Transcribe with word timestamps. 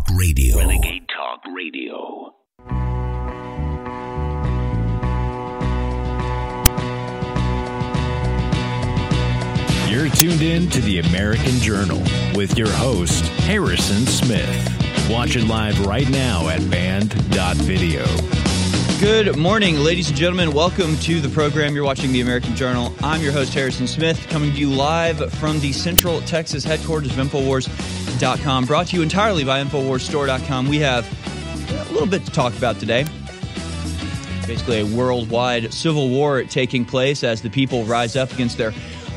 Talk 0.00 0.16
Radio. 0.18 0.56
Renegade 0.56 1.06
Talk 1.08 1.40
Radio. 1.54 2.34
You're 9.88 10.08
tuned 10.10 10.42
in 10.42 10.70
to 10.70 10.80
the 10.82 11.00
American 11.00 11.58
Journal 11.58 12.00
with 12.34 12.56
your 12.56 12.70
host, 12.70 13.24
Harrison 13.40 14.06
Smith. 14.06 15.10
Watch 15.10 15.36
it 15.36 15.44
live 15.44 15.84
right 15.86 16.08
now 16.08 16.48
at 16.48 16.68
band.video. 16.70 18.04
Good 19.00 19.38
morning, 19.38 19.76
ladies 19.76 20.10
and 20.10 20.18
gentlemen. 20.18 20.52
Welcome 20.52 20.94
to 20.98 21.22
the 21.22 21.28
program. 21.30 21.74
You're 21.74 21.84
watching 21.84 22.12
the 22.12 22.20
American 22.20 22.54
Journal. 22.54 22.94
I'm 23.02 23.22
your 23.22 23.32
host, 23.32 23.54
Harrison 23.54 23.86
Smith, 23.86 24.28
coming 24.28 24.52
to 24.52 24.58
you 24.58 24.68
live 24.68 25.32
from 25.36 25.58
the 25.60 25.72
Central 25.72 26.20
Texas 26.20 26.64
headquarters 26.64 27.10
of 27.10 27.16
Infowars.com, 27.16 28.66
brought 28.66 28.88
to 28.88 28.96
you 28.96 29.02
entirely 29.02 29.42
by 29.42 29.64
InfoWarsStore.com. 29.64 30.68
We 30.68 30.80
have 30.80 31.08
a 31.88 31.92
little 31.94 32.06
bit 32.06 32.26
to 32.26 32.30
talk 32.30 32.54
about 32.58 32.78
today. 32.78 33.06
Basically, 34.46 34.80
a 34.80 34.84
worldwide 34.84 35.72
civil 35.72 36.10
war 36.10 36.44
taking 36.44 36.84
place 36.84 37.24
as 37.24 37.40
the 37.40 37.48
people 37.48 37.84
rise 37.84 38.16
up 38.16 38.30
against 38.32 38.58
their 38.58 38.72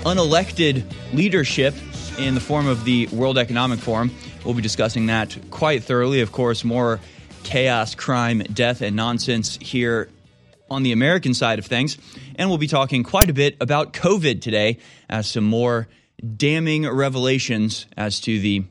unelected 0.05 0.85
leadership 1.11 1.75
in 2.17 2.35
the 2.35 2.41
form 2.41 2.67
of 2.67 2.85
the 2.85 3.07
World 3.07 3.37
Economic 3.37 3.79
Forum. 3.79 4.11
We'll 4.45 4.53
be 4.53 4.61
discussing 4.61 5.07
that 5.07 5.37
quite 5.51 5.83
thoroughly. 5.83 6.21
Of 6.21 6.31
course, 6.31 6.63
more 6.63 7.01
chaos, 7.43 7.95
crime, 7.95 8.39
death, 8.39 8.81
and 8.81 8.95
nonsense 8.95 9.57
here 9.61 10.09
on 10.69 10.83
the 10.83 10.91
American 10.91 11.33
side 11.33 11.59
of 11.59 11.65
things. 11.65 11.97
And 12.35 12.49
we'll 12.49 12.57
be 12.57 12.67
talking 12.67 13.03
quite 13.03 13.29
a 13.29 13.33
bit 13.33 13.57
about 13.61 13.93
COVID 13.93 14.41
today 14.41 14.79
as 15.09 15.29
some 15.29 15.43
more 15.43 15.87
damning 16.37 16.89
revelations 16.89 17.85
as 17.97 18.19
to 18.21 18.39
the 18.39 18.63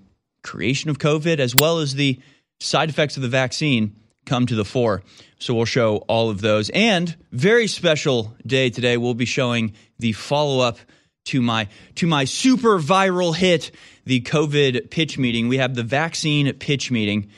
creation 0.43 0.91
of 0.91 0.99
COVID 0.99 1.39
as 1.39 1.55
well 1.55 1.79
as 1.79 1.95
the 1.95 2.21
side 2.61 2.89
effects 2.89 3.17
of 3.17 3.23
the 3.23 3.29
vaccine 3.29 3.97
come 4.25 4.47
to 4.47 4.55
the 4.55 4.65
fore. 4.65 5.03
So 5.39 5.55
we'll 5.55 5.65
show 5.65 5.97
all 6.09 6.31
of 6.31 6.41
those. 6.41 6.71
And 6.71 7.17
very 7.33 7.67
special 7.67 8.37
day 8.47 8.71
today, 8.71 8.97
we'll 8.97 9.15
be 9.15 9.25
showing 9.25 9.75
the 9.99 10.13
follow 10.13 10.65
up 10.65 10.79
to 11.25 11.41
my 11.41 11.69
to 11.97 12.07
my 12.07 12.25
super 12.25 12.79
viral 12.79 13.35
hit, 13.35 13.71
the 14.05 14.21
COVID 14.21 14.91
pitch 14.91 15.19
meeting. 15.19 15.49
We 15.49 15.59
have 15.59 15.75
the 15.75 15.83
vaccine 15.83 16.53
pitch 16.55 16.91
meeting. 16.91 17.31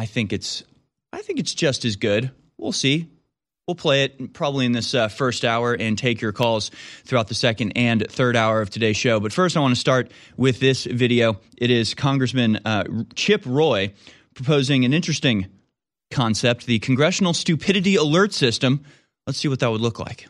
I 0.00 0.06
think 0.06 0.32
it's 0.32 0.64
I 1.12 1.20
think 1.20 1.40
it's 1.40 1.52
just 1.52 1.84
as 1.84 1.96
good. 1.96 2.30
We'll 2.56 2.72
see. 2.72 3.10
We'll 3.68 3.74
play 3.74 4.04
it 4.04 4.32
probably 4.32 4.64
in 4.64 4.72
this 4.72 4.94
uh, 4.94 5.08
first 5.08 5.44
hour 5.44 5.74
and 5.74 5.98
take 5.98 6.22
your 6.22 6.32
calls 6.32 6.70
throughout 7.04 7.28
the 7.28 7.34
second 7.34 7.72
and 7.76 8.10
third 8.10 8.34
hour 8.34 8.62
of 8.62 8.70
today's 8.70 8.96
show. 8.96 9.20
But 9.20 9.34
first, 9.34 9.58
I 9.58 9.60
want 9.60 9.74
to 9.74 9.80
start 9.80 10.10
with 10.38 10.58
this 10.58 10.86
video. 10.86 11.38
It 11.58 11.70
is 11.70 11.92
Congressman 11.92 12.60
uh, 12.64 12.84
Chip 13.14 13.42
Roy 13.44 13.92
proposing 14.34 14.86
an 14.86 14.94
interesting 14.94 15.48
concept 16.10 16.64
the 16.64 16.78
Congressional 16.78 17.34
Stupidity 17.34 17.96
Alert 17.96 18.32
System. 18.32 18.82
Let's 19.26 19.38
see 19.38 19.48
what 19.48 19.60
that 19.60 19.70
would 19.70 19.82
look 19.82 19.98
like. 19.98 20.28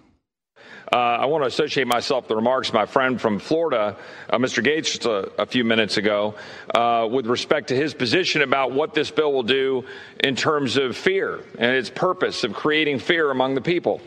Uh, 0.93 0.97
I 0.97 1.27
want 1.27 1.45
to 1.45 1.47
associate 1.47 1.87
myself 1.87 2.25
with 2.25 2.29
the 2.31 2.37
remarks 2.37 2.69
of 2.69 2.75
my 2.75 2.85
friend 2.85 3.21
from 3.21 3.39
Florida, 3.39 3.97
uh, 4.29 4.39
Mr. 4.39 4.61
Gaetz, 4.61 4.87
just 4.87 5.05
a, 5.05 5.31
a 5.41 5.47
few 5.47 5.63
minutes 5.63 5.99
ago, 5.99 6.35
uh, 6.75 7.07
with 7.09 7.29
respect 7.29 7.69
to 7.69 7.77
his 7.77 7.95
position 7.95 8.43
about 8.43 8.73
what 8.73 8.93
this 8.93 9.09
bill 9.09 9.33
will 9.33 9.45
do 9.45 9.85
in 10.19 10.35
terms 10.35 10.77
of 10.77 10.97
fear 10.97 11.45
and 11.59 11.77
its 11.77 11.91
purpose 11.91 12.43
of 12.43 12.55
creating 12.55 12.99
fear 12.99 13.31
among 13.31 13.55
the 13.55 13.61
people. 13.61 14.01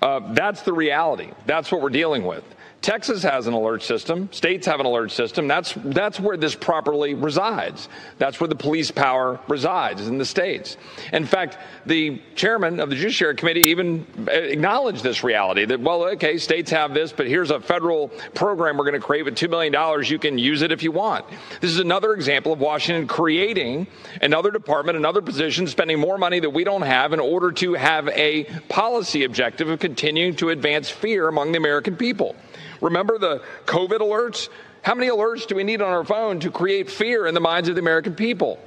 Uh, 0.00 0.20
that's 0.32 0.62
the 0.62 0.72
reality. 0.72 1.30
That's 1.46 1.72
what 1.72 1.80
we're 1.80 1.88
dealing 1.88 2.24
with. 2.24 2.44
Texas 2.82 3.22
has 3.22 3.46
an 3.46 3.54
alert 3.54 3.80
system. 3.80 4.28
States 4.32 4.66
have 4.66 4.80
an 4.80 4.86
alert 4.86 5.12
system. 5.12 5.46
That's 5.46 5.72
that's 5.84 6.18
where 6.18 6.36
this 6.36 6.56
properly 6.56 7.14
resides. 7.14 7.88
That's 8.18 8.40
where 8.40 8.48
the 8.48 8.56
police 8.56 8.90
power 8.90 9.38
resides 9.46 10.08
in 10.08 10.18
the 10.18 10.24
states. 10.24 10.76
In 11.12 11.24
fact, 11.24 11.58
the 11.86 12.20
chairman 12.34 12.80
of 12.80 12.90
the 12.90 12.96
Judiciary 12.96 13.36
Committee 13.36 13.68
even 13.68 14.04
acknowledged 14.28 15.04
this 15.04 15.22
reality 15.22 15.64
that 15.64 15.80
well, 15.80 16.02
okay, 16.08 16.38
states 16.38 16.72
have 16.72 16.92
this, 16.92 17.12
but 17.12 17.28
here's 17.28 17.52
a 17.52 17.60
federal 17.60 18.08
program 18.34 18.76
we're 18.76 18.84
going 18.84 19.00
to 19.00 19.06
create 19.06 19.24
with 19.24 19.36
two 19.36 19.48
million 19.48 19.72
dollars. 19.72 20.10
You 20.10 20.18
can 20.18 20.36
use 20.36 20.62
it 20.62 20.72
if 20.72 20.82
you 20.82 20.90
want. 20.90 21.24
This 21.60 21.70
is 21.70 21.78
another 21.78 22.14
example 22.14 22.52
of 22.52 22.58
Washington 22.58 23.06
creating 23.06 23.86
another 24.22 24.50
department, 24.50 24.98
another 24.98 25.22
position, 25.22 25.68
spending 25.68 26.00
more 26.00 26.18
money 26.18 26.40
that 26.40 26.50
we 26.50 26.64
don't 26.64 26.82
have 26.82 27.12
in 27.12 27.20
order 27.20 27.52
to 27.52 27.74
have 27.74 28.08
a 28.08 28.42
policy 28.68 29.22
objective 29.22 29.68
of 29.68 29.78
continuing 29.78 30.34
to 30.34 30.48
advance 30.48 30.90
fear 30.90 31.28
among 31.28 31.52
the 31.52 31.58
American 31.58 31.96
people. 31.96 32.34
Remember 32.82 33.16
the 33.16 33.42
COVID 33.64 34.00
alerts? 34.00 34.48
How 34.82 34.94
many 34.94 35.08
alerts 35.08 35.46
do 35.46 35.54
we 35.54 35.62
need 35.64 35.80
on 35.80 35.92
our 35.92 36.04
phone 36.04 36.40
to 36.40 36.50
create 36.50 36.90
fear 36.90 37.26
in 37.26 37.34
the 37.34 37.40
minds 37.40 37.68
of 37.68 37.76
the 37.76 37.80
American 37.80 38.14
people? 38.14 38.58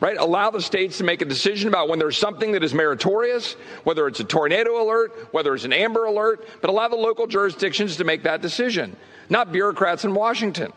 Right? 0.00 0.16
Allow 0.16 0.50
the 0.50 0.62
states 0.62 0.98
to 0.98 1.04
make 1.04 1.22
a 1.22 1.24
decision 1.24 1.68
about 1.68 1.88
when 1.88 1.98
there's 1.98 2.16
something 2.16 2.52
that 2.52 2.62
is 2.62 2.72
meritorious, 2.72 3.54
whether 3.82 4.06
it's 4.06 4.20
a 4.20 4.24
tornado 4.24 4.82
alert, 4.82 5.28
whether 5.32 5.54
it's 5.54 5.64
an 5.64 5.72
amber 5.72 6.04
alert, 6.04 6.46
but 6.60 6.70
allow 6.70 6.88
the 6.88 6.96
local 6.96 7.26
jurisdictions 7.26 7.96
to 7.96 8.04
make 8.04 8.22
that 8.22 8.40
decision, 8.40 8.96
not 9.28 9.50
bureaucrats 9.50 10.04
in 10.04 10.14
Washington. 10.14 10.72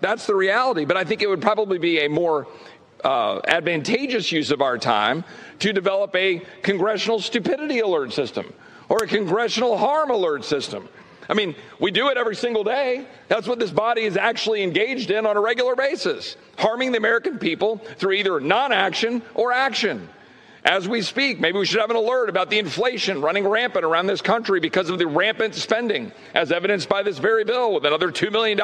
That's 0.00 0.26
the 0.26 0.34
reality. 0.34 0.84
But 0.84 0.96
I 0.96 1.04
think 1.04 1.22
it 1.22 1.28
would 1.28 1.42
probably 1.42 1.78
be 1.78 2.04
a 2.04 2.08
more 2.08 2.46
uh, 3.02 3.40
advantageous 3.46 4.30
use 4.32 4.50
of 4.50 4.60
our 4.60 4.76
time 4.76 5.24
to 5.60 5.72
develop 5.72 6.14
a 6.14 6.42
congressional 6.62 7.20
stupidity 7.20 7.80
alert 7.80 8.12
system 8.12 8.52
or 8.88 9.04
a 9.04 9.06
congressional 9.06 9.78
harm 9.78 10.10
alert 10.10 10.44
system 10.44 10.88
I 11.28 11.34
mean, 11.34 11.54
we 11.78 11.90
do 11.90 12.08
it 12.08 12.16
every 12.16 12.36
single 12.36 12.64
day. 12.64 13.06
That's 13.28 13.46
what 13.46 13.58
this 13.58 13.70
body 13.70 14.02
is 14.02 14.16
actually 14.16 14.62
engaged 14.62 15.10
in 15.10 15.26
on 15.26 15.36
a 15.36 15.40
regular 15.40 15.74
basis, 15.74 16.36
harming 16.58 16.92
the 16.92 16.98
American 16.98 17.38
people 17.38 17.78
through 17.98 18.12
either 18.12 18.40
non 18.40 18.72
action 18.72 19.22
or 19.34 19.52
action. 19.52 20.08
As 20.64 20.88
we 20.88 21.02
speak, 21.02 21.40
maybe 21.40 21.58
we 21.58 21.66
should 21.66 21.80
have 21.80 21.90
an 21.90 21.96
alert 21.96 22.30
about 22.30 22.48
the 22.48 22.58
inflation 22.58 23.20
running 23.20 23.46
rampant 23.46 23.84
around 23.84 24.06
this 24.06 24.22
country 24.22 24.60
because 24.60 24.88
of 24.88 24.98
the 24.98 25.06
rampant 25.06 25.54
spending, 25.54 26.10
as 26.32 26.50
evidenced 26.50 26.88
by 26.88 27.02
this 27.02 27.18
very 27.18 27.44
bill 27.44 27.74
with 27.74 27.84
another 27.84 28.10
$2 28.10 28.32
million 28.32 28.58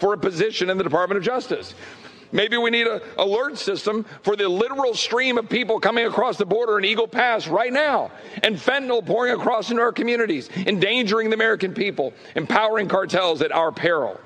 for 0.00 0.12
a 0.12 0.18
position 0.18 0.70
in 0.70 0.76
the 0.76 0.82
Department 0.82 1.18
of 1.18 1.24
Justice. 1.24 1.74
Maybe 2.32 2.56
we 2.56 2.70
need 2.70 2.86
an 2.86 3.00
alert 3.18 3.58
system 3.58 4.04
for 4.22 4.36
the 4.36 4.48
literal 4.48 4.94
stream 4.94 5.38
of 5.38 5.48
people 5.48 5.80
coming 5.80 6.06
across 6.06 6.36
the 6.36 6.46
border 6.46 6.78
in 6.78 6.84
Eagle 6.84 7.08
Pass 7.08 7.46
right 7.46 7.72
now 7.72 8.10
and 8.42 8.56
fentanyl 8.56 9.04
pouring 9.04 9.32
across 9.32 9.70
into 9.70 9.82
our 9.82 9.92
communities, 9.92 10.48
endangering 10.56 11.30
the 11.30 11.34
American 11.34 11.74
people, 11.74 12.12
empowering 12.34 12.88
cartels 12.88 13.42
at 13.42 13.52
our 13.52 13.72
peril. 13.72 14.20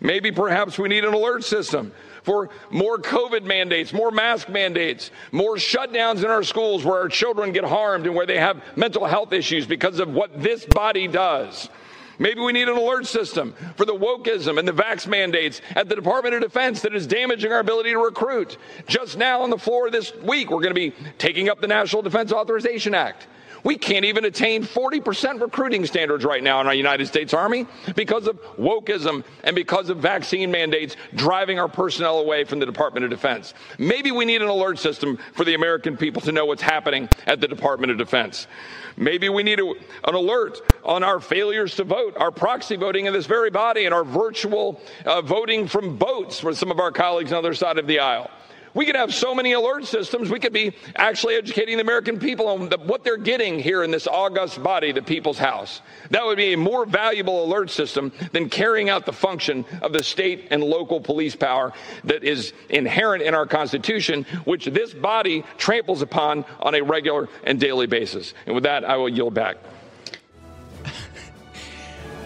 Maybe 0.00 0.30
perhaps 0.32 0.78
we 0.78 0.88
need 0.88 1.04
an 1.04 1.14
alert 1.14 1.44
system 1.44 1.92
for 2.24 2.50
more 2.70 2.98
COVID 2.98 3.44
mandates, 3.44 3.92
more 3.92 4.10
mask 4.10 4.48
mandates, 4.48 5.10
more 5.30 5.56
shutdowns 5.56 6.24
in 6.24 6.30
our 6.30 6.42
schools 6.42 6.84
where 6.84 6.98
our 6.98 7.08
children 7.08 7.52
get 7.52 7.64
harmed 7.64 8.06
and 8.06 8.14
where 8.14 8.26
they 8.26 8.38
have 8.38 8.62
mental 8.76 9.04
health 9.04 9.32
issues 9.32 9.66
because 9.66 10.00
of 10.00 10.08
what 10.08 10.42
this 10.42 10.64
body 10.64 11.06
does. 11.06 11.68
Maybe 12.18 12.40
we 12.40 12.52
need 12.52 12.68
an 12.68 12.76
alert 12.76 13.06
system 13.06 13.54
for 13.76 13.84
the 13.84 13.94
wokeism 13.94 14.58
and 14.58 14.66
the 14.66 14.72
vax 14.72 15.06
mandates 15.06 15.60
at 15.74 15.88
the 15.88 15.94
Department 15.94 16.34
of 16.34 16.42
Defense 16.42 16.80
that 16.82 16.94
is 16.94 17.06
damaging 17.06 17.52
our 17.52 17.60
ability 17.60 17.90
to 17.90 17.98
recruit. 17.98 18.56
Just 18.86 19.16
now 19.16 19.42
on 19.42 19.50
the 19.50 19.58
floor 19.58 19.90
this 19.90 20.14
week, 20.16 20.50
we're 20.50 20.60
going 20.60 20.74
to 20.74 20.74
be 20.74 20.92
taking 21.18 21.48
up 21.48 21.60
the 21.60 21.66
National 21.66 22.02
Defense 22.02 22.32
Authorization 22.32 22.94
Act. 22.94 23.26
We 23.64 23.76
can't 23.76 24.04
even 24.04 24.26
attain 24.26 24.62
40% 24.62 25.40
recruiting 25.40 25.86
standards 25.86 26.24
right 26.24 26.42
now 26.42 26.60
in 26.60 26.66
our 26.66 26.74
United 26.74 27.06
States 27.06 27.32
Army 27.32 27.66
because 27.96 28.26
of 28.26 28.40
wokeism 28.56 29.24
and 29.42 29.56
because 29.56 29.88
of 29.88 29.96
vaccine 29.96 30.50
mandates 30.50 30.96
driving 31.14 31.58
our 31.58 31.68
personnel 31.68 32.18
away 32.18 32.44
from 32.44 32.58
the 32.58 32.66
Department 32.66 33.04
of 33.04 33.10
Defense. 33.10 33.54
Maybe 33.78 34.12
we 34.12 34.26
need 34.26 34.42
an 34.42 34.48
alert 34.48 34.78
system 34.78 35.18
for 35.32 35.44
the 35.44 35.54
American 35.54 35.96
people 35.96 36.20
to 36.22 36.32
know 36.32 36.44
what's 36.44 36.62
happening 36.62 37.08
at 37.26 37.40
the 37.40 37.48
Department 37.48 37.90
of 37.90 37.96
Defense. 37.96 38.46
Maybe 38.98 39.30
we 39.30 39.42
need 39.42 39.58
a, 39.58 39.66
an 40.04 40.14
alert 40.14 40.60
on 40.84 41.02
our 41.02 41.18
failures 41.18 41.74
to 41.76 41.84
vote, 41.84 42.16
our 42.18 42.30
proxy 42.30 42.76
voting 42.76 43.06
in 43.06 43.14
this 43.14 43.26
very 43.26 43.50
body, 43.50 43.86
and 43.86 43.94
our 43.94 44.04
virtual 44.04 44.80
uh, 45.06 45.22
voting 45.22 45.66
from 45.66 45.96
boats 45.96 46.42
with 46.42 46.58
some 46.58 46.70
of 46.70 46.78
our 46.78 46.92
colleagues 46.92 47.32
on 47.32 47.42
the 47.42 47.48
other 47.48 47.54
side 47.54 47.78
of 47.78 47.86
the 47.86 47.98
aisle. 47.98 48.30
We 48.74 48.86
could 48.86 48.96
have 48.96 49.14
so 49.14 49.34
many 49.34 49.52
alert 49.52 49.84
systems. 49.86 50.30
We 50.30 50.40
could 50.40 50.52
be 50.52 50.74
actually 50.96 51.36
educating 51.36 51.76
the 51.76 51.82
American 51.82 52.18
people 52.18 52.48
on 52.48 52.68
the, 52.68 52.76
what 52.78 53.04
they're 53.04 53.16
getting 53.16 53.60
here 53.60 53.84
in 53.84 53.92
this 53.92 54.08
august 54.08 54.60
body, 54.62 54.90
the 54.90 55.00
people's 55.00 55.38
house. 55.38 55.80
That 56.10 56.24
would 56.24 56.36
be 56.36 56.54
a 56.54 56.58
more 56.58 56.84
valuable 56.84 57.44
alert 57.44 57.70
system 57.70 58.12
than 58.32 58.50
carrying 58.50 58.90
out 58.90 59.06
the 59.06 59.12
function 59.12 59.64
of 59.80 59.92
the 59.92 60.02
state 60.02 60.48
and 60.50 60.62
local 60.62 61.00
police 61.00 61.36
power 61.36 61.72
that 62.02 62.24
is 62.24 62.52
inherent 62.68 63.22
in 63.22 63.32
our 63.32 63.46
Constitution, 63.46 64.24
which 64.44 64.64
this 64.66 64.92
body 64.92 65.44
tramples 65.56 66.02
upon 66.02 66.44
on 66.58 66.74
a 66.74 66.82
regular 66.82 67.28
and 67.44 67.60
daily 67.60 67.86
basis. 67.86 68.34
And 68.46 68.56
with 68.56 68.64
that, 68.64 68.84
I 68.84 68.96
will 68.96 69.08
yield 69.08 69.34
back. 69.34 69.56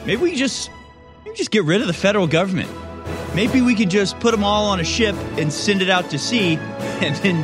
Maybe 0.06 0.22
we 0.22 0.34
just 0.34 0.70
maybe 1.26 1.36
just 1.36 1.50
get 1.50 1.64
rid 1.64 1.82
of 1.82 1.86
the 1.86 1.92
federal 1.92 2.26
government. 2.26 2.70
Maybe 3.34 3.60
we 3.60 3.74
could 3.74 3.90
just 3.90 4.18
put 4.20 4.32
them 4.32 4.44
all 4.44 4.66
on 4.66 4.80
a 4.80 4.84
ship 4.84 5.14
and 5.36 5.52
send 5.52 5.82
it 5.82 5.90
out 5.90 6.10
to 6.10 6.18
sea, 6.18 6.56
and 7.00 7.14
then 7.16 7.42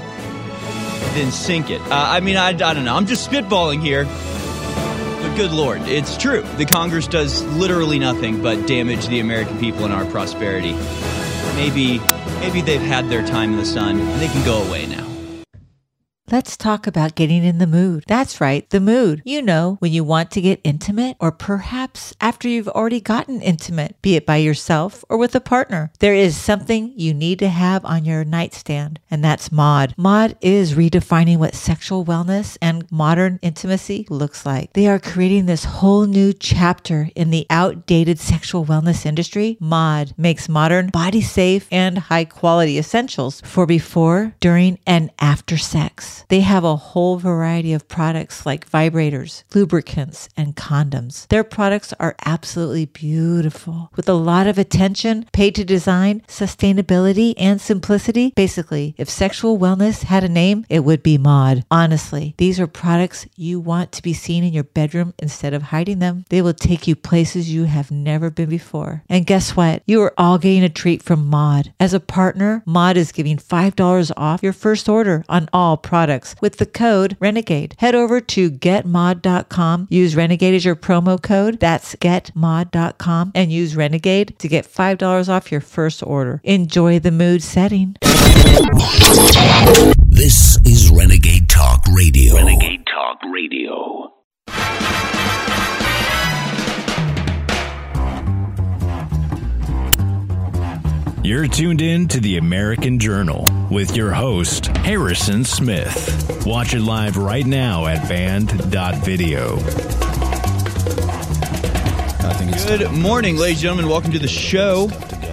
then 1.15 1.31
sink 1.31 1.71
it. 1.71 1.81
Uh, 1.83 1.87
I 1.91 2.21
mean, 2.21 2.37
I, 2.37 2.49
I 2.49 2.53
don't 2.53 2.85
know. 2.85 2.97
I'm 2.97 3.07
just 3.07 3.31
spitballing 3.31 3.81
here. 3.81 4.05
But 4.05 5.37
good 5.37 5.53
lord, 5.53 5.83
it's 5.83 6.17
true. 6.17 6.43
The 6.57 6.67
Congress 6.67 7.07
does 7.07 7.45
literally 7.57 7.99
nothing 7.99 8.43
but 8.43 8.67
damage 8.67 9.07
the 9.07 9.21
American 9.21 9.59
people 9.59 9.85
and 9.85 9.95
our 9.95 10.05
prosperity. 10.07 10.73
maybe 11.55 12.01
maybe 12.41 12.61
they've 12.61 12.81
had 12.81 13.09
their 13.09 13.25
time 13.27 13.53
in 13.53 13.59
the 13.59 13.65
sun 13.65 14.01
and 14.01 14.21
they 14.21 14.29
can 14.29 14.45
go 14.45 14.63
away 14.65 14.87
now. 14.87 15.14
Let's 16.35 16.57
talk 16.57 16.89
about 16.89 17.15
getting 17.15 17.45
in 17.45 17.59
the 17.59 17.67
mood. 17.69 18.03
That's 18.09 18.41
right, 18.41 18.69
the 18.71 18.81
mood. 18.81 19.23
You 19.25 19.41
know, 19.41 19.77
when 19.79 19.93
you 19.93 20.03
want 20.03 20.33
to 20.33 20.41
get 20.41 20.61
intimate, 20.65 21.17
or 21.21 21.31
perhaps 21.31 22.13
after 22.21 22.49
you've 22.49 22.67
already 22.67 23.01
gotten 23.01 23.41
intimate, 23.41 23.95
be 24.03 24.17
it 24.17 24.27
by 24.27 24.39
yourself 24.39 25.05
or 25.09 25.17
with 25.17 25.37
a 25.37 25.41
partner. 25.41 25.93
There 26.01 26.13
is 26.13 26.37
something 26.37 26.93
you 26.97 27.15
need 27.15 27.39
to 27.39 27.49
have 27.49 27.85
on 27.85 28.05
your 28.05 28.25
nightstand, 28.25 28.99
and 29.13 29.25
that's 29.25 29.53
Maude. 29.53 29.95
Maude 29.97 30.37
is 30.41 30.75
redefining 30.75 31.39
what 31.39 31.55
sexual 31.55 32.05
wellness 32.05 32.59
and 32.61 32.91
modern 32.91 33.39
intimacy 33.41 34.05
looks 34.11 34.45
like. 34.45 34.73
They 34.73 34.89
are 34.89 34.99
creating 34.99 35.47
this 35.47 35.63
whole 35.65 36.07
new 36.07 36.33
chapter 36.33 37.11
in 37.15 37.31
the 37.31 37.47
outdated 37.49 38.19
sexual 38.19 38.67
wellness 38.67 39.07
industry. 39.07 39.57
Maude 39.61 40.13
makes 40.19 40.49
modern, 40.49 40.89
body 40.89 41.21
safe, 41.21 41.69
and 41.71 41.97
high 41.97 42.25
quality 42.25 42.77
essentials 42.77 43.41
for 43.43 43.67
before, 43.67 44.35
during, 44.41 44.81
and 44.85 45.13
after 45.21 45.57
sex. 45.57 46.24
They 46.29 46.41
have 46.41 46.65
a 46.65 46.77
whole 46.77 47.19
variety 47.19 47.73
of 47.73 47.89
products 47.89 48.47
like 48.47 48.71
vibrators, 48.71 49.45
lubricants, 49.55 50.29
and 50.37 50.57
condoms. 50.57 51.27
Their 51.29 51.45
products 51.45 51.93
are 52.01 52.17
absolutely 52.25 52.87
beautiful 52.87 53.91
with 53.97 54.09
a 54.09 54.15
lot 54.15 54.47
of 54.47 54.59
attention 54.59 55.27
paid 55.33 55.55
to 55.57 55.65
design, 55.65 56.23
sustainability, 56.29 57.35
and 57.37 57.61
simplicity. 57.61 58.33
Basically, 58.37 58.95
if 58.97 59.09
sexual 59.09 59.59
wellness 59.59 60.05
had 60.05 60.25
a 60.25 60.29
name, 60.29 60.65
it 60.69 60.85
would 60.85 61.03
be 61.03 61.19
Maude. 61.19 61.65
Honestly, 61.71 62.35
these 62.39 62.61
are 62.61 62.67
products 62.67 63.27
you 63.37 63.61
want 63.61 63.93
to 63.93 64.03
be 64.03 64.13
seen 64.13 64.45
in 64.45 64.53
your 64.53 64.65
bedroom 64.65 65.15
instead 65.19 65.55
of 65.55 65.63
hiding 65.63 65.99
them. 65.99 66.25
They 66.31 66.43
will 66.43 66.55
take 66.55 66.87
you 66.87 66.97
places 66.97 67.53
you 67.53 67.65
have 67.65 67.91
never 67.91 68.31
been 68.31 68.49
before. 68.49 69.03
And 69.09 69.27
guess 69.27 69.57
what? 69.57 69.83
You 69.87 70.03
are 70.03 70.15
all 70.17 70.39
getting 70.39 70.65
a 70.65 70.69
treat 70.69 71.03
from 71.03 71.27
Maude. 71.27 71.73
As 71.81 71.95
a 71.95 72.01
partner, 72.01 72.63
Maude 72.67 72.97
is 72.97 73.13
giving 73.13 73.39
$5 73.39 74.13
off 74.17 74.43
your 74.43 74.53
first 74.53 74.89
order 74.89 75.25
on 75.29 75.49
all 75.53 75.77
products 75.77 76.04
with 76.41 76.59
the 76.59 76.67
code 76.67 77.17
Renegade. 77.21 77.75
Head 77.79 77.95
over 77.95 78.21
to 78.21 78.51
getmaude.com, 78.51 79.89
use 79.91 80.17
Renegade 80.17 80.55
as 80.55 80.65
your 80.65 80.77
promo 80.77 81.21
code. 81.21 81.61
That's 81.61 81.95
getmaude.com 81.97 83.33
and 83.35 83.53
use 83.53 83.77
Renegade 83.77 84.39
to 84.39 84.49
get 84.49 84.67
$5 84.67 85.29
off 85.29 85.51
your 85.51 85.61
first 85.61 86.03
order. 86.03 86.41
Enjoy 86.45 86.99
the 86.99 87.11
mood 87.11 87.43
setting. 87.43 87.97
This 90.07 90.59
is 90.65 90.91
Renegade 90.91 91.49
Talk 91.49 91.85
Radio. 91.93 92.35
Renegade 92.37 92.87
Talk 92.87 93.19
Radio. 93.33 94.13
You're 101.25 101.49
tuned 101.49 101.81
in 101.81 102.07
to 102.09 102.21
the 102.21 102.37
American 102.37 102.99
Journal 102.99 103.47
with 103.71 103.97
your 103.97 104.13
host, 104.13 104.67
Harrison 104.67 105.43
Smith. 105.43 106.45
Watch 106.45 106.75
it 106.75 106.81
live 106.81 107.17
right 107.17 107.47
now 107.47 107.87
at 107.87 108.07
band.video. 108.07 109.57
Good 112.67 112.93
morning, 112.93 113.39
ladies 113.39 113.57
and 113.57 113.63
gentlemen. 113.63 113.89
Welcome 113.89 114.13
to 114.13 114.19
the 114.19 114.29
show. 114.29 114.89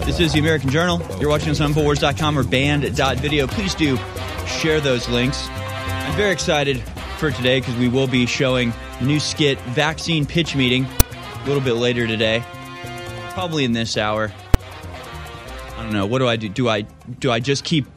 This 0.05 0.21
is 0.21 0.31
the 0.31 0.39
American 0.39 0.69
Journal. 0.69 1.05
You're 1.19 1.29
watching 1.29 1.49
us 1.49 1.59
on 1.59 1.73
InfoWars.com 1.73 2.39
or 2.39 2.43
band.video. 2.43 3.47
Please 3.47 3.75
do 3.75 3.97
share 4.47 4.79
those 4.79 5.09
links. 5.09 5.45
I'm 5.49 6.15
very 6.15 6.31
excited 6.31 6.81
for 7.17 7.31
today 7.31 7.59
because 7.59 7.75
we 7.75 7.89
will 7.89 8.07
be 8.07 8.25
showing 8.25 8.71
the 8.99 9.05
new 9.07 9.19
skit 9.19 9.59
vaccine 9.59 10.25
pitch 10.25 10.55
meeting 10.55 10.85
a 10.85 11.43
little 11.45 11.61
bit 11.61 11.73
later 11.73 12.07
today, 12.07 12.45
probably 13.33 13.65
in 13.65 13.73
this 13.73 13.97
hour. 13.97 14.31
I 15.81 15.83
don't 15.83 15.93
know. 15.93 16.05
What 16.05 16.19
do 16.19 16.27
I 16.27 16.35
do? 16.35 16.47
Do 16.47 16.69
I 16.69 16.81
do 16.81 17.31
I 17.31 17.39
just 17.39 17.63
keep 17.63 17.87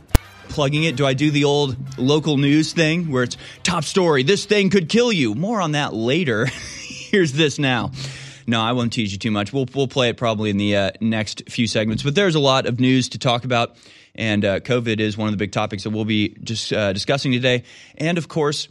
plugging 0.49 0.85
it? 0.85 0.97
Do 0.97 1.05
I 1.05 1.13
do 1.13 1.31
the 1.31 1.45
old 1.45 1.77
local 1.99 2.39
news 2.39 2.73
thing 2.73 3.11
where 3.11 3.25
it's 3.25 3.37
top 3.63 3.85
story? 3.85 4.23
This 4.23 4.47
thing 4.47 4.71
could 4.71 4.89
kill 4.89 5.13
you. 5.13 5.35
More 5.35 5.61
on 5.61 5.73
that 5.73 5.93
later. 5.93 6.47
Here's 7.11 7.35
this 7.35 7.59
now. 7.59 7.93
No, 8.47 8.63
I 8.63 8.73
won't 8.73 8.95
tease 8.95 9.13
you 9.13 9.19
too 9.19 9.31
much. 9.31 9.53
We'll 9.53 9.69
we'll 9.75 9.87
play 9.87 10.09
it 10.09 10.17
probably 10.17 10.49
in 10.49 10.57
the 10.57 10.75
uh, 10.75 10.91
next 11.03 11.51
few 11.51 11.67
segments. 11.67 12.03
But 12.03 12.15
there's 12.15 12.37
a 12.37 12.41
lot 12.41 12.65
of 12.65 12.81
news 12.81 13.11
to 13.11 13.19
talk 13.19 13.45
about, 13.45 13.77
and 14.15 14.47
uh, 14.47 14.61
COVID 14.61 14.99
is 14.99 15.19
one 15.19 15.29
of 15.29 15.33
the 15.35 15.39
big 15.39 15.53
topics 15.53 15.83
that 15.83 15.91
we'll 15.91 16.07
be 16.07 16.31
just 16.43 16.73
uh, 16.73 16.95
discussing 16.95 17.33
today. 17.33 17.65
And 17.99 18.17
of 18.17 18.29
course, 18.29 18.69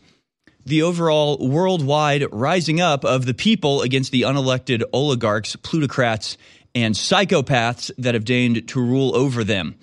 the 0.65 0.81
overall 0.81 1.37
worldwide 1.37 2.25
rising 2.31 2.81
up 2.81 3.05
of 3.05 3.27
the 3.27 3.35
people 3.35 3.83
against 3.83 4.11
the 4.11 4.23
unelected 4.23 4.81
oligarchs, 4.91 5.55
plutocrats, 5.57 6.35
and 6.75 6.95
psychopaths 6.95 7.91
that 7.97 8.13
have 8.13 8.25
deigned 8.25 8.67
to 8.69 8.81
rule 8.81 9.15
over 9.15 9.43
them. 9.43 9.75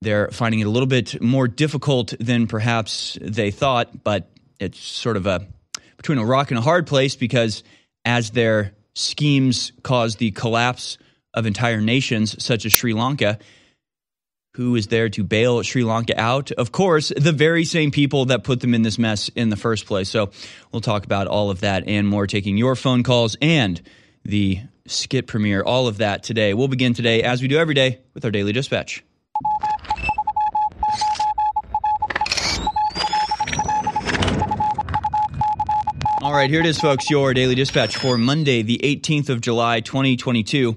They're 0.00 0.28
finding 0.28 0.60
it 0.60 0.66
a 0.66 0.70
little 0.70 0.86
bit 0.86 1.20
more 1.20 1.48
difficult 1.48 2.14
than 2.20 2.46
perhaps 2.46 3.18
they 3.20 3.50
thought, 3.50 4.04
but 4.04 4.30
it's 4.60 4.78
sort 4.78 5.16
of 5.16 5.26
a 5.26 5.46
between 5.96 6.18
a 6.18 6.24
rock 6.24 6.50
and 6.50 6.58
a 6.58 6.62
hard 6.62 6.86
place 6.86 7.16
because 7.16 7.64
as 8.04 8.30
their 8.30 8.72
schemes 8.94 9.72
cause 9.82 10.16
the 10.16 10.30
collapse 10.30 10.98
of 11.34 11.46
entire 11.46 11.80
nations, 11.80 12.42
such 12.42 12.64
as 12.64 12.72
Sri 12.72 12.92
Lanka, 12.92 13.38
who 14.54 14.74
is 14.76 14.88
there 14.88 15.08
to 15.08 15.22
bail 15.22 15.62
Sri 15.62 15.84
Lanka 15.84 16.18
out? 16.20 16.50
Of 16.52 16.72
course, 16.72 17.12
the 17.16 17.32
very 17.32 17.64
same 17.64 17.90
people 17.90 18.26
that 18.26 18.44
put 18.44 18.60
them 18.60 18.74
in 18.74 18.82
this 18.82 18.98
mess 18.98 19.28
in 19.30 19.50
the 19.50 19.56
first 19.56 19.86
place. 19.86 20.08
So 20.08 20.30
we'll 20.72 20.80
talk 20.80 21.04
about 21.04 21.26
all 21.26 21.50
of 21.50 21.60
that 21.60 21.86
and 21.86 22.08
more, 22.08 22.26
taking 22.26 22.56
your 22.56 22.74
phone 22.74 23.02
calls 23.02 23.36
and 23.40 23.80
the 24.24 24.60
skit 24.88 25.26
premiere, 25.26 25.62
all 25.62 25.86
of 25.86 25.98
that 25.98 26.22
today. 26.22 26.54
We'll 26.54 26.68
begin 26.68 26.94
today, 26.94 27.22
as 27.22 27.40
we 27.42 27.48
do 27.48 27.58
every 27.58 27.74
day, 27.74 28.00
with 28.14 28.24
our 28.24 28.30
daily 28.30 28.52
dispatch. 28.52 29.04
All 36.20 36.32
right, 36.32 36.50
here 36.50 36.60
it 36.60 36.66
is, 36.66 36.78
folks, 36.78 37.08
your 37.08 37.32
daily 37.32 37.54
dispatch 37.54 37.96
for 37.96 38.18
Monday, 38.18 38.62
the 38.62 38.78
18th 38.82 39.28
of 39.28 39.40
July, 39.40 39.80
2022. 39.80 40.76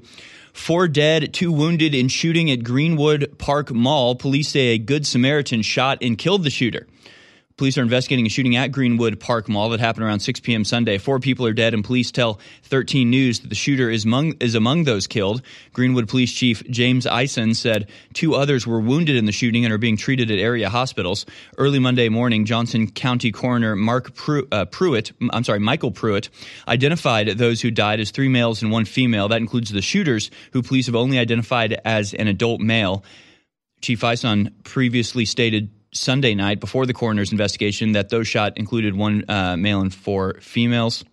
Four 0.54 0.88
dead, 0.88 1.34
two 1.34 1.52
wounded 1.52 1.96
in 1.96 2.08
shooting 2.10 2.52
at 2.52 2.64
Greenwood 2.64 3.38
Park 3.38 3.72
Mall. 3.72 4.16
Police 4.16 4.50
say 4.50 4.68
a 4.68 4.78
Good 4.78 5.08
Samaritan 5.08 5.62
shot 5.62 5.98
and 6.02 6.18
killed 6.18 6.44
the 6.44 6.50
shooter. 6.50 6.88
Police 7.62 7.78
are 7.78 7.84
investigating 7.84 8.26
a 8.26 8.30
shooting 8.30 8.56
at 8.56 8.72
Greenwood 8.72 9.20
Park 9.20 9.48
Mall 9.48 9.70
that 9.70 9.80
happened 9.80 10.04
around 10.04 10.22
6 10.22 10.40
p.m. 10.40 10.66
Sunday. 10.66 10.98
Four 10.98 11.20
people 11.20 11.46
are 11.46 11.54
dead, 11.54 11.76
and 11.76 11.86
police 11.86 12.10
tell 12.10 12.40
13 12.64 13.08
News 13.08 13.42
that 13.42 13.50
the 13.50 13.56
shooter 13.56 13.88
is 13.88 14.04
among, 14.04 14.34
is 14.40 14.56
among 14.56 14.86
those 14.86 15.06
killed. 15.06 15.44
Greenwood 15.72 16.10
Police 16.10 16.34
Chief 16.34 16.64
James 16.72 17.06
Ison 17.06 17.54
said 17.54 17.88
two 18.14 18.34
others 18.34 18.66
were 18.66 18.80
wounded 18.80 19.16
in 19.16 19.26
the 19.26 19.32
shooting 19.32 19.64
and 19.64 19.72
are 19.72 19.78
being 19.78 19.96
treated 19.96 20.32
at 20.32 20.40
area 20.40 20.72
hospitals. 20.72 21.28
Early 21.56 21.78
Monday 21.78 22.10
morning, 22.10 22.46
Johnson 22.46 22.90
County 22.90 23.32
Coroner 23.32 23.76
Mark 23.76 24.12
uh, 24.52 24.66
Pruitt, 24.66 25.12
I'm 25.32 25.44
sorry, 25.44 25.60
Michael 25.60 25.92
Pruitt, 25.92 26.30
identified 26.68 27.28
those 27.28 27.62
who 27.62 27.70
died 27.70 28.00
as 28.00 28.10
three 28.10 28.28
males 28.28 28.64
and 28.64 28.72
one 28.72 28.86
female. 28.86 29.28
That 29.28 29.38
includes 29.38 29.70
the 29.70 29.84
shooters, 29.84 30.32
who 30.54 30.64
police 30.64 30.88
have 30.88 30.96
only 30.96 31.20
identified 31.20 31.80
as 31.86 32.16
an 32.16 32.28
adult 32.28 32.60
male. 32.60 33.04
Chief 33.82 34.04
Ison 34.04 34.56
previously 34.64 35.26
stated 35.26 35.70
Sunday 35.94 36.36
night 36.36 36.60
before 36.60 36.86
the 36.86 36.94
coroner's 36.94 37.32
investigation 37.32 37.94
that 37.94 38.10
those 38.10 38.28
shot 38.28 38.58
included 38.58 38.96
one 38.96 39.26
uh, 39.28 39.58
male 39.58 39.82
and 39.82 39.94
four 39.94 40.36
females. 40.40 41.04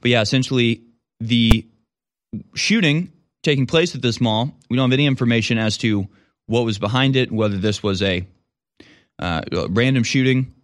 But 0.00 0.10
yeah, 0.10 0.20
essentially 0.20 0.82
the 1.20 1.66
shooting 2.54 3.12
taking 3.42 3.66
place 3.66 3.94
at 3.94 4.02
this 4.02 4.20
mall, 4.20 4.54
we 4.68 4.76
don't 4.76 4.90
have 4.90 4.96
any 4.96 5.06
information 5.06 5.58
as 5.58 5.78
to 5.78 6.08
what 6.46 6.64
was 6.64 6.78
behind 6.78 7.16
it, 7.16 7.32
whether 7.32 7.56
this 7.56 7.82
was 7.82 8.02
a 8.02 8.26
uh, 9.18 9.42
random 9.70 10.02
shooting, 10.02 10.54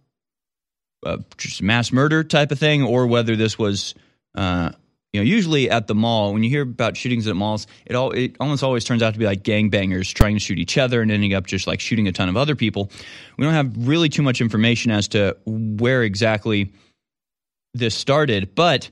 uh, 1.05 1.17
just 1.37 1.61
mass 1.61 1.91
murder 1.91 2.23
type 2.23 2.51
of 2.51 2.59
thing, 2.59 2.83
or 2.83 3.07
whether 3.07 3.35
this 3.35 3.57
was 3.57 3.95
uh, 4.35 4.71
you 5.13 5.19
know, 5.19 5.23
usually 5.23 5.69
at 5.69 5.87
the 5.87 5.95
mall, 5.95 6.33
when 6.33 6.43
you 6.43 6.49
hear 6.49 6.61
about 6.61 6.95
shootings 6.95 7.27
at 7.27 7.35
malls, 7.35 7.65
it 7.85 7.95
all 7.95 8.11
it 8.11 8.35
almost 8.39 8.63
always 8.63 8.83
turns 8.83 9.01
out 9.01 9.13
to 9.13 9.19
be 9.19 9.25
like 9.25 9.43
gangbangers 9.43 10.13
trying 10.13 10.35
to 10.35 10.39
shoot 10.39 10.59
each 10.59 10.77
other 10.77 11.01
and 11.01 11.11
ending 11.11 11.33
up 11.33 11.47
just 11.47 11.65
like 11.65 11.79
shooting 11.79 12.07
a 12.07 12.11
ton 12.11 12.29
of 12.29 12.37
other 12.37 12.55
people. 12.55 12.91
We 13.37 13.45
don't 13.45 13.55
have 13.55 13.87
really 13.87 14.09
too 14.09 14.21
much 14.21 14.39
information 14.39 14.91
as 14.91 15.07
to 15.09 15.35
where 15.45 16.03
exactly 16.03 16.71
this 17.73 17.95
started, 17.95 18.53
but 18.53 18.89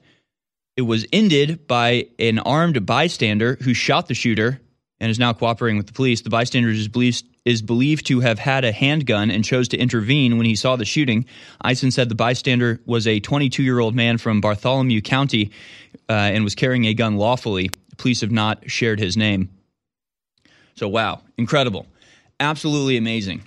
it 0.76 0.84
was 0.84 1.06
ended 1.14 1.68
by 1.68 2.08
an 2.18 2.40
armed 2.40 2.86
bystander 2.86 3.58
who 3.62 3.74
shot 3.74 4.08
the 4.08 4.14
shooter 4.14 4.60
and 5.00 5.12
is 5.12 5.20
now 5.20 5.34
cooperating 5.34 5.78
with 5.78 5.88
the 5.88 5.94
police. 5.94 6.22
The 6.22 6.30
bystander 6.30 6.70
is 6.70 6.88
believed, 6.88 7.24
is 7.48 7.62
believed 7.62 8.06
to 8.08 8.20
have 8.20 8.38
had 8.38 8.66
a 8.66 8.74
handgun 8.74 9.32
and 9.32 9.46
chose 9.46 9.70
to 9.70 9.78
intervene 9.78 10.38
when 10.38 10.46
he 10.46 10.54
saw 10.54 10.76
the 10.76 10.84
shooting. 10.84 11.26
Ison 11.64 11.92
said 11.92 12.10
the 12.10 12.16
bystander 12.16 12.82
was 12.86 13.08
a 13.08 13.22
22 13.22 13.64
year 13.64 13.80
old 13.80 13.96
man 13.96 14.18
from 14.18 14.42
Bartholomew 14.42 15.02
County 15.02 15.52
uh, 16.10 16.12
and 16.12 16.44
was 16.44 16.56
carrying 16.56 16.86
a 16.86 16.94
gun 16.94 17.16
lawfully. 17.16 17.72
Police 17.96 18.20
have 18.20 18.32
not 18.32 18.70
shared 18.70 19.00
his 19.00 19.16
name. 19.16 19.50
So, 20.76 20.90
wow, 20.90 21.22
incredible. 21.38 21.88
Absolutely 22.38 22.98
amazing. 22.98 23.42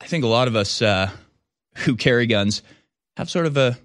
I 0.00 0.06
think 0.06 0.24
a 0.24 0.28
lot 0.28 0.48
of 0.48 0.56
us 0.56 0.82
uh, 0.82 1.10
who 1.76 1.94
carry 1.94 2.26
guns 2.26 2.62
have 3.16 3.30
sort 3.30 3.46
of 3.46 3.56
a 3.56 3.78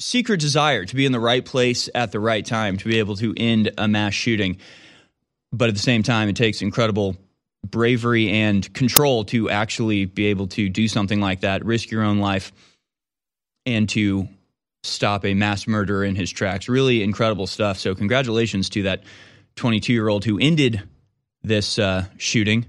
secret 0.00 0.40
desire 0.40 0.86
to 0.86 0.96
be 0.96 1.04
in 1.04 1.12
the 1.12 1.20
right 1.20 1.44
place 1.44 1.90
at 1.94 2.10
the 2.10 2.20
right 2.20 2.44
time 2.44 2.78
to 2.78 2.88
be 2.88 2.98
able 2.98 3.16
to 3.16 3.34
end 3.36 3.70
a 3.76 3.86
mass 3.86 4.14
shooting. 4.14 4.58
But 5.54 5.68
at 5.68 5.74
the 5.74 5.80
same 5.80 6.02
time, 6.02 6.28
it 6.28 6.34
takes 6.34 6.62
incredible 6.62 7.16
bravery 7.64 8.28
and 8.28 8.72
control 8.74 9.24
to 9.26 9.48
actually 9.48 10.04
be 10.04 10.26
able 10.26 10.48
to 10.48 10.68
do 10.68 10.88
something 10.88 11.20
like 11.20 11.40
that, 11.40 11.64
risk 11.64 11.90
your 11.90 12.02
own 12.02 12.18
life, 12.18 12.52
and 13.64 13.88
to 13.90 14.28
stop 14.82 15.24
a 15.24 15.32
mass 15.32 15.68
murderer 15.68 16.04
in 16.04 16.16
his 16.16 16.30
tracks. 16.30 16.68
Really 16.68 17.02
incredible 17.02 17.46
stuff. 17.46 17.78
So, 17.78 17.94
congratulations 17.94 18.68
to 18.70 18.82
that 18.82 19.04
22 19.54 19.92
year 19.92 20.08
old 20.08 20.24
who 20.24 20.40
ended 20.40 20.82
this 21.42 21.78
uh, 21.78 22.06
shooting. 22.16 22.62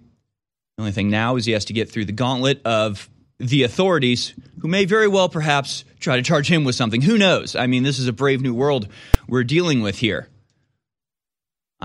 The 0.77 0.83
only 0.83 0.91
thing 0.91 1.09
now 1.09 1.37
is 1.37 1.45
he 1.45 1.53
has 1.53 1.65
to 1.65 1.73
get 1.73 1.89
through 1.89 2.05
the 2.05 2.11
gauntlet 2.11 2.61
of 2.65 3.09
the 3.39 3.63
authorities 3.63 4.35
who 4.61 4.67
may 4.67 4.85
very 4.85 5.07
well 5.07 5.27
perhaps 5.27 5.85
try 5.99 6.17
to 6.17 6.21
charge 6.21 6.47
him 6.47 6.65
with 6.65 6.75
something. 6.75 7.01
Who 7.01 7.17
knows? 7.17 7.55
I 7.55 7.65
mean, 7.65 7.81
this 7.81 7.97
is 7.97 8.07
a 8.07 8.13
brave 8.13 8.41
new 8.41 8.53
world 8.53 8.87
we're 9.27 9.43
dealing 9.43 9.81
with 9.81 9.97
here. 9.97 10.29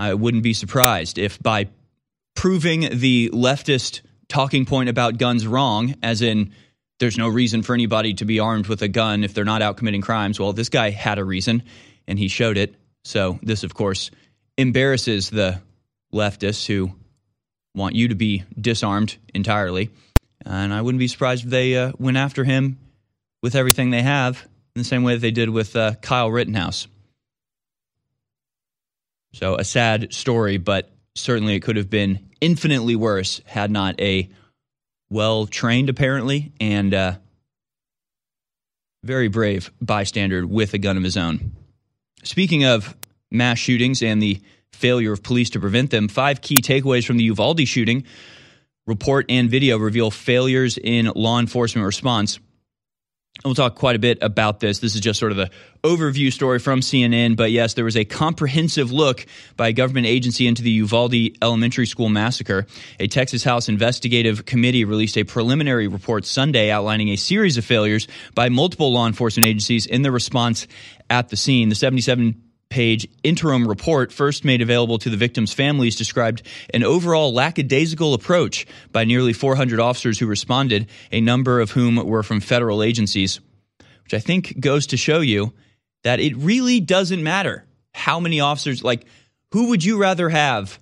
I 0.01 0.15
wouldn't 0.15 0.41
be 0.41 0.53
surprised 0.53 1.19
if 1.19 1.39
by 1.39 1.67
proving 2.35 2.97
the 2.97 3.29
leftist 3.29 4.01
talking 4.27 4.65
point 4.65 4.89
about 4.89 5.19
guns 5.19 5.45
wrong, 5.45 5.93
as 6.01 6.23
in 6.23 6.53
there's 6.99 7.19
no 7.19 7.27
reason 7.27 7.61
for 7.61 7.75
anybody 7.75 8.15
to 8.15 8.25
be 8.25 8.39
armed 8.39 8.65
with 8.65 8.81
a 8.81 8.87
gun 8.87 9.23
if 9.23 9.35
they're 9.35 9.45
not 9.45 9.61
out 9.61 9.77
committing 9.77 10.01
crimes. 10.01 10.39
Well, 10.39 10.53
this 10.53 10.69
guy 10.69 10.89
had 10.89 11.19
a 11.19 11.23
reason 11.23 11.61
and 12.07 12.17
he 12.17 12.29
showed 12.29 12.57
it. 12.57 12.73
So, 13.03 13.37
this, 13.43 13.63
of 13.63 13.75
course, 13.75 14.09
embarrasses 14.57 15.29
the 15.29 15.61
leftists 16.11 16.65
who 16.65 16.93
want 17.75 17.93
you 17.93 18.07
to 18.07 18.15
be 18.15 18.43
disarmed 18.59 19.17
entirely. 19.35 19.91
And 20.43 20.73
I 20.73 20.81
wouldn't 20.81 20.99
be 20.99 21.09
surprised 21.09 21.43
if 21.43 21.51
they 21.51 21.77
uh, 21.77 21.91
went 21.99 22.17
after 22.17 22.43
him 22.43 22.79
with 23.43 23.53
everything 23.53 23.91
they 23.91 24.01
have 24.01 24.41
in 24.75 24.81
the 24.81 24.83
same 24.83 25.03
way 25.03 25.13
that 25.13 25.19
they 25.19 25.29
did 25.29 25.51
with 25.51 25.75
uh, 25.75 25.93
Kyle 26.01 26.31
Rittenhouse. 26.31 26.87
So, 29.33 29.55
a 29.55 29.63
sad 29.63 30.13
story, 30.13 30.57
but 30.57 30.91
certainly 31.15 31.55
it 31.55 31.61
could 31.61 31.77
have 31.77 31.89
been 31.89 32.29
infinitely 32.41 32.95
worse 32.95 33.41
had 33.45 33.71
not 33.71 33.99
a 34.01 34.29
well 35.09 35.45
trained, 35.45 35.89
apparently, 35.89 36.51
and 36.59 36.93
uh, 36.93 37.15
very 39.03 39.27
brave 39.27 39.71
bystander 39.81 40.45
with 40.45 40.73
a 40.73 40.77
gun 40.77 40.97
of 40.97 41.03
his 41.03 41.17
own. 41.17 41.51
Speaking 42.23 42.65
of 42.65 42.95
mass 43.29 43.57
shootings 43.57 44.03
and 44.03 44.21
the 44.21 44.41
failure 44.73 45.11
of 45.11 45.23
police 45.23 45.49
to 45.51 45.59
prevent 45.59 45.91
them, 45.91 46.07
five 46.07 46.41
key 46.41 46.61
takeaways 46.61 47.05
from 47.05 47.17
the 47.17 47.23
Uvalde 47.25 47.67
shooting 47.67 48.05
report 48.87 49.25
and 49.29 49.49
video 49.49 49.77
reveal 49.77 50.11
failures 50.11 50.77
in 50.77 51.11
law 51.15 51.39
enforcement 51.39 51.85
response. 51.85 52.39
We'll 53.43 53.55
talk 53.55 53.73
quite 53.73 53.95
a 53.95 53.99
bit 53.99 54.19
about 54.21 54.59
this. 54.59 54.79
This 54.79 54.93
is 54.93 55.01
just 55.01 55.19
sort 55.19 55.31
of 55.31 55.37
the 55.37 55.49
overview 55.83 56.31
story 56.31 56.59
from 56.59 56.81
CNN. 56.81 57.35
But 57.35 57.51
yes, 57.51 57.73
there 57.73 57.85
was 57.85 57.97
a 57.97 58.05
comprehensive 58.05 58.91
look 58.91 59.25
by 59.57 59.69
a 59.69 59.73
government 59.73 60.05
agency 60.05 60.45
into 60.45 60.61
the 60.61 60.69
Uvalde 60.69 61.15
Elementary 61.41 61.87
School 61.87 62.09
massacre. 62.09 62.67
A 62.99 63.07
Texas 63.07 63.43
House 63.43 63.67
investigative 63.67 64.45
committee 64.45 64.85
released 64.85 65.17
a 65.17 65.23
preliminary 65.23 65.87
report 65.87 66.25
Sunday 66.25 66.69
outlining 66.69 67.09
a 67.09 67.15
series 67.15 67.57
of 67.57 67.65
failures 67.65 68.07
by 68.35 68.49
multiple 68.49 68.93
law 68.93 69.07
enforcement 69.07 69.47
agencies 69.47 69.87
in 69.87 70.03
the 70.03 70.11
response 70.11 70.67
at 71.09 71.29
the 71.29 71.37
scene. 71.37 71.69
The 71.69 71.75
77 71.75 72.50
page 72.71 73.07
interim 73.21 73.67
report, 73.67 74.11
first 74.11 74.43
made 74.43 74.61
available 74.61 74.97
to 74.97 75.11
the 75.11 75.17
victims' 75.17 75.53
families, 75.53 75.95
described 75.95 76.41
an 76.73 76.83
overall 76.83 77.31
lackadaisical 77.31 78.15
approach 78.15 78.65
by 78.91 79.03
nearly 79.03 79.33
400 79.33 79.79
officers 79.79 80.17
who 80.17 80.25
responded, 80.25 80.87
a 81.11 81.21
number 81.21 81.59
of 81.59 81.71
whom 81.71 81.97
were 81.97 82.23
from 82.23 82.39
federal 82.39 82.81
agencies, 82.81 83.39
which 84.03 84.15
I 84.15 84.19
think 84.19 84.59
goes 84.59 84.87
to 84.87 84.97
show 84.97 85.19
you 85.19 85.53
that 86.03 86.19
it 86.19 86.35
really 86.35 86.79
doesn't 86.79 87.21
matter 87.21 87.65
how 87.93 88.19
many 88.19 88.39
officers, 88.39 88.83
like, 88.83 89.05
who 89.51 89.69
would 89.69 89.83
you 89.83 89.99
rather 89.99 90.29
have 90.29 90.79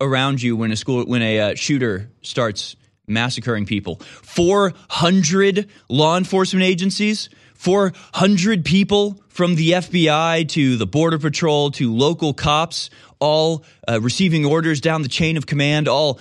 around 0.00 0.42
you 0.42 0.56
when 0.56 0.70
a 0.70 0.76
school, 0.76 1.04
when 1.04 1.22
a 1.22 1.40
uh, 1.40 1.54
shooter 1.54 2.10
starts 2.22 2.76
massacring 3.08 3.66
people? 3.66 3.96
400 3.96 5.68
law 5.88 6.16
enforcement 6.16 6.64
agencies? 6.64 7.30
400 7.60 8.64
people 8.64 9.20
from 9.28 9.54
the 9.54 9.72
FBI 9.72 10.48
to 10.48 10.78
the 10.78 10.86
Border 10.86 11.18
Patrol 11.18 11.70
to 11.72 11.94
local 11.94 12.32
cops, 12.32 12.88
all 13.18 13.66
uh, 13.86 14.00
receiving 14.00 14.46
orders 14.46 14.80
down 14.80 15.02
the 15.02 15.08
chain 15.08 15.36
of 15.36 15.44
command, 15.44 15.86
all 15.86 16.18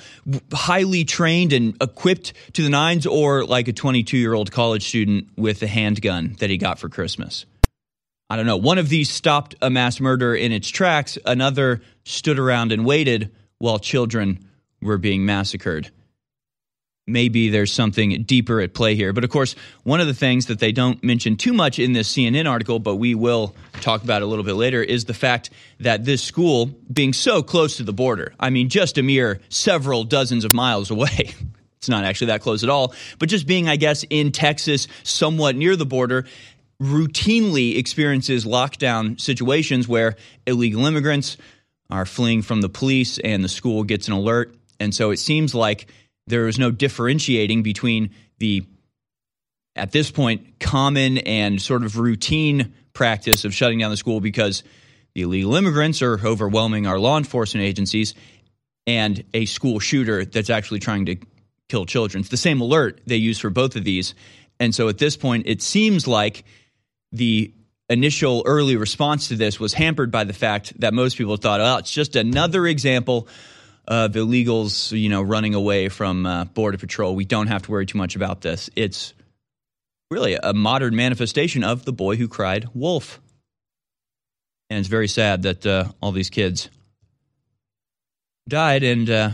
highly 0.51 1.05
trained 1.05 1.53
and 1.53 1.81
equipped 1.81 2.33
to 2.55 2.61
the 2.61 2.67
nines, 2.67 3.05
or 3.05 3.45
like 3.45 3.69
a 3.69 3.73
22 3.73 4.17
year 4.17 4.33
old 4.33 4.51
college 4.51 4.85
student 4.85 5.29
with 5.37 5.63
a 5.63 5.67
handgun 5.67 6.35
that 6.39 6.49
he 6.49 6.57
got 6.57 6.77
for 6.77 6.89
Christmas. 6.89 7.45
I 8.29 8.35
don't 8.35 8.45
know. 8.45 8.57
One 8.57 8.77
of 8.77 8.89
these 8.89 9.09
stopped 9.09 9.55
a 9.61 9.69
mass 9.69 10.01
murder 10.01 10.35
in 10.35 10.51
its 10.51 10.67
tracks, 10.67 11.17
another 11.25 11.81
stood 12.03 12.37
around 12.37 12.73
and 12.73 12.85
waited 12.85 13.31
while 13.59 13.79
children 13.79 14.45
were 14.81 14.97
being 14.97 15.25
massacred 15.25 15.89
maybe 17.09 17.49
there's 17.49 17.71
something 17.71 18.23
deeper 18.23 18.61
at 18.61 18.73
play 18.73 18.95
here. 18.95 19.13
But 19.13 19.23
of 19.23 19.29
course, 19.29 19.55
one 19.83 19.99
of 19.99 20.07
the 20.07 20.13
things 20.13 20.45
that 20.47 20.59
they 20.59 20.71
don't 20.71 21.03
mention 21.03 21.35
too 21.35 21.53
much 21.53 21.79
in 21.79 21.93
this 21.93 22.11
CNN 22.13 22.49
article, 22.49 22.79
but 22.79 22.95
we 22.95 23.15
will 23.15 23.55
talk 23.81 24.03
about 24.03 24.21
a 24.21 24.25
little 24.25 24.45
bit 24.45 24.53
later, 24.55 24.81
is 24.81 25.05
the 25.05 25.13
fact 25.13 25.49
that 25.79 26.05
this 26.05 26.21
school, 26.21 26.67
being 26.91 27.13
so 27.13 27.43
close 27.43 27.77
to 27.77 27.83
the 27.83 27.93
border, 27.93 28.33
I 28.39 28.49
mean, 28.49 28.69
just 28.69 28.97
a 28.97 29.03
mere 29.03 29.41
several 29.49 30.03
dozens 30.03 30.45
of 30.45 30.53
miles 30.53 30.91
away. 30.91 31.33
It's 31.79 31.87
not 31.87 32.03
actually 32.03 32.27
that 32.27 32.41
close 32.41 32.61
at 32.65 32.69
all, 32.69 32.93
but 33.19 33.29
just 33.29 33.47
being, 33.47 33.69
I 33.69 33.77
guess, 33.77 34.03
in 34.09 34.33
Texas, 34.33 34.89
somewhat 35.03 35.55
near 35.55 35.77
the 35.77 35.85
border, 35.85 36.25
routinely 36.81 37.77
experiences 37.77 38.43
lockdown 38.43 39.19
situations 39.19 39.87
where 39.87 40.17
illegal 40.45 40.85
immigrants 40.85 41.37
are 41.89 42.05
fleeing 42.05 42.41
from 42.41 42.61
the 42.61 42.69
police 42.69 43.17
and 43.19 43.43
the 43.43 43.49
school 43.49 43.83
gets 43.83 44.07
an 44.07 44.13
alert. 44.13 44.55
And 44.79 44.93
so 44.93 45.11
it 45.11 45.19
seems 45.19 45.53
like 45.55 45.87
there 46.29 46.47
is 46.47 46.57
no 46.59 46.71
differentiating 46.71 47.63
between 47.63 48.11
the, 48.37 48.63
at 49.75 49.91
this 49.91 50.11
point, 50.11 50.59
common 50.59 51.17
and 51.19 51.61
sort 51.61 51.83
of 51.83 51.97
routine 51.97 52.73
practice 52.93 53.45
of 53.45 53.53
shutting 53.53 53.79
down 53.79 53.91
the 53.91 53.97
school 53.97 54.21
because 54.21 54.63
the 55.15 55.23
illegal 55.23 55.55
immigrants 55.55 56.01
are 56.01 56.19
overwhelming 56.25 56.87
our 56.87 56.99
law 56.99 57.17
enforcement 57.17 57.65
agencies 57.65 58.13
and 58.85 59.23
a 59.33 59.45
school 59.45 59.79
shooter 59.79 60.23
that's 60.23 60.49
actually 60.49 60.79
trying 60.79 61.05
to 61.07 61.17
kill 61.67 61.85
children. 61.85 62.21
It's 62.21 62.29
the 62.29 62.37
same 62.37 62.61
alert 62.61 63.01
they 63.05 63.17
use 63.17 63.39
for 63.39 63.49
both 63.49 63.75
of 63.75 63.83
these. 63.83 64.15
And 64.59 64.73
so 64.73 64.87
at 64.87 64.97
this 64.97 65.17
point, 65.17 65.47
it 65.47 65.61
seems 65.61 66.07
like 66.07 66.43
the 67.11 67.53
initial 67.89 68.43
early 68.45 68.75
response 68.75 69.29
to 69.29 69.35
this 69.35 69.59
was 69.59 69.73
hampered 69.73 70.11
by 70.11 70.23
the 70.23 70.33
fact 70.33 70.79
that 70.79 70.93
most 70.93 71.17
people 71.17 71.37
thought, 71.37 71.59
oh, 71.59 71.77
it's 71.77 71.91
just 71.91 72.15
another 72.15 72.67
example 72.67 73.27
of 73.89 74.11
illegals, 74.13 74.97
you 74.97 75.09
know, 75.09 75.23
running 75.23 75.55
away 75.55 75.89
from 75.89 76.25
uh, 76.25 76.45
border 76.45 76.77
patrol. 76.77 77.15
We 77.15 77.25
don't 77.25 77.47
have 77.47 77.63
to 77.63 77.71
worry 77.71 77.87
too 77.87 77.97
much 77.97 78.15
about 78.15 78.41
this. 78.41 78.69
It's 78.75 79.15
really 80.11 80.37
a 80.41 80.53
modern 80.53 80.95
manifestation 80.95 81.63
of 81.63 81.85
the 81.85 81.91
boy 81.91 82.15
who 82.15 82.27
cried 82.27 82.67
wolf. 82.75 83.19
And 84.69 84.77
it's 84.77 84.87
very 84.87 85.07
sad 85.07 85.41
that 85.43 85.65
uh, 85.65 85.85
all 86.01 86.11
these 86.11 86.29
kids 86.29 86.69
died, 88.47 88.83
and 88.83 89.09
uh, 89.09 89.31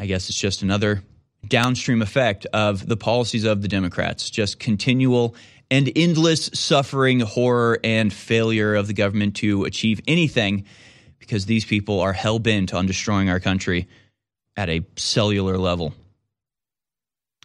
I 0.00 0.06
guess 0.06 0.28
it's 0.28 0.38
just 0.38 0.62
another 0.62 1.04
downstream 1.46 2.02
effect 2.02 2.46
of 2.52 2.84
the 2.84 2.96
policies 2.96 3.44
of 3.44 3.62
the 3.62 3.68
Democrats, 3.68 4.30
just 4.30 4.58
continual 4.58 5.36
and 5.70 5.90
endless 5.94 6.50
suffering, 6.52 7.20
horror, 7.20 7.78
and 7.84 8.12
failure 8.12 8.74
of 8.74 8.88
the 8.88 8.92
government 8.94 9.36
to 9.36 9.64
achieve 9.64 10.00
anything 10.08 10.64
because 11.26 11.46
these 11.46 11.64
people 11.64 12.00
are 12.00 12.12
hell 12.12 12.38
bent 12.38 12.74
on 12.74 12.86
destroying 12.86 13.30
our 13.30 13.40
country 13.40 13.88
at 14.56 14.68
a 14.68 14.84
cellular 14.96 15.56
level. 15.56 15.94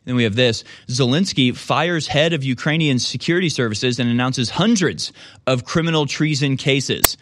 Then 0.05 0.15
we 0.15 0.23
have 0.23 0.35
this 0.35 0.63
Zelensky 0.87 1.55
fires 1.55 2.07
head 2.07 2.33
of 2.33 2.43
Ukrainian 2.43 2.99
security 2.99 3.49
services 3.49 3.99
and 3.99 4.09
announces 4.09 4.49
hundreds 4.49 5.13
of 5.47 5.65
criminal 5.65 6.05
treason 6.05 6.57
cases. 6.57 7.17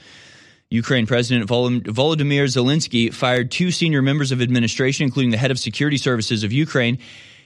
Ukraine 0.70 1.06
President 1.06 1.48
Volodymyr 1.48 2.46
Zelensky 2.46 3.14
fired 3.14 3.52
two 3.52 3.72
senior 3.72 4.02
members 4.02 4.32
of 4.32 4.42
administration, 4.42 5.06
including 5.06 5.32
the 5.32 5.38
head 5.38 5.52
of 5.52 5.60
security 5.60 5.98
services 5.98 6.44
of 6.44 6.52
Ukraine 6.52 6.98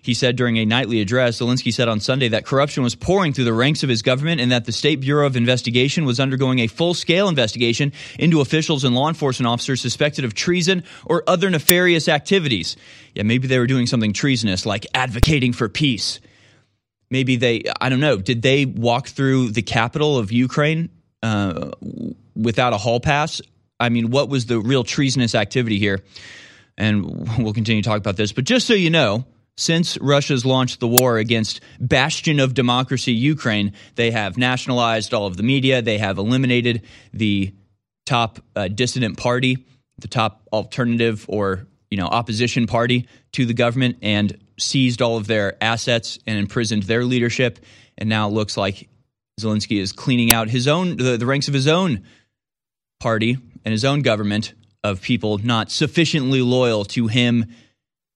he 0.01 0.15
said 0.15 0.36
during 0.36 0.58
a 0.58 0.65
nightly 0.65 1.00
address, 1.00 1.39
Zelensky 1.39 1.72
said 1.72 1.88
on 1.88 2.00
Sunday 2.00 2.29
that 2.29 2.46
corruption 2.46 2.81
was 2.81 2.96
pouring 2.96 3.34
through 3.34 3.43
the 3.43 3.53
ranks 3.53 3.84
of 3.84 3.89
his 3.89 4.01
government 4.01 4.41
and 4.41 4.51
that 4.51 4.65
the 4.65 4.72
State 4.72 5.00
Bureau 5.00 5.27
of 5.27 5.36
Investigation 5.36 6.05
was 6.05 6.20
undergoing 6.20 6.60
a 6.60 6.67
full 6.67 6.96
scale 6.96 7.29
investigation 7.29 7.93
into 8.17 8.41
officials 8.41 8.84
and 8.84 8.96
law 8.96 9.08
enforcement 9.08 9.48
officers 9.48 9.79
suspected 9.79 10.25
of 10.25 10.34
treason 10.34 10.84
or 11.05 11.24
other 11.27 11.50
nefarious 11.51 12.10
activities. 12.10 12.77
Yeah, 13.13 13.24
maybe 13.24 13.48
they 13.48 13.60
were 13.60 13.67
doing 13.67 13.86
something 13.86 14.12
treasonous 14.12 14.65
like 14.65 14.88
advocating 14.96 15.53
for 15.53 15.70
peace. 15.70 16.20
Maybe 17.12 17.36
they, 17.36 17.63
I 17.79 17.89
don't 17.89 18.00
know, 18.00 18.17
did 18.17 18.41
they 18.41 18.65
walk 18.65 19.08
through 19.08 19.51
the 19.51 19.62
capital 19.62 20.17
of 20.17 20.31
Ukraine 20.31 20.89
uh, 21.22 21.72
without 22.36 22.74
a 22.74 22.77
hall 22.77 23.00
pass? 23.00 23.41
I 23.79 23.89
mean, 23.89 24.10
what 24.10 24.29
was 24.29 24.48
the 24.48 24.60
real 24.60 24.84
treasonous 24.84 25.36
activity 25.36 25.77
here? 25.77 26.03
And 26.77 27.27
we'll 27.38 27.53
continue 27.53 27.84
to 27.84 27.88
talk 27.88 28.00
about 28.00 28.15
this. 28.15 28.31
But 28.31 28.46
just 28.46 28.65
so 28.65 28.74
you 28.74 28.89
know, 28.89 29.25
since 29.58 29.98
Russia's 30.00 30.46
launched 30.46 30.79
the 30.79 30.88
war 30.88 31.17
against 31.17 31.62
bastion 31.79 32.39
of 32.39 32.53
democracy 32.53 33.13
Ukraine, 33.13 33.74
they 33.96 34.12
have 34.12 34.38
nationalized 34.38 35.13
all 35.13 35.27
of 35.27 35.38
the 35.38 35.43
media. 35.43 35.81
They 35.81 35.98
have 35.98 36.17
eliminated 36.17 36.84
the 37.13 37.53
top 38.05 38.39
uh, 38.55 38.67
dissident 38.67 39.17
party, 39.17 39.65
the 40.00 40.08
top 40.08 40.41
alternative 40.51 41.25
or 41.27 41.67
you 41.89 41.98
know 41.98 42.08
opposition 42.08 42.65
party 42.67 43.08
to 43.34 43.46
the 43.46 43.53
government, 43.53 43.98
and 44.01 44.38
seized 44.58 45.01
all 45.01 45.17
of 45.17 45.27
their 45.27 45.62
assets 45.62 46.20
and 46.25 46.38
imprisoned 46.38 46.84
their 46.84 47.03
leadership. 47.03 47.60
And 47.98 48.10
now 48.10 48.27
it 48.27 48.31
looks 48.31 48.58
like 48.58 48.89
Zelensky 49.39 49.79
is 49.79 49.91
cleaning 49.91 50.31
out 50.31 50.50
his 50.50 50.67
own 50.67 50.98
the, 50.98 51.17
the 51.17 51.25
ranks 51.25 51.48
of 51.48 51.53
his 51.53 51.67
own 51.67 52.03
party 53.00 53.38
and 53.65 53.72
his 53.72 53.86
own 53.86 54.01
government 54.01 54.53
of 54.84 55.01
people 55.01 55.38
not 55.38 55.70
sufficiently 55.70 56.41
loyal 56.41 56.86
to 56.86 57.08
him 57.08 57.46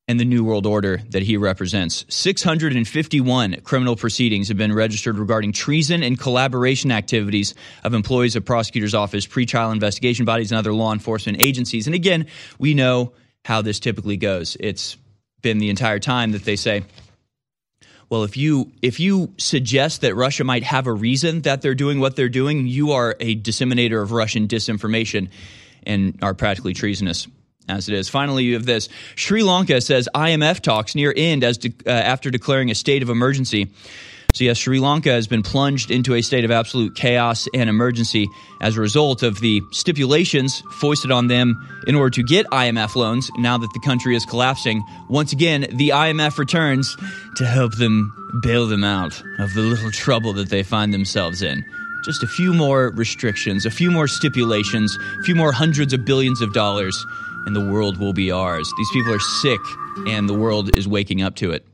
and 0.07 0.19
the 0.19 0.25
New 0.25 0.43
World 0.43 0.65
Order 0.65 1.01
that 1.09 1.23
he 1.23 1.37
represents. 1.37 2.05
651 2.09 3.61
criminal 3.61 3.95
proceedings 3.95 4.49
have 4.49 4.57
been 4.57 4.73
registered 4.73 5.17
regarding 5.17 5.51
treason 5.51 6.03
and 6.03 6.19
collaboration 6.19 6.91
activities 6.91 7.55
of 7.83 7.93
employees 7.93 8.35
of 8.35 8.45
prosecutor's 8.45 8.93
office, 8.93 9.25
pretrial 9.25 9.73
investigation 9.73 10.25
bodies, 10.25 10.51
and 10.51 10.59
other 10.59 10.73
law 10.73 10.93
enforcement 10.93 11.43
agencies. 11.43 11.87
And 11.87 11.95
again, 11.95 12.27
we 12.59 12.73
know 12.73 13.13
how 13.43 13.61
this 13.61 13.79
typically 13.79 14.17
goes. 14.17 14.55
It's 14.59 14.97
been 15.41 15.57
the 15.57 15.69
entire 15.69 15.99
time 15.99 16.33
that 16.33 16.43
they 16.43 16.55
say, 16.55 16.83
well, 18.09 18.23
if 18.23 18.37
you 18.37 18.71
if 18.83 18.99
you 18.99 19.33
suggest 19.37 20.01
that 20.01 20.13
Russia 20.13 20.43
might 20.43 20.63
have 20.63 20.85
a 20.85 20.93
reason 20.93 21.41
that 21.41 21.63
they're 21.63 21.73
doing 21.73 21.99
what 21.99 22.15
they're 22.15 22.29
doing, 22.29 22.67
you 22.67 22.91
are 22.91 23.15
a 23.19 23.33
disseminator 23.33 23.99
of 24.01 24.11
Russian 24.11 24.47
disinformation 24.47 25.29
and 25.83 26.19
are 26.21 26.35
practically 26.35 26.73
treasonous 26.73 27.27
as 27.67 27.89
it 27.89 27.95
is. 27.95 28.09
Finally, 28.09 28.43
you 28.43 28.53
have 28.53 28.65
this. 28.65 28.89
Sri 29.15 29.43
Lanka 29.43 29.81
says 29.81 30.07
IMF 30.13 30.61
talks 30.61 30.95
near 30.95 31.13
end 31.15 31.43
as 31.43 31.57
de- 31.57 31.73
uh, 31.85 31.89
after 31.89 32.29
declaring 32.29 32.71
a 32.71 32.75
state 32.75 33.03
of 33.03 33.09
emergency. 33.09 33.71
So, 34.35 34.43
yes, 34.43 34.57
Sri 34.57 34.79
Lanka 34.79 35.11
has 35.11 35.27
been 35.27 35.43
plunged 35.43 35.91
into 35.91 36.13
a 36.13 36.21
state 36.21 36.43
of 36.43 36.51
absolute 36.51 36.93
chaos 36.93 37.47
and 37.53 37.69
emergency 37.69 38.27
as 38.59 38.75
a 38.75 38.81
result 38.81 39.23
of 39.23 39.39
the 39.39 39.61
stipulations 39.71 40.61
foisted 40.71 41.09
on 41.09 41.27
them 41.27 41.55
in 41.87 41.95
order 41.95 42.09
to 42.15 42.23
get 42.23 42.45
IMF 42.47 42.97
loans. 42.97 43.31
Now 43.37 43.57
that 43.57 43.69
the 43.73 43.79
country 43.79 44.13
is 44.13 44.25
collapsing, 44.25 44.83
once 45.07 45.31
again, 45.31 45.67
the 45.71 45.89
IMF 45.89 46.37
returns 46.37 46.97
to 47.37 47.45
help 47.45 47.77
them 47.77 48.11
bail 48.43 48.67
them 48.67 48.83
out 48.83 49.23
of 49.39 49.53
the 49.53 49.61
little 49.61 49.91
trouble 49.91 50.33
that 50.33 50.49
they 50.49 50.63
find 50.63 50.93
themselves 50.93 51.41
in. 51.41 51.63
Just 52.03 52.21
a 52.21 52.27
few 52.27 52.53
more 52.53 52.91
restrictions, 52.91 53.65
a 53.65 53.71
few 53.71 53.89
more 53.89 54.09
stipulations, 54.09 54.97
a 55.21 55.23
few 55.23 55.35
more 55.35 55.53
hundreds 55.53 55.93
of 55.93 56.03
billions 56.03 56.41
of 56.41 56.51
dollars 56.51 57.05
and 57.45 57.55
the 57.55 57.71
world 57.71 57.99
will 57.99 58.13
be 58.13 58.31
ours. 58.31 58.71
These 58.77 58.89
people 58.91 59.13
are 59.13 59.19
sick, 59.19 59.59
and 60.07 60.27
the 60.27 60.33
world 60.33 60.75
is 60.77 60.87
waking 60.87 61.21
up 61.21 61.35
to 61.37 61.51
it. 61.51 61.65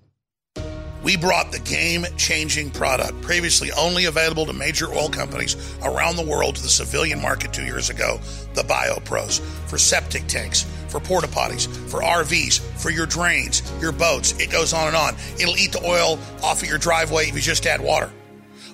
We 1.03 1.17
brought 1.17 1.51
the 1.51 1.59
game 1.59 2.05
changing 2.15 2.69
product, 2.71 3.19
previously 3.23 3.71
only 3.71 4.05
available 4.05 4.45
to 4.45 4.53
major 4.53 4.87
oil 4.93 5.09
companies 5.09 5.55
around 5.83 6.15
the 6.15 6.25
world, 6.25 6.57
to 6.57 6.61
the 6.61 6.69
civilian 6.69 7.19
market 7.19 7.51
two 7.51 7.63
years 7.63 7.89
ago 7.89 8.19
the 8.53 8.61
BioPros 8.61 9.39
for 9.67 9.77
septic 9.77 10.27
tanks, 10.27 10.63
for 10.89 10.99
porta 10.99 11.27
potties, 11.27 11.67
for 11.89 12.01
RVs, 12.01 12.59
for 12.79 12.91
your 12.91 13.07
drains, 13.07 13.63
your 13.81 13.91
boats. 13.91 14.33
It 14.39 14.51
goes 14.51 14.73
on 14.73 14.87
and 14.87 14.95
on. 14.95 15.15
It'll 15.39 15.57
eat 15.57 15.71
the 15.71 15.83
oil 15.83 16.19
off 16.43 16.61
of 16.61 16.69
your 16.69 16.77
driveway 16.77 17.29
if 17.29 17.35
you 17.35 17.41
just 17.41 17.65
add 17.65 17.81
water. 17.81 18.11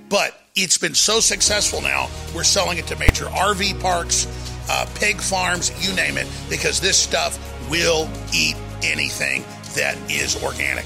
But 0.09 0.37
it's 0.55 0.77
been 0.77 0.95
so 0.95 1.19
successful 1.19 1.81
now, 1.81 2.09
we're 2.35 2.43
selling 2.43 2.77
it 2.77 2.87
to 2.87 2.97
major 2.97 3.25
RV 3.25 3.79
parks 3.79 4.25
uh, 4.69 4.85
pig 4.95 5.21
farms, 5.21 5.71
you 5.85 5.93
name 5.95 6.17
it, 6.17 6.27
because 6.49 6.79
this 6.79 6.97
stuff 6.97 7.37
will 7.69 8.09
eat 8.33 8.55
anything 8.83 9.43
that 9.75 9.97
is 10.09 10.41
organic. 10.43 10.85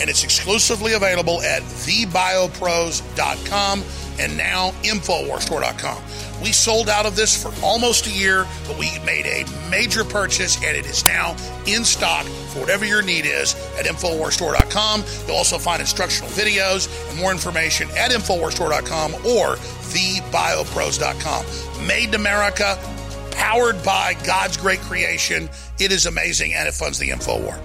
And 0.00 0.08
it's 0.08 0.24
exclusively 0.24 0.94
available 0.94 1.42
at 1.42 1.60
thebiopros.com 1.62 3.84
and 4.18 4.36
now 4.36 4.70
infowarstore.com. 4.82 6.02
We 6.42 6.52
sold 6.52 6.88
out 6.88 7.06
of 7.06 7.14
this 7.14 7.40
for 7.40 7.52
almost 7.64 8.06
a 8.06 8.10
year, 8.10 8.46
but 8.66 8.76
we 8.78 8.90
made 9.06 9.26
a 9.26 9.44
major 9.70 10.04
purchase 10.04 10.56
and 10.56 10.76
it 10.76 10.86
is 10.86 11.06
now 11.06 11.36
in 11.66 11.84
stock 11.84 12.26
for 12.52 12.58
whatever 12.60 12.84
your 12.84 13.02
need 13.02 13.26
is 13.26 13.54
at 13.78 13.86
InfoWarsStore.com. 13.86 15.04
You'll 15.26 15.36
also 15.36 15.58
find 15.58 15.80
instructional 15.80 16.30
videos 16.32 16.88
and 17.10 17.20
more 17.20 17.30
information 17.30 17.88
at 17.96 18.10
InfoWarsStore.com 18.10 19.14
or 19.14 19.56
TheBioPros.com. 19.92 21.86
Made 21.86 22.08
in 22.08 22.14
America, 22.14 22.78
powered 23.32 23.82
by 23.82 24.14
God's 24.24 24.56
great 24.56 24.80
creation. 24.80 25.48
It 25.78 25.92
is 25.92 26.06
amazing 26.06 26.54
and 26.54 26.68
it 26.68 26.74
funds 26.74 26.98
the 26.98 27.10
info 27.10 27.40
war. 27.42 27.58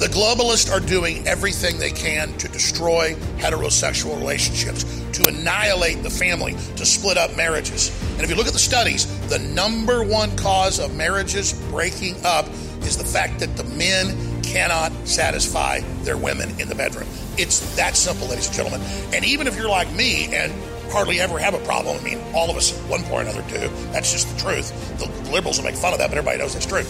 The 0.00 0.06
globalists 0.06 0.72
are 0.72 0.80
doing 0.80 1.28
everything 1.28 1.78
they 1.78 1.90
can 1.90 2.32
to 2.38 2.48
destroy 2.48 3.12
heterosexual 3.36 4.18
relationships, 4.18 4.84
to 5.12 5.26
annihilate 5.26 6.02
the 6.02 6.08
family, 6.08 6.52
to 6.76 6.86
split 6.86 7.18
up 7.18 7.36
marriages. 7.36 7.90
And 8.12 8.22
if 8.22 8.30
you 8.30 8.34
look 8.34 8.46
at 8.46 8.54
the 8.54 8.58
studies, 8.58 9.04
the 9.28 9.38
number 9.38 10.02
one 10.02 10.34
cause 10.38 10.80
of 10.80 10.96
marriages 10.96 11.52
breaking 11.70 12.16
up 12.24 12.48
is 12.82 12.96
the 12.96 13.04
fact 13.04 13.40
that 13.40 13.58
the 13.58 13.64
men 13.76 14.42
cannot 14.42 14.90
satisfy 15.06 15.80
their 16.02 16.16
women 16.16 16.48
in 16.58 16.70
the 16.70 16.74
bedroom. 16.74 17.06
It's 17.36 17.76
that 17.76 17.94
simple, 17.94 18.26
ladies 18.28 18.46
and 18.46 18.56
gentlemen. 18.56 18.80
And 19.12 19.22
even 19.26 19.46
if 19.46 19.54
you're 19.54 19.68
like 19.68 19.92
me 19.92 20.34
and 20.34 20.50
hardly 20.90 21.20
ever 21.20 21.38
have 21.38 21.54
a 21.54 21.58
problem. 21.60 21.98
I 21.98 22.02
mean, 22.02 22.20
all 22.34 22.50
of 22.50 22.56
us 22.56 22.76
at 22.76 22.90
one 22.90 23.02
point 23.04 23.28
or 23.28 23.30
another 23.30 23.42
do. 23.48 23.68
That's 23.92 24.12
just 24.12 24.32
the 24.34 24.40
truth. 24.40 24.98
The 24.98 25.30
liberals 25.30 25.58
will 25.58 25.64
make 25.64 25.76
fun 25.76 25.92
of 25.92 25.98
that, 25.98 26.10
but 26.10 26.18
everybody 26.18 26.38
knows 26.38 26.54
it's 26.54 26.66
true. 26.66 26.84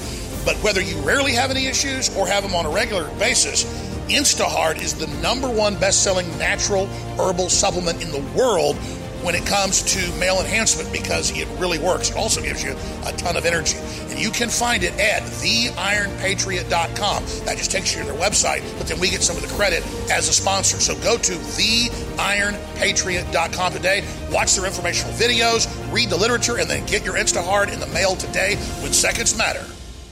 But 0.44 0.56
whether 0.64 0.80
you 0.80 0.96
rarely 1.00 1.32
have 1.32 1.50
any 1.50 1.66
issues 1.66 2.14
or 2.16 2.26
have 2.26 2.42
them 2.42 2.54
on 2.54 2.66
a 2.66 2.70
regular 2.70 3.08
basis, 3.18 3.64
InstaHard 4.08 4.80
is 4.80 4.94
the 4.94 5.06
number 5.22 5.48
one 5.48 5.78
best 5.78 6.02
selling 6.02 6.26
natural 6.38 6.86
herbal 7.16 7.48
supplement 7.48 8.02
in 8.02 8.10
the 8.10 8.20
world 8.36 8.76
when 9.22 9.34
it 9.34 9.44
comes 9.46 9.82
to 9.94 10.12
male 10.18 10.40
enhancement 10.40 10.90
because 10.92 11.30
it 11.36 11.48
really 11.58 11.78
works. 11.78 12.10
It 12.10 12.16
also 12.16 12.40
gives 12.40 12.62
you 12.62 12.76
a 13.04 13.12
ton 13.12 13.36
of 13.36 13.44
energy. 13.44 13.76
And 14.10 14.18
you 14.18 14.30
can 14.30 14.48
find 14.48 14.82
it 14.82 14.98
at 14.98 15.22
theironpatriot.com. 15.22 17.24
That 17.44 17.58
just 17.58 17.70
takes 17.70 17.94
you 17.94 18.00
to 18.02 18.06
their 18.06 18.18
website, 18.18 18.62
but 18.78 18.86
then 18.86 18.98
we 19.00 19.10
get 19.10 19.22
some 19.22 19.36
of 19.36 19.42
the 19.42 19.54
credit 19.54 19.84
as 20.10 20.28
a 20.28 20.32
sponsor. 20.32 20.80
So 20.80 20.94
go 21.00 21.18
to 21.18 21.32
theironpatriot.com 21.32 23.72
today, 23.72 24.02
watch 24.32 24.56
their 24.56 24.64
informational 24.66 25.12
videos, 25.14 25.68
read 25.92 26.10
the 26.10 26.16
literature, 26.16 26.58
and 26.58 26.68
then 26.68 26.84
get 26.86 27.04
your 27.04 27.14
InstaHard 27.14 27.72
in 27.72 27.78
the 27.80 27.86
mail 27.88 28.14
today 28.16 28.56
when 28.82 28.92
seconds 28.92 29.36
matter. 29.36 29.64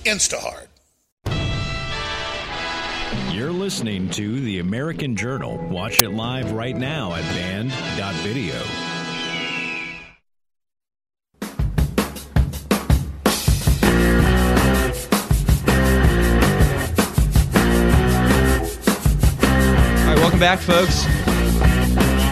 InstaHard. 0.04 0.66
You're 3.32 3.52
listening 3.52 4.10
to 4.10 4.40
The 4.40 4.58
American 4.58 5.14
Journal. 5.14 5.58
Watch 5.68 6.02
it 6.02 6.10
live 6.10 6.50
right 6.50 6.76
now 6.76 7.14
at 7.14 7.22
band.video. 7.22 8.97
Welcome 20.38 20.56
back, 20.56 20.86
folks. 20.86 21.02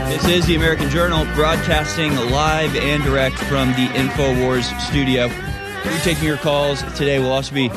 This 0.09 0.29
is 0.29 0.47
the 0.47 0.55
American 0.55 0.89
Journal 0.91 1.25
broadcasting 1.35 2.15
live 2.15 2.77
and 2.77 3.03
direct 3.03 3.37
from 3.37 3.71
the 3.71 3.89
InfoWars 3.89 4.79
studio. 4.79 5.27
We're 5.27 5.99
taking 6.05 6.23
your 6.23 6.37
calls 6.37 6.83
today. 6.97 7.19
We'll 7.19 7.33
also 7.33 7.53
be 7.53 7.69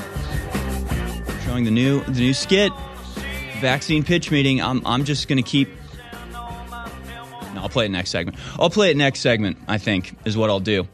showing 1.45 1.63
the 1.63 1.71
new 1.71 2.03
the 2.03 2.19
new 2.19 2.35
skit, 2.35 2.71
vaccine 3.59 4.03
pitch 4.03 4.29
meeting. 4.29 4.61
I'm 4.61 4.85
I'm 4.85 5.03
just 5.03 5.27
going 5.27 5.43
to 5.43 5.49
keep. 5.49 5.67
No, 6.31 7.61
I'll 7.61 7.69
play 7.69 7.85
it 7.85 7.89
next 7.89 8.11
segment. 8.11 8.37
I'll 8.59 8.69
play 8.69 8.91
it 8.91 8.97
next 8.97 9.21
segment. 9.21 9.57
I 9.67 9.79
think 9.79 10.15
is 10.25 10.37
what 10.37 10.51
I'll 10.51 10.59
do. 10.59 10.87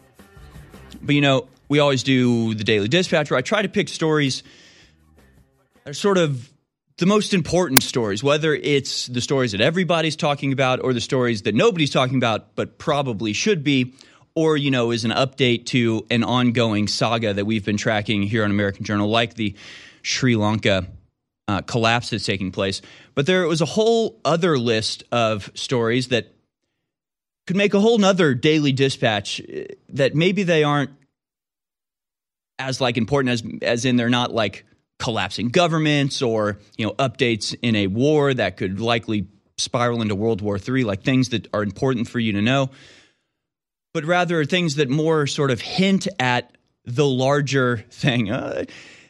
But 1.01 1.13
you 1.13 1.19
know, 1.19 1.49
we 1.67 1.79
always 1.79 2.03
do 2.03 2.53
the 2.53 2.63
daily 2.63 2.87
dispatch 2.87 3.31
where 3.31 3.37
I 3.37 3.41
try 3.41 3.61
to 3.63 3.69
pick 3.69 3.89
stories 3.89 4.43
that 5.83 5.89
are 5.89 5.93
sort 5.93 6.17
of 6.17 6.49
the 6.97 7.05
most 7.05 7.33
important 7.33 7.83
stories, 7.83 8.23
whether 8.23 8.53
it's 8.53 9.07
the 9.07 9.21
stories 9.21 9.51
that 9.51 9.61
everybody's 9.61 10.15
talking 10.15 10.53
about 10.53 10.81
or 10.81 10.93
the 10.93 11.01
stories 11.01 11.41
that 11.41 11.53
nobody's 11.53 11.91
talking 11.91 12.17
about 12.17 12.55
but 12.55 12.77
probably 12.77 13.33
should 13.33 13.63
be, 13.63 13.93
or, 14.33 14.55
you 14.55 14.71
know, 14.71 14.91
is 14.91 15.03
an 15.05 15.11
update 15.11 15.65
to 15.67 16.05
an 16.09 16.23
ongoing 16.23 16.87
saga 16.87 17.33
that 17.33 17.45
we've 17.45 17.65
been 17.65 17.77
tracking 17.77 18.23
here 18.23 18.43
on 18.43 18.51
American 18.51 18.85
Journal, 18.85 19.09
like 19.09 19.33
the 19.33 19.55
Sri 20.01 20.35
Lanka 20.35 20.87
uh, 21.47 21.61
collapse 21.61 22.09
that's 22.09 22.25
taking 22.25 22.51
place. 22.51 22.81
But 23.13 23.25
there 23.25 23.47
was 23.47 23.61
a 23.61 23.65
whole 23.65 24.19
other 24.23 24.57
list 24.57 25.03
of 25.11 25.51
stories 25.53 26.09
that 26.09 26.33
could 27.45 27.55
make 27.55 27.73
a 27.73 27.79
whole 27.79 27.97
nother 27.97 28.33
daily 28.33 28.71
dispatch 28.71 29.41
uh, 29.41 29.65
that 29.89 30.15
maybe 30.15 30.43
they 30.43 30.63
aren't 30.63 30.91
as 32.57 32.79
like 32.79 32.97
important 32.97 33.33
as 33.33 33.43
as 33.63 33.83
in 33.83 33.97
they're 33.97 34.09
not 34.09 34.33
like 34.33 34.65
collapsing 34.99 35.49
governments 35.49 36.21
or 36.21 36.57
you 36.77 36.85
know 36.85 36.93
updates 36.93 37.55
in 37.61 37.75
a 37.75 37.87
war 37.87 38.33
that 38.33 38.57
could 38.57 38.79
likely 38.79 39.27
spiral 39.57 40.01
into 40.01 40.15
World 40.15 40.41
War 40.41 40.57
III, 40.57 40.83
like 40.83 41.03
things 41.03 41.29
that 41.29 41.47
are 41.53 41.63
important 41.63 42.07
for 42.09 42.19
you 42.19 42.33
to 42.33 42.41
know, 42.41 42.69
but 43.93 44.03
rather 44.03 44.43
things 44.45 44.75
that 44.75 44.89
more 44.89 45.27
sort 45.27 45.51
of 45.51 45.61
hint 45.61 46.07
at 46.19 46.55
the 46.83 47.05
larger 47.05 47.77
thing. 47.89 48.29
Uh, 48.29 48.65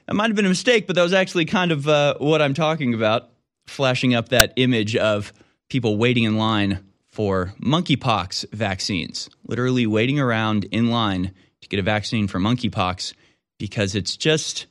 That 0.08 0.14
might 0.14 0.28
have 0.28 0.36
been 0.36 0.46
a 0.46 0.50
mistake, 0.50 0.86
but 0.86 0.96
that 0.96 1.04
was 1.04 1.14
actually 1.14 1.46
kind 1.46 1.72
of 1.72 1.88
uh, 1.88 2.16
what 2.20 2.42
I'm 2.42 2.54
talking 2.54 2.94
about. 2.94 3.30
Flashing 3.68 4.14
up 4.14 4.30
that 4.30 4.54
image 4.58 4.96
of 4.96 5.34
people 5.70 5.98
waiting 5.98 6.24
in 6.24 6.38
line 6.38 6.86
for 7.08 7.56
monkeypox 7.60 8.46
vaccines, 8.54 9.28
literally 9.48 9.88
waiting 9.88 10.20
around 10.20 10.66
in 10.66 10.92
line 10.92 11.32
to 11.62 11.68
get 11.68 11.80
a 11.80 11.84
vaccine 11.84 12.28
for 12.28 12.38
monkeypox 12.38 13.14
because 13.58 13.96
it's 13.96 14.16
just 14.16 14.68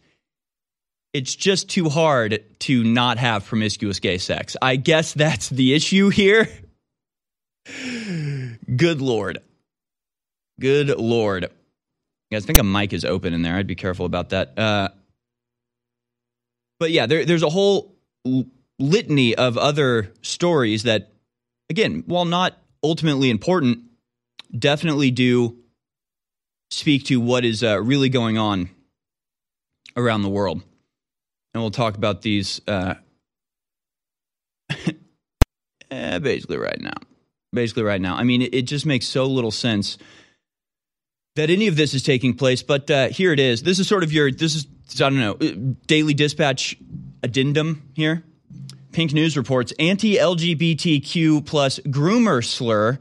it's 1.14 1.36
just 1.36 1.70
too 1.70 1.88
hard 1.88 2.44
to 2.58 2.82
not 2.82 3.18
have 3.18 3.46
promiscuous 3.46 4.00
gay 4.00 4.18
sex. 4.18 4.56
I 4.60 4.74
guess 4.76 5.14
that's 5.14 5.48
the 5.48 5.72
issue 5.72 6.08
here. 6.08 6.48
Good 8.76 9.00
lord. 9.00 9.38
Good 10.60 10.88
lord. 10.88 11.50
Guys, 12.32 12.42
I 12.42 12.46
think 12.46 12.58
a 12.58 12.64
mic 12.64 12.92
is 12.92 13.04
open 13.04 13.32
in 13.32 13.42
there. 13.42 13.54
I'd 13.54 13.68
be 13.68 13.76
careful 13.76 14.06
about 14.06 14.30
that. 14.30 14.58
Uh, 14.58 14.88
but 16.80 16.90
yeah, 16.90 17.06
there, 17.06 17.24
there's 17.24 17.44
a 17.44 17.48
whole 17.48 17.94
litany 18.80 19.36
of 19.36 19.56
other 19.56 20.12
stories 20.20 20.82
that, 20.82 21.12
again, 21.70 22.02
while 22.06 22.24
not 22.24 22.58
ultimately 22.82 23.30
important, 23.30 23.84
definitely 24.56 25.12
do 25.12 25.58
speak 26.70 27.04
to 27.04 27.20
what 27.20 27.44
is 27.44 27.62
uh, 27.62 27.80
really 27.80 28.08
going 28.08 28.36
on 28.36 28.68
around 29.96 30.22
the 30.22 30.28
world. 30.28 30.62
And 31.54 31.62
we'll 31.62 31.70
talk 31.70 31.96
about 31.96 32.22
these 32.22 32.60
uh, 32.66 32.94
eh, 35.90 36.18
basically 36.18 36.58
right 36.58 36.80
now. 36.80 36.94
Basically, 37.52 37.84
right 37.84 38.00
now. 38.00 38.16
I 38.16 38.24
mean, 38.24 38.42
it, 38.42 38.52
it, 38.52 38.62
just 38.62 38.84
makes 38.84 39.06
so 39.06 39.26
little 39.26 39.52
sense 39.52 39.96
that 41.36 41.50
any 41.50 41.68
of 41.68 41.76
this 41.76 41.94
is 41.94 42.02
taking 42.02 42.34
place. 42.34 42.64
But 42.64 42.90
uh, 42.90 43.08
here 43.08 43.32
it 43.32 43.38
is. 43.38 43.62
This 43.62 43.78
is 43.78 43.86
sort 43.86 44.02
of 44.02 44.12
your, 44.12 44.32
this 44.32 44.56
is, 44.56 44.66
I 44.96 45.08
don't 45.08 45.20
know, 45.20 45.34
Daily 45.86 46.12
Dispatch 46.12 46.76
addendum 47.22 47.90
here. 47.94 48.24
Pink 48.90 49.12
News 49.12 49.36
reports 49.36 49.72
anti 49.78 50.16
LGBTQ 50.16 51.46
plus 51.46 51.78
groomer 51.80 52.44
slur 52.44 52.98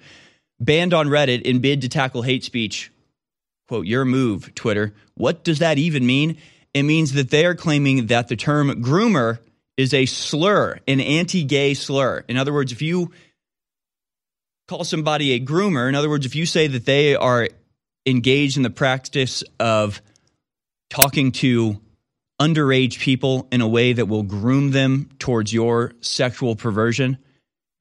banned 0.59 0.93
on 0.93 1.07
Reddit 1.07 1.41
in 1.41 1.59
bid 1.59 1.81
to 1.81 1.89
tackle 1.89 2.21
hate 2.21 2.43
speech. 2.43 2.91
Quote, 3.67 3.85
your 3.85 4.05
move, 4.05 4.53
Twitter. 4.55 4.93
What 5.15 5.43
does 5.43 5.59
that 5.59 5.77
even 5.77 6.05
mean? 6.05 6.37
It 6.73 6.83
means 6.83 7.13
that 7.13 7.29
they 7.29 7.45
are 7.45 7.55
claiming 7.55 8.07
that 8.07 8.27
the 8.27 8.35
term 8.35 8.69
groomer 8.83 9.39
is 9.77 9.93
a 9.93 10.05
slur, 10.05 10.79
an 10.87 10.99
anti 10.99 11.43
gay 11.43 11.73
slur. 11.73 12.23
In 12.27 12.37
other 12.37 12.53
words, 12.53 12.71
if 12.71 12.81
you 12.81 13.11
call 14.67 14.83
somebody 14.83 15.33
a 15.33 15.39
groomer, 15.39 15.87
in 15.87 15.95
other 15.95 16.09
words, 16.09 16.25
if 16.25 16.35
you 16.35 16.45
say 16.45 16.67
that 16.67 16.85
they 16.85 17.15
are 17.15 17.49
engaged 18.05 18.57
in 18.57 18.63
the 18.63 18.69
practice 18.69 19.43
of 19.59 20.01
talking 20.89 21.31
to 21.31 21.79
underage 22.39 22.99
people 22.99 23.47
in 23.51 23.61
a 23.61 23.67
way 23.67 23.93
that 23.93 24.07
will 24.07 24.23
groom 24.23 24.71
them 24.71 25.09
towards 25.19 25.53
your 25.53 25.93
sexual 26.01 26.55
perversion, 26.55 27.17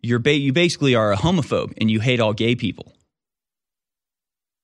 you're 0.01 0.19
ba- 0.19 0.35
you 0.35 0.53
basically 0.53 0.95
are 0.95 1.13
a 1.13 1.17
homophobe 1.17 1.75
and 1.81 1.91
you 1.91 2.01
hate 2.01 2.21
all 2.21 2.33
gay 2.33 2.55
people. 2.55 2.93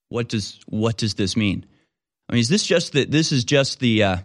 What 0.08 0.28
does 0.28 0.58
what 0.66 0.96
does 0.96 1.14
this 1.14 1.36
mean? 1.36 1.66
I 2.28 2.34
mean, 2.34 2.40
is 2.40 2.48
this 2.48 2.66
just 2.66 2.92
that? 2.92 3.10
This 3.10 3.32
is 3.32 3.44
just 3.44 3.80
the 3.80 4.02
uh, 4.02 4.16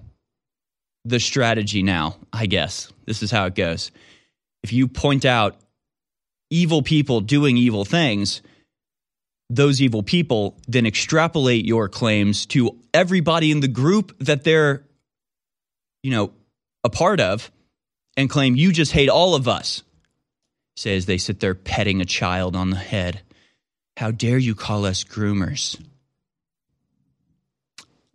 the 1.06 1.20
strategy 1.20 1.84
now. 1.84 2.18
I 2.32 2.46
guess 2.46 2.92
this 3.06 3.24
is 3.24 3.32
how 3.32 3.46
it 3.46 3.56
goes. 3.56 3.92
If 4.64 4.74
you 4.74 4.88
point 4.88 5.26
out 5.26 5.58
evil 6.50 6.82
people 6.82 7.22
doing 7.22 7.58
evil 7.58 7.86
things, 7.86 8.42
those 9.50 9.82
evil 9.82 10.04
people 10.04 10.58
then 10.68 10.86
extrapolate 10.86 11.66
your 11.66 11.90
claims 11.90 12.46
to 12.48 12.80
everybody 12.94 13.52
in 13.52 13.60
the 13.60 13.68
group 13.68 14.18
that 14.20 14.44
they're, 14.44 14.84
you 16.02 16.12
know, 16.12 16.32
a 16.84 16.90
part 16.90 17.20
of, 17.20 17.52
and 18.18 18.30
claim 18.30 18.56
you 18.56 18.72
just 18.72 18.92
hate 18.92 19.10
all 19.10 19.36
of 19.36 19.48
us. 19.48 19.84
Say 20.76 20.96
as 20.96 21.06
they 21.06 21.18
sit 21.18 21.40
there 21.40 21.56
petting 21.56 22.02
a 22.02 22.06
child 22.06 22.56
on 22.56 22.70
the 22.70 22.78
head. 22.78 23.22
How 23.98 24.12
dare 24.12 24.40
you 24.40 24.56
call 24.56 24.86
us 24.86 25.04
groomers? 25.04 25.80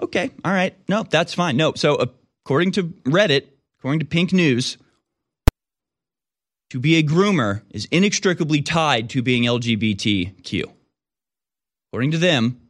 Okay, 0.00 0.30
all 0.44 0.52
right. 0.52 0.76
No, 0.88 1.02
that's 1.02 1.34
fine. 1.34 1.56
No, 1.56 1.72
so 1.74 1.96
uh, 1.96 2.06
according 2.44 2.72
to 2.72 2.84
Reddit, 3.04 3.46
according 3.78 4.00
to 4.00 4.06
Pink 4.06 4.32
News, 4.32 4.78
to 6.70 6.78
be 6.78 6.96
a 6.96 7.02
groomer 7.02 7.62
is 7.70 7.86
inextricably 7.90 8.62
tied 8.62 9.10
to 9.10 9.22
being 9.22 9.44
LGBTQ. 9.44 10.64
According 11.90 12.10
to 12.12 12.18
them, 12.18 12.60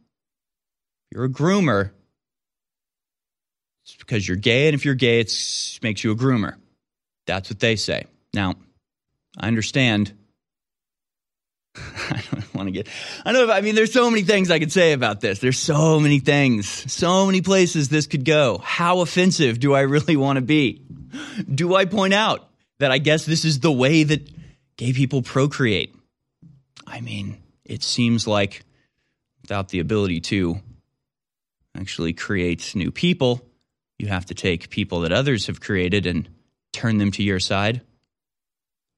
you're 1.11 1.25
a 1.25 1.29
groomer, 1.29 1.91
it's 3.83 3.95
because 3.97 4.27
you're 4.27 4.37
gay, 4.37 4.67
and 4.67 4.75
if 4.75 4.85
you're 4.85 4.95
gay, 4.95 5.19
it 5.19 5.79
makes 5.81 6.03
you 6.03 6.11
a 6.11 6.15
groomer. 6.15 6.55
That's 7.27 7.49
what 7.49 7.59
they 7.59 7.75
say. 7.75 8.05
Now, 8.33 8.55
I 9.37 9.47
understand 9.47 10.13
I 11.75 12.23
don't 12.31 12.53
want 12.53 12.67
to 12.67 12.71
get. 12.71 12.87
I 13.25 13.31
know. 13.31 13.49
I 13.51 13.61
mean, 13.61 13.75
there's 13.75 13.93
so 13.93 14.09
many 14.09 14.23
things 14.23 14.51
I 14.51 14.59
could 14.59 14.71
say 14.71 14.93
about 14.93 15.21
this. 15.21 15.39
There's 15.39 15.59
so 15.59 15.99
many 15.99 16.19
things, 16.19 16.91
so 16.91 17.25
many 17.25 17.41
places 17.41 17.89
this 17.89 18.07
could 18.07 18.25
go. 18.25 18.59
How 18.63 19.01
offensive 19.01 19.59
do 19.59 19.73
I 19.73 19.81
really 19.81 20.15
want 20.15 20.37
to 20.37 20.41
be? 20.41 20.83
Do 21.53 21.75
I 21.75 21.85
point 21.85 22.13
out 22.13 22.49
that 22.79 22.91
I 22.91 22.97
guess 22.97 23.25
this 23.25 23.45
is 23.45 23.59
the 23.59 23.71
way 23.71 24.03
that 24.03 24.29
gay 24.77 24.93
people 24.93 25.21
procreate? 25.21 25.95
I 26.87 27.01
mean, 27.01 27.37
it 27.65 27.83
seems 27.83 28.27
like 28.27 28.63
without 29.41 29.69
the 29.69 29.79
ability 29.79 30.21
to 30.21 30.59
actually 31.75 32.13
create 32.13 32.73
new 32.75 32.91
people, 32.91 33.45
you 33.99 34.07
have 34.07 34.25
to 34.27 34.33
take 34.33 34.69
people 34.69 35.01
that 35.01 35.11
others 35.11 35.47
have 35.47 35.59
created 35.59 36.07
and 36.07 36.27
turn 36.73 36.97
them 36.97 37.11
to 37.11 37.23
your 37.23 37.39
side. 37.39 37.81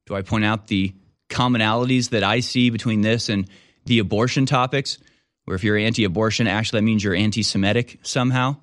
Do 0.06 0.16
I 0.16 0.22
point 0.22 0.46
out 0.46 0.68
the 0.68 0.94
commonalities 1.32 2.10
that 2.10 2.24
I 2.24 2.42
see 2.42 2.70
between 2.70 3.02
this 3.02 3.30
and 3.30 3.50
the 3.86 4.00
abortion 4.00 4.46
topics, 4.46 5.00
where 5.46 5.56
if 5.56 5.64
you're 5.64 5.78
anti 5.78 6.04
abortion, 6.04 6.48
actually 6.48 6.82
that 6.82 6.86
means 6.86 7.04
you're 7.04 7.16
anti 7.16 7.42
Semitic 7.42 8.00
somehow, 8.04 8.58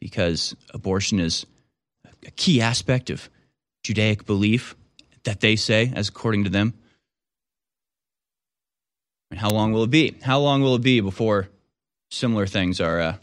because 0.00 0.56
abortion 0.72 1.20
is 1.20 1.44
a 2.26 2.30
key 2.30 2.62
aspect 2.62 3.10
of 3.10 3.28
Judaic 3.82 4.24
belief 4.24 4.74
that 5.24 5.40
they 5.40 5.56
say, 5.56 5.92
as 5.94 6.08
according 6.08 6.44
to 6.44 6.50
them. 6.50 6.72
And 9.30 9.38
how 9.38 9.50
long 9.50 9.72
will 9.72 9.84
it 9.84 9.90
be? 9.90 10.16
How 10.22 10.38
long 10.38 10.62
will 10.62 10.76
it 10.76 10.82
be 10.82 11.00
before 11.00 11.48
similar 12.10 12.46
things 12.46 12.80
are 12.80 13.00
uh, 13.00 13.16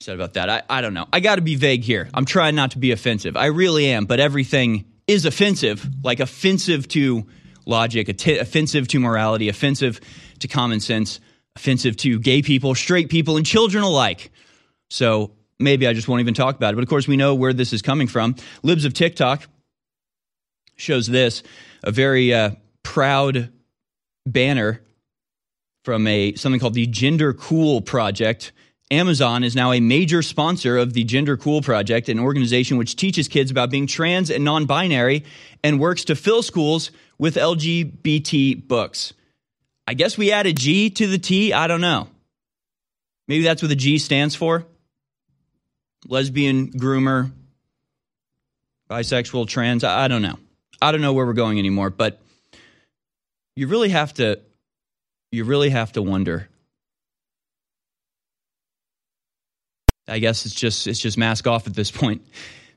said 0.00 0.14
about 0.14 0.34
that? 0.34 0.48
I, 0.48 0.62
I 0.68 0.80
don't 0.80 0.94
know. 0.94 1.08
I 1.12 1.18
got 1.18 1.36
to 1.36 1.42
be 1.42 1.56
vague 1.56 1.82
here. 1.82 2.08
I'm 2.14 2.24
trying 2.24 2.54
not 2.54 2.72
to 2.72 2.78
be 2.78 2.92
offensive. 2.92 3.36
I 3.36 3.46
really 3.46 3.86
am, 3.86 4.04
but 4.04 4.20
everything 4.20 4.84
is 5.12 5.26
offensive, 5.26 5.86
like 6.02 6.20
offensive 6.20 6.88
to 6.88 7.26
logic, 7.66 8.08
offensive 8.08 8.88
to 8.88 8.98
morality, 8.98 9.48
offensive 9.48 10.00
to 10.40 10.48
common 10.48 10.80
sense, 10.80 11.20
offensive 11.54 11.96
to 11.98 12.18
gay 12.18 12.42
people, 12.42 12.74
straight 12.74 13.08
people, 13.08 13.36
and 13.36 13.46
children 13.46 13.84
alike. 13.84 14.32
So 14.90 15.32
maybe 15.58 15.86
I 15.86 15.92
just 15.92 16.08
won't 16.08 16.20
even 16.20 16.34
talk 16.34 16.56
about 16.56 16.72
it. 16.72 16.76
But 16.76 16.82
of 16.82 16.88
course, 16.88 17.06
we 17.06 17.16
know 17.16 17.34
where 17.34 17.52
this 17.52 17.72
is 17.72 17.82
coming 17.82 18.08
from. 18.08 18.36
Libs 18.62 18.84
of 18.84 18.94
TikTok 18.94 19.46
shows 20.76 21.06
this 21.06 21.42
a 21.84 21.90
very 21.90 22.32
uh, 22.32 22.52
proud 22.82 23.52
banner 24.26 24.82
from 25.84 26.06
a 26.06 26.34
something 26.34 26.60
called 26.60 26.74
the 26.74 26.86
Gender 26.86 27.32
Cool 27.34 27.80
Project 27.80 28.52
Amazon 28.92 29.42
is 29.42 29.56
now 29.56 29.72
a 29.72 29.80
major 29.80 30.20
sponsor 30.20 30.76
of 30.76 30.92
the 30.92 31.02
Gender 31.02 31.38
Cool 31.38 31.62
Project, 31.62 32.10
an 32.10 32.18
organization 32.18 32.76
which 32.76 32.94
teaches 32.94 33.26
kids 33.26 33.50
about 33.50 33.70
being 33.70 33.86
trans 33.86 34.30
and 34.30 34.44
non 34.44 34.66
binary 34.66 35.24
and 35.64 35.80
works 35.80 36.04
to 36.04 36.14
fill 36.14 36.42
schools 36.42 36.90
with 37.18 37.36
LGBT 37.36 38.68
books. 38.68 39.14
I 39.88 39.94
guess 39.94 40.18
we 40.18 40.30
added 40.30 40.58
G 40.58 40.90
to 40.90 41.06
the 41.06 41.18
T. 41.18 41.54
I 41.54 41.68
don't 41.68 41.80
know. 41.80 42.08
Maybe 43.28 43.44
that's 43.44 43.62
what 43.62 43.68
the 43.68 43.76
G 43.76 43.96
stands 43.96 44.34
for 44.34 44.66
lesbian, 46.06 46.72
groomer, 46.72 47.30
bisexual, 48.90 49.48
trans. 49.48 49.84
I 49.84 50.08
don't 50.08 50.22
know. 50.22 50.38
I 50.82 50.92
don't 50.92 51.00
know 51.00 51.14
where 51.14 51.24
we're 51.24 51.32
going 51.32 51.58
anymore, 51.58 51.88
but 51.88 52.20
you 53.56 53.68
really 53.68 53.88
have 53.88 54.12
to 54.14 54.40
you 55.30 55.44
really 55.44 55.70
have 55.70 55.92
to 55.92 56.02
wonder 56.02 56.48
I 60.08 60.18
guess 60.18 60.46
it's 60.46 60.54
just 60.54 60.86
it's 60.86 60.98
just 60.98 61.16
mask 61.16 61.46
off 61.46 61.66
at 61.66 61.74
this 61.74 61.90
point. 61.90 62.22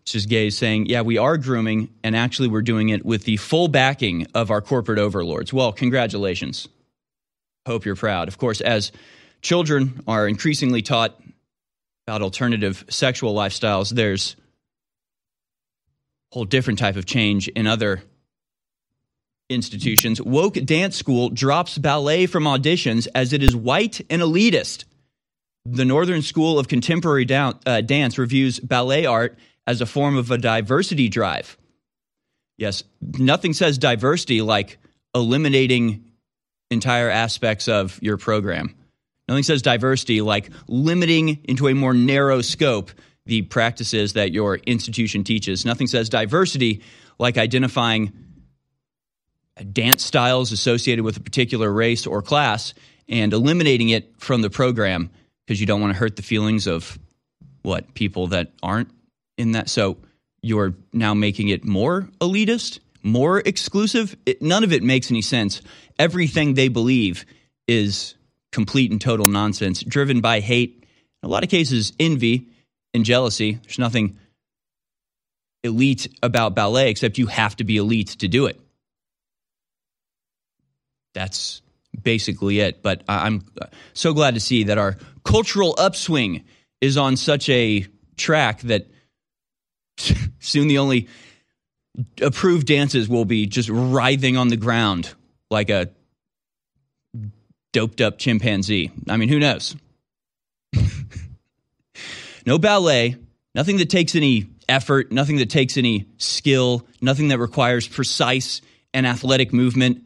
It's 0.02 0.12
just 0.12 0.30
gays 0.30 0.58
saying, 0.58 0.86
"Yeah, 0.86 1.02
we 1.02 1.18
are 1.18 1.38
grooming, 1.38 1.90
and 2.04 2.16
actually, 2.16 2.48
we're 2.50 2.62
doing 2.62 2.90
it 2.90 3.04
with 3.04 3.24
the 3.24 3.38
full 3.38 3.68
backing 3.68 4.28
of 4.36 4.52
our 4.52 4.62
corporate 4.62 5.00
overlords." 5.00 5.52
Well, 5.52 5.72
congratulations. 5.72 6.68
Hope 7.66 7.86
you're 7.86 7.96
proud. 7.96 8.28
Of 8.28 8.38
course, 8.38 8.62
as 8.62 8.92
children 9.42 10.02
are 10.08 10.28
increasingly 10.28 10.84
taught 10.84 11.20
about 12.08 12.22
alternative 12.22 12.86
sexual 12.90 13.34
lifestyles, 13.34 13.90
there's 13.90 14.36
a 16.32 16.36
whole 16.36 16.46
different 16.46 16.78
type 16.78 16.96
of 16.96 17.08
change 17.08 17.48
in 17.48 17.66
other 17.66 18.04
institutions. 19.50 20.22
Woke 20.22 20.54
Dance 20.54 20.96
School 20.96 21.30
drops 21.30 21.78
ballet 21.78 22.28
from 22.28 22.44
auditions 22.44 23.08
as 23.16 23.34
it 23.34 23.42
is 23.42 23.56
white 23.56 24.02
and 24.10 24.22
elitist. 24.22 24.84
The 25.66 25.86
Northern 25.86 26.22
School 26.22 26.60
of 26.60 26.68
Contemporary 26.68 27.26
uh, 27.32 27.82
Dance 27.82 28.18
reviews 28.18 28.60
ballet 28.60 29.06
art 29.06 29.38
as 29.66 29.82
a 29.82 29.86
form 29.86 30.16
of 30.16 30.30
a 30.30 30.38
diversity 30.38 31.10
drive. 31.10 31.58
Yes, 32.58 32.84
nothing 33.02 33.54
says 33.54 33.78
diversity 33.78 34.42
like 34.42 34.78
eliminating 35.16 36.06
entire 36.70 37.10
aspects 37.10 37.68
of 37.68 38.00
your 38.02 38.18
program. 38.18 38.76
Nothing 39.28 39.44
says 39.44 39.62
diversity 39.62 40.22
like 40.22 40.52
limiting 40.68 41.44
into 41.46 41.68
a 41.68 41.74
more 41.74 41.94
narrow 41.94 42.42
scope 42.42 42.92
the 43.26 43.42
practices 43.42 44.14
that 44.14 44.32
your 44.32 44.58
institution 44.58 45.24
teaches. 45.24 45.66
Nothing 45.66 45.88
says 45.88 46.10
diversity 46.10 46.84
like 47.18 47.38
identifying 47.38 48.14
dance 49.72 50.04
styles 50.04 50.52
associated 50.52 51.04
with 51.04 51.18
a 51.18 51.22
particular 51.22 51.72
race 51.72 52.06
or 52.06 52.22
class 52.22 52.74
and 53.08 53.34
eliminating 53.34 53.90
it 53.90 54.14
from 54.20 54.42
the 54.42 54.50
program 54.50 55.10
because 55.46 55.60
you 55.60 55.66
don't 55.66 55.82
want 55.82 55.94
to 55.94 56.00
hurt 56.00 56.16
the 56.16 56.22
feelings 56.22 56.68
of 56.68 56.98
what 57.62 57.94
people 57.94 58.28
that 58.28 58.52
aren't 58.64 58.90
in 59.38 59.52
that. 59.54 59.70
So 59.70 59.98
you're 60.42 60.76
now 60.94 61.14
making 61.14 61.50
it 61.50 61.66
more 61.66 62.10
elitist, 62.20 62.80
more 63.04 63.40
exclusive. 63.40 64.16
It, 64.26 64.42
none 64.42 64.64
of 64.64 64.74
it 64.74 64.84
makes 64.84 65.12
any 65.12 65.22
sense. 65.22 65.62
Everything 65.98 66.54
they 66.54 66.68
believe 66.68 67.26
is 67.68 68.16
complete 68.52 68.92
and 68.92 69.02
total 69.02 69.26
nonsense, 69.26 69.84
driven 69.84 70.22
by 70.22 70.40
hate, 70.40 70.86
a 71.24 71.28
lot 71.28 71.44
of 71.44 71.50
cases, 71.50 71.94
envy 72.00 72.48
and 72.94 73.04
jealousy. 73.04 73.60
There's 73.64 73.80
nothing 73.80 74.18
elite 75.64 76.08
about 76.22 76.56
ballet 76.56 76.90
except 76.90 77.18
you 77.18 77.28
have 77.28 77.56
to 77.58 77.64
be 77.64 77.78
elite 77.78 78.10
to 78.20 78.28
do 78.28 78.46
it. 78.46 78.60
That's 81.14 81.62
basically 82.02 82.60
it. 82.60 82.82
But 82.82 83.04
I'm 83.08 83.46
so 83.94 84.14
glad 84.14 84.36
to 84.36 84.40
see 84.40 84.64
that 84.66 84.78
our 84.78 84.98
cultural 85.24 85.76
upswing 85.78 86.44
is 86.82 86.98
on 86.98 87.18
such 87.18 87.50
a 87.50 87.86
track 88.18 88.62
that 88.62 88.88
soon 90.40 90.68
the 90.68 90.78
only 90.78 91.08
approved 92.22 92.68
dances 92.68 93.08
will 93.08 93.26
be 93.26 93.46
just 93.46 93.70
writhing 93.70 94.38
on 94.38 94.50
the 94.50 94.58
ground 94.58 95.14
like 95.50 95.70
a 95.70 95.90
doped 97.72 98.02
up 98.02 98.18
chimpanzee. 98.18 98.92
I 99.10 99.18
mean, 99.18 99.30
who 99.30 99.40
knows? 99.40 99.76
no 102.46 102.58
ballet, 102.58 103.18
nothing 103.54 103.78
that 103.78 103.90
takes 103.90 104.16
any 104.16 104.48
effort, 104.68 105.12
nothing 105.12 105.38
that 105.38 105.50
takes 105.50 105.78
any 105.78 106.08
skill, 106.18 106.86
nothing 107.02 107.30
that 107.30 107.40
requires 107.40 107.88
precise 107.88 108.62
and 108.94 109.06
athletic 109.06 109.54
movement. 109.54 110.04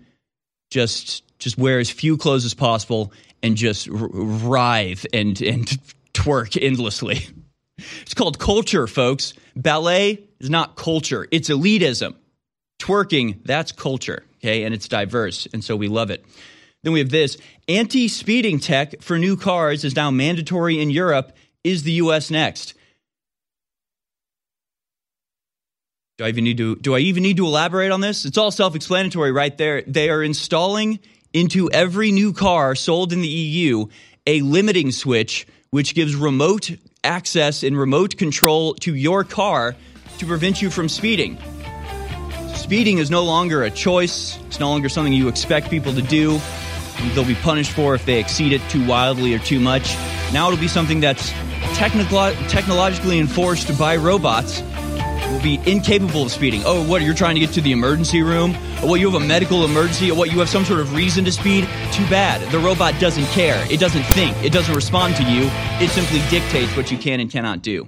Just 0.72 1.24
just 1.40 1.58
wear 1.58 1.80
as 1.80 1.90
few 1.90 2.18
clothes 2.18 2.46
as 2.46 2.54
possible 2.54 3.12
and 3.42 3.56
just 3.56 3.88
writhe 3.90 5.06
and 5.14 5.42
and 5.42 5.68
twerk 6.14 6.58
endlessly. 6.62 7.28
It's 8.02 8.14
called 8.14 8.40
culture, 8.40 8.88
folks. 8.88 9.34
Ballet 9.56 10.24
is 10.40 10.50
not 10.50 10.76
culture, 10.76 11.28
it's 11.32 11.50
elitism. 11.50 12.16
Twerking, 12.80 13.40
that's 13.44 13.72
culture, 13.72 14.24
okay? 14.38 14.64
And 14.64 14.74
it's 14.74 14.88
diverse, 14.88 15.48
and 15.54 15.64
so 15.64 15.76
we 15.76 15.88
love 15.88 16.12
it. 16.12 16.26
Then 16.84 16.94
we 16.94 17.00
have 17.00 17.10
this 17.10 17.38
anti 17.68 18.08
speeding 18.08 18.60
tech 18.60 19.02
for 19.02 19.18
new 19.18 19.36
cars 19.36 19.84
is 19.84 19.96
now 19.96 20.12
mandatory 20.12 20.82
in 20.82 20.90
Europe. 20.90 21.34
Is 21.64 21.84
the 21.84 21.92
US 21.94 22.32
next? 22.32 22.74
Do 26.18 26.26
I 26.26 26.30
even 26.30 26.44
need 26.44 26.58
to 26.58 26.76
do 26.76 26.96
I 26.96 27.00
even 27.00 27.24
need 27.24 27.38
to 27.38 27.46
elaborate 27.46 27.92
on 27.92 28.02
this? 28.02 28.26
It's 28.26 28.38
all 28.38 28.52
self-explanatory 28.52 29.32
right 29.32 29.58
there. 29.58 29.84
They 29.88 30.10
are 30.10 30.24
installing 30.24 31.00
into 31.34 31.70
every 31.72 32.12
new 32.12 32.34
car 32.34 32.76
sold 32.76 33.14
in 33.14 33.22
the 33.22 33.28
EU 33.28 33.86
a 34.26 34.42
limiting 34.42 34.92
switch 34.92 35.48
which 35.72 35.94
gives 35.94 36.16
remote 36.16 36.72
access 37.04 37.64
and 37.64 37.78
remote 37.78 38.18
control 38.18 38.74
to 38.76 38.94
your 38.94 39.24
car 39.24 39.76
to 40.18 40.26
prevent 40.26 40.62
you 40.62 40.70
from 40.70 40.90
speeding. 40.90 41.38
Speeding 42.56 42.98
is 42.98 43.10
no 43.10 43.24
longer 43.24 43.64
a 43.64 43.72
choice, 43.72 44.38
it's 44.48 44.60
no 44.60 44.70
longer 44.70 44.90
something 44.90 45.14
you 45.14 45.28
expect 45.28 45.70
people 45.70 45.94
to 45.94 46.02
do. 46.02 46.40
They'll 47.14 47.26
be 47.26 47.36
punished 47.36 47.72
for 47.72 47.96
if 47.96 48.06
they 48.06 48.20
exceed 48.20 48.52
it 48.52 48.62
too 48.70 48.86
wildly 48.86 49.34
or 49.34 49.40
too 49.40 49.60
much. 49.60 49.96
Now 50.34 50.48
it'll 50.48 50.60
be 50.60 50.68
something 50.68 51.00
that's 51.00 51.32
technico- 51.78 52.36
technologically 52.50 53.20
enforced 53.20 53.78
by 53.80 53.96
robots 53.96 54.62
will 55.32 55.42
be 55.42 55.60
incapable 55.66 56.24
of 56.24 56.32
speeding. 56.32 56.62
Oh, 56.66 56.86
what, 56.88 57.02
you're 57.02 57.14
trying 57.14 57.36
to 57.36 57.40
get 57.40 57.52
to 57.52 57.62
the 57.62 57.72
emergency 57.72 58.22
room? 58.22 58.56
Or 58.82 58.90
what, 58.90 59.00
you 59.00 59.10
have 59.10 59.22
a 59.22 59.26
medical 59.26 59.66
emergency? 59.66 60.12
Or 60.12 60.18
what, 60.18 60.32
you 60.32 60.40
have 60.40 60.50
some 60.50 60.66
sort 60.66 60.80
of 60.80 60.96
reason 60.96 61.26
to 61.26 61.32
speed? 61.32 61.66
Too 61.92 62.08
bad. 62.10 62.42
The 62.52 62.60
robot 62.60 63.00
doesn't 63.00 63.26
care. 63.26 63.66
It 63.72 63.80
doesn't 63.80 64.04
think. 64.04 64.36
It 64.44 64.52
doesn't 64.52 64.74
respond 64.76 65.16
to 65.18 65.24
you. 65.24 65.50
It 65.84 65.90
simply 65.90 66.20
dictates 66.30 66.76
what 66.76 66.92
you 66.92 66.98
can 66.98 67.20
and 67.20 67.30
cannot 67.30 67.62
do. 67.62 67.88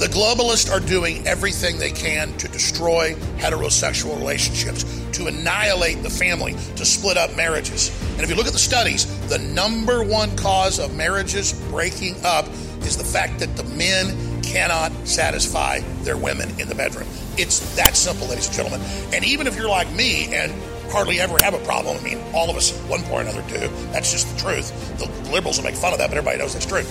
The 0.00 0.06
globalists 0.06 0.72
are 0.72 0.80
doing 0.80 1.26
everything 1.26 1.76
they 1.76 1.90
can 1.90 2.34
to 2.38 2.48
destroy 2.48 3.12
heterosexual 3.36 4.16
relationships, 4.16 4.84
to 5.12 5.26
annihilate 5.26 6.02
the 6.02 6.08
family, 6.08 6.54
to 6.76 6.86
split 6.86 7.18
up 7.18 7.36
marriages. 7.36 7.90
And 8.12 8.22
if 8.22 8.30
you 8.30 8.34
look 8.34 8.46
at 8.46 8.54
the 8.54 8.58
studies, 8.58 9.04
the 9.28 9.38
number 9.38 10.02
one 10.02 10.34
cause 10.38 10.78
of 10.78 10.96
marriages 10.96 11.52
breaking 11.68 12.16
up 12.24 12.48
is 12.80 12.96
the 12.96 13.04
fact 13.04 13.40
that 13.40 13.54
the 13.58 13.64
men 13.64 14.16
cannot 14.50 14.92
satisfy 15.06 15.80
their 16.02 16.16
women 16.16 16.48
in 16.58 16.68
the 16.68 16.74
bedroom. 16.74 17.06
It's 17.38 17.76
that 17.76 17.96
simple, 17.96 18.26
ladies 18.26 18.46
and 18.48 18.56
gentlemen. 18.56 18.80
And 19.14 19.24
even 19.24 19.46
if 19.46 19.56
you're 19.56 19.68
like 19.68 19.90
me 19.92 20.34
and 20.34 20.52
hardly 20.90 21.20
ever 21.20 21.40
have 21.40 21.54
a 21.54 21.58
problem. 21.60 21.96
I 21.96 22.00
mean, 22.02 22.18
all 22.34 22.50
of 22.50 22.56
us 22.56 22.72
one 22.88 23.02
point 23.02 23.28
or 23.28 23.30
another 23.30 23.42
do. 23.48 23.68
That's 23.92 24.10
just 24.10 24.28
the 24.34 24.40
truth. 24.40 24.98
The 24.98 25.06
liberals 25.30 25.58
will 25.58 25.64
make 25.64 25.76
fun 25.76 25.92
of 25.92 25.98
that, 26.00 26.08
but 26.08 26.18
everybody 26.18 26.38
knows 26.38 26.52
that's 26.52 26.66
true. 26.66 26.82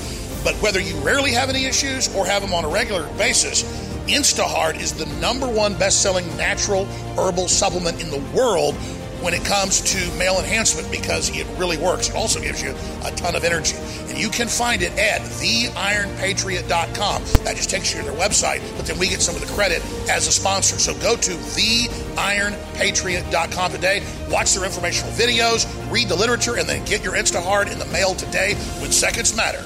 But 0.43 0.55
whether 0.63 0.79
you 0.79 0.95
rarely 1.01 1.31
have 1.31 1.49
any 1.49 1.65
issues 1.65 2.13
or 2.15 2.25
have 2.25 2.41
them 2.41 2.53
on 2.53 2.63
a 2.63 2.69
regular 2.69 3.05
basis, 3.17 3.63
InstaHard 4.07 4.79
is 4.79 4.93
the 4.93 5.05
number 5.19 5.47
one 5.47 5.77
best 5.77 6.01
selling 6.01 6.25
natural 6.37 6.85
herbal 7.17 7.49
supplement 7.49 8.01
in 8.01 8.09
the 8.09 8.19
world 8.33 8.75
when 9.21 9.33
it 9.33 9.43
comes 9.45 9.79
to 9.81 9.97
male 10.17 10.39
enhancement 10.39 10.89
because 10.91 11.29
it 11.35 11.47
really 11.57 11.77
works. 11.77 12.09
It 12.09 12.15
also 12.15 12.39
gives 12.39 12.61
you 12.61 12.75
a 13.03 13.09
ton 13.11 13.35
of 13.35 13.43
energy. 13.43 13.75
And 14.09 14.17
you 14.17 14.29
can 14.29 14.47
find 14.47 14.81
it 14.81 14.97
at 14.97 15.21
theironpatriot.com. 15.21 17.23
That 17.43 17.55
just 17.55 17.69
takes 17.69 17.93
you 17.93 17.99
to 18.01 18.05
their 18.05 18.17
website, 18.17 18.61
but 18.77 18.85
then 18.85 18.97
we 18.97 19.09
get 19.09 19.21
some 19.21 19.35
of 19.35 19.41
the 19.41 19.47
credit 19.53 19.83
as 20.09 20.27
a 20.27 20.31
sponsor. 20.31 20.79
So 20.79 20.93
go 20.99 21.15
to 21.15 21.31
theironpatriot.com 21.31 23.71
today, 23.71 24.03
watch 24.29 24.53
their 24.53 24.65
informational 24.65 25.11
videos, 25.13 25.67
read 25.91 26.09
the 26.09 26.15
literature, 26.15 26.57
and 26.57 26.67
then 26.67 26.83
get 26.85 27.03
your 27.03 27.13
InstaHard 27.13 27.71
in 27.71 27.77
the 27.79 27.85
mail 27.87 28.13
today 28.15 28.55
when 28.79 28.91
seconds 28.91 29.35
matter. 29.35 29.63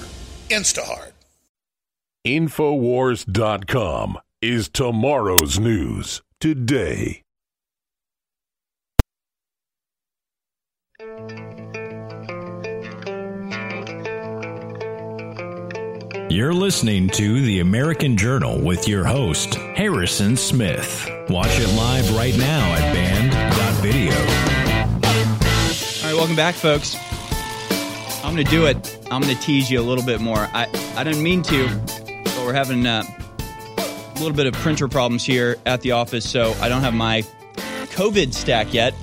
InstaHard. 0.49 1.11
Infowars.com 2.25 4.17
is 4.41 4.69
tomorrow's 4.69 5.59
news 5.59 6.21
today. 6.39 7.22
You're 16.34 16.52
listening 16.52 17.10
to 17.10 17.41
The 17.41 17.60
American 17.60 18.17
Journal 18.17 18.60
with 18.60 18.88
your 18.88 19.04
host, 19.04 19.54
Harrison 19.54 20.36
Smith. 20.36 21.08
Watch 21.30 21.60
it 21.60 21.67
live 21.76 22.12
right 22.15 22.36
now 22.36 22.74
at 22.74 22.91
band.video. 22.91 24.13
All 26.02 26.10
right, 26.10 26.17
welcome 26.17 26.36
back, 26.36 26.56
folks. 26.56 26.96
I'm 28.24 28.34
going 28.34 28.43
to 28.43 28.50
do 28.50 28.65
it. 28.65 29.00
I'm 29.12 29.22
going 29.22 29.36
to 29.36 29.39
tease 29.43 29.69
you 29.69 29.80
a 29.80 29.86
little 29.86 30.04
bit 30.04 30.22
more. 30.22 30.39
I, 30.39 30.65
I 30.96 31.04
didn't 31.04 31.22
mean 31.22 31.43
to, 31.43 31.67
but 32.24 32.38
we're 32.39 32.54
having 32.54 32.88
uh, 32.88 33.04
a 33.78 34.13
little 34.15 34.34
bit 34.34 34.48
of 34.48 34.54
printer 34.54 34.88
problems 34.88 35.24
here 35.24 35.58
at 35.67 35.82
the 35.82 35.91
office, 35.91 36.28
so 36.28 36.54
I 36.54 36.67
don't 36.67 36.82
have 36.82 36.96
my 36.96 37.22
COVID 37.93 38.34
stack 38.34 38.74
yet. 38.74 38.96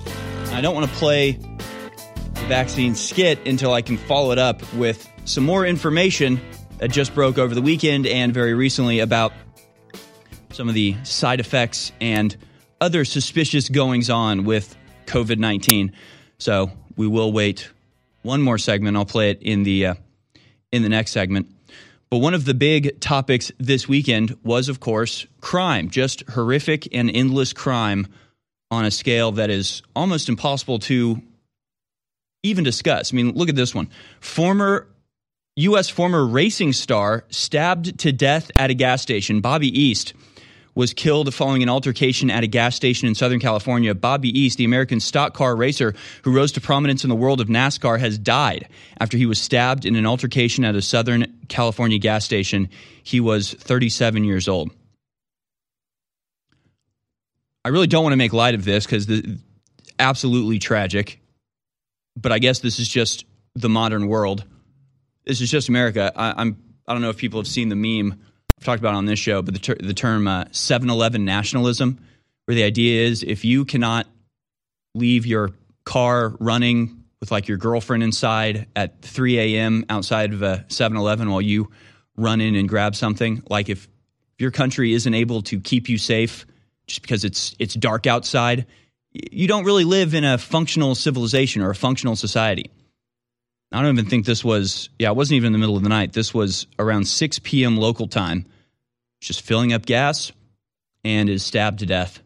I 0.47 0.61
don't 0.61 0.75
want 0.75 0.91
to 0.91 0.97
play 0.97 1.35
the 1.35 2.45
vaccine 2.49 2.97
skit 2.97 3.47
until 3.47 3.73
I 3.73 3.83
can 3.83 3.99
follow 3.99 4.33
it 4.33 4.39
up 4.41 4.61
with 4.73 5.09
some 5.27 5.45
more 5.45 5.65
information 5.65 6.41
that 6.81 6.91
just 6.91 7.15
broke 7.15 7.37
over 7.37 7.55
the 7.55 7.63
weekend 7.63 8.07
and 8.07 8.33
very 8.33 8.55
recently 8.55 9.01
about 9.01 9.33
some 10.51 10.69
of 10.69 10.75
the 10.75 10.97
side 11.05 11.39
effects 11.39 11.93
and 12.01 12.37
other 12.81 13.05
suspicious 13.05 13.69
goings 13.69 14.09
on 14.09 14.45
with 14.45 14.75
COVID 15.05 15.39
19. 15.39 15.93
So 16.39 16.73
we 16.97 17.07
will 17.07 17.33
wait 17.33 17.71
one 18.23 18.41
more 18.41 18.57
segment. 18.57 18.97
I'll 18.97 19.05
play 19.05 19.31
it 19.31 19.43
in 19.43 19.63
the, 19.63 19.87
uh, 19.87 19.95
in 20.73 20.83
the 20.83 20.89
next 20.89 21.11
segment. 21.13 21.55
But 22.09 22.19
one 22.19 22.33
of 22.35 22.47
the 22.47 22.55
big 22.55 22.99
topics 22.99 23.53
this 23.59 23.87
weekend 23.87 24.37
was, 24.43 24.69
of 24.69 24.81
course, 24.81 25.27
crime, 25.41 25.91
just 25.91 26.29
horrific 26.31 26.89
and 26.97 27.11
endless 27.11 27.53
crime 27.53 28.09
on 28.71 28.87
a 28.87 28.91
scale 28.91 29.33
that 29.33 29.51
is 29.51 29.83
almost 29.95 30.31
impossible 30.31 30.79
to 30.81 31.21
even 32.43 32.65
discuss. 32.65 33.13
I 33.13 33.17
mean, 33.17 33.33
look 33.33 33.51
at 33.51 33.55
this 33.55 33.75
one. 33.75 33.91
Former 34.21 34.89
U.S. 35.61 35.89
former 35.89 36.27
racing 36.27 36.73
star 36.73 37.25
stabbed 37.29 37.99
to 38.01 38.13
death 38.13 38.51
at 38.57 38.71
a 38.71 38.75
gas 38.75 39.03
station. 39.03 39.41
Bobby 39.41 39.69
East 39.69 40.15
was 40.75 40.95
killed 40.95 41.35
following 41.35 41.63
an 41.63 41.69
altercation 41.69 42.31
at 42.31 42.45
a 42.45 42.47
gas 42.47 42.77
station 42.77 43.09
in 43.09 43.15
Southern 43.15 43.41
California. 43.41 43.95
Bobby 43.95 44.29
East, 44.39 44.57
the 44.57 44.65
American 44.65 45.01
stock 45.01 45.35
car 45.35 45.55
racer 45.55 45.95
who 46.23 46.33
rose 46.33 46.53
to 46.53 46.61
prominence 46.61 47.05
in 47.05 47.11
the 47.11 47.17
world 47.17 47.41
of 47.41 47.49
NASCAR, 47.49 47.99
has 47.99 48.17
died 48.17 48.69
after 48.99 49.17
he 49.17 49.27
was 49.27 49.41
stabbed 49.41 49.85
in 49.85 49.97
an 49.97 50.07
altercation 50.07 50.65
at 50.65 50.75
a 50.75 50.83
Southern 50.83 51.39
California 51.49 51.99
gas 51.99 52.25
station. 52.25 52.69
He 53.03 53.21
was 53.21 53.53
37 53.53 54.25
years 54.25 54.49
old. 54.49 54.71
I 57.65 57.69
really 57.69 57.87
don't 57.87 58.05
want 58.05 58.15
to 58.15 58.19
make 58.19 58.33
light 58.33 58.55
of 58.55 58.65
this 58.65 58.87
because 58.87 59.07
the 59.07 59.39
absolutely 59.99 60.59
tragic. 60.59 61.21
But 62.17 62.33
I 62.33 62.39
guess 62.39 62.61
this 62.61 62.79
is 62.79 62.89
just 62.89 63.27
the 63.55 63.69
modern 63.69 64.09
world. 64.09 64.45
This 65.31 65.41
is 65.41 65.49
just 65.49 65.69
America. 65.69 66.11
I, 66.17 66.35
I'm. 66.37 66.57
I 66.89 66.93
don't 66.93 67.03
know 67.03 67.11
if 67.11 67.17
people 67.17 67.39
have 67.39 67.47
seen 67.47 67.69
the 67.69 67.77
meme 67.77 68.21
I've 68.59 68.65
talked 68.65 68.81
about 68.81 68.97
on 68.97 69.05
this 69.05 69.21
show, 69.21 69.43
but 69.43 69.55
the, 69.55 69.61
ter- 69.61 69.77
the 69.77 69.95
term 69.95 70.27
uh, 70.27 70.47
7-Eleven 70.47 71.25
nationalism, 71.25 72.05
where 72.47 72.57
the 72.57 72.65
idea 72.65 73.07
is 73.07 73.23
if 73.23 73.45
you 73.45 73.65
cannot 73.65 74.09
leave 74.97 75.25
your 75.25 75.51
car 75.85 76.35
running 76.41 77.05
with 77.21 77.31
like 77.31 77.47
your 77.47 77.59
girlfriend 77.59 78.03
inside 78.03 78.67
at 78.75 79.03
3 79.03 79.39
a.m. 79.39 79.85
outside 79.89 80.33
of 80.33 80.43
a 80.43 80.65
7-Eleven 80.67 81.31
while 81.31 81.41
you 81.41 81.71
run 82.17 82.41
in 82.41 82.57
and 82.57 82.69
grab 82.69 82.97
something, 82.97 83.45
like 83.49 83.69
if 83.69 83.87
your 84.37 84.51
country 84.51 84.95
isn't 84.95 85.15
able 85.15 85.43
to 85.43 85.61
keep 85.61 85.89
you 85.89 85.97
safe 85.97 86.45
just 86.89 87.03
because 87.03 87.25
it's 87.25 87.55
it's 87.61 87.75
dark 87.75 88.09
outside, 88.09 88.67
you 89.13 89.47
don't 89.47 89.65
really 89.65 89.85
live 89.85 90.13
in 90.13 90.25
a 90.25 90.39
functional 90.39 90.97
civilization 90.97 91.63
or 91.63 91.71
a 91.71 91.77
functional 91.77 92.17
society. 92.17 92.69
I 93.73 93.83
don't 93.83 93.93
even 93.93 94.11
think 94.11 94.27
this 94.27 94.45
was, 94.45 94.91
yeah, 94.99 95.11
it 95.11 95.17
wasn't 95.17 95.37
even 95.37 95.49
in 95.49 95.53
the 95.53 95.59
middle 95.59 95.77
of 95.77 95.83
the 95.83 95.89
night. 95.89 96.13
This 96.13 96.35
was 96.35 96.67
around 96.79 97.07
6 97.07 97.39
p.m. 97.41 97.77
local 97.77 98.09
time, 98.09 98.47
just 99.21 99.43
filling 99.43 99.73
up 99.73 99.87
gas 99.87 100.33
and 101.05 101.29
is 101.29 101.45
stabbed 101.45 101.79
to 101.81 101.87
death. 101.87 102.21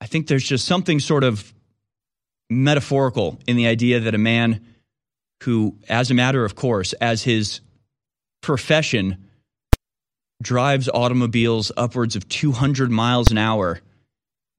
I 0.00 0.06
think 0.06 0.26
there's 0.26 0.44
just 0.44 0.64
something 0.64 1.00
sort 1.00 1.24
of 1.24 1.52
metaphorical 2.48 3.38
in 3.46 3.56
the 3.56 3.66
idea 3.66 4.00
that 4.00 4.14
a 4.14 4.18
man 4.18 4.64
who, 5.42 5.76
as 5.88 6.10
a 6.10 6.14
matter 6.14 6.44
of 6.44 6.54
course, 6.54 6.94
as 6.94 7.22
his 7.22 7.60
profession, 8.42 9.28
drives 10.42 10.88
automobiles 10.88 11.70
upwards 11.76 12.16
of 12.16 12.28
200 12.28 12.90
miles 12.90 13.30
an 13.30 13.38
hour 13.38 13.80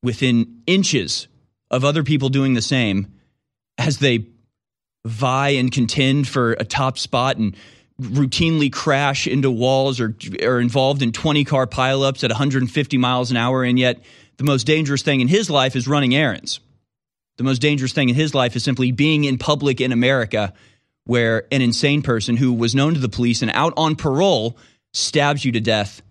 within 0.03 0.61
inches 0.67 1.27
of 1.71 1.83
other 1.83 2.03
people 2.03 2.29
doing 2.29 2.53
the 2.53 2.61
same 2.61 3.13
as 3.77 3.97
they 3.97 4.25
vie 5.05 5.49
and 5.49 5.71
contend 5.71 6.27
for 6.27 6.53
a 6.53 6.65
top 6.65 6.97
spot 6.97 7.37
and 7.37 7.55
routinely 8.01 8.71
crash 8.71 9.27
into 9.27 9.51
walls 9.51 9.99
or 9.99 10.15
are 10.43 10.59
involved 10.59 11.01
in 11.01 11.11
20 11.11 11.43
car 11.43 11.67
pileups 11.67 12.23
at 12.23 12.31
150 12.31 12.97
miles 12.97 13.31
an 13.31 13.37
hour. 13.37 13.63
And 13.63 13.77
yet 13.77 14.01
the 14.37 14.43
most 14.43 14.65
dangerous 14.65 15.01
thing 15.01 15.21
in 15.21 15.27
his 15.27 15.49
life 15.49 15.75
is 15.75 15.87
running 15.87 16.15
errands. 16.15 16.59
The 17.37 17.43
most 17.43 17.59
dangerous 17.59 17.93
thing 17.93 18.09
in 18.09 18.15
his 18.15 18.33
life 18.35 18.55
is 18.55 18.63
simply 18.63 18.91
being 18.91 19.23
in 19.23 19.37
public 19.37 19.81
in 19.81 19.91
america 19.91 20.53
where 21.05 21.47
an 21.51 21.61
insane 21.61 22.01
person 22.01 22.37
who 22.37 22.53
was 22.53 22.75
known 22.75 22.93
to 22.93 22.99
the 22.99 23.09
police 23.09 23.41
and 23.41 23.49
out 23.51 23.73
on 23.77 23.95
parole 23.95 24.57
stabs 24.93 25.43
you 25.43 25.51
to 25.51 25.59
death 25.59 26.01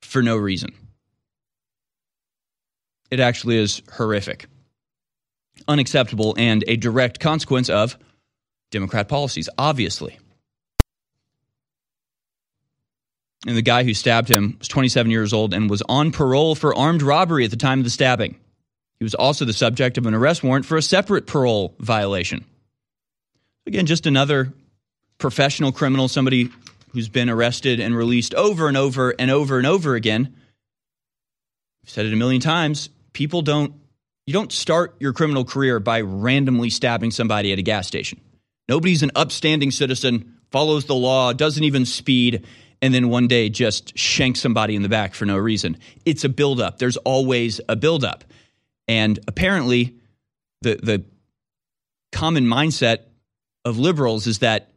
for 0.00 0.22
no 0.22 0.36
reason. 0.36 0.72
It 3.10 3.20
actually 3.20 3.58
is 3.58 3.82
horrific 3.92 4.46
unacceptable 5.66 6.34
and 6.38 6.64
a 6.66 6.76
direct 6.76 7.20
consequence 7.20 7.68
of 7.68 7.98
Democrat 8.70 9.08
policies, 9.08 9.48
obviously. 9.56 10.18
And 13.46 13.56
the 13.56 13.62
guy 13.62 13.84
who 13.84 13.94
stabbed 13.94 14.28
him 14.28 14.56
was 14.58 14.68
27 14.68 15.10
years 15.10 15.32
old 15.32 15.54
and 15.54 15.70
was 15.70 15.82
on 15.88 16.10
parole 16.10 16.54
for 16.54 16.74
armed 16.74 17.02
robbery 17.02 17.44
at 17.44 17.50
the 17.50 17.56
time 17.56 17.78
of 17.78 17.84
the 17.84 17.90
stabbing. 17.90 18.38
He 18.98 19.04
was 19.04 19.14
also 19.14 19.44
the 19.44 19.52
subject 19.52 19.96
of 19.96 20.06
an 20.06 20.14
arrest 20.14 20.42
warrant 20.42 20.66
for 20.66 20.76
a 20.76 20.82
separate 20.82 21.26
parole 21.26 21.74
violation. 21.78 22.44
Again, 23.66 23.86
just 23.86 24.06
another 24.06 24.52
professional 25.18 25.72
criminal, 25.72 26.08
somebody 26.08 26.50
who's 26.92 27.08
been 27.08 27.30
arrested 27.30 27.80
and 27.80 27.96
released 27.96 28.34
over 28.34 28.66
and 28.66 28.76
over 28.76 29.14
and 29.18 29.30
over 29.30 29.58
and 29.58 29.66
over 29.66 29.94
again. 29.94 30.34
I've 31.84 31.90
said 31.90 32.06
it 32.06 32.12
a 32.12 32.16
million 32.16 32.40
times. 32.40 32.88
People 33.12 33.42
don't, 33.42 33.72
you 34.26 34.32
don't 34.32 34.50
start 34.50 34.96
your 34.98 35.12
criminal 35.12 35.44
career 35.44 35.78
by 35.80 36.00
randomly 36.00 36.70
stabbing 36.70 37.10
somebody 37.10 37.52
at 37.52 37.58
a 37.58 37.62
gas 37.62 37.86
station. 37.86 38.20
Nobody's 38.68 39.02
an 39.02 39.10
upstanding 39.14 39.70
citizen, 39.70 40.34
follows 40.50 40.84
the 40.84 40.94
law, 40.94 41.32
doesn't 41.32 41.64
even 41.64 41.86
speed, 41.86 42.44
and 42.82 42.92
then 42.92 43.08
one 43.08 43.26
day 43.26 43.48
just 43.48 43.96
shanks 43.98 44.40
somebody 44.40 44.76
in 44.76 44.82
the 44.82 44.88
back 44.88 45.14
for 45.14 45.24
no 45.24 45.36
reason. 45.36 45.78
It's 46.04 46.24
a 46.24 46.28
buildup. 46.28 46.78
There's 46.78 46.96
always 46.98 47.60
a 47.68 47.76
buildup. 47.76 48.24
And 48.86 49.18
apparently, 49.26 49.96
the, 50.62 50.78
the 50.82 51.04
common 52.12 52.44
mindset 52.44 53.00
of 53.64 53.78
liberals 53.78 54.26
is 54.26 54.38
that 54.38 54.70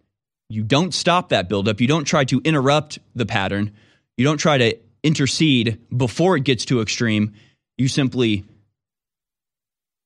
you 0.49 0.63
don't 0.63 0.93
stop 0.93 1.29
that 1.29 1.47
buildup. 1.47 1.79
You 1.79 1.87
don't 1.87 2.05
try 2.05 2.25
to 2.25 2.41
interrupt 2.43 2.99
the 3.15 3.25
pattern. 3.25 3.71
You 4.17 4.25
don't 4.25 4.37
try 4.37 4.57
to 4.57 4.77
intercede 5.03 5.79
before 5.95 6.35
it 6.35 6.43
gets 6.43 6.65
too 6.65 6.81
extreme. 6.81 7.33
You 7.77 7.87
simply 7.87 8.43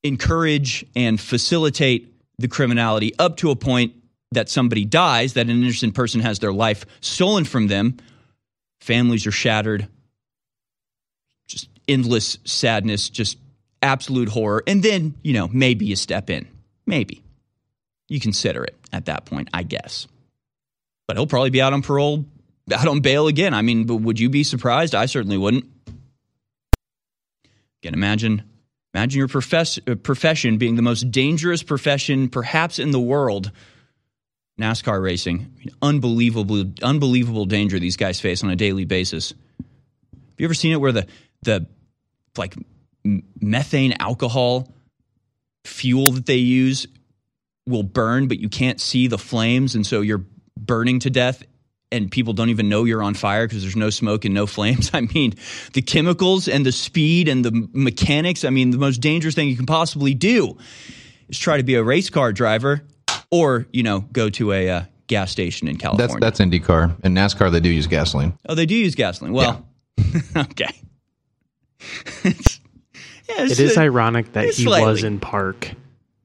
encourage 0.03 0.85
and 0.95 1.19
facilitate 1.19 2.14
the 2.37 2.47
criminality 2.47 3.13
up 3.17 3.37
to 3.37 3.51
a 3.51 3.55
point 3.55 3.93
that 4.31 4.49
somebody 4.49 4.85
dies, 4.85 5.33
that 5.33 5.47
an 5.47 5.63
innocent 5.63 5.93
person 5.93 6.21
has 6.21 6.39
their 6.39 6.53
life 6.53 6.85
stolen 7.01 7.45
from 7.45 7.67
them. 7.67 7.97
Families 8.81 9.25
are 9.25 9.31
shattered. 9.31 9.87
Just 11.47 11.69
endless 11.87 12.37
sadness, 12.43 13.09
just 13.09 13.37
absolute 13.81 14.29
horror. 14.29 14.63
And 14.67 14.83
then, 14.83 15.15
you 15.23 15.33
know, 15.33 15.47
maybe 15.51 15.85
you 15.85 15.95
step 15.95 16.29
in. 16.29 16.47
Maybe. 16.85 17.21
You 18.07 18.19
consider 18.19 18.63
it 18.63 18.75
at 18.91 19.05
that 19.05 19.25
point, 19.25 19.49
I 19.53 19.63
guess. 19.63 20.07
But 21.07 21.17
he'll 21.17 21.27
probably 21.27 21.49
be 21.49 21.61
out 21.61 21.73
on 21.73 21.81
parole, 21.81 22.25
out 22.71 22.87
on 22.87 22.99
bail 22.99 23.27
again. 23.27 23.53
I 23.53 23.61
mean, 23.61 23.85
but 23.85 23.97
would 23.97 24.19
you 24.19 24.29
be 24.29 24.43
surprised? 24.43 24.95
I 24.95 25.05
certainly 25.05 25.37
wouldn't. 25.37 25.65
Can 27.81 27.93
imagine 27.93 28.43
Imagine 28.95 29.17
your 29.17 29.27
profess- 29.27 29.77
uh, 29.89 29.95
profession 29.95 30.57
being 30.57 30.77
the 30.77 30.81
most 30.81 31.11
dangerous 31.11 31.63
profession 31.63 32.29
perhaps 32.29 32.79
in 32.79 32.91
the 32.91 32.99
world. 32.99 33.51
NASCAR 34.57 35.03
racing, 35.03 35.51
unbelievable, 35.81 36.71
unbelievable 36.81 37.43
danger 37.43 37.77
these 37.77 37.97
guys 37.97 38.21
face 38.21 38.41
on 38.41 38.49
a 38.49 38.55
daily 38.55 38.85
basis. 38.85 39.31
Have 39.31 40.37
you 40.37 40.45
ever 40.45 40.53
seen 40.53 40.71
it 40.71 40.79
where 40.79 40.93
the 40.93 41.07
the 41.41 41.67
like 42.37 42.55
methane 43.41 43.95
alcohol 43.99 44.73
fuel 45.65 46.13
that 46.13 46.25
they 46.25 46.37
use 46.37 46.87
will 47.67 47.83
burn, 47.83 48.29
but 48.29 48.39
you 48.39 48.47
can't 48.47 48.79
see 48.79 49.07
the 49.07 49.17
flames, 49.17 49.75
and 49.75 49.85
so 49.85 49.99
you're 49.99 50.23
burning 50.55 50.99
to 50.99 51.09
death 51.09 51.43
and 51.91 52.11
people 52.11 52.33
don't 52.33 52.49
even 52.49 52.69
know 52.69 52.83
you're 52.83 53.03
on 53.03 53.13
fire 53.13 53.47
because 53.47 53.61
there's 53.61 53.75
no 53.75 53.89
smoke 53.89 54.25
and 54.25 54.33
no 54.33 54.45
flames. 54.45 54.91
I 54.93 55.01
mean, 55.01 55.33
the 55.73 55.81
chemicals 55.81 56.47
and 56.47 56.65
the 56.65 56.71
speed 56.71 57.27
and 57.27 57.43
the 57.43 57.69
mechanics. 57.73 58.43
I 58.43 58.49
mean, 58.49 58.71
the 58.71 58.77
most 58.77 59.01
dangerous 59.01 59.35
thing 59.35 59.47
you 59.47 59.55
can 59.55 59.65
possibly 59.65 60.13
do 60.13 60.57
is 61.29 61.37
try 61.37 61.57
to 61.57 61.63
be 61.63 61.75
a 61.75 61.83
race 61.83 62.09
car 62.09 62.31
driver 62.31 62.81
or, 63.31 63.67
you 63.71 63.83
know, 63.83 64.01
go 64.11 64.29
to 64.29 64.51
a 64.51 64.69
uh, 64.69 64.83
gas 65.07 65.31
station 65.31 65.67
in 65.67 65.77
California. 65.77 66.19
That's, 66.19 66.39
that's 66.39 66.51
IndyCar. 66.51 67.03
In 67.03 67.13
NASCAR, 67.13 67.51
they 67.51 67.59
do 67.59 67.69
use 67.69 67.87
gasoline. 67.87 68.37
Oh, 68.47 68.55
they 68.55 68.65
do 68.65 68.75
use 68.75 68.95
gasoline. 68.95 69.33
Well, 69.33 69.65
yeah. 69.97 70.23
okay. 70.37 70.81
it's, 72.23 72.59
yeah, 73.29 73.43
it's, 73.43 73.59
it 73.59 73.59
is 73.59 73.77
ironic 73.77 74.33
that 74.33 74.45
he 74.45 74.63
slightly. 74.63 74.89
was 74.89 75.03
in 75.03 75.19
park 75.19 75.71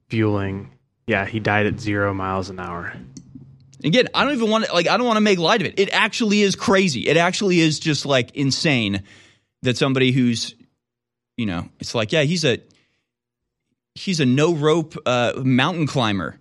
fueling. 0.09 0.71
Yeah, 1.07 1.25
he 1.25 1.39
died 1.39 1.65
at 1.65 1.79
zero 1.79 2.13
miles 2.13 2.49
an 2.49 2.59
hour. 2.59 2.93
Again, 3.83 4.07
I 4.13 4.23
don't 4.23 4.33
even 4.33 4.49
want 4.49 4.65
to 4.65 4.73
like 4.73 4.87
I 4.87 4.97
don't 4.97 5.07
want 5.07 5.17
to 5.17 5.21
make 5.21 5.39
light 5.39 5.61
of 5.61 5.67
it. 5.67 5.79
It 5.79 5.89
actually 5.91 6.41
is 6.41 6.55
crazy. 6.55 7.07
It 7.07 7.17
actually 7.17 7.59
is 7.59 7.79
just 7.79 8.05
like 8.05 8.35
insane 8.35 9.03
that 9.63 9.77
somebody 9.77 10.11
who's 10.11 10.55
you 11.41 11.47
know, 11.47 11.67
it's 11.79 11.95
like, 11.95 12.11
yeah, 12.11 12.21
he's 12.21 12.45
a 12.45 12.59
he's 13.95 14.19
a 14.19 14.25
no 14.25 14.53
rope 14.53 14.95
uh, 15.07 15.33
mountain 15.37 15.87
climber. 15.87 16.37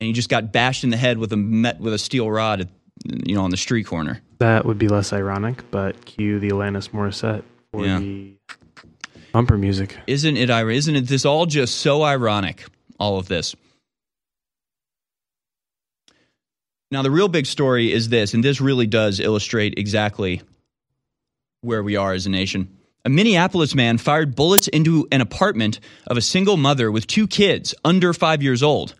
And 0.00 0.08
he 0.08 0.12
just 0.12 0.28
got 0.28 0.52
bashed 0.52 0.84
in 0.84 0.90
the 0.90 0.96
head 0.98 1.16
with 1.16 1.32
a 1.32 1.36
met 1.36 1.80
with 1.80 1.94
a 1.94 1.98
steel 1.98 2.30
rod 2.30 2.60
at, 2.60 2.68
you 3.04 3.34
know, 3.34 3.44
on 3.44 3.50
the 3.50 3.56
street 3.56 3.84
corner. 3.84 4.20
That 4.38 4.66
would 4.66 4.78
be 4.78 4.88
less 4.88 5.12
ironic, 5.14 5.70
but 5.70 6.04
cue 6.04 6.38
the 6.38 6.50
Alanis 6.50 6.90
Morissette 6.90 7.44
for 7.72 7.86
yeah. 7.86 7.98
the 7.98 8.34
bumper 9.32 9.56
music. 9.56 9.96
Isn't 10.06 10.36
it 10.36 10.50
isn't 10.50 10.96
it 10.96 11.08
this 11.08 11.24
all 11.24 11.46
just 11.46 11.76
so 11.76 12.02
ironic 12.02 12.66
all 12.98 13.18
of 13.18 13.28
this? 13.28 13.54
Now, 16.94 17.02
the 17.02 17.10
real 17.10 17.26
big 17.26 17.46
story 17.46 17.92
is 17.92 18.08
this, 18.08 18.34
and 18.34 18.44
this 18.44 18.60
really 18.60 18.86
does 18.86 19.18
illustrate 19.18 19.74
exactly 19.76 20.42
where 21.60 21.82
we 21.82 21.96
are 21.96 22.12
as 22.12 22.26
a 22.26 22.30
nation. 22.30 22.78
A 23.04 23.10
Minneapolis 23.10 23.74
man 23.74 23.98
fired 23.98 24.36
bullets 24.36 24.68
into 24.68 25.08
an 25.10 25.20
apartment 25.20 25.80
of 26.06 26.16
a 26.16 26.20
single 26.20 26.56
mother 26.56 26.92
with 26.92 27.08
two 27.08 27.26
kids 27.26 27.74
under 27.84 28.12
five 28.14 28.44
years 28.44 28.62
old 28.62 28.94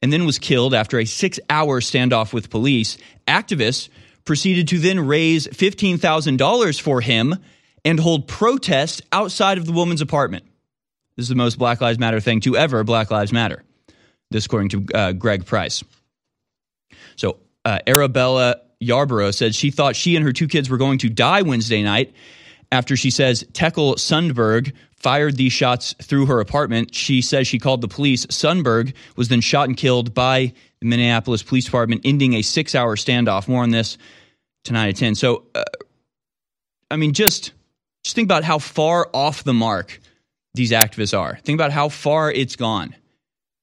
and 0.00 0.10
then 0.10 0.24
was 0.24 0.38
killed 0.38 0.72
after 0.72 0.98
a 0.98 1.04
six 1.04 1.38
hour 1.50 1.82
standoff 1.82 2.32
with 2.32 2.48
police. 2.48 2.96
Activists 3.28 3.90
proceeded 4.24 4.68
to 4.68 4.78
then 4.78 5.06
raise 5.06 5.46
$15,000 5.46 6.80
for 6.80 7.02
him 7.02 7.36
and 7.84 8.00
hold 8.00 8.26
protests 8.26 9.02
outside 9.12 9.58
of 9.58 9.66
the 9.66 9.72
woman's 9.72 10.00
apartment. 10.00 10.46
This 11.16 11.24
is 11.24 11.28
the 11.28 11.34
most 11.34 11.58
Black 11.58 11.82
Lives 11.82 11.98
Matter 11.98 12.20
thing 12.20 12.40
to 12.40 12.56
ever 12.56 12.84
Black 12.84 13.10
Lives 13.10 13.34
Matter. 13.34 13.62
This, 14.30 14.46
according 14.46 14.70
to 14.70 14.86
uh, 14.94 15.12
Greg 15.12 15.44
Price. 15.44 15.84
So, 17.16 17.38
uh, 17.64 17.78
Arabella 17.86 18.56
Yarborough 18.80 19.30
said 19.30 19.54
she 19.54 19.70
thought 19.70 19.96
she 19.96 20.16
and 20.16 20.24
her 20.24 20.32
two 20.32 20.48
kids 20.48 20.68
were 20.68 20.76
going 20.76 20.98
to 20.98 21.08
die 21.08 21.42
Wednesday 21.42 21.82
night 21.82 22.12
after 22.70 22.96
she 22.96 23.10
says 23.10 23.44
Tekle 23.52 23.96
Sundberg 23.96 24.72
fired 24.96 25.36
these 25.36 25.52
shots 25.52 25.94
through 26.02 26.26
her 26.26 26.40
apartment. 26.40 26.94
She 26.94 27.20
says 27.20 27.46
she 27.46 27.58
called 27.58 27.80
the 27.80 27.88
police. 27.88 28.26
Sundberg 28.26 28.94
was 29.16 29.28
then 29.28 29.40
shot 29.40 29.68
and 29.68 29.76
killed 29.76 30.14
by 30.14 30.52
the 30.80 30.86
Minneapolis 30.86 31.42
Police 31.42 31.66
Department, 31.66 32.02
ending 32.04 32.34
a 32.34 32.42
six 32.42 32.74
hour 32.74 32.96
standoff. 32.96 33.46
More 33.48 33.62
on 33.62 33.70
this 33.70 33.98
tonight 34.64 34.88
at 34.88 34.96
10. 34.96 35.14
So, 35.14 35.44
uh, 35.54 35.64
I 36.90 36.96
mean, 36.96 37.12
just, 37.12 37.52
just 38.02 38.16
think 38.16 38.26
about 38.26 38.44
how 38.44 38.58
far 38.58 39.08
off 39.12 39.44
the 39.44 39.54
mark 39.54 40.00
these 40.54 40.72
activists 40.72 41.18
are. 41.18 41.38
Think 41.44 41.56
about 41.58 41.70
how 41.70 41.88
far 41.88 42.30
it's 42.30 42.56
gone. 42.56 42.94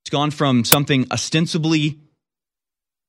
It's 0.03 0.09
gone 0.09 0.31
from 0.31 0.63
something 0.63 1.07
ostensibly 1.11 1.99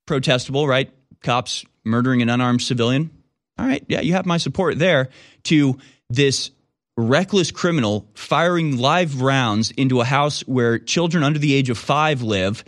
protestable, 0.06 0.66
right? 0.66 0.90
Cops 1.22 1.64
murdering 1.84 2.22
an 2.22 2.28
unarmed 2.28 2.62
civilian. 2.62 3.10
All 3.58 3.66
right, 3.66 3.84
yeah, 3.88 4.00
you 4.00 4.14
have 4.14 4.26
my 4.26 4.38
support 4.38 4.78
there. 4.78 5.08
To 5.44 5.78
this 6.08 6.50
reckless 6.96 7.50
criminal 7.50 8.06
firing 8.14 8.78
live 8.78 9.22
rounds 9.22 9.70
into 9.72 10.00
a 10.00 10.04
house 10.04 10.42
where 10.42 10.78
children 10.78 11.24
under 11.24 11.38
the 11.38 11.54
age 11.54 11.70
of 11.70 11.78
five 11.78 12.22
live, 12.22 12.64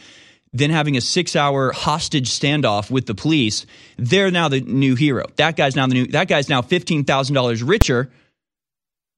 then 0.52 0.70
having 0.70 0.96
a 0.96 1.00
six 1.00 1.36
hour 1.36 1.72
hostage 1.72 2.30
standoff 2.30 2.90
with 2.90 3.06
the 3.06 3.14
police. 3.14 3.66
They're 3.98 4.30
now 4.30 4.48
the 4.48 4.60
new 4.60 4.94
hero. 4.94 5.26
That 5.36 5.56
guy's 5.56 5.76
now 5.76 5.86
the 5.86 5.94
new, 5.94 6.06
that 6.08 6.28
guy's 6.28 6.48
now 6.48 6.62
$15,000 6.62 7.68
richer 7.68 8.10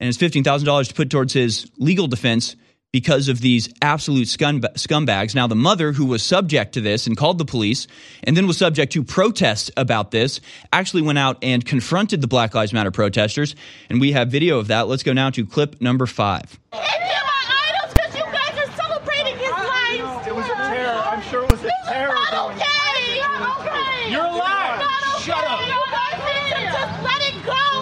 and 0.00 0.08
it's 0.08 0.18
$15,000 0.18 0.88
to 0.88 0.94
put 0.94 1.10
towards 1.10 1.32
his 1.32 1.70
legal 1.78 2.06
defense 2.06 2.56
because 2.96 3.28
of 3.28 3.42
these 3.42 3.68
absolute 3.82 4.26
scumbags. 4.26 5.34
Now, 5.34 5.46
the 5.46 5.54
mother 5.54 5.92
who 5.92 6.06
was 6.06 6.22
subject 6.22 6.72
to 6.72 6.80
this 6.80 7.06
and 7.06 7.14
called 7.14 7.36
the 7.36 7.44
police 7.44 7.86
and 8.24 8.34
then 8.34 8.46
was 8.46 8.56
subject 8.56 8.90
to 8.92 9.04
protests 9.04 9.70
about 9.76 10.12
this 10.12 10.40
actually 10.72 11.02
went 11.02 11.18
out 11.18 11.36
and 11.42 11.62
confronted 11.62 12.22
the 12.22 12.26
Black 12.26 12.54
Lives 12.54 12.72
Matter 12.72 12.90
protesters. 12.90 13.54
And 13.90 14.00
we 14.00 14.12
have 14.12 14.30
video 14.30 14.58
of 14.58 14.68
that. 14.68 14.88
Let's 14.88 15.02
go 15.02 15.12
now 15.12 15.28
to 15.28 15.44
clip 15.44 15.78
number 15.82 16.06
five. 16.06 16.58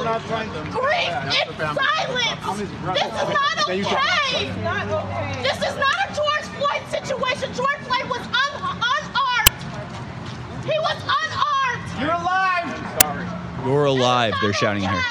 not 0.04 0.20
trying 0.26 0.52
to. 0.52 0.70
Grief 0.70 1.10
in 1.40 1.56
silence. 1.58 2.43
This 2.54 2.70
is 2.70 2.82
not 2.84 3.58
okay. 3.66 4.46
This 5.42 5.58
is 5.58 5.74
not 5.74 5.96
a 6.06 6.14
George 6.14 6.46
Floyd 6.54 6.82
situation. 6.86 7.52
George 7.52 7.82
Floyd 7.82 8.06
was 8.06 8.22
un- 8.30 8.62
unarmed. 8.62 9.50
He 10.62 10.78
was 10.78 11.02
unarmed. 11.02 11.82
You're 11.98 12.14
alive. 12.14 12.70
Sorry. 12.94 13.26
You're 13.66 13.86
alive. 13.86 14.34
They're 14.40 14.52
shouting 14.52 14.84
at 14.84 14.94
her. 14.94 15.02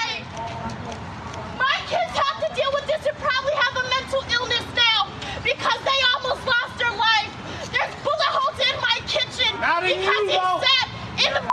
My 1.60 1.76
kids 1.92 2.16
have 2.16 2.48
to 2.48 2.56
deal 2.56 2.72
with 2.72 2.88
this 2.88 3.06
and 3.12 3.18
probably 3.18 3.56
have 3.60 3.76
a 3.76 3.90
mental 3.92 4.24
illness 4.40 4.64
now 4.74 5.12
because 5.44 5.80
they 5.84 6.00
almost 6.16 6.48
lost 6.48 6.80
their 6.80 6.96
life. 6.96 7.28
There's 7.76 7.92
bullet 8.08 8.32
holes 8.40 8.60
in 8.64 8.76
my 8.80 8.98
kitchen 9.04 9.52
because 9.52 9.84
he 9.84 10.40
sat 10.64 10.88
in 11.28 11.34
the 11.36 11.44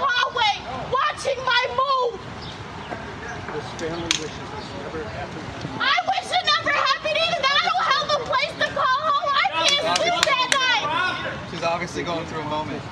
hallway 0.00 0.88
watching 0.88 1.36
my 1.44 1.62
move 1.76 2.20
family 3.78 4.02
wishes 4.22 4.50
this 4.56 4.63
never 4.94 5.08
happened. 5.08 5.44
I 5.80 5.96
wish 6.06 6.30
it 6.30 6.44
never 6.46 6.70
happened 6.70 7.16
either. 7.16 7.40
I 7.42 7.62
don't 7.68 7.84
have 7.92 8.08
a 8.10 8.24
place 8.24 8.54
to 8.58 8.66
call 8.74 9.00
home. 9.10 9.28
I 9.34 9.66
can't 9.66 9.98
sleep 9.98 10.22
that 10.24 10.48
night. 10.54 11.50
She's 11.50 11.62
obviously 11.62 12.02
going 12.04 12.26
through 12.26 12.40
a 12.40 12.48
moment. 12.48 12.82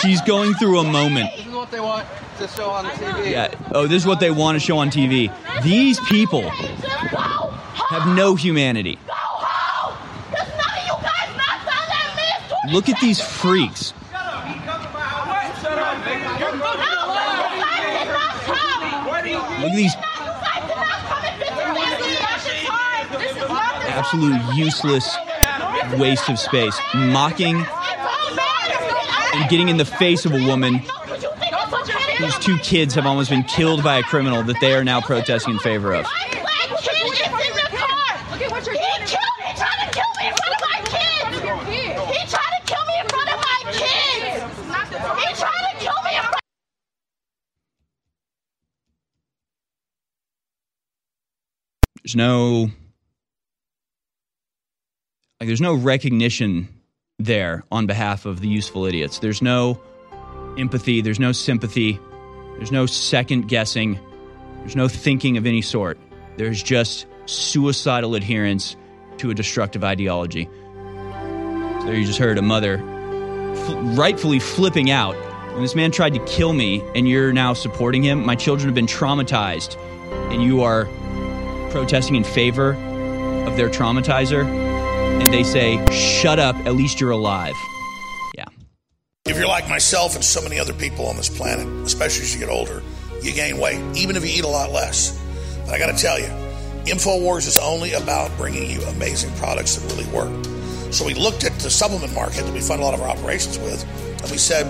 She's 0.00 0.20
going 0.22 0.54
through 0.54 0.78
a 0.80 0.84
moment. 0.84 1.30
This 1.36 1.46
is 1.46 1.52
what 1.52 1.70
they 1.70 1.80
want 1.80 2.06
to 2.38 2.48
show 2.48 2.70
on 2.70 2.84
the 2.84 2.90
TV. 2.90 3.30
Yeah. 3.30 3.54
Oh, 3.72 3.86
this 3.86 4.02
is 4.02 4.06
what 4.06 4.20
they 4.20 4.30
want 4.30 4.56
to 4.56 4.60
show 4.60 4.78
on 4.78 4.90
TV. 4.90 5.30
These 5.62 6.00
people 6.08 6.48
have 6.50 8.06
no 8.16 8.34
humanity. 8.34 8.98
Go 9.06 9.12
home! 9.14 9.96
Because 10.30 10.48
none 10.48 10.78
of 10.78 10.86
you 10.86 10.94
guys 11.04 11.28
not 11.36 11.60
found 11.62 11.88
that 11.90 12.12
mist 12.16 12.52
one. 12.64 12.74
Look 12.74 12.88
at 12.88 13.00
these 13.00 13.20
freaks. 13.20 13.92
Look 19.62 19.70
at 19.70 19.76
these 19.76 19.94
absolute 24.02 24.56
useless 24.56 25.16
waste 25.96 26.28
of 26.28 26.36
space, 26.36 26.76
mocking 26.92 27.54
and 29.34 29.48
getting 29.48 29.68
in 29.68 29.76
the 29.76 29.84
face 29.84 30.24
of 30.26 30.32
a 30.32 30.44
woman 30.44 30.82
whose 32.18 32.36
two 32.40 32.58
kids 32.58 32.94
have 32.94 33.06
almost 33.06 33.30
been 33.30 33.44
killed 33.44 33.84
by 33.84 33.98
a 33.98 34.02
criminal 34.02 34.42
that 34.42 34.56
they 34.60 34.74
are 34.74 34.82
now 34.82 35.00
protesting 35.00 35.54
in 35.54 35.60
favor 35.60 35.94
of. 35.94 36.04
He 36.04 36.40
tried 36.40 36.42
me 36.58 37.46
in 37.46 37.54
front 37.54 37.70
of 37.70 37.80
my 37.80 38.18
kids! 38.34 39.12
He 39.12 39.46
tried 39.56 39.78
to 39.86 39.92
kill 39.94 40.10
me 40.18 40.26
in 40.26 40.34
front 40.34 40.50
of 40.52 40.60
my 40.60 40.78
kids! 40.84 41.38
He 42.10 42.26
tried 42.26 42.54
to 42.58 42.62
kill 42.66 42.84
me 42.84 42.94
in 42.98 43.06
front 43.06 43.28
of 43.30 43.38
my 43.38 43.58
kids! 43.72 44.42
There's 52.02 52.16
no 52.16 52.72
like 55.42 55.48
there's 55.48 55.60
no 55.60 55.74
recognition 55.74 56.68
there 57.18 57.64
on 57.72 57.86
behalf 57.86 58.26
of 58.26 58.38
the 58.38 58.46
useful 58.46 58.84
idiots. 58.84 59.18
There's 59.18 59.42
no 59.42 59.82
empathy, 60.56 61.00
there's 61.00 61.18
no 61.18 61.32
sympathy, 61.32 61.98
there's 62.58 62.70
no 62.70 62.86
second 62.86 63.48
guessing, 63.48 63.98
there's 64.58 64.76
no 64.76 64.86
thinking 64.86 65.36
of 65.36 65.44
any 65.44 65.60
sort. 65.60 65.98
There's 66.36 66.62
just 66.62 67.06
suicidal 67.26 68.14
adherence 68.14 68.76
to 69.16 69.32
a 69.32 69.34
destructive 69.34 69.82
ideology. 69.82 70.44
So 70.44 71.86
there 71.86 71.96
you 71.96 72.06
just 72.06 72.20
heard 72.20 72.38
a 72.38 72.42
mother 72.42 72.76
rightfully 73.96 74.38
flipping 74.38 74.92
out 74.92 75.16
when 75.54 75.62
this 75.62 75.74
man 75.74 75.90
tried 75.90 76.14
to 76.14 76.24
kill 76.24 76.52
me 76.52 76.84
and 76.94 77.08
you're 77.08 77.32
now 77.32 77.52
supporting 77.52 78.04
him. 78.04 78.24
My 78.24 78.36
children 78.36 78.68
have 78.68 78.76
been 78.76 78.86
traumatized 78.86 79.76
and 80.32 80.40
you 80.40 80.62
are 80.62 80.84
protesting 81.72 82.14
in 82.14 82.22
favor 82.22 82.74
of 83.44 83.56
their 83.56 83.68
traumatizer 83.68 84.61
and 85.22 85.32
they 85.32 85.44
say, 85.44 85.84
shut 85.92 86.38
up, 86.40 86.56
at 86.66 86.74
least 86.74 87.00
you're 87.00 87.12
alive. 87.12 87.54
Yeah. 88.36 88.46
If 89.24 89.36
you're 89.36 89.46
like 89.46 89.68
myself 89.68 90.16
and 90.16 90.24
so 90.24 90.42
many 90.42 90.58
other 90.58 90.72
people 90.72 91.06
on 91.06 91.16
this 91.16 91.28
planet, 91.28 91.66
especially 91.86 92.22
as 92.22 92.34
you 92.34 92.40
get 92.40 92.48
older, 92.48 92.82
you 93.22 93.32
gain 93.32 93.58
weight, 93.58 93.80
even 93.96 94.16
if 94.16 94.24
you 94.24 94.38
eat 94.38 94.44
a 94.44 94.48
lot 94.48 94.72
less. 94.72 95.16
But 95.64 95.74
I 95.74 95.78
got 95.78 95.96
to 95.96 96.02
tell 96.02 96.18
you, 96.18 96.26
InfoWars 96.90 97.46
is 97.46 97.56
only 97.58 97.92
about 97.92 98.36
bringing 98.36 98.68
you 98.68 98.82
amazing 98.82 99.32
products 99.36 99.76
that 99.76 99.92
really 99.92 100.10
work. 100.12 100.32
So 100.92 101.06
we 101.06 101.14
looked 101.14 101.44
at 101.44 101.52
the 101.60 101.70
supplement 101.70 102.12
market 102.14 102.42
that 102.42 102.52
we 102.52 102.60
fund 102.60 102.82
a 102.82 102.84
lot 102.84 102.94
of 102.94 103.00
our 103.00 103.08
operations 103.08 103.58
with, 103.60 103.84
and 104.22 104.30
we 104.30 104.38
said, 104.38 104.66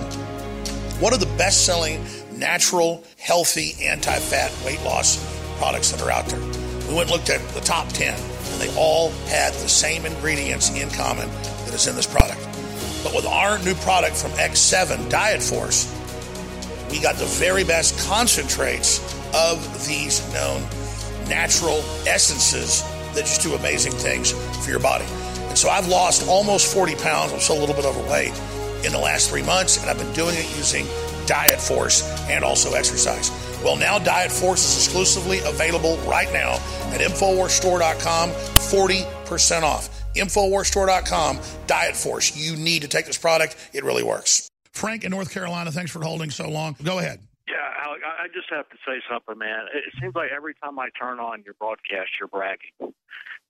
what 1.01 1.13
are 1.13 1.17
the 1.19 1.35
best 1.37 1.65
selling 1.65 2.05
natural, 2.37 3.03
healthy, 3.17 3.73
anti 3.83 4.15
fat 4.19 4.53
weight 4.63 4.81
loss 4.83 5.17
products 5.57 5.91
that 5.91 6.01
are 6.01 6.11
out 6.11 6.27
there? 6.27 6.39
We 6.87 6.93
went 6.93 7.09
and 7.09 7.11
looked 7.11 7.31
at 7.31 7.41
the 7.49 7.61
top 7.61 7.87
10 7.89 8.13
and 8.13 8.32
they 8.63 8.73
all 8.77 9.09
had 9.27 9.53
the 9.55 9.67
same 9.67 10.05
ingredients 10.05 10.69
in 10.69 10.89
common 10.91 11.29
that 11.65 11.73
is 11.73 11.87
in 11.87 11.95
this 11.95 12.07
product. 12.07 12.41
But 13.03 13.13
with 13.13 13.25
our 13.25 13.59
new 13.59 13.75
product 13.75 14.15
from 14.15 14.31
X7 14.31 15.09
Diet 15.09 15.41
Force, 15.41 15.91
we 16.89 17.01
got 17.01 17.15
the 17.15 17.25
very 17.25 17.65
best 17.65 17.99
concentrates 18.07 18.99
of 19.35 19.59
these 19.85 20.21
known 20.33 20.61
natural 21.27 21.79
essences 22.07 22.83
that 23.15 23.25
just 23.25 23.41
do 23.41 23.53
amazing 23.55 23.91
things 23.91 24.31
for 24.63 24.69
your 24.69 24.79
body. 24.79 25.05
And 25.49 25.57
so 25.57 25.69
I've 25.69 25.87
lost 25.87 26.27
almost 26.29 26.73
40 26.73 26.95
pounds. 26.95 27.33
I'm 27.33 27.39
still 27.39 27.57
a 27.57 27.61
little 27.61 27.75
bit 27.75 27.85
overweight 27.85 28.33
in 28.85 28.93
the 28.93 28.99
last 28.99 29.29
three 29.29 29.43
months, 29.43 29.81
and 29.81 29.89
I've 29.89 29.97
been 29.97 30.13
doing 30.13 30.35
it 30.35 30.45
using 30.55 30.85
Diet 31.25 31.59
Force 31.59 32.07
and 32.29 32.45
also 32.45 32.73
exercise. 32.73 33.29
Well, 33.63 33.77
now 33.77 33.97
Diet 33.97 34.31
Force 34.31 34.65
is 34.65 34.85
exclusively 34.85 35.39
available 35.39 35.97
right 35.99 36.31
now 36.33 36.55
at 36.93 36.99
InfoWarsStore.com, 36.99 38.29
40% 38.29 39.63
off. 39.63 39.89
InfoWarsStore.com, 40.15 41.39
Diet 41.65 41.95
Force. 41.95 42.35
You 42.35 42.57
need 42.57 42.81
to 42.81 42.87
take 42.87 43.05
this 43.05 43.17
product. 43.17 43.55
It 43.73 43.83
really 43.83 44.03
works. 44.03 44.49
Frank 44.71 45.03
in 45.03 45.11
North 45.11 45.31
Carolina, 45.31 45.71
thanks 45.71 45.91
for 45.91 46.03
holding 46.03 46.29
so 46.29 46.49
long. 46.49 46.75
Go 46.83 46.99
ahead. 46.99 47.19
Yeah, 47.47 47.55
Alec, 47.85 48.01
I 48.05 48.27
just 48.33 48.49
have 48.49 48.67
to 48.69 48.75
say 48.85 49.01
something, 49.09 49.37
man. 49.37 49.65
It 49.73 49.93
seems 50.01 50.13
like 50.15 50.31
every 50.35 50.55
time 50.55 50.77
I 50.79 50.89
turn 50.99 51.19
on 51.19 51.43
your 51.43 51.53
broadcast, 51.53 52.09
you're 52.19 52.27
bragging. 52.27 52.93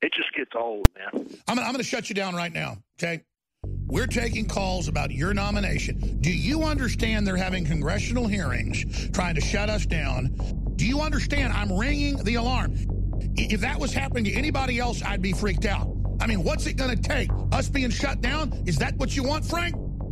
It 0.02 0.14
just 0.14 0.34
gets 0.36 0.52
old, 0.56 0.90
man. 0.96 1.28
I'm, 1.48 1.58
I'm 1.58 1.66
going 1.66 1.78
to 1.78 1.84
shut 1.84 2.10
you 2.10 2.16
down 2.16 2.36
right 2.36 2.52
now, 2.52 2.78
okay? 3.00 3.24
We're 3.94 4.08
taking 4.08 4.48
calls 4.48 4.88
about 4.88 5.12
your 5.12 5.36
nomination. 5.36 6.18
Do 6.20 6.32
you 6.32 6.64
understand 6.64 7.28
they're 7.28 7.38
having 7.38 7.64
congressional 7.64 8.26
hearings 8.26 9.12
trying 9.12 9.36
to 9.36 9.42
shut 9.42 9.70
us 9.70 9.86
down? 9.86 10.36
Do 10.78 10.88
you 10.88 11.02
understand 11.02 11.54
I'm 11.54 11.72
ringing 11.72 12.18
the 12.24 12.34
alarm? 12.34 12.74
If 13.38 13.62
that 13.62 13.80
was 13.80 13.94
happening 13.94 14.24
to 14.24 14.34
anybody 14.34 14.80
else, 14.80 15.04
I'd 15.04 15.22
be 15.22 15.32
freaked 15.32 15.68
out. 15.68 15.96
I 16.20 16.26
mean, 16.26 16.44
what's 16.44 16.66
it 16.66 16.74
going 16.74 16.90
to 16.90 17.00
take? 17.00 17.30
Us 17.52 17.70
being 17.70 17.92
shut 17.92 18.20
down? 18.20 18.64
Is 18.66 18.78
that 18.78 18.96
what 18.96 19.16
you 19.16 19.22
want, 19.22 19.46
Frank? 19.46 19.76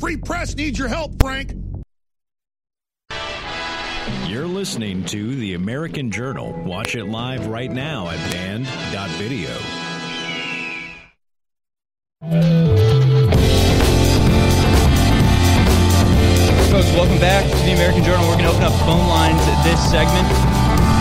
Free 0.00 0.16
press 0.16 0.54
needs 0.54 0.78
your 0.78 0.86
help, 0.86 1.20
Frank. 1.20 1.54
You're 4.26 4.46
listening 4.46 5.04
to 5.06 5.34
The 5.34 5.54
American 5.54 6.12
Journal. 6.12 6.52
Watch 6.64 6.94
it 6.94 7.04
live 7.06 7.46
right 7.46 7.70
now 7.70 8.08
at 8.08 8.30
band.video. 8.30 9.48
Folks, 16.70 16.92
welcome 16.92 17.18
back 17.18 17.50
to 17.50 17.56
The 17.64 17.72
American 17.72 18.04
Journal. 18.04 18.28
We're 18.28 18.36
going 18.36 18.44
to 18.44 18.50
open 18.50 18.62
up 18.62 18.72
phone 18.80 19.08
lines 19.08 19.44
this 19.64 19.80
segment. 19.90 20.28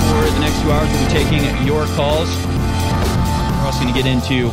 For 0.09 0.25
the 0.33 0.39
next 0.39 0.59
two 0.63 0.71
hours, 0.71 0.89
we'll 0.89 1.05
be 1.05 1.13
taking 1.13 1.67
your 1.67 1.85
calls. 1.93 2.29
We're 3.59 3.65
also 3.67 3.83
going 3.83 3.93
to 3.93 4.01
get 4.01 4.09
into 4.09 4.49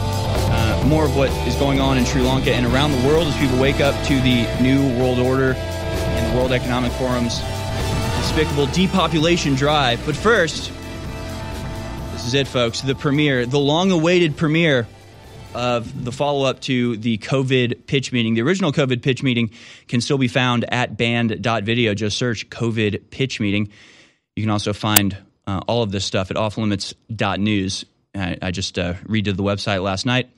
more 0.87 1.07
of 1.07 1.17
what 1.17 1.31
is 1.49 1.57
going 1.57 1.81
on 1.81 1.97
in 1.97 2.05
Sri 2.05 2.23
Lanka 2.23 2.53
and 2.53 2.67
around 2.67 2.93
the 2.93 3.09
world 3.09 3.27
as 3.27 3.37
people 3.39 3.59
wake 3.59 3.81
up 3.81 3.95
to 4.07 4.15
the 4.21 4.47
new 4.63 4.97
world 4.99 5.19
order 5.19 5.55
and 5.55 6.33
the 6.33 6.39
World 6.39 6.53
Economic 6.53 6.93
Forum's 6.93 7.41
despicable 8.21 8.67
depopulation 8.67 9.55
drive. 9.55 10.05
But 10.05 10.15
first, 10.15 10.71
this 12.13 12.27
is 12.27 12.35
it, 12.35 12.47
folks. 12.47 12.83
The 12.83 12.95
premiere, 12.95 13.47
the 13.47 13.59
long 13.59 13.91
awaited 13.91 14.37
premiere 14.37 14.87
of 15.55 16.05
the 16.05 16.13
follow 16.13 16.47
up 16.47 16.61
to 16.63 16.97
the 16.97 17.19
COVID 17.19 17.87
pitch 17.87 18.13
meeting. 18.13 18.35
The 18.35 18.43
original 18.43 18.73
COVID 18.73 19.03
pitch 19.03 19.23
meeting 19.23 19.51
can 19.89 20.01
still 20.01 20.19
be 20.19 20.29
found 20.29 20.65
at 20.73 20.97
band.video. 20.97 21.95
Just 21.95 22.19
search 22.19 22.51
COVID 22.51 23.11
pitch 23.11 23.41
meeting. 23.41 23.71
You 24.37 24.43
can 24.43 24.51
also 24.51 24.73
find 24.73 25.17
uh, 25.47 25.61
all 25.67 25.83
of 25.83 25.93
this 25.93 26.05
stuff 26.05 26.31
at 26.31 26.37
offlimits.news. 26.37 27.85
I, 28.17 28.37
I 28.43 28.51
just 28.51 28.79
uh, 28.79 28.95
redid 29.05 29.37
the 29.37 29.43
website 29.43 29.83
last 29.83 30.07
night 30.07 30.29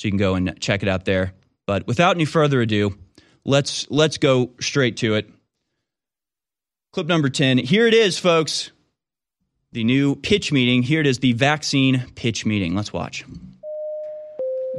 so 0.00 0.08
you 0.08 0.12
can 0.12 0.18
go 0.18 0.34
and 0.34 0.58
check 0.60 0.82
it 0.82 0.88
out 0.88 1.04
there. 1.04 1.34
But 1.66 1.86
without 1.86 2.16
any 2.16 2.24
further 2.24 2.62
ado, 2.62 2.96
let's 3.44 3.86
let's 3.90 4.16
go 4.16 4.50
straight 4.58 4.96
to 4.98 5.14
it. 5.14 5.28
Clip 6.92 7.06
number 7.06 7.28
10. 7.28 7.58
Here 7.58 7.86
it 7.86 7.92
is, 7.92 8.18
folks. 8.18 8.70
The 9.72 9.84
new 9.84 10.16
pitch 10.16 10.52
meeting. 10.52 10.82
Here 10.82 11.00
it 11.00 11.06
is, 11.06 11.18
the 11.18 11.34
vaccine 11.34 12.06
pitch 12.16 12.46
meeting. 12.46 12.74
Let's 12.74 12.92
watch. 12.92 13.24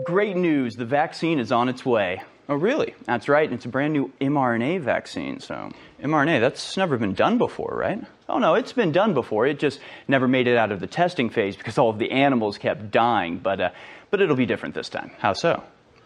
Great 0.04 0.36
news. 0.36 0.76
The 0.76 0.86
vaccine 0.86 1.40
is 1.40 1.52
on 1.52 1.70
its 1.70 1.86
way. 1.86 2.24
Oh, 2.50 2.56
really? 2.56 2.96
That's 3.06 3.30
right. 3.30 3.50
It's 3.50 3.64
a 3.64 3.70
brand 3.70 3.94
new 3.94 4.12
mRNA 4.20 4.82
vaccine. 4.82 5.40
So, 5.40 5.72
mRNA, 6.04 6.42
that's 6.42 6.76
never 6.76 6.98
been 6.98 7.14
done 7.14 7.38
before, 7.38 7.74
right? 7.74 8.04
Oh, 8.28 8.40
no, 8.40 8.56
it's 8.56 8.74
been 8.74 8.92
done 8.92 9.14
before. 9.14 9.46
It 9.46 9.60
just 9.60 9.80
never 10.08 10.28
made 10.28 10.48
it 10.48 10.58
out 10.58 10.72
of 10.72 10.82
the 10.82 10.88
testing 10.88 11.30
phase 11.30 11.56
because 11.56 11.78
all 11.78 11.92
of 11.92 12.00
the 12.00 12.12
animals 12.12 12.58
kept 12.58 12.92
dying. 12.92 13.38
But 13.38 13.62
uh, 13.62 13.70
but 14.12 14.22
it'll 14.22 14.36
be 14.36 14.46
different 14.46 14.76
this 14.76 14.90
time. 14.90 15.12
How 15.18 15.34
so? 15.34 15.64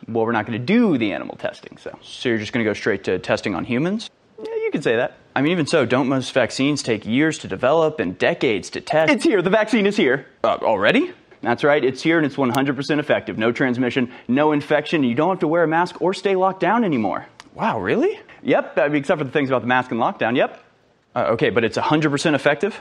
Well, 0.07 0.25
we're 0.25 0.31
not 0.31 0.45
going 0.45 0.59
to 0.59 0.65
do 0.65 0.97
the 0.97 1.11
animal 1.13 1.35
testing, 1.35 1.77
so. 1.77 1.97
So 2.01 2.29
you're 2.29 2.37
just 2.37 2.53
going 2.53 2.63
to 2.63 2.69
go 2.69 2.73
straight 2.73 3.03
to 3.05 3.19
testing 3.19 3.55
on 3.55 3.65
humans? 3.65 4.09
Yeah, 4.37 4.55
you 4.55 4.69
could 4.71 4.83
say 4.83 4.95
that. 4.97 5.17
I 5.35 5.41
mean, 5.41 5.51
even 5.51 5.65
so, 5.65 5.85
don't 5.85 6.07
most 6.07 6.31
vaccines 6.31 6.83
take 6.83 7.05
years 7.05 7.39
to 7.39 7.47
develop 7.47 7.99
and 7.99 8.17
decades 8.17 8.69
to 8.71 8.81
test? 8.81 9.11
It's 9.11 9.23
here. 9.23 9.41
The 9.41 9.49
vaccine 9.49 9.85
is 9.85 9.97
here. 9.97 10.27
Uh, 10.43 10.57
already? 10.61 11.11
That's 11.41 11.63
right. 11.63 11.83
It's 11.83 12.01
here 12.01 12.17
and 12.17 12.25
it's 12.25 12.35
100% 12.35 12.99
effective. 12.99 13.37
No 13.37 13.51
transmission, 13.51 14.11
no 14.27 14.51
infection. 14.51 15.03
You 15.03 15.15
don't 15.15 15.29
have 15.29 15.39
to 15.39 15.47
wear 15.47 15.63
a 15.63 15.67
mask 15.67 16.01
or 16.01 16.13
stay 16.13 16.35
locked 16.35 16.59
down 16.59 16.83
anymore. 16.83 17.27
Wow, 17.53 17.79
really? 17.79 18.19
Yep. 18.43 18.77
I 18.77 18.87
mean, 18.87 18.97
except 18.97 19.19
for 19.19 19.25
the 19.25 19.31
things 19.31 19.49
about 19.49 19.61
the 19.61 19.67
mask 19.67 19.91
and 19.91 19.99
lockdown. 19.99 20.35
Yep. 20.35 20.63
Uh, 21.15 21.19
okay, 21.31 21.49
but 21.49 21.63
it's 21.63 21.77
100% 21.77 22.35
effective? 22.35 22.79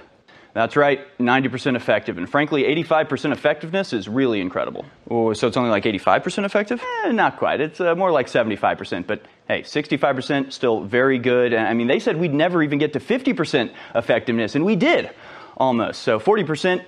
That's 0.55 0.77
right, 0.77 1.01
90% 1.19 1.75
effective. 1.75 2.17
And 2.17 2.31
frankly, 2.31 2.63
85% 2.63 3.33
effectiveness 3.33 3.93
is 3.93 4.09
really 4.09 4.41
incredible. 4.41 4.87
Oh, 5.11 5.33
so 5.33 5.49
it's 5.49 5.57
only 5.57 5.71
like 5.71 5.83
85% 5.83 6.45
effective? 6.45 6.81
Eh, 7.05 7.11
not 7.11 7.39
quite. 7.39 7.61
It's 7.61 7.81
uh, 7.81 7.97
more 7.97 8.13
like 8.13 8.29
75%. 8.29 9.05
But 9.05 9.23
hey, 9.49 9.63
65% 9.63 10.53
still 10.53 10.85
very 10.85 11.19
good. 11.19 11.53
I 11.53 11.75
mean, 11.75 11.89
they 11.89 11.99
said 11.99 12.17
we'd 12.17 12.33
never 12.33 12.63
even 12.63 12.79
get 12.79 12.93
to 12.93 13.01
50% 13.01 13.75
effectiveness, 13.97 14.55
and 14.55 14.65
we 14.65 14.77
did 14.77 15.11
almost. 15.57 16.03
So 16.03 16.21
40%, 16.21 16.85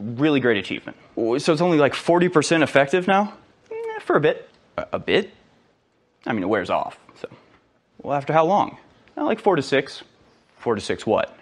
really 0.00 0.40
great 0.40 0.56
achievement. 0.56 0.96
So 1.14 1.52
it's 1.52 1.60
only 1.60 1.78
like 1.78 1.94
40% 1.94 2.62
effective 2.64 3.06
now? 3.06 3.32
Eh, 3.70 4.00
for 4.00 4.16
a 4.16 4.20
bit. 4.20 4.50
A, 4.76 4.88
a, 4.94 4.98
bit? 4.98 5.32
I 6.26 6.32
mean, 6.32 6.42
it 6.42 6.48
wears 6.48 6.68
off. 6.68 6.98
So, 7.20 7.28
well, 8.02 8.16
after 8.16 8.32
how 8.32 8.44
long? 8.44 8.76
Like 9.16 9.38
four 9.38 9.54
to 9.54 9.62
six. 9.62 10.02
Four 10.58 10.74
to 10.74 10.80
six 10.80 11.06
what? 11.06 11.38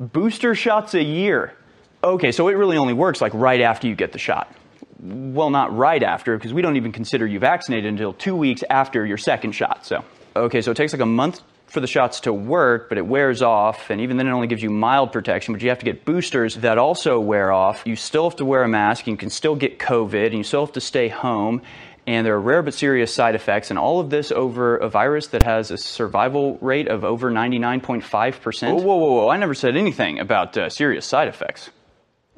Booster 0.00 0.54
shots 0.54 0.94
a 0.94 1.02
year. 1.02 1.54
Okay, 2.02 2.32
so 2.32 2.48
it 2.48 2.54
really 2.54 2.78
only 2.78 2.94
works 2.94 3.20
like 3.20 3.34
right 3.34 3.60
after 3.60 3.86
you 3.86 3.94
get 3.94 4.12
the 4.12 4.18
shot. 4.18 4.52
Well, 4.98 5.50
not 5.50 5.76
right 5.76 6.02
after, 6.02 6.36
because 6.36 6.52
we 6.52 6.62
don't 6.62 6.76
even 6.76 6.92
consider 6.92 7.26
you 7.26 7.38
vaccinated 7.38 7.90
until 7.90 8.14
two 8.14 8.34
weeks 8.34 8.64
after 8.68 9.04
your 9.04 9.18
second 9.18 9.52
shot. 9.52 9.84
So, 9.84 10.04
okay, 10.34 10.62
so 10.62 10.70
it 10.70 10.76
takes 10.76 10.92
like 10.92 11.02
a 11.02 11.06
month 11.06 11.42
for 11.66 11.80
the 11.80 11.86
shots 11.86 12.20
to 12.20 12.32
work, 12.32 12.88
but 12.88 12.98
it 12.98 13.06
wears 13.06 13.42
off, 13.42 13.90
and 13.90 14.00
even 14.00 14.16
then 14.16 14.26
it 14.26 14.32
only 14.32 14.48
gives 14.48 14.62
you 14.62 14.70
mild 14.70 15.12
protection, 15.12 15.54
but 15.54 15.62
you 15.62 15.68
have 15.68 15.78
to 15.78 15.84
get 15.84 16.04
boosters 16.04 16.56
that 16.56 16.78
also 16.78 17.20
wear 17.20 17.52
off. 17.52 17.82
You 17.86 17.94
still 17.94 18.28
have 18.28 18.36
to 18.36 18.44
wear 18.44 18.64
a 18.64 18.68
mask, 18.68 19.06
you 19.06 19.16
can 19.16 19.30
still 19.30 19.54
get 19.54 19.78
COVID, 19.78 20.26
and 20.26 20.38
you 20.38 20.42
still 20.42 20.64
have 20.64 20.72
to 20.72 20.80
stay 20.80 21.08
home, 21.08 21.62
and 22.10 22.26
there 22.26 22.34
are 22.34 22.40
rare 22.40 22.60
but 22.60 22.74
serious 22.74 23.14
side 23.14 23.36
effects, 23.36 23.70
and 23.70 23.78
all 23.78 24.00
of 24.00 24.10
this 24.10 24.32
over 24.32 24.76
a 24.76 24.88
virus 24.88 25.28
that 25.28 25.44
has 25.44 25.70
a 25.70 25.78
survival 25.78 26.58
rate 26.60 26.88
of 26.88 27.04
over 27.04 27.30
99.5%. 27.30 28.74
Whoa, 28.74 28.82
whoa, 28.82 28.96
whoa, 28.96 29.28
I 29.28 29.36
never 29.36 29.54
said 29.54 29.76
anything 29.76 30.18
about 30.18 30.56
uh, 30.56 30.68
serious 30.70 31.06
side 31.06 31.28
effects. 31.28 31.70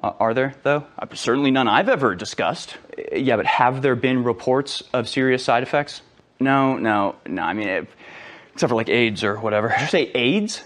Uh, 0.02 0.12
are 0.20 0.34
there, 0.34 0.54
though? 0.62 0.84
Uh, 0.98 1.06
certainly 1.14 1.50
none 1.50 1.68
I've 1.68 1.88
ever 1.88 2.14
discussed. 2.14 2.76
Uh, 2.98 3.16
yeah, 3.16 3.36
but 3.36 3.46
have 3.46 3.80
there 3.80 3.96
been 3.96 4.24
reports 4.24 4.82
of 4.92 5.08
serious 5.08 5.42
side 5.42 5.62
effects? 5.62 6.02
No, 6.38 6.76
no, 6.76 7.16
no. 7.26 7.40
I 7.40 7.54
mean, 7.54 7.68
it, 7.68 7.88
except 8.52 8.68
for 8.68 8.76
like 8.76 8.90
AIDS 8.90 9.24
or 9.24 9.40
whatever. 9.40 9.68
Did 9.68 9.80
you 9.80 9.86
say 9.86 10.10
AIDS? 10.14 10.62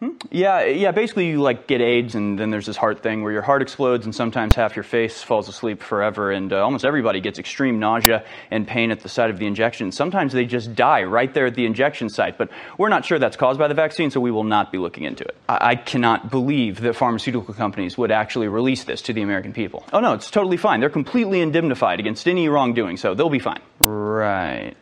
Hmm? 0.00 0.10
Yeah, 0.30 0.64
yeah. 0.64 0.90
Basically, 0.90 1.28
you 1.28 1.40
like 1.40 1.68
get 1.68 1.80
AIDS, 1.80 2.16
and 2.16 2.36
then 2.38 2.50
there's 2.50 2.66
this 2.66 2.76
heart 2.76 3.02
thing 3.02 3.22
where 3.22 3.32
your 3.32 3.42
heart 3.42 3.62
explodes, 3.62 4.04
and 4.04 4.14
sometimes 4.14 4.54
half 4.54 4.74
your 4.74 4.82
face 4.82 5.22
falls 5.22 5.48
asleep 5.48 5.82
forever, 5.82 6.32
and 6.32 6.52
uh, 6.52 6.64
almost 6.64 6.84
everybody 6.84 7.20
gets 7.20 7.38
extreme 7.38 7.78
nausea 7.78 8.24
and 8.50 8.66
pain 8.66 8.90
at 8.90 9.00
the 9.00 9.08
site 9.08 9.30
of 9.30 9.38
the 9.38 9.46
injection. 9.46 9.92
Sometimes 9.92 10.32
they 10.32 10.46
just 10.46 10.74
die 10.74 11.04
right 11.04 11.32
there 11.32 11.46
at 11.46 11.54
the 11.54 11.64
injection 11.64 12.08
site, 12.08 12.36
but 12.36 12.50
we're 12.76 12.88
not 12.88 13.04
sure 13.04 13.20
that's 13.20 13.36
caused 13.36 13.58
by 13.58 13.68
the 13.68 13.74
vaccine, 13.74 14.10
so 14.10 14.20
we 14.20 14.32
will 14.32 14.44
not 14.44 14.72
be 14.72 14.78
looking 14.78 15.04
into 15.04 15.24
it. 15.24 15.36
I, 15.48 15.70
I 15.70 15.74
cannot 15.76 16.28
believe 16.28 16.80
that 16.80 16.96
pharmaceutical 16.96 17.54
companies 17.54 17.96
would 17.96 18.10
actually 18.10 18.48
release 18.48 18.84
this 18.84 19.00
to 19.02 19.12
the 19.12 19.22
American 19.22 19.52
people. 19.52 19.86
Oh 19.92 20.00
no, 20.00 20.12
it's 20.12 20.30
totally 20.30 20.56
fine. 20.56 20.80
They're 20.80 20.90
completely 20.90 21.40
indemnified 21.40 22.00
against 22.00 22.26
any 22.26 22.48
wrongdoing, 22.48 22.96
so 22.96 23.14
they'll 23.14 23.30
be 23.30 23.38
fine. 23.38 23.60
Right. 23.78 24.74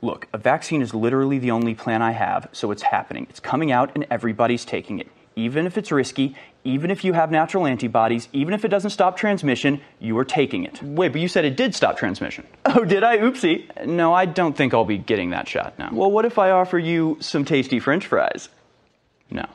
Look, 0.00 0.28
a 0.32 0.38
vaccine 0.38 0.80
is 0.80 0.94
literally 0.94 1.38
the 1.38 1.50
only 1.50 1.74
plan 1.74 2.02
I 2.02 2.12
have, 2.12 2.48
so 2.52 2.70
it's 2.70 2.82
happening. 2.82 3.26
It's 3.30 3.40
coming 3.40 3.72
out 3.72 3.90
and 3.94 4.06
everybody's 4.10 4.64
taking 4.64 5.00
it. 5.00 5.08
Even 5.34 5.66
if 5.66 5.76
it's 5.76 5.90
risky, 5.90 6.36
even 6.64 6.90
if 6.90 7.04
you 7.04 7.12
have 7.14 7.30
natural 7.30 7.66
antibodies, 7.66 8.28
even 8.32 8.54
if 8.54 8.64
it 8.64 8.68
doesn't 8.68 8.90
stop 8.90 9.16
transmission, 9.16 9.80
you 9.98 10.16
are 10.18 10.24
taking 10.24 10.64
it. 10.64 10.80
Wait, 10.82 11.10
but 11.10 11.20
you 11.20 11.28
said 11.28 11.44
it 11.44 11.56
did 11.56 11.74
stop 11.74 11.96
transmission. 11.96 12.46
Oh, 12.66 12.84
did 12.84 13.02
I? 13.02 13.18
Oopsie. 13.18 13.86
No, 13.86 14.12
I 14.12 14.26
don't 14.26 14.54
think 14.56 14.74
I'll 14.74 14.84
be 14.84 14.98
getting 14.98 15.30
that 15.30 15.48
shot 15.48 15.78
now. 15.78 15.88
Well, 15.90 16.10
what 16.10 16.26
if 16.26 16.38
I 16.38 16.50
offer 16.50 16.78
you 16.78 17.16
some 17.20 17.44
tasty 17.44 17.80
french 17.80 18.06
fries? 18.06 18.50
No. 19.30 19.46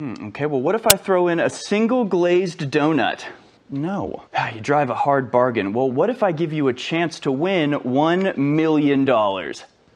Hmm, 0.00 0.28
okay, 0.28 0.46
well, 0.46 0.62
what 0.62 0.74
if 0.74 0.86
I 0.86 0.96
throw 0.96 1.28
in 1.28 1.38
a 1.38 1.50
single 1.50 2.04
glazed 2.04 2.60
donut? 2.70 3.24
No. 3.70 4.24
Ah, 4.34 4.50
you 4.50 4.60
drive 4.60 4.88
a 4.90 4.94
hard 4.94 5.30
bargain. 5.30 5.72
Well, 5.72 5.90
what 5.90 6.10
if 6.10 6.22
I 6.22 6.32
give 6.32 6.52
you 6.52 6.68
a 6.68 6.72
chance 6.72 7.20
to 7.20 7.30
win 7.32 7.72
$1 7.72 8.36
million? 8.36 9.04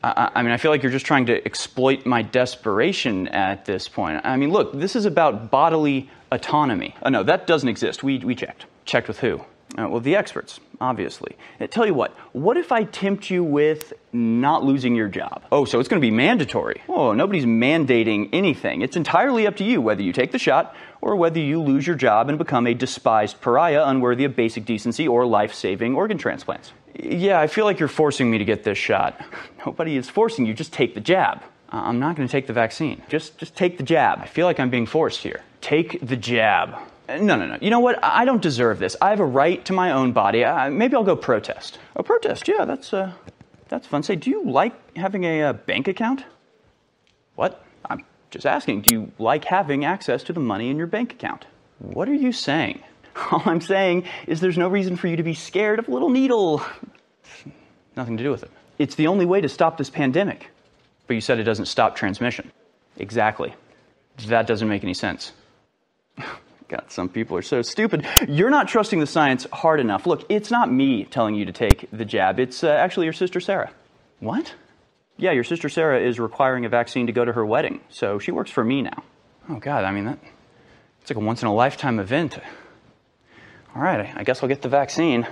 I, 0.03 0.43
mean, 0.43 0.53
I 0.53 0.57
feel 0.59 0.71
like 0.71 0.83
you're 0.83 0.93
just 0.93 1.07
trying 1.07 1.27
to 1.27 1.45
exploit 1.45 2.07
my 2.07 2.23
desperation 2.23 3.29
at 3.29 3.65
this 3.65 3.89
point. 3.89 4.21
I 4.25 4.37
mean, 4.37 4.51
look, 4.51 4.73
this 4.73 4.95
is 4.95 5.05
about 5.05 5.51
bodily 5.51 6.09
autonomy. 6.31 6.95
Oh, 7.03 7.09
no, 7.09 7.23
that 7.25 7.47
doesn't 7.47 7.69
exist. 7.69 8.03
We, 8.03 8.19
we 8.19 8.35
checked. 8.35 8.67
Checked 8.85 9.09
with 9.09 9.19
who? 9.19 9.41
Uh, 9.77 9.87
well, 9.89 10.01
the 10.01 10.17
experts, 10.17 10.61
obviously. 10.81 11.37
I 11.61 11.67
tell 11.67 11.85
you 11.85 11.93
what, 11.93 12.13
what 12.33 12.57
if 12.57 12.73
I 12.73 12.85
tempt 12.85 13.29
you 13.29 13.45
with 13.45 13.93
not 14.13 14.65
losing 14.65 14.95
your 14.95 15.09
job? 15.09 15.45
Oh, 15.53 15.65
so 15.65 15.79
it's 15.79 15.89
going 15.89 16.01
to 16.01 16.07
be 16.07 16.15
mandatory. 16.15 16.81
Oh, 16.89 17.13
nobody's 17.13 17.45
mandating 17.45 18.31
anything. 18.33 18.81
It's 18.81 18.97
entirely 18.97 19.47
up 19.47 19.57
to 19.57 19.65
you 19.65 19.81
whether 19.83 20.03
you 20.03 20.13
take 20.13 20.33
the 20.33 20.39
shot 20.39 20.75
or 21.01 21.17
whether 21.17 21.39
you 21.39 21.61
lose 21.61 21.87
your 21.87 21.97
job 21.97 22.29
and 22.29 22.39
become 22.39 22.67
a 22.67 22.75
despised 22.75 23.41
pariah 23.41 23.85
unworthy 23.85 24.25
of 24.25 24.35
basic 24.35 24.65
decency 24.65 25.07
or 25.07 25.27
life 25.27 25.53
saving 25.53 25.95
organ 25.95 26.17
transplants. 26.19 26.73
Yeah, 26.95 27.41
I 27.41 27.47
feel 27.47 27.65
like 27.65 27.79
you're 27.79 27.89
forcing 27.89 28.31
me 28.31 28.39
to 28.39 28.45
get 28.45 28.65
this 28.65 28.79
shot. 28.79 29.21
Nobody 29.65 29.97
is 29.97 30.09
forcing 30.09 30.47
you, 30.47 30.55
just 30.55 30.73
take 30.73 30.95
the 30.95 31.01
jab. 31.01 31.43
Uh, 31.73 31.83
I'm 31.85 31.99
not 31.99 32.17
going 32.17 32.27
to 32.27 32.33
take 32.33 32.47
the 32.47 32.53
vaccine. 32.53 33.03
Just, 33.09 33.39
just 33.39 33.55
take 33.55 33.77
the 33.77 33.83
jab. 33.83 34.21
I 34.21 34.27
feel 34.27 34.47
like 34.47 34.59
I'm 34.59 34.71
being 34.71 34.87
forced 34.87 35.23
here. 35.23 35.43
Take 35.61 36.07
the 36.07 36.17
jab. 36.17 36.75
No, 37.09 37.37
no, 37.37 37.47
no. 37.47 37.59
You 37.61 37.71
know 37.71 37.81
what? 37.81 38.03
I 38.03 38.25
don't 38.25 38.43
deserve 38.43 38.79
this. 38.79 38.97
I 39.01 39.11
have 39.11 39.21
a 39.21 39.25
right 39.25 39.65
to 39.65 39.73
my 39.73 39.93
own 39.93 40.13
body. 40.13 40.45
Maybe 40.71 40.95
I'll 40.95 41.05
go 41.05 41.17
protest. 41.17 41.79
A 41.97 42.03
protest? 42.03 42.49
Yeah, 42.49 42.65
that's 42.67 42.93
uh, 42.93 43.13
that's 43.69 43.87
fun. 43.87 44.03
Say, 44.03 44.17
do 44.17 44.29
you 44.29 44.45
like 44.45 44.97
having 44.97 45.25
a 45.25 45.43
uh, 45.43 45.53
bank 45.55 45.89
account? 45.89 46.25
What? 47.35 47.65
I'm 47.89 48.05
just 48.31 48.45
asking. 48.45 48.83
Do 48.83 48.91
you 48.91 49.13
like 49.19 49.45
having 49.45 49.87
access 49.87 50.23
to 50.25 50.35
the 50.35 50.41
money 50.41 50.69
in 50.69 50.77
your 50.77 50.87
bank 50.87 51.13
account? 51.13 51.47
What 51.79 52.09
are 52.09 52.15
you 52.15 52.33
saying? 52.33 52.83
All 53.31 53.43
I'm 53.45 53.61
saying 53.61 54.05
is 54.27 54.41
there's 54.41 54.59
no 54.59 54.69
reason 54.69 54.97
for 54.97 55.09
you 55.09 55.17
to 55.17 55.23
be 55.23 55.35
scared 55.35 55.79
of 55.79 55.89
a 55.89 55.91
little 55.91 56.11
needle. 56.11 56.63
Nothing 57.97 58.17
to 58.17 58.23
do 58.23 58.31
with 58.31 58.43
it. 58.43 58.51
It's 58.79 58.95
the 58.95 59.09
only 59.09 59.27
way 59.27 59.41
to 59.41 59.49
stop 59.49 59.77
this 59.77 59.91
pandemic. 59.91 60.51
But 61.07 61.15
you 61.15 61.21
said 61.21 61.39
it 61.39 61.45
doesn't 61.45 61.67
stop 61.67 61.97
transmission. 61.97 62.53
Exactly. 62.97 63.55
That 64.27 64.47
doesn't 64.47 64.69
make 64.69 64.83
any 64.85 64.95
sense. 64.95 65.33
God, 66.69 66.85
some 66.89 67.09
people 67.09 67.37
are 67.37 67.43
so 67.43 67.63
stupid. 67.63 68.07
You're 68.29 68.51
not 68.51 68.69
trusting 68.69 69.01
the 69.01 69.07
science 69.07 69.47
hard 69.53 69.81
enough. 69.81 70.07
Look, 70.07 70.27
it's 70.29 70.51
not 70.51 70.71
me 70.71 71.05
telling 71.05 71.35
you 71.35 71.47
to 71.47 71.53
take 71.53 71.89
the 71.91 72.05
jab, 72.05 72.39
it's 72.39 72.63
uh, 72.63 72.69
actually 72.69 73.07
your 73.07 73.15
sister 73.15 73.41
Sarah. 73.41 73.71
What? 74.21 74.55
Yeah, 75.17 75.33
your 75.33 75.45
sister 75.45 75.69
Sarah 75.69 76.01
is 76.01 76.21
requiring 76.21 76.67
a 76.67 76.69
vaccine 76.69 77.07
to 77.07 77.13
go 77.13 77.25
to 77.25 77.33
her 77.33 77.45
wedding, 77.45 77.81
so 77.89 78.19
she 78.19 78.33
works 78.33 78.51
for 78.51 78.63
me 78.63 78.83
now. 78.83 79.03
Oh, 79.49 79.57
God, 79.57 79.85
I 79.85 79.93
mean, 79.93 80.05
that, 80.05 80.19
it's 81.01 81.11
like 81.11 81.17
a 81.17 81.21
once 81.21 81.41
in 81.41 81.49
a 81.49 81.55
lifetime 81.55 81.99
event. 81.99 82.39
All 83.75 83.83
right, 83.83 84.13
I 84.17 84.25
guess 84.25 84.43
I'll 84.43 84.49
get 84.49 84.63
the 84.63 84.69
vaccine. 84.69 85.27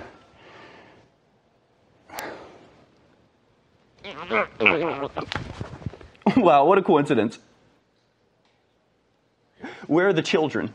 wow, 6.37 6.65
what 6.65 6.77
a 6.77 6.81
coincidence. 6.81 7.39
Where 9.87 10.07
are 10.07 10.13
the 10.13 10.21
children? 10.21 10.73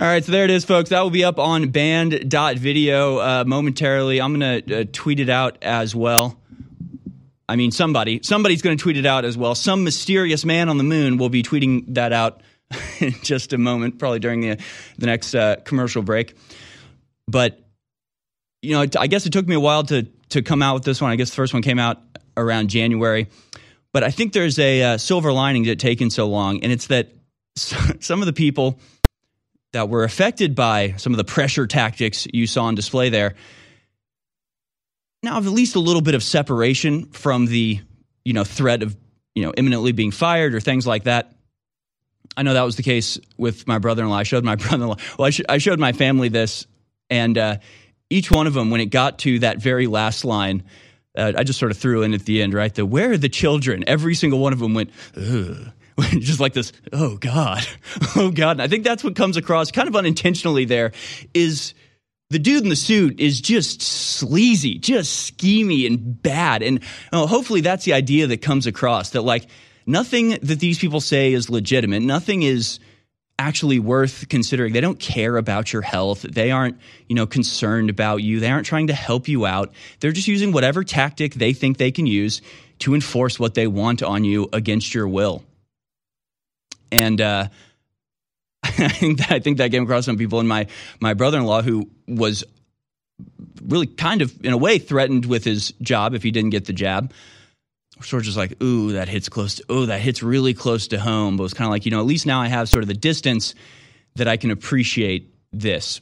All 0.00 0.06
right, 0.06 0.24
so 0.24 0.30
there 0.30 0.44
it 0.44 0.50
is, 0.50 0.64
folks. 0.64 0.90
That 0.90 1.00
will 1.00 1.10
be 1.10 1.24
up 1.24 1.40
on 1.40 1.70
band.video 1.70 3.18
uh, 3.18 3.44
momentarily. 3.44 4.20
I'm 4.20 4.38
going 4.38 4.62
to 4.62 4.80
uh, 4.80 4.84
tweet 4.92 5.18
it 5.18 5.28
out 5.28 5.58
as 5.60 5.92
well. 5.92 6.38
I 7.48 7.56
mean, 7.56 7.72
somebody, 7.72 8.20
somebody's 8.22 8.62
going 8.62 8.76
to 8.76 8.82
tweet 8.82 8.96
it 8.96 9.06
out 9.06 9.24
as 9.24 9.36
well. 9.36 9.56
Some 9.56 9.82
mysterious 9.82 10.44
man 10.44 10.68
on 10.68 10.78
the 10.78 10.84
moon 10.84 11.16
will 11.16 11.30
be 11.30 11.42
tweeting 11.42 11.94
that 11.94 12.12
out 12.12 12.42
in 13.00 13.12
just 13.22 13.52
a 13.52 13.58
moment, 13.58 13.98
probably 13.98 14.18
during 14.18 14.40
the 14.40 14.58
the 14.98 15.06
next 15.06 15.34
uh, 15.34 15.56
commercial 15.64 16.02
break. 16.02 16.36
But 17.26 17.60
you 18.62 18.72
know, 18.72 18.86
I 18.98 19.06
guess 19.06 19.26
it 19.26 19.32
took 19.32 19.46
me 19.46 19.54
a 19.54 19.60
while 19.60 19.84
to 19.84 20.04
to 20.30 20.42
come 20.42 20.62
out 20.62 20.74
with 20.74 20.84
this 20.84 21.00
one. 21.00 21.10
I 21.10 21.16
guess 21.16 21.30
the 21.30 21.36
first 21.36 21.52
one 21.52 21.62
came 21.62 21.78
out 21.78 21.98
around 22.36 22.68
January, 22.68 23.28
but 23.92 24.04
I 24.04 24.10
think 24.10 24.32
there's 24.32 24.58
a 24.58 24.82
uh, 24.82 24.98
silver 24.98 25.32
lining 25.32 25.64
to 25.64 25.70
it 25.70 25.78
taking 25.78 26.10
so 26.10 26.28
long, 26.28 26.62
and 26.62 26.72
it's 26.72 26.88
that 26.88 27.10
some 27.56 28.20
of 28.20 28.26
the 28.26 28.32
people 28.32 28.78
that 29.72 29.88
were 29.88 30.04
affected 30.04 30.54
by 30.54 30.94
some 30.96 31.12
of 31.12 31.18
the 31.18 31.24
pressure 31.24 31.66
tactics 31.66 32.26
you 32.32 32.46
saw 32.46 32.64
on 32.64 32.74
display 32.74 33.10
there 33.10 33.34
now 35.22 35.34
have 35.34 35.46
at 35.46 35.52
least 35.52 35.76
a 35.76 35.80
little 35.80 36.00
bit 36.00 36.14
of 36.14 36.22
separation 36.22 37.06
from 37.06 37.46
the 37.46 37.80
you 38.24 38.32
know 38.32 38.44
threat 38.44 38.82
of 38.82 38.96
you 39.34 39.42
know 39.42 39.52
imminently 39.56 39.92
being 39.92 40.10
fired 40.10 40.54
or 40.54 40.60
things 40.60 40.86
like 40.86 41.04
that. 41.04 41.32
I 42.36 42.42
know 42.42 42.54
that 42.54 42.62
was 42.62 42.76
the 42.76 42.82
case 42.82 43.18
with 43.36 43.66
my 43.66 43.78
brother-in-law. 43.78 44.16
I 44.16 44.22
showed 44.22 44.44
my 44.44 44.54
brother-in-law. 44.56 44.96
Well, 45.18 45.26
I, 45.26 45.30
sh- 45.30 45.42
I 45.48 45.58
showed 45.58 45.78
my 45.78 45.92
family 45.92 46.28
this, 46.28 46.66
and 47.10 47.36
uh, 47.36 47.56
each 48.10 48.30
one 48.30 48.46
of 48.46 48.54
them, 48.54 48.70
when 48.70 48.80
it 48.80 48.86
got 48.86 49.18
to 49.20 49.40
that 49.40 49.58
very 49.58 49.86
last 49.86 50.24
line, 50.24 50.62
uh, 51.16 51.32
I 51.36 51.44
just 51.44 51.58
sort 51.58 51.72
of 51.72 51.78
threw 51.78 52.02
in 52.02 52.14
at 52.14 52.24
the 52.24 52.42
end, 52.42 52.54
right? 52.54 52.72
The 52.72 52.86
where 52.86 53.12
are 53.12 53.18
the 53.18 53.28
children? 53.28 53.84
Every 53.86 54.14
single 54.14 54.38
one 54.38 54.52
of 54.52 54.58
them 54.58 54.74
went, 54.74 54.90
Ugh. 55.16 55.72
just 56.20 56.38
like 56.38 56.52
this, 56.52 56.72
oh 56.92 57.16
God, 57.16 57.66
oh 58.16 58.30
God. 58.30 58.52
And 58.52 58.62
I 58.62 58.68
think 58.68 58.84
that's 58.84 59.02
what 59.02 59.16
comes 59.16 59.36
across 59.36 59.72
kind 59.72 59.88
of 59.88 59.96
unintentionally 59.96 60.64
there 60.64 60.92
is 61.34 61.74
the 62.30 62.38
dude 62.38 62.62
in 62.62 62.68
the 62.68 62.76
suit 62.76 63.18
is 63.18 63.40
just 63.40 63.82
sleazy, 63.82 64.78
just 64.78 65.36
schemy 65.36 65.86
and 65.86 66.22
bad. 66.22 66.62
And 66.62 66.80
oh, 67.12 67.26
hopefully 67.26 67.62
that's 67.62 67.84
the 67.84 67.94
idea 67.94 68.26
that 68.28 68.42
comes 68.42 68.66
across 68.66 69.10
that 69.10 69.22
like 69.22 69.48
nothing 69.88 70.30
that 70.42 70.60
these 70.60 70.78
people 70.78 71.00
say 71.00 71.32
is 71.32 71.50
legitimate. 71.50 72.02
Nothing 72.02 72.42
is 72.42 72.78
actually 73.40 73.78
worth 73.80 74.28
considering. 74.28 74.72
They 74.72 74.80
don't 74.80 75.00
care 75.00 75.36
about 75.36 75.72
your 75.72 75.82
health. 75.82 76.22
They 76.22 76.50
aren't, 76.50 76.78
you 77.08 77.14
know, 77.16 77.26
concerned 77.26 77.90
about 77.90 78.18
you. 78.18 78.38
They 78.38 78.50
aren't 78.50 78.66
trying 78.66 78.88
to 78.88 78.94
help 78.94 79.28
you 79.28 79.46
out. 79.46 79.72
They're 80.00 80.12
just 80.12 80.28
using 80.28 80.52
whatever 80.52 80.84
tactic 80.84 81.34
they 81.34 81.52
think 81.52 81.78
they 81.78 81.90
can 81.90 82.06
use 82.06 82.42
to 82.80 82.94
enforce 82.94 83.40
what 83.40 83.54
they 83.54 83.66
want 83.66 84.02
on 84.02 84.24
you 84.24 84.48
against 84.52 84.94
your 84.94 85.08
will 85.08 85.42
and 86.90 87.20
uh, 87.20 87.48
I 88.62 89.38
think 89.40 89.58
that, 89.58 89.70
came 89.70 89.84
across 89.84 90.04
some 90.04 90.16
people. 90.16 90.40
And 90.40 90.48
my 90.48 90.66
my 91.00 91.14
brother 91.14 91.38
in 91.38 91.44
law, 91.44 91.62
who 91.62 91.90
was 92.06 92.44
really 93.62 93.86
kind 93.86 94.22
of 94.22 94.44
in 94.44 94.52
a 94.52 94.56
way 94.56 94.78
threatened 94.78 95.26
with 95.26 95.44
his 95.44 95.72
job 95.82 96.14
if 96.14 96.22
he 96.22 96.30
didn't 96.30 96.50
get 96.50 96.66
the 96.66 96.72
jab, 96.72 97.12
sort 98.02 98.22
of 98.22 98.24
just 98.24 98.36
like, 98.36 98.62
ooh, 98.62 98.92
that 98.92 99.08
hits 99.08 99.28
close. 99.28 99.56
To, 99.56 99.72
ooh, 99.72 99.86
that 99.86 100.00
hits 100.00 100.22
really 100.22 100.54
close 100.54 100.88
to 100.88 101.00
home. 101.00 101.36
But 101.36 101.42
it 101.42 101.44
was 101.44 101.54
kind 101.54 101.66
of 101.66 101.70
like, 101.70 101.84
you 101.84 101.90
know, 101.90 102.00
at 102.00 102.06
least 102.06 102.26
now 102.26 102.40
I 102.40 102.48
have 102.48 102.68
sort 102.68 102.82
of 102.82 102.88
the 102.88 102.94
distance 102.94 103.54
that 104.16 104.28
I 104.28 104.36
can 104.36 104.50
appreciate 104.50 105.32
this. 105.52 106.00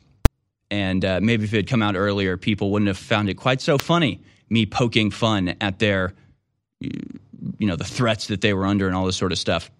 And 0.70 1.04
uh, 1.04 1.20
maybe 1.22 1.44
if 1.44 1.52
it 1.52 1.56
had 1.56 1.66
come 1.68 1.82
out 1.82 1.96
earlier, 1.96 2.36
people 2.36 2.70
wouldn't 2.70 2.88
have 2.88 2.98
found 2.98 3.28
it 3.28 3.34
quite 3.34 3.60
so 3.60 3.78
funny. 3.78 4.20
Me 4.48 4.66
poking 4.66 5.10
fun 5.10 5.56
at 5.60 5.78
their, 5.78 6.14
you 6.80 7.66
know, 7.66 7.76
the 7.76 7.84
threats 7.84 8.28
that 8.28 8.40
they 8.40 8.52
were 8.52 8.66
under 8.66 8.86
and 8.86 8.96
all 8.96 9.06
this 9.06 9.16
sort 9.16 9.32
of 9.32 9.38
stuff. 9.38 9.70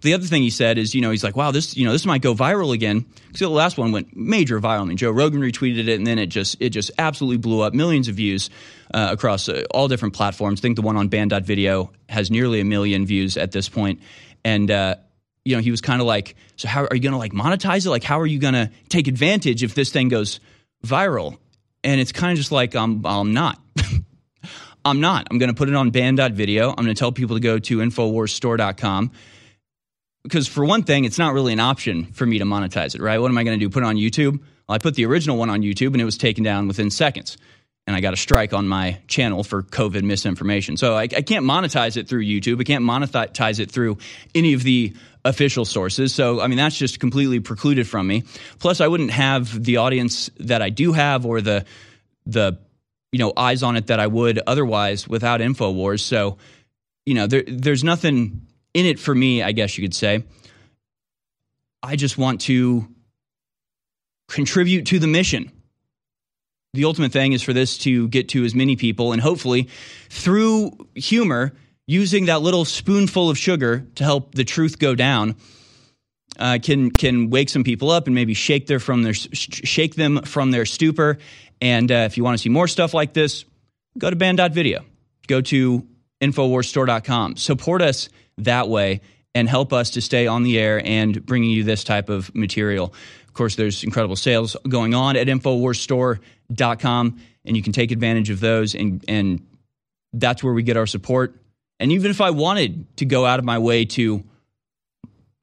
The 0.00 0.14
other 0.14 0.26
thing 0.26 0.42
he 0.42 0.50
said 0.50 0.78
is, 0.78 0.94
you 0.94 1.00
know, 1.00 1.10
he's 1.10 1.24
like, 1.24 1.36
wow, 1.36 1.50
this, 1.50 1.76
you 1.76 1.84
know, 1.84 1.92
this 1.92 2.06
might 2.06 2.22
go 2.22 2.34
viral 2.34 2.72
again. 2.74 3.04
Because 3.26 3.40
the 3.40 3.48
last 3.48 3.78
one 3.78 3.92
went 3.92 4.16
major 4.16 4.60
viral. 4.60 4.82
I 4.82 4.84
mean, 4.84 4.96
Joe 4.96 5.10
Rogan 5.10 5.40
retweeted 5.40 5.88
it, 5.88 5.96
and 5.96 6.06
then 6.06 6.18
it 6.18 6.26
just, 6.26 6.56
it 6.60 6.70
just 6.70 6.90
absolutely 6.98 7.38
blew 7.38 7.60
up, 7.60 7.74
millions 7.74 8.08
of 8.08 8.14
views 8.14 8.50
uh, 8.92 9.08
across 9.10 9.48
uh, 9.48 9.64
all 9.70 9.88
different 9.88 10.14
platforms. 10.14 10.60
I 10.60 10.62
think 10.62 10.76
the 10.76 10.82
one 10.82 10.96
on 10.96 11.08
Band.video 11.08 11.90
has 12.08 12.30
nearly 12.30 12.60
a 12.60 12.64
million 12.64 13.06
views 13.06 13.36
at 13.36 13.52
this 13.52 13.68
point. 13.68 14.00
And, 14.44 14.70
uh, 14.70 14.96
you 15.44 15.56
know, 15.56 15.62
he 15.62 15.70
was 15.70 15.80
kind 15.80 16.00
of 16.00 16.06
like, 16.06 16.36
so 16.56 16.68
how 16.68 16.84
are 16.84 16.94
you 16.94 17.02
going 17.02 17.12
to 17.12 17.18
like 17.18 17.32
monetize 17.32 17.86
it? 17.86 17.90
Like, 17.90 18.04
how 18.04 18.20
are 18.20 18.26
you 18.26 18.38
going 18.38 18.54
to 18.54 18.70
take 18.88 19.08
advantage 19.08 19.62
if 19.62 19.74
this 19.74 19.90
thing 19.90 20.08
goes 20.08 20.40
viral? 20.84 21.38
And 21.84 22.00
it's 22.00 22.12
kind 22.12 22.32
of 22.32 22.38
just 22.38 22.52
like, 22.52 22.74
um, 22.74 23.02
I'm 23.06 23.32
not. 23.32 23.60
I'm 24.84 25.00
not. 25.00 25.26
I'm 25.30 25.38
going 25.38 25.50
to 25.50 25.54
put 25.54 25.68
it 25.68 25.74
on 25.74 25.90
band.video. 25.90 26.70
I'm 26.70 26.76
going 26.76 26.88
to 26.88 26.94
tell 26.94 27.12
people 27.12 27.36
to 27.36 27.40
go 27.40 27.58
to 27.58 27.78
InfoWarsStore.com 27.78 29.10
because 30.28 30.46
for 30.46 30.62
one 30.62 30.82
thing, 30.82 31.06
it's 31.06 31.18
not 31.18 31.32
really 31.32 31.54
an 31.54 31.60
option 31.60 32.04
for 32.12 32.26
me 32.26 32.38
to 32.38 32.44
monetize 32.44 32.94
it, 32.94 33.00
right? 33.00 33.18
What 33.18 33.30
am 33.30 33.38
I 33.38 33.44
going 33.44 33.58
to 33.58 33.64
do? 33.64 33.70
Put 33.70 33.82
it 33.82 33.86
on 33.86 33.96
YouTube? 33.96 34.38
Well, 34.38 34.74
I 34.74 34.78
put 34.78 34.94
the 34.94 35.06
original 35.06 35.38
one 35.38 35.48
on 35.48 35.62
YouTube 35.62 35.92
and 35.94 36.00
it 36.02 36.04
was 36.04 36.18
taken 36.18 36.44
down 36.44 36.68
within 36.68 36.90
seconds. 36.90 37.38
And 37.86 37.96
I 37.96 38.02
got 38.02 38.12
a 38.12 38.18
strike 38.18 38.52
on 38.52 38.68
my 38.68 39.00
channel 39.08 39.42
for 39.42 39.62
COVID 39.62 40.02
misinformation. 40.02 40.76
So 40.76 40.94
I, 40.94 41.04
I 41.04 41.22
can't 41.22 41.46
monetize 41.46 41.96
it 41.96 42.06
through 42.06 42.24
YouTube. 42.24 42.60
I 42.60 42.64
can't 42.64 42.84
monetize 42.84 43.58
it 43.58 43.70
through 43.70 43.96
any 44.34 44.52
of 44.52 44.62
the 44.62 44.94
official 45.24 45.64
sources. 45.64 46.14
So, 46.14 46.42
I 46.42 46.48
mean, 46.48 46.58
that's 46.58 46.76
just 46.76 47.00
completely 47.00 47.40
precluded 47.40 47.88
from 47.88 48.06
me. 48.06 48.24
Plus, 48.58 48.82
I 48.82 48.88
wouldn't 48.88 49.12
have 49.12 49.64
the 49.64 49.78
audience 49.78 50.30
that 50.40 50.60
I 50.60 50.68
do 50.68 50.92
have 50.92 51.24
or 51.24 51.40
the, 51.40 51.64
the, 52.26 52.58
you 53.12 53.18
know, 53.18 53.32
eyes 53.34 53.62
on 53.62 53.76
it 53.76 53.86
that 53.86 54.00
I 54.00 54.06
would 54.06 54.38
otherwise 54.46 55.08
without 55.08 55.40
InfoWars. 55.40 56.00
So, 56.00 56.36
you 57.06 57.14
know, 57.14 57.26
there, 57.26 57.44
there's 57.46 57.82
nothing 57.82 58.47
in 58.74 58.86
it 58.86 58.98
for 58.98 59.14
me, 59.14 59.42
I 59.42 59.52
guess 59.52 59.76
you 59.76 59.84
could 59.84 59.94
say. 59.94 60.24
I 61.82 61.96
just 61.96 62.18
want 62.18 62.42
to 62.42 62.86
contribute 64.28 64.86
to 64.86 64.98
the 64.98 65.06
mission. 65.06 65.52
The 66.74 66.84
ultimate 66.84 67.12
thing 67.12 67.32
is 67.32 67.42
for 67.42 67.52
this 67.52 67.78
to 67.78 68.08
get 68.08 68.30
to 68.30 68.44
as 68.44 68.54
many 68.54 68.76
people, 68.76 69.12
and 69.12 69.22
hopefully, 69.22 69.68
through 70.10 70.86
humor, 70.94 71.54
using 71.86 72.26
that 72.26 72.42
little 72.42 72.64
spoonful 72.64 73.30
of 73.30 73.38
sugar 73.38 73.86
to 73.94 74.04
help 74.04 74.34
the 74.34 74.44
truth 74.44 74.78
go 74.78 74.94
down, 74.94 75.36
uh, 76.38 76.58
can 76.62 76.90
can 76.90 77.30
wake 77.30 77.48
some 77.48 77.64
people 77.64 77.90
up 77.90 78.06
and 78.06 78.14
maybe 78.14 78.34
shake 78.34 78.66
their 78.66 78.78
from 78.78 79.02
their 79.02 79.14
shake 79.14 79.94
them 79.94 80.22
from 80.22 80.50
their 80.50 80.66
stupor. 80.66 81.18
And 81.60 81.90
uh, 81.90 82.06
if 82.06 82.16
you 82.16 82.24
want 82.24 82.36
to 82.36 82.42
see 82.42 82.50
more 82.50 82.68
stuff 82.68 82.94
like 82.94 83.14
this, 83.14 83.44
go 83.96 84.10
to 84.10 84.16
band.video. 84.16 84.84
Go 85.26 85.40
to 85.40 85.86
InfoWarsStore.com. 86.20 87.36
Support 87.36 87.82
us 87.82 88.08
that 88.38 88.68
way. 88.68 89.00
and 89.34 89.48
help 89.48 89.72
us 89.72 89.90
to 89.90 90.00
stay 90.00 90.26
on 90.26 90.42
the 90.42 90.58
air 90.58 90.82
and 90.84 91.24
bringing 91.24 91.50
you 91.50 91.62
this 91.62 91.84
type 91.84 92.08
of 92.08 92.34
material. 92.34 92.92
Of 93.26 93.34
course, 93.34 93.54
there's 93.54 93.84
incredible 93.84 94.16
sales 94.16 94.56
going 94.68 94.94
on 94.94 95.16
at 95.16 95.28
InfoWarsStore.com, 95.28 97.20
and 97.44 97.56
you 97.56 97.62
can 97.62 97.72
take 97.72 97.92
advantage 97.92 98.30
of 98.30 98.40
those, 98.40 98.74
and, 98.74 99.04
and 99.06 99.46
that's 100.12 100.42
where 100.42 100.52
we 100.52 100.64
get 100.64 100.76
our 100.76 100.86
support. 100.86 101.40
And 101.78 101.92
even 101.92 102.10
if 102.10 102.20
I 102.20 102.30
wanted 102.30 102.96
to 102.96 103.04
go 103.04 103.24
out 103.26 103.38
of 103.38 103.44
my 103.44 103.58
way 103.58 103.84
to, 103.84 104.02
you 104.02 104.24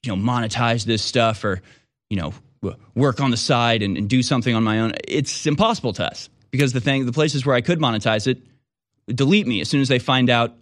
know, 0.05 0.15
monetize 0.15 0.83
this 0.83 1.01
stuff 1.01 1.45
or, 1.45 1.61
you 2.09 2.17
know, 2.17 2.33
work 2.95 3.21
on 3.21 3.31
the 3.31 3.37
side 3.37 3.81
and, 3.81 3.97
and 3.97 4.09
do 4.09 4.21
something 4.21 4.53
on 4.53 4.63
my 4.63 4.79
own, 4.81 4.93
it's 5.07 5.45
impossible 5.45 5.93
to 5.93 6.05
us 6.05 6.29
because 6.51 6.73
the 6.73 6.81
thing, 6.81 7.05
the 7.05 7.13
places 7.13 7.45
where 7.45 7.55
I 7.55 7.61
could 7.61 7.79
monetize 7.79 8.27
it, 8.27 8.39
delete 9.07 9.47
me 9.47 9.61
as 9.61 9.69
soon 9.69 9.81
as 9.81 9.87
they 9.87 9.99
find 9.99 10.29
out 10.29 10.55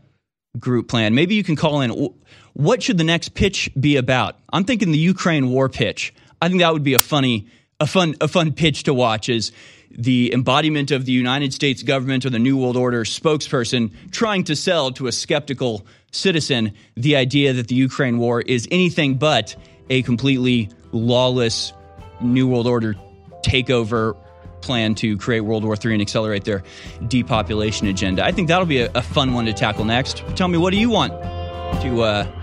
group 0.57 0.87
plan. 0.87 1.13
Maybe 1.13 1.35
you 1.35 1.43
can 1.43 1.57
call 1.57 1.81
in. 1.81 1.91
What 2.53 2.83
should 2.83 2.97
the 2.97 3.03
next 3.03 3.33
pitch 3.33 3.69
be 3.79 3.97
about? 3.97 4.37
I'm 4.51 4.63
thinking 4.63 4.91
the 4.91 4.97
Ukraine 4.97 5.49
war 5.49 5.69
pitch. 5.69 6.13
I 6.41 6.49
think 6.49 6.61
that 6.61 6.71
would 6.71 6.83
be 6.83 6.93
a 6.93 6.99
funny 6.99 7.47
a 7.79 7.87
fun 7.87 8.15
a 8.21 8.27
fun 8.27 8.53
pitch 8.53 8.83
to 8.83 8.93
watch. 8.93 9.27
Is 9.27 9.51
the 9.89 10.33
embodiment 10.33 10.91
of 10.91 11.05
the 11.05 11.11
United 11.11 11.53
States 11.53 11.83
government 11.83 12.25
or 12.25 12.29
the 12.29 12.39
New 12.39 12.57
World 12.57 12.77
Order 12.77 13.03
spokesperson 13.03 13.91
trying 14.11 14.43
to 14.45 14.55
sell 14.55 14.91
to 14.91 15.07
a 15.07 15.11
skeptical 15.11 15.85
citizen 16.11 16.73
the 16.95 17.15
idea 17.15 17.53
that 17.53 17.67
the 17.67 17.75
Ukraine 17.75 18.17
war 18.17 18.41
is 18.41 18.67
anything 18.71 19.15
but 19.15 19.55
a 19.89 20.01
completely 20.03 20.69
lawless 20.91 21.73
New 22.21 22.47
World 22.47 22.67
Order 22.67 22.95
takeover 23.41 24.15
plan 24.61 24.95
to 24.95 25.17
create 25.17 25.41
World 25.41 25.63
War 25.63 25.75
III 25.75 25.93
and 25.93 26.01
accelerate 26.01 26.45
their 26.45 26.63
depopulation 27.07 27.87
agenda. 27.87 28.23
I 28.23 28.31
think 28.31 28.47
that'll 28.47 28.65
be 28.65 28.81
a, 28.81 28.91
a 28.95 29.01
fun 29.01 29.33
one 29.33 29.45
to 29.45 29.53
tackle 29.53 29.85
next. 29.85 30.23
Tell 30.35 30.47
me, 30.47 30.57
what 30.57 30.71
do 30.71 30.79
you 30.79 30.89
want 30.89 31.11
to 31.81 32.01
uh, 32.01 32.42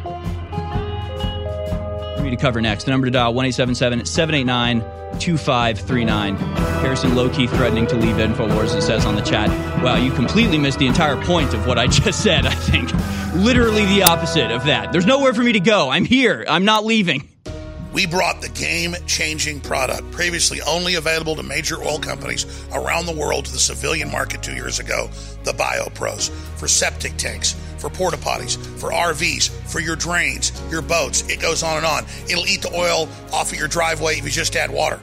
me 2.22 2.30
to 2.30 2.36
cover 2.36 2.60
next? 2.60 2.84
The 2.84 2.90
number 2.90 3.06
to 3.06 3.10
dial 3.10 3.34
1 3.34 3.52
789 3.52 4.80
2539. 5.18 6.36
Harrison 6.36 7.14
low 7.14 7.28
key 7.28 7.46
threatening 7.46 7.86
to 7.88 7.96
leave 7.96 8.16
InfoWars, 8.16 8.76
it 8.76 8.82
says 8.82 9.04
on 9.04 9.16
the 9.16 9.22
chat. 9.22 9.48
Wow, 9.82 9.96
you 9.96 10.10
completely 10.12 10.58
missed 10.58 10.78
the 10.78 10.86
entire 10.86 11.16
point 11.24 11.54
of 11.54 11.66
what 11.66 11.78
I 11.78 11.86
just 11.88 12.22
said, 12.22 12.46
I 12.46 12.54
think. 12.54 12.92
Literally 13.34 13.84
the 13.86 14.02
opposite 14.04 14.50
of 14.50 14.64
that. 14.64 14.92
There's 14.92 15.06
nowhere 15.06 15.34
for 15.34 15.42
me 15.42 15.52
to 15.52 15.60
go. 15.60 15.90
I'm 15.90 16.04
here. 16.04 16.44
I'm 16.48 16.64
not 16.64 16.84
leaving. 16.84 17.28
We 17.92 18.06
brought 18.06 18.40
the 18.40 18.48
game 18.48 18.94
changing 19.06 19.60
product, 19.62 20.12
previously 20.12 20.60
only 20.62 20.94
available 20.94 21.34
to 21.34 21.42
major 21.42 21.82
oil 21.82 21.98
companies 21.98 22.46
around 22.72 23.06
the 23.06 23.12
world, 23.12 23.46
to 23.46 23.52
the 23.52 23.58
civilian 23.58 24.10
market 24.10 24.42
two 24.42 24.54
years 24.54 24.78
ago 24.78 25.08
the 25.42 25.52
BioPros 25.52 26.30
for 26.30 26.68
septic 26.68 27.16
tanks, 27.16 27.56
for 27.80 27.90
porta 27.90 28.16
potties, 28.16 28.56
for 28.78 28.90
RVs, 28.90 29.50
for 29.70 29.80
your 29.80 29.96
drains, 29.96 30.52
your 30.70 30.82
boats. 30.82 31.22
It 31.28 31.40
goes 31.40 31.62
on 31.62 31.78
and 31.78 31.86
on. 31.86 32.04
It'll 32.28 32.46
eat 32.46 32.62
the 32.62 32.74
oil 32.74 33.08
off 33.32 33.52
of 33.52 33.58
your 33.58 33.68
driveway 33.68 34.18
if 34.18 34.24
you 34.24 34.30
just 34.30 34.56
add 34.56 34.70
water. 34.70 35.00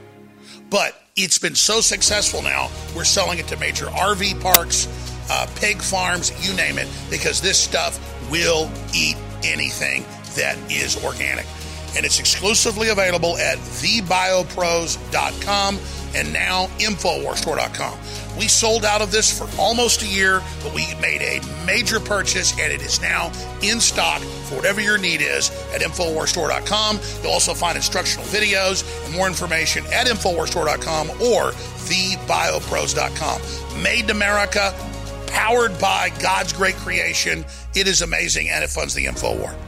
But 0.70 1.02
it's 1.16 1.40
been 1.40 1.56
so 1.56 1.82
successful 1.82 2.42
now, 2.42 2.70
we're 2.96 3.04
selling 3.04 3.40
it 3.40 3.48
to 3.48 3.58
major 3.58 3.86
RV 3.86 4.42
parks, 4.42 4.88
uh, 5.30 5.48
pig 5.56 5.82
farms, 5.82 6.32
you 6.48 6.56
name 6.56 6.78
it, 6.78 6.88
because 7.10 7.42
this 7.42 7.58
stuff 7.58 8.00
will 8.30 8.70
eat 8.94 9.18
anything 9.44 10.06
that 10.36 10.58
is 10.72 11.04
organic 11.04 11.46
and 11.98 12.06
it's 12.06 12.20
exclusively 12.20 12.90
available 12.90 13.36
at 13.38 13.58
thebiopros.com 13.58 15.80
and 16.16 16.34
now 16.34 16.68
InfoWarsStore.com. 16.78 17.98
We 18.38 18.48
sold 18.48 18.86
out 18.86 19.02
of 19.02 19.12
this 19.12 19.38
for 19.38 19.50
almost 19.60 20.04
a 20.04 20.06
year, 20.06 20.42
but 20.64 20.74
we 20.74 20.94
made 21.02 21.22
a 21.22 21.42
major 21.66 22.00
purchase 22.00 22.52
and 22.60 22.72
it 22.72 22.82
is 22.82 23.02
now 23.02 23.32
in 23.62 23.80
stock 23.80 24.22
for 24.22 24.56
whatever 24.56 24.80
your 24.80 24.98
need 24.98 25.22
is 25.22 25.50
at 25.74 25.82
InfoWarsStore.com. 25.82 27.00
You'll 27.24 27.32
also 27.32 27.54
find 27.54 27.76
instructional 27.76 28.26
videos 28.28 28.84
and 29.06 29.16
more 29.16 29.28
information 29.28 29.86
at 29.88 30.08
InfoWarsStore.com 30.08 31.10
or 31.10 31.52
TheBioPros.com. 31.88 33.42
Made 33.82 34.04
in 34.06 34.12
America, 34.12 34.74
powered 35.28 35.80
by 35.80 36.12
God's 36.22 36.54
great 36.54 36.76
creation. 36.76 37.46
It 37.76 37.88
is 37.88 38.02
amazing 38.02 38.50
and 38.50 38.64
it 38.64 38.70
funds 38.70 38.94
the 38.94 39.06
InfoWar. 39.06 39.67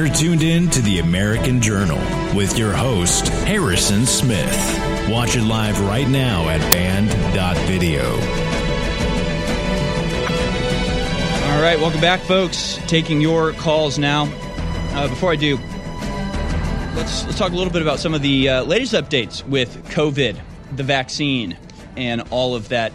You're 0.00 0.08
tuned 0.08 0.42
in 0.42 0.70
to 0.70 0.80
the 0.80 1.00
American 1.00 1.60
Journal 1.60 1.98
with 2.34 2.56
your 2.56 2.72
host, 2.72 3.28
Harrison 3.28 4.06
Smith. 4.06 4.50
Watch 5.10 5.36
it 5.36 5.42
live 5.42 5.78
right 5.82 6.08
now 6.08 6.48
at 6.48 6.72
band.video. 6.72 8.02
All 11.52 11.60
right, 11.60 11.78
welcome 11.78 12.00
back, 12.00 12.20
folks. 12.20 12.78
Taking 12.86 13.20
your 13.20 13.52
calls 13.52 13.98
now. 13.98 14.22
Uh, 14.94 15.06
before 15.08 15.32
I 15.32 15.36
do, 15.36 15.58
let's, 16.96 17.26
let's 17.26 17.36
talk 17.36 17.52
a 17.52 17.56
little 17.56 17.70
bit 17.70 17.82
about 17.82 17.98
some 17.98 18.14
of 18.14 18.22
the 18.22 18.48
uh, 18.48 18.62
latest 18.64 18.94
updates 18.94 19.46
with 19.46 19.84
COVID, 19.90 20.40
the 20.76 20.82
vaccine, 20.82 21.58
and 21.98 22.22
all 22.30 22.54
of 22.54 22.70
that 22.70 22.94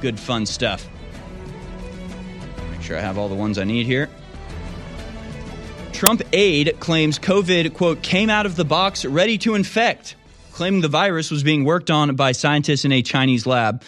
good, 0.00 0.18
fun 0.18 0.46
stuff. 0.46 0.88
Make 2.70 2.80
sure 2.80 2.96
I 2.96 3.02
have 3.02 3.18
all 3.18 3.28
the 3.28 3.34
ones 3.34 3.58
I 3.58 3.64
need 3.64 3.84
here. 3.84 4.08
Trump 5.98 6.22
aide 6.32 6.78
claims 6.78 7.18
COVID, 7.18 7.74
quote, 7.74 8.02
came 8.02 8.30
out 8.30 8.46
of 8.46 8.54
the 8.54 8.64
box 8.64 9.04
ready 9.04 9.36
to 9.38 9.56
infect, 9.56 10.14
claiming 10.52 10.80
the 10.80 10.86
virus 10.86 11.28
was 11.28 11.42
being 11.42 11.64
worked 11.64 11.90
on 11.90 12.14
by 12.14 12.30
scientists 12.30 12.84
in 12.84 12.92
a 12.92 13.02
Chinese 13.02 13.46
lab. 13.46 13.82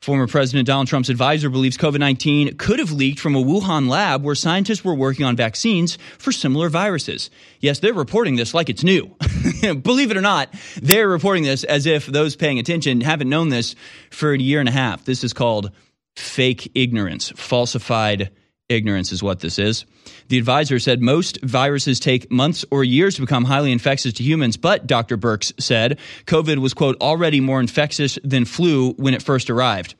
Former 0.00 0.28
President 0.28 0.68
Donald 0.68 0.86
Trump's 0.86 1.08
advisor 1.08 1.50
believes 1.50 1.76
COVID 1.76 1.98
19 1.98 2.56
could 2.56 2.78
have 2.78 2.92
leaked 2.92 3.18
from 3.18 3.34
a 3.34 3.42
Wuhan 3.42 3.88
lab 3.88 4.22
where 4.22 4.36
scientists 4.36 4.84
were 4.84 4.94
working 4.94 5.26
on 5.26 5.34
vaccines 5.34 5.98
for 6.18 6.30
similar 6.30 6.68
viruses. 6.68 7.30
Yes, 7.58 7.80
they're 7.80 7.94
reporting 7.94 8.36
this 8.36 8.54
like 8.54 8.70
it's 8.70 8.84
new. 8.84 9.16
Believe 9.82 10.12
it 10.12 10.16
or 10.16 10.20
not, 10.20 10.54
they're 10.80 11.08
reporting 11.08 11.42
this 11.42 11.64
as 11.64 11.84
if 11.84 12.06
those 12.06 12.36
paying 12.36 12.60
attention 12.60 13.00
haven't 13.00 13.28
known 13.28 13.48
this 13.48 13.74
for 14.12 14.32
a 14.32 14.38
year 14.38 14.60
and 14.60 14.68
a 14.68 14.72
half. 14.72 15.04
This 15.04 15.24
is 15.24 15.32
called 15.32 15.72
fake 16.14 16.70
ignorance, 16.76 17.30
falsified 17.30 18.30
ignorance 18.70 19.12
is 19.12 19.22
what 19.22 19.40
this 19.40 19.58
is. 19.58 19.84
The 20.28 20.38
advisor 20.38 20.78
said 20.78 21.02
most 21.02 21.42
viruses 21.42 22.00
take 22.00 22.30
months 22.30 22.64
or 22.70 22.84
years 22.84 23.16
to 23.16 23.20
become 23.20 23.44
highly 23.44 23.72
infectious 23.72 24.12
to 24.14 24.22
humans, 24.22 24.56
but 24.56 24.86
Dr. 24.86 25.18
Birx 25.18 25.52
said 25.60 25.98
COVID 26.26 26.58
was, 26.58 26.72
quote, 26.72 26.96
already 27.00 27.40
more 27.40 27.60
infectious 27.60 28.18
than 28.24 28.44
flu 28.44 28.92
when 28.92 29.12
it 29.14 29.22
first 29.22 29.50
arrived. 29.50 29.94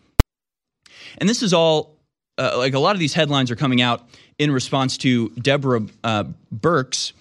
And 1.19 1.29
this 1.29 1.43
is 1.43 1.53
all, 1.53 1.97
uh, 2.39 2.57
like 2.57 2.75
a 2.75 2.79
lot 2.79 2.95
of 2.95 3.01
these 3.01 3.15
headlines 3.15 3.51
are 3.51 3.57
coming 3.57 3.83
out 3.83 4.09
in 4.39 4.51
response 4.51 4.97
to 4.99 5.31
Deborah 5.31 5.83
uh, 6.05 6.25
Birx 6.55 7.13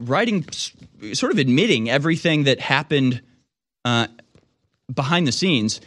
writing, 0.00 0.44
sort 1.12 1.32
of 1.32 1.38
admitting 1.38 1.88
everything 1.88 2.44
that 2.44 2.58
happened 2.58 3.22
uh, 3.84 4.08
behind 4.92 5.26
the 5.26 5.32
scenes. 5.32 5.80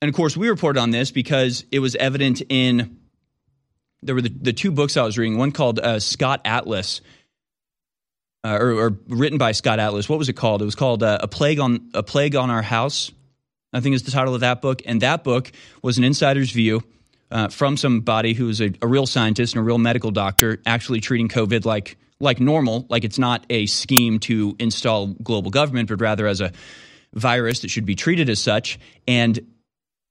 And 0.00 0.08
of 0.08 0.14
course, 0.14 0.36
we 0.36 0.48
reported 0.48 0.80
on 0.80 0.90
this 0.90 1.10
because 1.10 1.64
it 1.70 1.80
was 1.80 1.94
evident 1.96 2.42
in 2.48 2.98
there 4.02 4.14
were 4.14 4.22
the, 4.22 4.28
the 4.28 4.52
two 4.52 4.70
books 4.70 4.96
I 4.96 5.02
was 5.02 5.16
reading. 5.18 5.38
One 5.38 5.52
called 5.52 5.78
uh, 5.78 6.00
Scott 6.00 6.40
Atlas, 6.44 7.00
uh, 8.44 8.58
or, 8.60 8.72
or, 8.72 8.98
written 9.08 9.38
by 9.38 9.52
Scott 9.52 9.78
Atlas. 9.78 10.08
What 10.08 10.18
was 10.18 10.28
it 10.28 10.34
called? 10.34 10.62
It 10.62 10.64
was 10.64 10.74
called 10.74 11.02
uh, 11.02 11.18
a 11.20 11.28
plague 11.28 11.60
on 11.60 11.90
a 11.94 12.02
plague 12.02 12.34
on 12.34 12.50
our 12.50 12.62
house. 12.62 13.12
I 13.72 13.80
think 13.80 13.94
is 13.94 14.02
the 14.02 14.10
title 14.10 14.34
of 14.34 14.40
that 14.40 14.60
book. 14.60 14.82
And 14.84 15.00
that 15.00 15.24
book 15.24 15.50
was 15.80 15.96
an 15.96 16.04
insider's 16.04 16.50
view 16.50 16.82
uh, 17.30 17.48
from 17.48 17.76
somebody 17.76 18.34
who 18.34 18.46
was 18.46 18.60
a, 18.60 18.70
a 18.82 18.86
real 18.86 19.06
scientist 19.06 19.54
and 19.54 19.60
a 19.60 19.64
real 19.64 19.78
medical 19.78 20.10
doctor, 20.10 20.60
actually 20.66 21.00
treating 21.00 21.28
COVID 21.28 21.64
like 21.64 21.96
like 22.20 22.38
normal, 22.38 22.86
like 22.88 23.02
it's 23.02 23.18
not 23.18 23.44
a 23.50 23.66
scheme 23.66 24.20
to 24.20 24.54
install 24.60 25.08
global 25.08 25.50
government, 25.50 25.88
but 25.88 26.00
rather 26.00 26.28
as 26.28 26.40
a 26.40 26.52
virus 27.14 27.60
that 27.60 27.68
should 27.68 27.84
be 27.84 27.96
treated 27.96 28.30
as 28.30 28.38
such. 28.38 28.78
And 29.08 29.51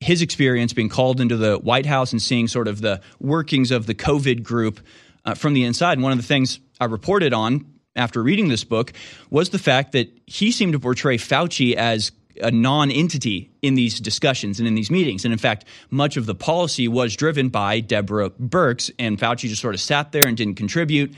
his 0.01 0.21
experience 0.21 0.73
being 0.73 0.89
called 0.89 1.21
into 1.21 1.37
the 1.37 1.57
White 1.57 1.85
House 1.85 2.11
and 2.11 2.21
seeing 2.21 2.47
sort 2.47 2.67
of 2.67 2.81
the 2.81 3.01
workings 3.19 3.71
of 3.71 3.85
the 3.85 3.95
COVID 3.95 4.43
group 4.43 4.81
uh, 5.23 5.35
from 5.35 5.53
the 5.53 5.63
inside. 5.63 5.93
And 5.93 6.03
one 6.03 6.11
of 6.11 6.17
the 6.17 6.27
things 6.27 6.59
I 6.79 6.85
reported 6.85 7.33
on 7.33 7.65
after 7.95 8.21
reading 8.21 8.49
this 8.49 8.63
book 8.63 8.93
was 9.29 9.49
the 9.49 9.59
fact 9.59 9.91
that 9.93 10.11
he 10.25 10.51
seemed 10.51 10.73
to 10.73 10.79
portray 10.79 11.17
Fauci 11.17 11.75
as 11.75 12.11
a 12.41 12.51
non 12.51 12.91
entity 12.91 13.51
in 13.61 13.75
these 13.75 13.99
discussions 13.99 14.59
and 14.59 14.67
in 14.67 14.75
these 14.75 14.89
meetings. 14.91 15.25
And 15.25 15.31
in 15.31 15.37
fact, 15.37 15.65
much 15.89 16.17
of 16.17 16.25
the 16.25 16.35
policy 16.35 16.87
was 16.87 17.15
driven 17.15 17.49
by 17.49 17.79
Deborah 17.79 18.29
Birx, 18.29 18.91
and 18.97 19.17
Fauci 19.19 19.49
just 19.49 19.61
sort 19.61 19.75
of 19.75 19.81
sat 19.81 20.11
there 20.11 20.27
and 20.27 20.37
didn't 20.37 20.55
contribute, 20.55 21.13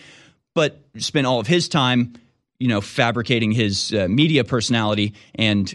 but 0.53 0.79
spent 0.97 1.27
all 1.27 1.39
of 1.39 1.47
his 1.47 1.69
time, 1.69 2.13
you 2.59 2.67
know, 2.67 2.81
fabricating 2.81 3.51
his 3.51 3.93
uh, 3.93 4.07
media 4.09 4.43
personality 4.43 5.13
and, 5.35 5.73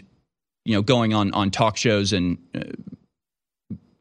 you 0.65 0.75
know, 0.75 0.81
going 0.81 1.13
on, 1.13 1.33
on 1.33 1.51
talk 1.51 1.77
shows 1.77 2.13
and 2.13 2.37
uh, 2.53 2.59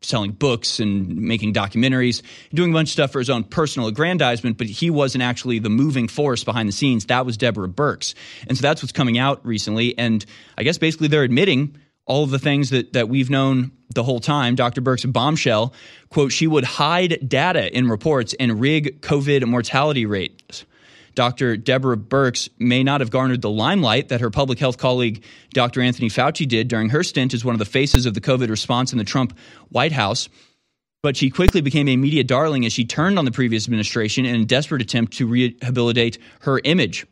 selling 0.08 0.32
books 0.32 0.80
and 0.80 1.16
making 1.16 1.54
documentaries, 1.54 2.22
doing 2.52 2.70
a 2.70 2.72
bunch 2.72 2.88
of 2.88 2.92
stuff 2.92 3.12
for 3.12 3.18
his 3.18 3.30
own 3.30 3.44
personal 3.44 3.88
aggrandizement, 3.88 4.58
but 4.58 4.66
he 4.66 4.90
wasn't 4.90 5.22
actually 5.22 5.58
the 5.58 5.70
moving 5.70 6.08
force 6.08 6.44
behind 6.44 6.68
the 6.68 6.72
scenes. 6.72 7.06
That 7.06 7.26
was 7.26 7.36
Deborah 7.36 7.68
Birx. 7.68 8.14
And 8.48 8.56
so 8.56 8.62
that's 8.62 8.82
what's 8.82 8.92
coming 8.92 9.18
out 9.18 9.44
recently. 9.44 9.96
And 9.98 10.24
I 10.56 10.62
guess 10.62 10.78
basically 10.78 11.08
they're 11.08 11.22
admitting 11.22 11.76
all 12.06 12.24
of 12.24 12.30
the 12.30 12.38
things 12.38 12.70
that, 12.70 12.94
that 12.94 13.08
we've 13.08 13.30
known 13.30 13.70
the 13.94 14.02
whole 14.02 14.20
time. 14.20 14.54
Dr. 14.54 14.80
Birx 14.80 15.10
bombshell, 15.10 15.74
quote, 16.08 16.32
she 16.32 16.46
would 16.46 16.64
hide 16.64 17.28
data 17.28 17.74
in 17.76 17.88
reports 17.88 18.34
and 18.40 18.60
rig 18.60 19.00
COVID 19.02 19.46
mortality 19.46 20.06
rates. 20.06 20.64
Dr. 21.18 21.56
Deborah 21.56 21.96
Birx 21.96 22.48
may 22.60 22.84
not 22.84 23.00
have 23.00 23.10
garnered 23.10 23.42
the 23.42 23.50
limelight 23.50 24.08
that 24.10 24.20
her 24.20 24.30
public 24.30 24.60
health 24.60 24.78
colleague, 24.78 25.24
Dr. 25.52 25.80
Anthony 25.80 26.08
Fauci, 26.08 26.46
did 26.46 26.68
during 26.68 26.90
her 26.90 27.02
stint 27.02 27.34
as 27.34 27.44
one 27.44 27.56
of 27.56 27.58
the 27.58 27.64
faces 27.64 28.06
of 28.06 28.14
the 28.14 28.20
COVID 28.20 28.48
response 28.48 28.92
in 28.92 28.98
the 28.98 29.04
Trump 29.04 29.36
White 29.70 29.90
House. 29.90 30.28
But 31.02 31.16
she 31.16 31.28
quickly 31.28 31.60
became 31.60 31.88
a 31.88 31.96
media 31.96 32.22
darling 32.22 32.64
as 32.64 32.72
she 32.72 32.84
turned 32.84 33.18
on 33.18 33.24
the 33.24 33.32
previous 33.32 33.64
administration 33.64 34.26
in 34.26 34.40
a 34.40 34.44
desperate 34.44 34.80
attempt 34.80 35.14
to 35.14 35.26
rehabilitate 35.26 36.18
her 36.42 36.60
image. 36.62 37.04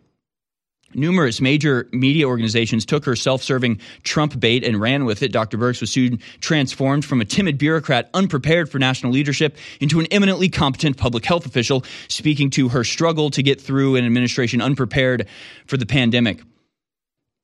Numerous 0.97 1.43
major 1.43 1.89
media 1.93 2.27
organizations 2.27 2.87
took 2.87 3.05
her 3.05 3.15
self 3.15 3.43
serving 3.43 3.81
Trump 4.03 4.41
bait 4.41 4.65
and 4.65 4.81
ran 4.81 5.05
with 5.05 5.23
it. 5.23 5.31
Dr. 5.31 5.59
Birx 5.59 5.83
was 5.83 5.91
soon 5.91 6.19
transformed 6.41 7.05
from 7.05 7.21
a 7.21 7.25
timid 7.27 7.59
bureaucrat 7.59 8.09
unprepared 8.15 8.71
for 8.71 8.79
national 8.79 9.13
leadership 9.13 9.59
into 9.79 10.01
an 10.01 10.07
eminently 10.11 10.49
competent 10.49 10.97
public 10.97 11.27
health 11.27 11.45
official, 11.45 11.85
speaking 12.09 12.49
to 12.49 12.71
her 12.71 12.83
struggle 12.83 13.29
to 13.31 13.43
get 13.43 13.61
through 13.61 13.97
an 13.97 14.07
administration 14.07 14.63
unprepared 14.63 15.29
for 15.67 15.77
the 15.77 15.85
pandemic. 15.85 16.41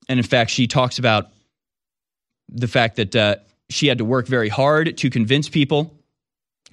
And 0.09 0.19
in 0.19 0.25
fact, 0.25 0.51
she 0.51 0.67
talks 0.67 0.99
about 0.99 1.31
the 2.49 2.69
fact 2.69 2.97
that 2.97 3.15
uh, 3.15 3.37
she 3.69 3.87
had 3.87 3.99
to 3.99 4.05
work 4.05 4.27
very 4.27 4.49
hard 4.49 4.97
to 4.97 5.11
convince 5.11 5.51
people 5.51 5.95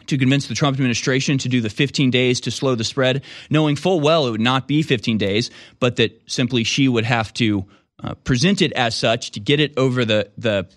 to 0.10 0.18
convince 0.18 0.48
the 0.48 0.56
Trump 0.56 0.76
administration 0.76 1.38
to 1.40 1.50
do 1.50 1.62
the 1.62 1.70
15 1.70 2.12
days 2.12 2.42
to 2.42 2.52
slow 2.52 2.76
the 2.76 2.84
spread, 2.84 3.24
knowing 3.50 3.76
full 3.76 4.00
well 4.00 4.28
it 4.28 4.32
would 4.32 4.42
not 4.42 4.68
be 4.68 4.82
15 4.82 5.18
days, 5.18 5.52
but 5.80 5.96
that 5.96 6.22
simply 6.30 6.64
she 6.64 6.88
would 6.88 7.06
have 7.06 7.34
to 7.36 7.66
uh, 8.04 8.14
present 8.24 8.62
it 8.62 8.72
as 8.74 8.96
such 8.96 9.32
to 9.32 9.40
get 9.40 9.60
it 9.60 9.74
over 9.78 10.06
the 10.06 10.30
the 10.38 10.68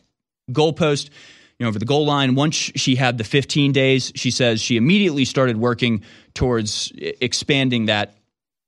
goalpost, 0.51 1.11
you 1.59 1.65
know, 1.65 1.69
over 1.69 1.79
the 1.79 1.85
goal 1.85 2.05
line. 2.05 2.35
Once 2.35 2.55
she 2.57 2.97
had 2.97 3.19
the 3.19 3.25
15 3.25 3.73
days, 3.73 4.13
she 4.15 4.31
says 4.31 4.61
she 4.61 4.77
immediately 4.77 5.25
started 5.25 5.57
working 5.57 6.03
towards 6.35 6.93
expanding 6.97 7.87
that 7.87 8.17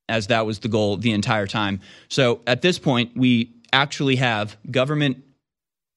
as 0.08 0.28
that 0.28 0.46
was 0.46 0.60
the 0.60 0.68
goal 0.68 0.96
the 0.96 1.12
entire 1.12 1.46
time. 1.46 1.80
So 2.08 2.40
at 2.46 2.62
this 2.62 2.78
point, 2.78 3.16
we 3.16 3.54
actually 3.72 4.16
have 4.16 4.56
government 4.70 5.24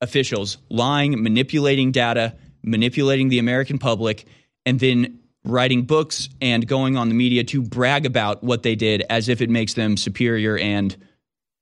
officials 0.01 0.57
lying, 0.69 1.21
manipulating 1.21 1.91
data, 1.91 2.35
manipulating 2.63 3.29
the 3.29 3.39
American 3.39 3.77
public 3.77 4.25
and 4.67 4.81
then 4.81 5.19
writing 5.45 5.83
books 5.83 6.27
and 6.41 6.67
going 6.67 6.97
on 6.97 7.07
the 7.07 7.15
media 7.15 7.41
to 7.41 7.61
brag 7.61 8.05
about 8.05 8.43
what 8.43 8.63
they 8.63 8.75
did 8.75 9.01
as 9.09 9.29
if 9.29 9.41
it 9.41 9.49
makes 9.49 9.75
them 9.75 9.95
superior 9.95 10.57
and 10.57 10.97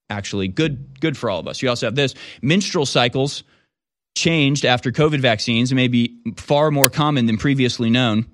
actually 0.09 0.47
good 0.47 0.99
good 0.99 1.15
for 1.15 1.29
all 1.29 1.39
of 1.39 1.47
us. 1.47 1.61
You 1.61 1.69
also 1.69 1.85
have 1.85 1.95
this 1.95 2.15
menstrual 2.41 2.87
cycles 2.87 3.43
changed 4.17 4.65
after 4.65 4.91
COVID 4.91 5.19
vaccines 5.19 5.71
may 5.71 5.87
be 5.87 6.17
far 6.35 6.71
more 6.71 6.89
common 6.89 7.27
than 7.27 7.37
previously 7.37 7.91
known. 7.91 8.25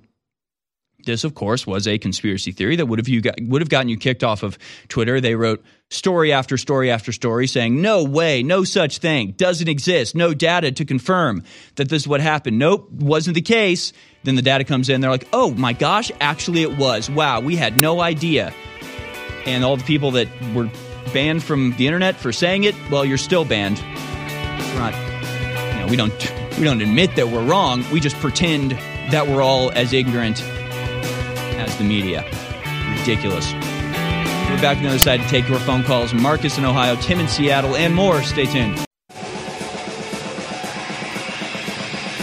This, 1.05 1.23
of 1.23 1.35
course, 1.35 1.65
was 1.65 1.87
a 1.87 1.97
conspiracy 1.97 2.51
theory 2.51 2.75
that 2.75 2.85
would 2.85 2.99
have 2.99 3.07
you 3.07 3.21
got, 3.21 3.35
would 3.41 3.61
have 3.61 3.69
gotten 3.69 3.89
you 3.89 3.97
kicked 3.97 4.23
off 4.23 4.43
of 4.43 4.57
Twitter. 4.87 5.19
They 5.19 5.35
wrote 5.35 5.63
story 5.89 6.31
after 6.31 6.57
story 6.57 6.91
after 6.91 7.11
story 7.11 7.47
saying, 7.47 7.81
"No 7.81 8.03
way, 8.03 8.43
no 8.43 8.63
such 8.63 8.99
thing, 8.99 9.33
doesn't 9.37 9.67
exist, 9.67 10.15
no 10.15 10.33
data 10.33 10.71
to 10.71 10.85
confirm 10.85 11.43
that 11.75 11.89
this 11.89 12.03
is 12.03 12.07
what 12.07 12.21
happened." 12.21 12.59
Nope, 12.59 12.91
wasn't 12.91 13.35
the 13.35 13.41
case. 13.41 13.93
Then 14.23 14.35
the 14.35 14.41
data 14.41 14.63
comes 14.63 14.89
in, 14.89 15.01
they're 15.01 15.09
like, 15.09 15.27
"Oh 15.33 15.51
my 15.51 15.73
gosh, 15.73 16.11
actually 16.21 16.61
it 16.61 16.77
was. 16.77 17.09
Wow, 17.09 17.39
we 17.39 17.55
had 17.55 17.81
no 17.81 18.01
idea." 18.01 18.53
And 19.45 19.63
all 19.63 19.77
the 19.77 19.83
people 19.83 20.11
that 20.11 20.27
were 20.53 20.69
banned 21.13 21.43
from 21.43 21.75
the 21.77 21.87
internet 21.87 22.15
for 22.15 22.31
saying 22.31 22.63
it, 22.63 22.75
well, 22.91 23.03
you're 23.03 23.17
still 23.17 23.43
banned. 23.43 23.79
We're 23.79 24.79
not, 24.79 24.93
you 25.73 25.79
know, 25.79 25.87
we 25.89 25.95
don't 25.95 26.13
we 26.57 26.63
don't 26.63 26.81
admit 26.81 27.15
that 27.15 27.27
we're 27.27 27.43
wrong. 27.43 27.83
We 27.91 27.99
just 27.99 28.15
pretend 28.17 28.71
that 29.11 29.27
we're 29.27 29.41
all 29.41 29.71
as 29.71 29.93
ignorant 29.93 30.43
as 31.61 31.77
the 31.77 31.83
media. 31.83 32.23
Ridiculous. 32.97 33.53
We're 33.53 34.61
back 34.61 34.77
on 34.77 34.83
the 34.83 34.89
other 34.89 34.99
side 34.99 35.21
to 35.21 35.27
take 35.27 35.47
your 35.47 35.59
phone 35.59 35.83
calls. 35.83 36.13
Marcus 36.13 36.57
in 36.57 36.65
Ohio, 36.65 36.95
Tim 36.97 37.19
in 37.19 37.27
Seattle, 37.27 37.75
and 37.75 37.95
more. 37.95 38.21
Stay 38.23 38.45
tuned. 38.45 38.85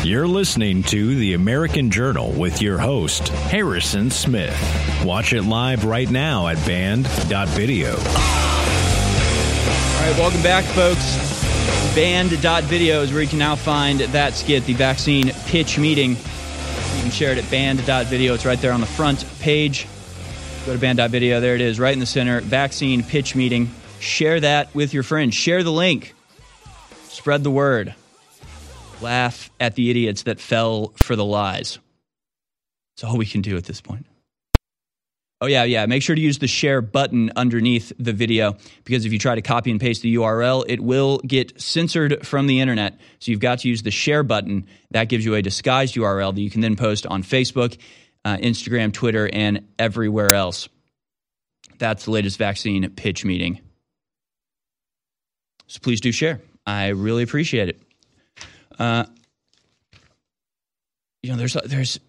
You're 0.04 0.26
listening 0.26 0.82
to 0.84 1.14
The 1.16 1.34
American 1.34 1.90
Journal 1.90 2.32
with 2.32 2.62
your 2.62 2.78
host, 2.78 3.28
Harrison 3.28 4.10
Smith. 4.10 4.56
Watch 5.04 5.32
it 5.32 5.42
live 5.42 5.84
right 5.84 6.10
now 6.10 6.48
at 6.48 6.56
band.video. 6.66 7.90
All 7.90 7.96
right, 10.04 10.14
welcome 10.18 10.42
back, 10.42 10.64
folks. 10.64 11.18
Band.video 11.94 13.02
is 13.02 13.12
where 13.12 13.22
you 13.22 13.28
can 13.28 13.38
now 13.38 13.56
find 13.56 14.00
that 14.00 14.34
skit, 14.34 14.64
the 14.64 14.74
vaccine 14.74 15.30
pitch 15.46 15.78
meeting 15.78 16.16
share 17.12 17.32
it 17.32 17.38
at 17.38 17.50
band.video. 17.50 18.34
It's 18.34 18.46
right 18.46 18.60
there 18.60 18.72
on 18.72 18.80
the 18.80 18.86
front 18.86 19.24
page. 19.40 19.86
Go 20.66 20.72
to 20.72 20.78
band.video. 20.78 21.40
There 21.40 21.54
it 21.54 21.60
is, 21.60 21.78
right 21.78 21.92
in 21.92 21.98
the 21.98 22.06
center. 22.06 22.40
Vaccine 22.40 23.02
pitch 23.02 23.34
meeting. 23.34 23.70
Share 24.00 24.40
that 24.40 24.74
with 24.74 24.94
your 24.94 25.02
friends. 25.02 25.34
Share 25.34 25.62
the 25.62 25.72
link. 25.72 26.14
Spread 27.04 27.42
the 27.42 27.50
word. 27.50 27.94
Laugh 29.00 29.50
at 29.60 29.74
the 29.74 29.90
idiots 29.90 30.24
that 30.24 30.40
fell 30.40 30.92
for 30.96 31.16
the 31.16 31.24
lies. 31.24 31.78
That's 32.96 33.10
all 33.10 33.16
we 33.16 33.26
can 33.26 33.42
do 33.42 33.56
at 33.56 33.64
this 33.64 33.80
point. 33.80 34.06
Oh, 35.40 35.46
yeah, 35.46 35.62
yeah. 35.62 35.86
Make 35.86 36.02
sure 36.02 36.16
to 36.16 36.20
use 36.20 36.38
the 36.38 36.48
share 36.48 36.80
button 36.80 37.30
underneath 37.36 37.92
the 37.96 38.12
video 38.12 38.56
because 38.82 39.04
if 39.04 39.12
you 39.12 39.20
try 39.20 39.36
to 39.36 39.42
copy 39.42 39.70
and 39.70 39.80
paste 39.80 40.02
the 40.02 40.16
URL, 40.16 40.64
it 40.66 40.80
will 40.80 41.18
get 41.18 41.60
censored 41.60 42.26
from 42.26 42.48
the 42.48 42.60
internet. 42.60 42.98
So 43.20 43.30
you've 43.30 43.40
got 43.40 43.60
to 43.60 43.68
use 43.68 43.82
the 43.82 43.92
share 43.92 44.24
button. 44.24 44.66
That 44.90 45.04
gives 45.04 45.24
you 45.24 45.36
a 45.36 45.42
disguised 45.42 45.94
URL 45.94 46.34
that 46.34 46.40
you 46.40 46.50
can 46.50 46.60
then 46.60 46.74
post 46.74 47.06
on 47.06 47.22
Facebook, 47.22 47.78
uh, 48.24 48.38
Instagram, 48.38 48.92
Twitter, 48.92 49.30
and 49.32 49.68
everywhere 49.78 50.34
else. 50.34 50.68
That's 51.78 52.06
the 52.06 52.10
latest 52.10 52.36
vaccine 52.36 52.88
pitch 52.90 53.24
meeting. 53.24 53.60
So 55.68 55.78
please 55.80 56.00
do 56.00 56.10
share. 56.10 56.40
I 56.66 56.88
really 56.88 57.22
appreciate 57.22 57.68
it. 57.68 57.80
Uh, 58.76 59.04
you 61.22 61.30
know, 61.30 61.36
there's 61.36 61.54
there's 61.64 62.00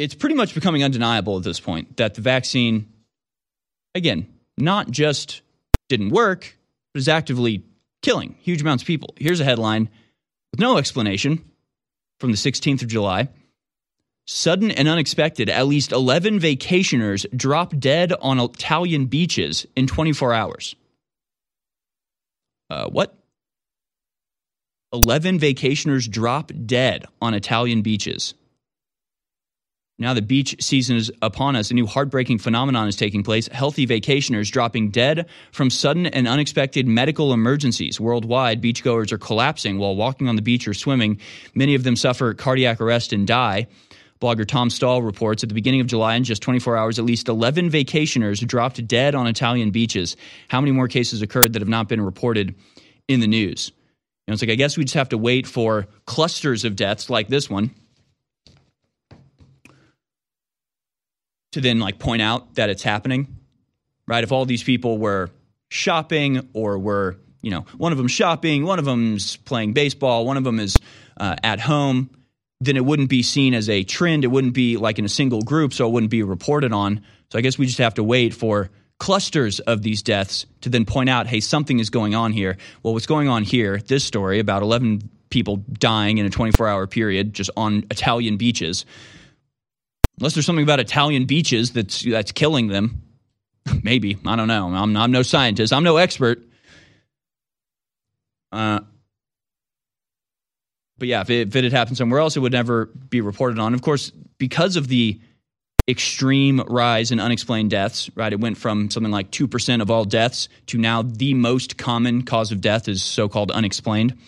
it's 0.00 0.14
pretty 0.14 0.34
much 0.34 0.54
becoming 0.54 0.82
undeniable 0.82 1.36
at 1.36 1.42
this 1.42 1.60
point 1.60 1.98
that 1.98 2.14
the 2.14 2.22
vaccine, 2.22 2.90
again, 3.94 4.26
not 4.56 4.90
just 4.90 5.42
didn't 5.90 6.08
work, 6.08 6.56
but 6.94 7.00
is 7.00 7.08
actively 7.08 7.62
killing 8.00 8.34
huge 8.40 8.62
amounts 8.62 8.82
of 8.82 8.86
people. 8.86 9.14
Here's 9.18 9.40
a 9.40 9.44
headline 9.44 9.90
with 10.52 10.58
no 10.58 10.78
explanation 10.78 11.44
from 12.18 12.30
the 12.30 12.38
16th 12.38 12.80
of 12.80 12.88
July. 12.88 13.28
Sudden 14.26 14.70
and 14.70 14.88
unexpected, 14.88 15.50
at 15.50 15.66
least 15.66 15.92
11 15.92 16.40
vacationers 16.40 17.26
drop 17.36 17.76
dead 17.76 18.14
on 18.22 18.40
Italian 18.40 19.04
beaches 19.04 19.66
in 19.76 19.86
24 19.86 20.32
hours. 20.32 20.76
Uh, 22.70 22.88
what? 22.88 23.14
11 24.94 25.38
vacationers 25.38 26.10
drop 26.10 26.52
dead 26.64 27.04
on 27.20 27.34
Italian 27.34 27.82
beaches. 27.82 28.34
Now 30.00 30.14
the 30.14 30.22
beach 30.22 30.56
season 30.60 30.96
is 30.96 31.12
upon 31.20 31.56
us. 31.56 31.70
A 31.70 31.74
new 31.74 31.86
heartbreaking 31.86 32.38
phenomenon 32.38 32.88
is 32.88 32.96
taking 32.96 33.22
place. 33.22 33.48
Healthy 33.48 33.86
vacationers 33.86 34.50
dropping 34.50 34.90
dead 34.90 35.28
from 35.52 35.68
sudden 35.68 36.06
and 36.06 36.26
unexpected 36.26 36.88
medical 36.88 37.34
emergencies. 37.34 38.00
Worldwide, 38.00 38.62
beachgoers 38.62 39.12
are 39.12 39.18
collapsing 39.18 39.78
while 39.78 39.94
walking 39.94 40.26
on 40.26 40.36
the 40.36 40.42
beach 40.42 40.66
or 40.66 40.72
swimming. 40.72 41.20
Many 41.54 41.74
of 41.74 41.84
them 41.84 41.96
suffer 41.96 42.32
cardiac 42.32 42.80
arrest 42.80 43.12
and 43.12 43.26
die. 43.26 43.66
Blogger 44.22 44.46
Tom 44.46 44.70
Stahl 44.70 45.02
reports 45.02 45.42
at 45.42 45.50
the 45.50 45.54
beginning 45.54 45.82
of 45.82 45.86
July, 45.86 46.14
in 46.14 46.24
just 46.24 46.42
24 46.42 46.76
hours, 46.76 46.98
at 46.98 47.04
least 47.04 47.28
11 47.28 47.70
vacationers 47.70 48.46
dropped 48.46 48.86
dead 48.86 49.14
on 49.14 49.26
Italian 49.26 49.70
beaches. 49.70 50.16
How 50.48 50.60
many 50.60 50.72
more 50.72 50.88
cases 50.88 51.20
occurred 51.20 51.52
that 51.52 51.62
have 51.62 51.68
not 51.68 51.88
been 51.88 52.00
reported 52.00 52.54
in 53.06 53.20
the 53.20 53.26
news? 53.26 53.70
Know, 54.26 54.34
it's 54.34 54.42
like, 54.42 54.50
I 54.50 54.54
guess 54.54 54.76
we 54.76 54.84
just 54.84 54.94
have 54.94 55.08
to 55.10 55.18
wait 55.18 55.46
for 55.46 55.88
clusters 56.06 56.64
of 56.64 56.76
deaths 56.76 57.10
like 57.10 57.28
this 57.28 57.50
one 57.50 57.74
to 61.52 61.60
then 61.60 61.78
like 61.78 61.98
point 61.98 62.22
out 62.22 62.54
that 62.54 62.70
it's 62.70 62.82
happening, 62.82 63.36
right? 64.06 64.24
If 64.24 64.32
all 64.32 64.44
these 64.44 64.62
people 64.62 64.98
were 64.98 65.30
shopping 65.68 66.48
or 66.52 66.78
were 66.78 67.16
you 67.42 67.50
know, 67.50 67.64
one 67.76 67.92
of 67.92 67.98
them 67.98 68.08
shopping, 68.08 68.64
one 68.64 68.78
of 68.78 68.84
them's 68.84 69.36
playing 69.36 69.72
baseball, 69.72 70.26
one 70.26 70.36
of 70.36 70.44
them 70.44 70.60
is 70.60 70.76
uh, 71.16 71.36
at 71.42 71.60
home, 71.60 72.10
then 72.60 72.76
it 72.76 72.84
wouldn't 72.84 73.08
be 73.08 73.22
seen 73.22 73.54
as 73.54 73.68
a 73.68 73.82
trend. 73.84 74.24
It 74.24 74.28
wouldn't 74.28 74.52
be 74.52 74.76
like 74.76 74.98
in 74.98 75.04
a 75.04 75.08
single 75.08 75.40
group, 75.42 75.72
so 75.72 75.86
it 75.88 75.92
wouldn't 75.92 76.10
be 76.10 76.22
reported 76.22 76.72
on. 76.72 77.02
So 77.30 77.38
I 77.38 77.42
guess 77.42 77.56
we 77.56 77.66
just 77.66 77.78
have 77.78 77.94
to 77.94 78.04
wait 78.04 78.34
for 78.34 78.70
clusters 78.98 79.60
of 79.60 79.80
these 79.80 80.02
deaths 80.02 80.44
to 80.60 80.68
then 80.68 80.84
point 80.84 81.08
out, 81.08 81.26
hey, 81.26 81.40
something 81.40 81.78
is 81.78 81.88
going 81.88 82.14
on 82.14 82.32
here. 82.32 82.58
Well, 82.82 82.92
what's 82.92 83.06
going 83.06 83.28
on 83.28 83.44
here, 83.44 83.78
this 83.78 84.04
story 84.04 84.40
about 84.40 84.62
11 84.62 85.08
people 85.30 85.56
dying 85.56 86.18
in 86.18 86.26
a 86.26 86.30
24 86.30 86.68
hour 86.68 86.86
period 86.86 87.32
just 87.32 87.50
on 87.56 87.84
Italian 87.90 88.36
beaches. 88.36 88.84
Unless 90.20 90.34
there's 90.34 90.46
something 90.46 90.62
about 90.62 90.80
Italian 90.80 91.24
beaches 91.24 91.72
that's, 91.72 92.02
that's 92.02 92.30
killing 92.32 92.68
them. 92.68 93.02
Maybe. 93.82 94.18
I 94.26 94.36
don't 94.36 94.48
know. 94.48 94.68
I'm, 94.68 94.96
I'm 94.96 95.10
no 95.10 95.22
scientist, 95.22 95.72
I'm 95.72 95.82
no 95.82 95.96
expert. 95.96 96.42
Uh, 98.52 98.80
but 100.98 101.08
yeah, 101.08 101.22
if 101.22 101.30
it, 101.30 101.48
if 101.48 101.56
it 101.56 101.64
had 101.64 101.72
happened 101.72 101.96
somewhere 101.96 102.20
else, 102.20 102.36
it 102.36 102.40
would 102.40 102.52
never 102.52 102.86
be 102.86 103.22
reported 103.22 103.58
on. 103.58 103.72
Of 103.72 103.80
course, 103.80 104.10
because 104.38 104.76
of 104.76 104.88
the 104.88 105.18
extreme 105.88 106.60
rise 106.68 107.10
in 107.10 107.18
unexplained 107.18 107.70
deaths, 107.70 108.10
right? 108.14 108.32
It 108.32 108.40
went 108.40 108.58
from 108.58 108.90
something 108.90 109.10
like 109.10 109.30
2% 109.30 109.80
of 109.80 109.90
all 109.90 110.04
deaths 110.04 110.48
to 110.66 110.78
now 110.78 111.02
the 111.02 111.34
most 111.34 111.78
common 111.78 112.22
cause 112.22 112.52
of 112.52 112.60
death 112.60 112.86
is 112.86 113.02
so 113.02 113.28
called 113.28 113.50
unexplained. 113.50 114.18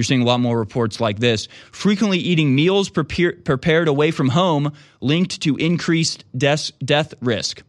You're 0.00 0.04
seeing 0.04 0.22
a 0.22 0.24
lot 0.24 0.40
more 0.40 0.58
reports 0.58 0.98
like 0.98 1.18
this. 1.18 1.46
Frequently 1.72 2.16
eating 2.16 2.54
meals 2.54 2.88
prepare, 2.88 3.34
prepared 3.34 3.86
away 3.86 4.12
from 4.12 4.30
home 4.30 4.72
linked 5.02 5.42
to 5.42 5.58
increased 5.58 6.24
death, 6.34 6.70
death 6.82 7.12
risk. 7.20 7.62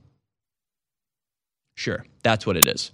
Sure, 1.76 2.06
that's 2.24 2.46
what 2.46 2.56
it 2.56 2.68
is. 2.68 2.94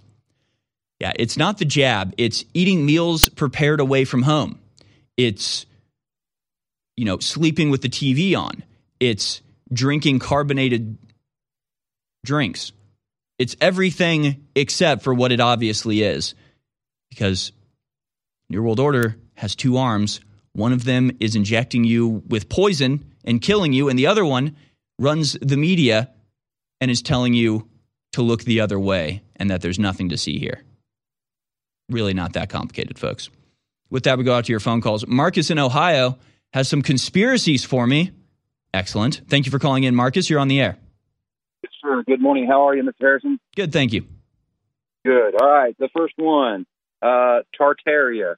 Yeah, 0.98 1.12
it's 1.14 1.36
not 1.36 1.58
the 1.58 1.64
jab, 1.64 2.14
it's 2.18 2.44
eating 2.52 2.84
meals 2.84 3.28
prepared 3.28 3.78
away 3.78 4.04
from 4.04 4.22
home. 4.22 4.58
It's, 5.16 5.66
you 6.96 7.04
know, 7.04 7.20
sleeping 7.20 7.70
with 7.70 7.82
the 7.82 7.88
TV 7.88 8.36
on. 8.36 8.64
It's 8.98 9.40
drinking 9.72 10.18
carbonated 10.18 10.98
drinks. 12.24 12.72
It's 13.38 13.54
everything 13.60 14.48
except 14.56 15.04
for 15.04 15.14
what 15.14 15.30
it 15.30 15.38
obviously 15.38 16.02
is. 16.02 16.34
Because 17.08 17.52
New 18.50 18.62
World 18.64 18.80
Order 18.80 19.16
has 19.38 19.54
two 19.54 19.76
arms. 19.76 20.20
One 20.52 20.72
of 20.72 20.84
them 20.84 21.12
is 21.20 21.36
injecting 21.36 21.84
you 21.84 22.24
with 22.28 22.48
poison 22.48 23.04
and 23.24 23.40
killing 23.40 23.72
you, 23.72 23.88
and 23.88 23.98
the 23.98 24.08
other 24.08 24.24
one 24.24 24.56
runs 24.98 25.34
the 25.40 25.56
media 25.56 26.10
and 26.80 26.90
is 26.90 27.02
telling 27.02 27.34
you 27.34 27.68
to 28.12 28.22
look 28.22 28.42
the 28.42 28.60
other 28.60 28.80
way 28.80 29.22
and 29.36 29.50
that 29.50 29.60
there's 29.60 29.78
nothing 29.78 30.08
to 30.08 30.16
see 30.16 30.38
here. 30.40 30.64
Really 31.88 32.14
not 32.14 32.32
that 32.32 32.48
complicated, 32.50 32.98
folks. 32.98 33.30
With 33.90 34.02
that, 34.04 34.18
we 34.18 34.24
go 34.24 34.34
out 34.34 34.46
to 34.46 34.52
your 34.52 34.60
phone 34.60 34.80
calls. 34.80 35.06
Marcus 35.06 35.50
in 35.50 35.58
Ohio 35.58 36.18
has 36.52 36.68
some 36.68 36.82
conspiracies 36.82 37.64
for 37.64 37.86
me. 37.86 38.10
Excellent. 38.74 39.22
Thank 39.28 39.46
you 39.46 39.52
for 39.52 39.58
calling 39.60 39.84
in, 39.84 39.94
Marcus. 39.94 40.28
You're 40.28 40.40
on 40.40 40.48
the 40.48 40.60
air. 40.60 40.76
Sure. 41.80 42.02
Good 42.02 42.20
morning. 42.20 42.46
How 42.46 42.68
are 42.68 42.76
you, 42.76 42.82
Mr. 42.82 42.94
Harrison? 43.00 43.38
Good, 43.54 43.72
thank 43.72 43.92
you. 43.92 44.04
Good. 45.04 45.40
All 45.40 45.48
right. 45.48 45.76
The 45.78 45.88
first 45.96 46.14
one, 46.16 46.66
uh, 47.00 47.40
Tartaria. 47.58 48.34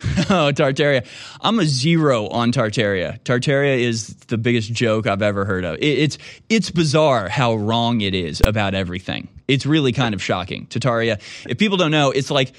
oh, 0.30 0.52
Tartaria. 0.54 1.04
I'm 1.40 1.58
a 1.58 1.64
zero 1.64 2.28
on 2.28 2.52
Tartaria. 2.52 3.18
Tartaria 3.20 3.80
is 3.80 4.14
the 4.28 4.38
biggest 4.38 4.72
joke 4.72 5.08
I've 5.08 5.22
ever 5.22 5.44
heard 5.44 5.64
of. 5.64 5.76
It, 5.76 5.98
it's 5.98 6.18
it's 6.48 6.70
bizarre 6.70 7.28
how 7.28 7.56
wrong 7.56 8.00
it 8.00 8.14
is 8.14 8.40
about 8.44 8.74
everything. 8.74 9.28
It's 9.48 9.66
really 9.66 9.92
kind 9.92 10.14
of 10.14 10.22
shocking. 10.22 10.66
Tartaria. 10.66 11.20
If 11.48 11.58
people 11.58 11.78
don't 11.78 11.90
know, 11.90 12.12
it's 12.12 12.30
like 12.30 12.52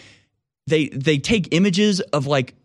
they 0.67 0.89
they 0.89 1.17
take 1.17 1.53
images 1.53 2.01
of 2.01 2.27
like 2.27 2.55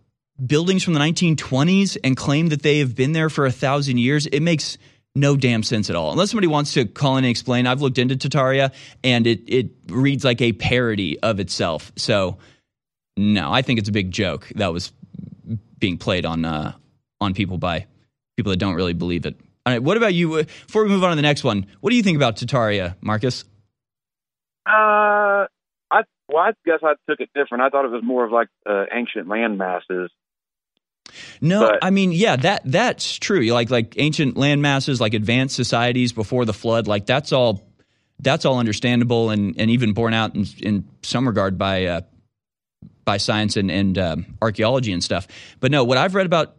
buildings 0.45 0.83
from 0.83 0.95
the 0.95 1.01
1920s 1.01 1.97
and 2.03 2.17
claim 2.17 2.49
that 2.49 2.63
they 2.63 2.81
have 2.81 2.97
been 2.97 3.13
there 3.13 3.31
for 3.31 3.47
a 3.47 3.53
thousand 3.53 3.99
years. 3.99 4.27
It 4.27 4.41
makes 4.41 4.77
no 5.15 5.37
damn 5.37 5.63
sense 5.63 5.89
at 5.89 5.95
all. 5.95 6.11
Unless 6.11 6.31
somebody 6.31 6.49
wants 6.49 6.73
to 6.73 6.85
call 6.85 7.17
in 7.17 7.25
and 7.25 7.31
explain, 7.31 7.69
I've 7.69 7.81
looked 7.81 7.99
into 7.99 8.17
Tartaria 8.17 8.73
and 9.05 9.25
it 9.29 9.43
it 9.47 9.71
reads 9.87 10.25
like 10.25 10.41
a 10.41 10.53
parody 10.53 11.17
of 11.21 11.39
itself. 11.39 11.93
So 11.95 12.39
no, 13.17 13.53
I 13.53 13.63
think 13.63 13.79
it's 13.79 13.89
a 13.89 13.93
big 13.93 14.11
joke 14.11 14.51
that 14.57 14.73
was 14.73 14.93
being 15.79 15.99
played 15.99 16.27
on 16.27 16.45
uh, 16.45 16.73
on 17.21 17.35
people 17.35 17.59
by 17.59 17.87
people 18.37 18.51
that 18.51 18.59
don't 18.59 18.75
really 18.75 18.95
believe 18.95 19.27
it. 19.27 19.39
All 19.67 19.73
right, 19.73 19.83
what 19.83 19.97
about 19.97 20.15
you? 20.15 20.45
Before 20.45 20.83
we 20.83 20.91
move 20.91 21.05
on 21.05 21.11
to 21.11 21.17
the 21.17 21.23
next 21.23 21.45
one, 21.45 21.67
what 21.81 21.91
do 21.91 21.97
you 21.97 22.03
think 22.03 22.17
about 22.17 22.37
Tartaria, 22.37 22.97
Marcus? 23.01 23.45
Uh, 24.67 25.47
I 25.91 26.03
well, 26.29 26.43
I 26.43 26.53
guess 26.67 26.81
I 26.83 26.95
took 27.09 27.21
it 27.21 27.31
different. 27.35 27.63
I 27.63 27.71
thought 27.71 27.85
it 27.85 27.91
was 27.91 28.03
more 28.03 28.25
of 28.25 28.33
like 28.33 28.49
uh, 28.67 28.85
ancient 28.93 29.29
land 29.29 29.59
masses. 29.59 30.11
No, 31.41 31.69
but, 31.69 31.79
I 31.83 31.91
mean, 31.91 32.13
yeah, 32.13 32.37
that 32.37 32.63
that's 32.65 33.17
true. 33.19 33.43
Like 33.47 33.71
like 33.71 33.95
ancient 33.99 34.37
land 34.37 34.63
masses, 34.63 35.01
like 35.01 35.15
advanced 35.15 35.55
societies 35.55 36.13
before 36.13 36.45
the 36.45 36.55
flood, 36.55 36.87
like 36.87 37.07
that's 37.07 37.33
all 37.33 37.63
that's 38.21 38.45
all 38.45 38.59
understandable 38.59 39.31
and, 39.31 39.55
and 39.59 39.71
even 39.71 39.93
borne 39.93 40.15
out 40.15 40.35
in, 40.35 40.47
in 40.63 40.89
some 41.03 41.27
regard 41.27 41.59
by 41.59 41.87
uh, 41.87 42.01
by 43.05 43.17
science 43.17 43.57
and, 43.57 43.71
and 43.71 43.99
um, 43.99 44.27
archaeology 44.41 44.93
and 44.93 45.03
stuff. 45.03 45.27
But 45.61 45.71
no, 45.71 45.85
what 45.85 45.99
I've 45.99 46.15
read 46.15 46.27
about 46.27 46.57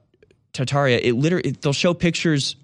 Tartaria, 0.53 0.99
it 1.01 1.13
literally 1.13 1.51
they'll 1.51 1.73
show 1.73 1.93
pictures 1.93 2.55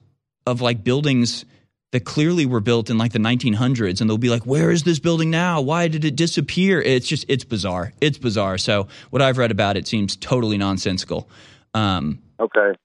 of 0.46 0.62
like 0.62 0.84
buildings 0.84 1.46
that 1.92 2.06
clearly 2.06 2.46
were 2.46 2.62
built 2.62 2.90
in 2.90 2.98
like 2.98 3.12
the 3.12 3.20
1900s 3.20 4.00
and 4.00 4.10
they'll 4.10 4.18
be 4.18 4.30
like 4.30 4.46
where 4.46 4.72
is 4.72 4.84
this 4.84 5.00
building 5.00 5.30
now? 5.30 5.62
Why 5.62 5.88
did 5.88 6.06
it 6.06 6.16
disappear? 6.16 6.82
It's 6.82 7.08
just 7.08 7.26
it's 7.28 7.44
bizarre. 7.44 7.94
It's 8.02 8.18
bizarre. 8.18 8.58
So 8.58 8.88
what 9.10 9.22
i've 9.22 9.38
read 9.38 9.52
about 9.52 9.78
it 9.78 9.88
seems 9.88 10.16
totally 10.16 10.58
nonsensical. 10.58 11.30
Um, 11.74 12.20
okay. 12.40 12.78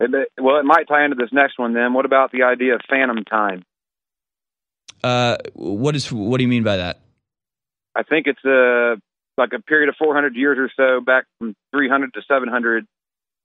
Well 0.00 0.58
it 0.58 0.64
might 0.64 0.88
tie 0.88 1.04
into 1.04 1.16
this 1.16 1.32
next 1.32 1.58
one 1.58 1.74
then. 1.74 1.94
What 1.94 2.04
about 2.04 2.32
the 2.32 2.44
idea 2.44 2.74
of 2.74 2.80
phantom 2.88 3.24
time? 3.24 3.64
Uh, 5.02 5.36
what 5.54 5.96
is 5.96 6.12
what 6.12 6.38
do 6.38 6.44
you 6.44 6.48
mean 6.48 6.62
by 6.62 6.76
that? 6.76 7.00
I 7.94 8.04
think 8.04 8.26
it's 8.26 8.44
a 8.44 8.96
like 9.38 9.52
a 9.54 9.60
period 9.60 9.88
of 9.88 9.96
400 9.96 10.36
years 10.36 10.58
or 10.58 10.70
so 10.76 11.00
back 11.04 11.24
from 11.38 11.54
300 11.74 12.14
to 12.14 12.22
700 12.26 12.86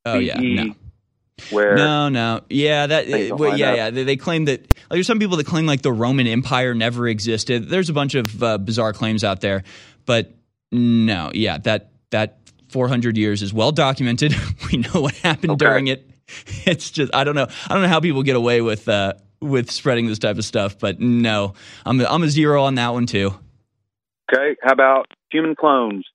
oh 0.05 0.19
yeah 0.19 0.39
no. 0.39 0.75
Where 1.51 1.75
no, 1.75 2.09
no, 2.09 2.41
yeah, 2.49 2.87
that 2.87 3.37
well, 3.37 3.55
yeah, 3.55 3.75
yeah. 3.75 3.89
They, 3.91 4.03
they, 4.03 4.15
claim 4.15 4.45
that 4.45 4.61
like, 4.61 4.89
there's 4.89 5.05
some 5.05 5.19
people 5.19 5.37
that 5.37 5.45
claim 5.45 5.67
like 5.67 5.83
the 5.83 5.91
Roman 5.91 6.25
Empire 6.25 6.73
never 6.73 7.07
existed. 7.07 7.69
There's 7.69 7.91
a 7.91 7.93
bunch 7.93 8.15
of 8.15 8.41
uh, 8.41 8.57
bizarre 8.57 8.91
claims 8.91 9.23
out 9.23 9.39
there, 9.41 9.63
but 10.07 10.33
no, 10.71 11.29
yeah, 11.35 11.59
that 11.59 11.91
that 12.09 12.39
400 12.69 13.17
years 13.17 13.43
is 13.43 13.53
well 13.53 13.71
documented. 13.71 14.33
we 14.71 14.79
know 14.79 15.01
what 15.01 15.13
happened 15.17 15.51
okay. 15.51 15.65
during 15.65 15.87
it. 15.87 16.09
It's 16.65 16.91
just 16.91 17.15
I 17.15 17.23
don't 17.23 17.35
know. 17.35 17.47
I 17.69 17.73
don't 17.73 17.83
know 17.83 17.87
how 17.87 18.01
people 18.01 18.21
get 18.21 18.35
away 18.35 18.59
with 18.59 18.89
uh, 18.89 19.13
with 19.39 19.71
spreading 19.71 20.07
this 20.07 20.19
type 20.19 20.37
of 20.37 20.43
stuff, 20.43 20.77
but 20.77 20.99
no, 20.99 21.53
I'm 21.85 22.01
I'm 22.01 22.23
a 22.23 22.29
zero 22.29 22.63
on 22.63 22.75
that 22.75 22.93
one 22.93 23.05
too. 23.05 23.33
Okay, 24.31 24.55
how 24.61 24.73
about 24.73 25.07
human 25.31 25.55
clones? 25.55 26.05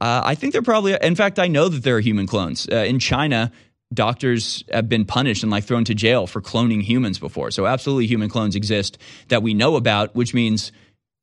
Uh, 0.00 0.22
I 0.24 0.34
think 0.34 0.52
they're 0.52 0.62
probably. 0.62 0.96
In 1.00 1.16
fact, 1.16 1.38
I 1.38 1.48
know 1.48 1.68
that 1.68 1.82
there 1.82 1.96
are 1.96 2.00
human 2.00 2.26
clones 2.26 2.68
uh, 2.70 2.76
in 2.76 2.98
China. 2.98 3.50
Doctors 3.92 4.62
have 4.70 4.88
been 4.88 5.04
punished 5.04 5.42
and 5.42 5.50
like 5.50 5.64
thrown 5.64 5.84
to 5.84 5.94
jail 5.94 6.26
for 6.26 6.42
cloning 6.42 6.82
humans 6.82 7.18
before. 7.18 7.50
So 7.50 7.66
absolutely, 7.66 8.06
human 8.06 8.28
clones 8.28 8.54
exist 8.54 8.98
that 9.28 9.42
we 9.42 9.54
know 9.54 9.76
about, 9.76 10.14
which 10.14 10.34
means 10.34 10.72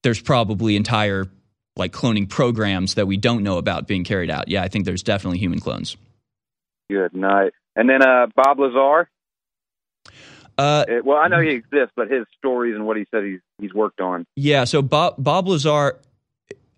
there's 0.04 0.22
probably 0.22 0.76
entire 0.76 1.26
like 1.76 1.92
cloning 1.92 2.28
programs 2.28 2.96
that 2.96 3.06
we 3.06 3.18
don't 3.18 3.44
know 3.44 3.58
about 3.58 3.88
being 3.88 4.04
carried 4.04 4.30
out. 4.30 4.48
Yeah, 4.48 4.64
I 4.64 4.68
think 4.68 4.86
there's 4.86 5.04
definitely 5.04 5.40
human 5.40 5.60
clones. 5.60 5.96
Good 6.90 7.14
night. 7.14 7.54
And 7.76 7.90
then 7.90 8.02
uh, 8.02 8.28
Bob 8.36 8.60
Lazar. 8.60 9.10
Uh, 10.58 10.86
well, 11.04 11.18
I 11.18 11.28
know 11.28 11.42
he 11.42 11.50
exists, 11.50 11.92
but 11.96 12.10
his 12.10 12.26
stories 12.38 12.76
and 12.76 12.86
what 12.86 12.98
he 12.98 13.06
said 13.12 13.24
he's 13.24 13.42
he's 13.60 13.74
worked 13.74 14.00
on. 14.00 14.26
Yeah. 14.36 14.64
So 14.64 14.82
Bob 14.82 15.16
Bob 15.18 15.48
Lazar 15.48 16.00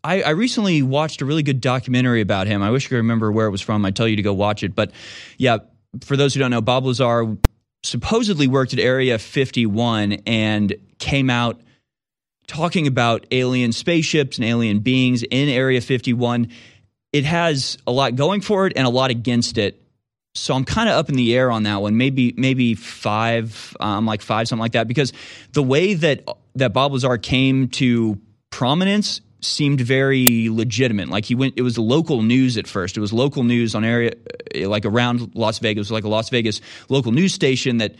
I, 0.04 0.22
I, 0.22 0.30
recently 0.32 0.82
watched 0.82 1.22
a 1.22 1.26
really 1.26 1.44
good 1.44 1.60
documentary 1.60 2.22
about 2.22 2.48
him. 2.48 2.64
I 2.64 2.72
wish 2.72 2.86
I 2.86 2.90
could 2.90 2.96
remember 2.98 3.32
where 3.32 3.46
it 3.48 3.52
was 3.52 3.62
from. 3.62 3.84
I'd 3.84 3.96
tell 3.96 4.08
you 4.08 4.16
to 4.16 4.22
go 4.22 4.34
watch 4.34 4.64
it. 4.64 4.74
But 4.74 4.92
yeah, 5.38 5.58
for 6.02 6.16
those 6.16 6.34
who 6.34 6.40
don't 6.40 6.52
know, 6.52 6.62
Bob 6.62 6.86
Lazar 6.86 7.36
supposedly 7.84 8.48
worked 8.48 8.74
at 8.74 8.80
Area 8.80 9.20
51 9.20 10.14
and 10.26 10.76
came 11.00 11.30
out 11.30 11.60
talking 12.48 12.88
about 12.88 13.26
alien 13.32 13.72
spaceships 13.72 14.38
and 14.38 14.46
alien 14.46 14.80
beings 14.80 15.24
in 15.24 15.50
Area 15.50 15.82
51. 15.82 16.50
It 17.12 17.26
has 17.26 17.78
a 17.86 17.92
lot 17.92 18.16
going 18.16 18.42
for 18.42 18.68
it 18.68 18.74
and 18.76 18.88
a 18.88 18.90
lot 18.90 19.12
against 19.12 19.58
it. 19.58 19.82
So 20.38 20.54
I'm 20.54 20.66
kind 20.66 20.90
of 20.90 20.96
up 20.96 21.10
in 21.10 21.16
the 21.16 21.36
air 21.36 21.52
on 21.52 21.64
that 21.64 21.82
one. 21.82 21.98
Maybe 21.98 22.34
maybe 22.38 22.76
five. 22.76 23.76
Um, 23.80 24.06
like 24.06 24.22
five, 24.22 24.48
something 24.48 24.62
like 24.62 24.74
that. 24.74 24.88
Because 24.88 25.14
the 25.54 25.64
way 25.64 25.94
that 25.94 26.28
that 26.56 26.74
Bob 26.74 26.94
Lazar 26.94 27.18
came 27.18 27.68
to 27.70 28.20
prominence 28.50 29.22
seemed 29.42 29.82
very 29.82 30.50
legitimate. 30.50 31.10
Like 31.10 31.26
he 31.26 31.36
went, 31.36 31.54
it 31.58 31.62
was 31.62 31.78
local 31.78 32.22
news 32.22 32.58
at 32.58 32.68
first. 32.68 32.98
It 32.98 33.02
was 33.02 33.14
local 33.14 33.44
news 33.44 33.76
on 33.76 33.86
area, 33.86 34.14
like 34.56 34.86
around 34.86 35.36
Las 35.36 35.60
Vegas, 35.60 35.92
like 35.92 36.04
a 36.04 36.10
Las 36.10 36.30
Vegas 36.30 36.62
local 36.90 37.12
news 37.12 37.34
station 37.34 37.78
that 37.78 37.96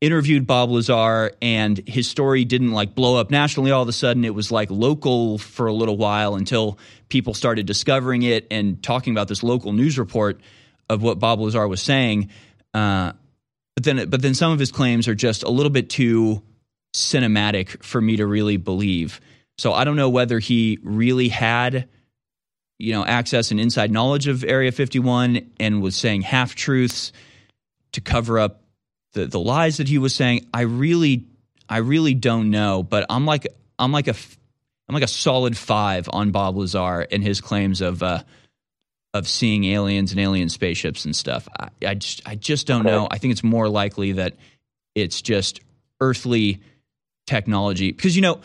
interviewed 0.00 0.46
Bob 0.48 0.70
Lazar, 0.70 1.30
and 1.40 1.80
his 1.86 2.08
story 2.08 2.44
didn't 2.44 2.72
like 2.72 2.94
blow 2.94 3.16
up 3.16 3.30
nationally 3.30 3.70
all 3.70 3.82
of 3.82 3.88
a 3.88 3.92
sudden. 3.92 4.24
It 4.24 4.34
was 4.34 4.50
like 4.50 4.70
local 4.70 5.38
for 5.38 5.68
a 5.68 5.72
little 5.72 5.96
while 5.96 6.34
until 6.34 6.78
people 7.08 7.34
started 7.34 7.66
discovering 7.66 8.22
it 8.22 8.46
and 8.50 8.82
talking 8.82 9.12
about 9.12 9.28
this 9.28 9.42
local 9.42 9.72
news 9.72 9.98
report 9.98 10.40
of 10.92 11.02
what 11.02 11.18
Bob 11.18 11.40
Lazar 11.40 11.66
was 11.66 11.82
saying. 11.82 12.30
Uh, 12.74 13.12
but 13.74 13.84
then, 13.84 14.08
but 14.08 14.22
then 14.22 14.34
some 14.34 14.52
of 14.52 14.58
his 14.58 14.70
claims 14.70 15.08
are 15.08 15.14
just 15.14 15.42
a 15.42 15.50
little 15.50 15.70
bit 15.70 15.88
too 15.90 16.42
cinematic 16.94 17.82
for 17.82 18.00
me 18.00 18.16
to 18.16 18.26
really 18.26 18.58
believe. 18.58 19.20
So 19.58 19.72
I 19.72 19.84
don't 19.84 19.96
know 19.96 20.10
whether 20.10 20.38
he 20.38 20.78
really 20.82 21.28
had, 21.28 21.88
you 22.78 22.92
know, 22.92 23.04
access 23.04 23.50
and 23.50 23.58
inside 23.58 23.90
knowledge 23.90 24.26
of 24.28 24.44
Area 24.44 24.72
51 24.72 25.50
and 25.58 25.82
was 25.82 25.96
saying 25.96 26.22
half 26.22 26.54
truths 26.54 27.12
to 27.92 28.00
cover 28.00 28.38
up 28.38 28.62
the 29.12 29.26
the 29.26 29.40
lies 29.40 29.76
that 29.78 29.88
he 29.88 29.98
was 29.98 30.14
saying. 30.14 30.48
I 30.52 30.62
really 30.62 31.26
I 31.68 31.78
really 31.78 32.14
don't 32.14 32.50
know, 32.50 32.82
but 32.82 33.06
I'm 33.08 33.24
like 33.24 33.46
I'm 33.78 33.92
like 33.92 34.08
a 34.08 34.14
I'm 34.88 34.94
like 34.94 35.04
a 35.04 35.08
solid 35.08 35.56
five 35.56 36.08
on 36.12 36.30
Bob 36.30 36.56
Lazar 36.56 37.06
and 37.10 37.22
his 37.22 37.40
claims 37.40 37.80
of 37.80 38.02
uh, 38.02 38.22
of 39.14 39.28
seeing 39.28 39.64
aliens 39.64 40.12
and 40.12 40.20
alien 40.20 40.48
spaceships 40.48 41.04
and 41.04 41.14
stuff. 41.14 41.48
I, 41.58 41.68
I 41.86 41.94
just 41.94 42.22
I 42.26 42.34
just 42.34 42.66
don't 42.66 42.84
know. 42.84 43.08
I 43.10 43.18
think 43.18 43.32
it's 43.32 43.44
more 43.44 43.68
likely 43.68 44.12
that 44.12 44.36
it's 44.94 45.20
just 45.22 45.60
earthly 46.00 46.62
technology 47.26 47.92
because 47.92 48.16
you 48.16 48.22
know 48.22 48.40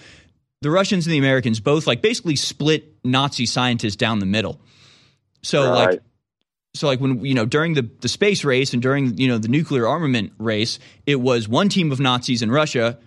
the 0.61 0.69
Russians 0.71 1.07
and 1.07 1.13
the 1.13 1.17
Americans 1.17 1.59
both 1.59 1.87
like 1.87 2.01
basically 2.01 2.35
split 2.35 2.95
Nazi 3.03 3.45
scientists 3.45 3.95
down 3.95 4.19
the 4.19 4.25
middle. 4.25 4.59
So 5.41 5.63
right. 5.63 5.89
like 5.89 6.01
so 6.73 6.87
like 6.87 6.99
when 6.99 7.23
you 7.25 7.33
know 7.33 7.45
during 7.45 7.73
the 7.73 7.89
the 8.01 8.09
space 8.09 8.43
race 8.43 8.73
and 8.73 8.81
during 8.81 9.17
you 9.17 9.27
know 9.27 9.37
the 9.37 9.47
nuclear 9.47 9.87
armament 9.87 10.33
race, 10.37 10.79
it 11.05 11.15
was 11.15 11.47
one 11.47 11.69
team 11.69 11.91
of 11.91 11.99
Nazis 11.99 12.41
in 12.41 12.51
Russia 12.51 12.97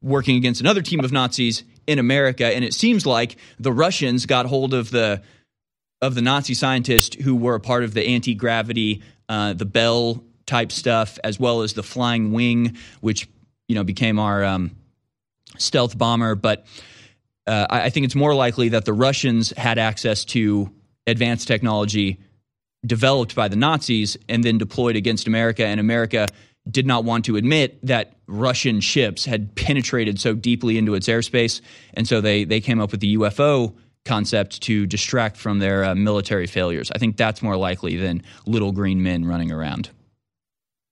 working 0.00 0.36
against 0.36 0.60
another 0.60 0.82
team 0.82 1.00
of 1.00 1.12
Nazis 1.12 1.64
in 1.86 1.98
America, 1.98 2.46
and 2.46 2.64
it 2.64 2.74
seems 2.74 3.06
like 3.06 3.36
the 3.58 3.72
Russians 3.72 4.26
got 4.26 4.46
hold 4.46 4.74
of 4.74 4.90
the 4.90 5.22
of 6.02 6.16
the 6.16 6.20
Nazi 6.20 6.52
scientists 6.52 7.16
who 7.22 7.36
were 7.36 7.54
a 7.54 7.60
part 7.60 7.84
of 7.84 7.94
the 7.94 8.04
anti 8.04 8.34
gravity, 8.34 9.02
uh, 9.28 9.54
the 9.54 9.64
Bell 9.64 10.22
type 10.44 10.72
stuff, 10.72 11.18
as 11.24 11.38
well 11.40 11.62
as 11.62 11.72
the 11.72 11.82
Flying 11.82 12.32
Wing, 12.32 12.76
which 13.00 13.28
you 13.68 13.76
know 13.76 13.84
became 13.84 14.18
our 14.18 14.44
um, 14.44 14.72
stealth 15.56 15.96
bomber. 15.96 16.34
But 16.34 16.66
uh, 17.46 17.66
I, 17.70 17.82
I 17.84 17.90
think 17.90 18.04
it's 18.04 18.16
more 18.16 18.34
likely 18.34 18.70
that 18.70 18.84
the 18.84 18.92
Russians 18.92 19.52
had 19.56 19.78
access 19.78 20.24
to 20.26 20.70
advanced 21.06 21.48
technology 21.48 22.20
developed 22.84 23.36
by 23.36 23.46
the 23.46 23.56
Nazis 23.56 24.16
and 24.28 24.42
then 24.42 24.58
deployed 24.58 24.96
against 24.96 25.28
America, 25.28 25.64
and 25.64 25.78
America 25.78 26.26
did 26.68 26.86
not 26.86 27.04
want 27.04 27.24
to 27.24 27.36
admit 27.36 27.84
that 27.86 28.16
Russian 28.26 28.80
ships 28.80 29.24
had 29.24 29.54
penetrated 29.54 30.20
so 30.20 30.34
deeply 30.34 30.78
into 30.78 30.94
its 30.94 31.06
airspace, 31.06 31.60
and 31.94 32.08
so 32.08 32.20
they 32.20 32.42
they 32.42 32.60
came 32.60 32.80
up 32.80 32.90
with 32.90 33.00
the 33.00 33.16
UFO 33.16 33.74
concept 34.04 34.62
to 34.62 34.86
distract 34.86 35.36
from 35.36 35.58
their 35.58 35.84
uh, 35.84 35.94
military 35.94 36.46
failures. 36.46 36.90
I 36.94 36.98
think 36.98 37.16
that's 37.16 37.42
more 37.42 37.56
likely 37.56 37.96
than 37.96 38.22
little 38.46 38.72
green 38.72 39.02
men 39.02 39.24
running 39.24 39.52
around. 39.52 39.90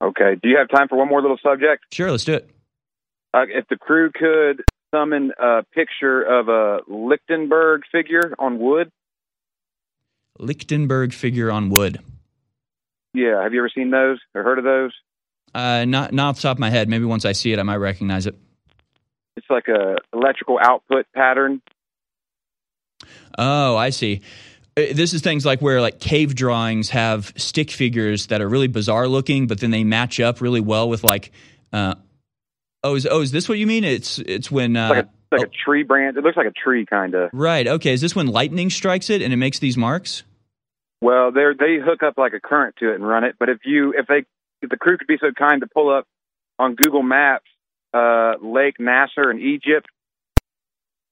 Okay. 0.03 0.37
Do 0.43 0.49
you 0.49 0.57
have 0.59 0.69
time 0.69 0.89
for 0.89 0.97
one 0.97 1.09
more 1.09 1.21
little 1.21 1.39
subject? 1.43 1.85
Sure, 1.93 2.11
let's 2.11 2.25
do 2.25 2.35
it. 2.35 2.49
Uh, 3.35 3.45
if 3.49 3.69
the 3.69 3.77
crew 3.77 4.11
could 4.13 4.63
summon 4.93 5.33
a 5.39 5.63
picture 5.75 6.23
of 6.23 6.49
a 6.49 6.81
Lichtenberg 6.89 7.83
figure 7.93 8.35
on 8.39 8.59
wood, 8.59 8.91
Lichtenberg 10.39 11.13
figure 11.13 11.51
on 11.51 11.69
wood. 11.69 11.99
Yeah, 13.13 13.43
have 13.43 13.53
you 13.53 13.61
ever 13.61 13.71
seen 13.75 13.91
those 13.91 14.19
or 14.35 14.43
heard 14.43 14.59
of 14.59 14.65
those? 14.65 14.93
Uh, 15.55 15.85
not 15.85 16.13
not 16.13 16.31
off 16.31 16.37
the 16.37 16.43
top 16.43 16.57
of 16.57 16.61
my 16.61 16.71
head. 16.71 16.89
Maybe 16.89 17.05
once 17.05 17.25
I 17.25 17.33
see 17.33 17.53
it, 17.53 17.59
I 17.59 17.63
might 17.63 17.77
recognize 17.77 18.27
it. 18.27 18.37
It's 19.37 19.51
like 19.51 19.69
a 19.69 19.97
electrical 20.13 20.59
output 20.63 21.07
pattern. 21.15 21.61
Oh, 23.39 23.77
I 23.77 23.91
see. 23.91 24.23
Uh, 24.77 24.83
this 24.93 25.13
is 25.13 25.23
things 25.23 25.45
like 25.45 25.61
where 25.61 25.81
like 25.81 26.01
cave 26.01 26.35
drawings 26.35 26.91
have 26.91 27.33
stick 27.37 27.71
figures 27.71 28.29
that 28.29 28.41
are 28.41 28.49
really 28.49 28.69
bizarre 28.69 29.09
looking, 29.09 29.47
but 29.47 29.61
then 29.61 29.71
they 29.71 29.85
match 29.85 30.21
up 30.21 30.41
really 30.41 30.61
well 30.61 30.89
with 30.89 31.05
like. 31.05 31.33
Uh, 31.73 31.95
oh, 32.83 32.95
is 32.95 33.07
oh 33.11 33.21
is 33.21 33.33
this 33.33 33.49
what 33.49 33.59
you 33.59 33.67
mean? 33.67 33.85
It's 33.85 34.19
it's 34.19 34.51
when 34.51 34.77
uh, 34.77 34.89
like 34.89 35.05
a 35.05 35.09
like 35.33 35.41
oh. 35.43 35.45
a 35.45 35.65
tree 35.65 35.83
branch. 35.83 36.17
It 36.17 36.25
looks 36.25 36.37
like 36.37 36.47
a 36.47 36.53
tree, 36.53 36.87
kind 36.87 37.15
of. 37.15 37.31
Right. 37.33 37.67
Okay. 37.67 37.93
Is 37.93 38.01
this 38.01 38.15
when 38.15 38.27
lightning 38.27 38.71
strikes 38.71 39.11
it 39.11 39.23
and 39.23 39.33
it 39.33 39.37
makes 39.37 39.59
these 39.59 39.77
marks? 39.77 40.23
Well, 41.01 41.33
they 41.33 41.43
they 41.59 41.79
hook 41.83 42.03
up 42.03 42.15
like 42.19 42.33
a 42.35 42.41
current 42.41 42.77
to 42.81 42.93
it 42.93 42.97
and 42.97 43.07
run 43.07 43.25
it. 43.25 43.37
But 43.39 43.49
if 43.49 43.59
you 43.65 43.95
if 43.97 44.07
they 44.07 44.25
if 44.63 44.71
the 44.71 44.77
crew 44.77 44.99
could 44.99 45.07
be 45.07 45.19
so 45.21 45.33
kind 45.33 45.61
to 45.63 45.67
pull 45.67 45.95
up 45.95 46.07
on 46.59 46.75
Google 46.75 47.03
Maps 47.03 47.47
uh, 47.95 48.35
Lake 48.43 48.79
Nasser 48.79 49.31
in 49.31 49.41
Egypt, 49.41 49.87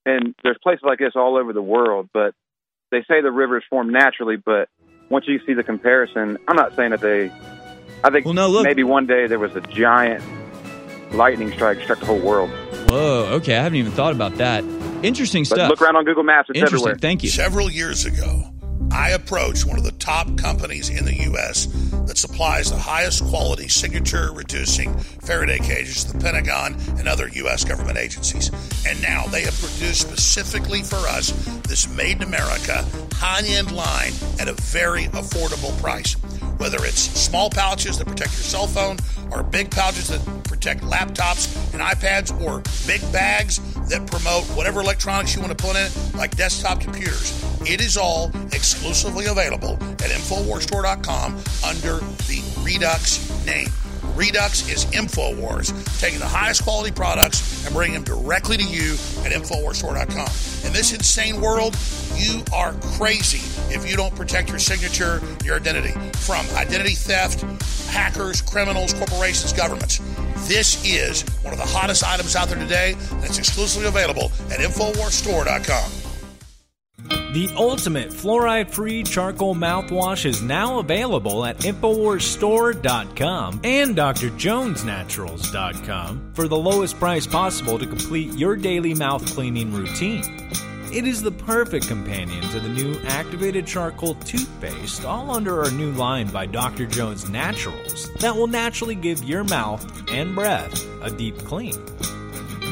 and 0.07 0.34
there's 0.42 0.59
places 0.62 0.82
like 0.84 0.99
this 0.99 1.12
all 1.14 1.36
over 1.36 1.53
the 1.53 1.62
world. 1.62 2.09
But 2.12 2.34
they 2.90 3.01
say 3.09 3.20
the 3.20 3.30
rivers 3.30 3.64
form 3.68 3.90
naturally, 3.90 4.36
but 4.36 4.68
once 5.11 5.26
you 5.26 5.40
see 5.46 5.55
the 5.55 5.62
comparison, 5.62 6.38
I'm 6.49 6.57
not 6.57 6.74
saying 6.76 6.90
that 6.90 7.01
they. 7.01 7.30
I 8.05 8.11
think 8.11 8.24
well, 8.24 8.34
no, 8.34 8.49
look. 8.49 8.64
maybe 8.64 8.84
one 8.84 9.07
day 9.07 9.26
there 9.26 9.38
was 9.38 9.55
a 9.57 9.61
giant 9.61 10.22
lightning 11.12 11.51
strike 11.53 11.80
struck 11.80 11.99
the 12.01 12.07
whole 12.07 12.20
world. 12.20 12.51
Whoa, 12.88 13.26
okay, 13.34 13.57
I 13.57 13.62
haven't 13.62 13.78
even 13.78 13.92
thought 13.92 14.12
about 14.12 14.36
that. 14.36 14.64
Interesting 15.03 15.42
but 15.42 15.57
stuff. 15.57 15.70
Look 15.70 15.82
around 15.82 15.96
on 15.96 16.05
Google 16.05 16.22
Maps; 16.22 16.49
it's 16.49 16.59
Interesting. 16.59 16.76
everywhere. 16.76 16.99
Thank 16.99 17.22
you. 17.22 17.28
Several 17.28 17.70
years 17.70 18.05
ago, 18.05 18.44
I 18.91 19.11
approached 19.11 19.66
one 19.66 19.78
of 19.78 19.84
the 19.84 19.93
top 19.93 20.36
companies 20.36 20.89
in 20.89 21.05
the 21.05 21.14
U.S. 21.24 21.66
that 22.07 22.16
supplies 22.16 22.70
the 22.70 22.78
highest 22.78 23.24
quality 23.24 23.68
signature 23.68 24.30
reducing 24.32 24.97
Faraday 24.99 25.59
cages 25.59 26.05
to 26.05 26.12
the 26.12 26.18
Pentagon 26.18 26.76
and 26.99 27.09
other 27.09 27.28
U.S. 27.28 27.64
government 27.64 27.99
agencies. 27.99 28.51
And 28.86 29.01
now 29.03 29.26
they 29.26 29.43
have 29.43 29.59
produced 29.59 30.01
specifically 30.01 30.82
for 30.82 30.97
us 30.97 31.30
this 31.68 31.89
made 31.95 32.16
in 32.16 32.22
America 32.22 32.84
high 33.18 33.43
end 33.45 33.72
line 33.72 34.12
at 34.39 34.49
a 34.49 34.55
very 34.55 35.05
affordable 35.07 35.76
price. 35.80 36.14
Whether 36.59 36.78
it's 36.84 37.01
small 37.01 37.51
pouches 37.51 37.99
that 37.99 38.07
protect 38.07 38.32
your 38.32 38.43
cell 38.43 38.66
phone, 38.66 38.97
or 39.30 39.43
big 39.43 39.70
pouches 39.70 40.09
that 40.09 40.45
protect 40.45 40.82
laptops 40.82 41.55
and 41.72 41.82
iPads, 41.82 42.30
or 42.41 42.62
big 42.86 43.01
bags 43.12 43.61
that 43.89 44.07
promote 44.07 44.45
whatever 44.57 44.80
electronics 44.80 45.34
you 45.34 45.41
want 45.41 45.57
to 45.57 45.64
put 45.64 45.76
in 45.76 45.86
it, 45.86 46.14
like 46.14 46.36
desktop 46.36 46.80
computers. 46.80 47.32
It 47.62 47.80
is 47.80 47.97
all 47.97 48.30
exclusively 48.53 49.26
available 49.26 49.74
at 49.74 50.11
InfoWarsStore.com 50.11 51.36
under 51.66 51.99
the 52.26 52.43
Redux 52.62 53.47
name. 53.47 53.68
Redux 54.14 54.68
is 54.68 54.84
InfoWars, 54.86 56.01
taking 56.01 56.18
the 56.18 56.26
highest 56.26 56.64
quality 56.64 56.91
products 56.91 57.64
and 57.64 57.74
bringing 57.74 58.03
them 58.03 58.05
directly 58.05 58.57
to 58.57 58.64
you 58.64 58.95
at 59.24 59.32
InfoWarsStore.com. 59.32 60.66
In 60.66 60.72
this 60.72 60.93
insane 60.93 61.41
world, 61.41 61.76
you 62.16 62.43
are 62.53 62.72
crazy 62.97 63.39
if 63.72 63.89
you 63.89 63.97
don't 63.97 64.14
protect 64.14 64.49
your 64.49 64.59
signature, 64.59 65.22
your 65.45 65.57
identity 65.57 65.93
from 66.16 66.45
identity 66.57 66.95
theft, 66.95 67.43
hackers, 67.91 68.43
criminals, 68.43 68.93
corporations, 68.93 69.53
governments. 69.53 70.01
This 70.49 70.82
is 70.82 71.22
one 71.42 71.53
of 71.53 71.59
the 71.59 71.66
hottest 71.66 72.03
items 72.03 72.34
out 72.34 72.49
there 72.49 72.59
today, 72.59 72.96
it's 73.18 73.38
exclusively 73.38 73.86
available 73.86 74.32
at 74.51 74.61
InfoWarsStore.com. 74.61 75.90
The 77.34 77.53
ultimate 77.55 78.09
fluoride 78.09 78.70
free 78.70 79.03
charcoal 79.03 79.55
mouthwash 79.55 80.24
is 80.24 80.40
now 80.40 80.78
available 80.78 81.44
at 81.44 81.59
InfoWarsStore.com 81.59 83.61
and 83.62 83.94
DrJonesNaturals.com 83.94 86.32
for 86.32 86.49
the 86.49 86.57
lowest 86.57 86.99
price 86.99 87.26
possible 87.26 87.78
to 87.78 87.86
complete 87.86 88.32
your 88.32 88.57
daily 88.57 88.94
mouth 88.94 89.26
cleaning 89.26 89.74
routine. 89.74 90.51
It 90.91 91.07
is 91.07 91.22
the 91.22 91.30
perfect 91.30 91.86
companion 91.86 92.40
to 92.48 92.60
the 92.60 92.69
new 92.69 92.98
activated 93.09 93.66
charcoal 93.66 94.15
toothpaste, 94.15 95.05
all 95.05 95.31
under 95.31 95.62
our 95.62 95.70
new 95.70 95.93
line 95.93 96.28
by 96.28 96.47
Dr. 96.47 96.86
Jones 96.86 97.28
Naturals, 97.28 98.10
that 98.20 98.35
will 98.35 98.47
naturally 98.47 98.94
give 98.94 99.23
your 99.23 99.44
mouth 99.44 99.85
and 100.10 100.35
breath 100.35 100.82
a 101.02 101.10
deep 101.10 101.36
clean. 101.44 101.77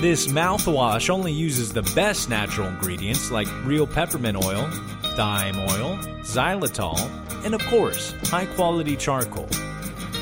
This 0.01 0.29
mouthwash 0.29 1.11
only 1.11 1.31
uses 1.31 1.75
the 1.75 1.83
best 1.95 2.31
natural 2.31 2.69
ingredients 2.69 3.31
like 3.31 3.49
real 3.67 3.87
peppermint 3.87 4.43
oil, 4.43 4.67
thyme 5.15 5.59
oil, 5.59 5.99
xylitol, 6.23 6.99
and 7.45 7.55
of 7.55 7.61
course, 7.67 8.15
high 8.25 8.47
quality 8.47 8.97
charcoal. 8.97 9.49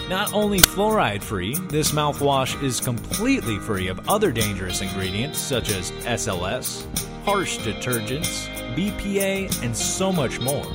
Not 0.09 0.35
only 0.35 0.59
fluoride 0.59 1.23
free, 1.23 1.55
this 1.69 1.93
mouthwash 1.93 2.61
is 2.61 2.81
completely 2.81 3.59
free 3.59 3.87
of 3.87 4.09
other 4.09 4.33
dangerous 4.33 4.81
ingredients 4.81 5.39
such 5.39 5.71
as 5.71 5.93
SLS, 5.93 6.85
harsh 7.25 7.59
detergents, 7.59 8.49
BPA, 8.75 9.63
and 9.63 9.77
so 9.77 10.11
much 10.13 10.41
more. 10.41 10.67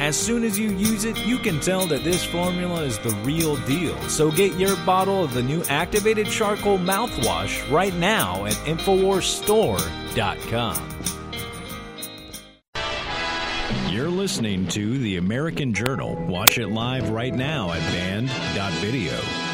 As 0.00 0.16
soon 0.16 0.42
as 0.42 0.58
you 0.58 0.70
use 0.70 1.04
it, 1.04 1.16
you 1.24 1.38
can 1.38 1.60
tell 1.60 1.86
that 1.86 2.02
this 2.02 2.24
formula 2.24 2.82
is 2.82 2.98
the 2.98 3.10
real 3.22 3.54
deal. 3.58 3.96
So 4.08 4.32
get 4.32 4.58
your 4.58 4.74
bottle 4.84 5.22
of 5.22 5.32
the 5.32 5.42
new 5.42 5.62
activated 5.64 6.26
charcoal 6.26 6.78
mouthwash 6.78 7.70
right 7.70 7.94
now 7.94 8.46
at 8.46 8.54
InfoWarsStore.com. 8.54 10.88
You're 13.92 14.10
listening 14.10 14.66
to 14.68 14.98
The 14.98 15.18
American 15.18 15.74
Journal. 15.74 16.16
Watch 16.26 16.56
it 16.58 16.68
live 16.68 17.10
right 17.10 17.34
now 17.34 17.72
at 17.72 17.80
band.video. 17.92 19.51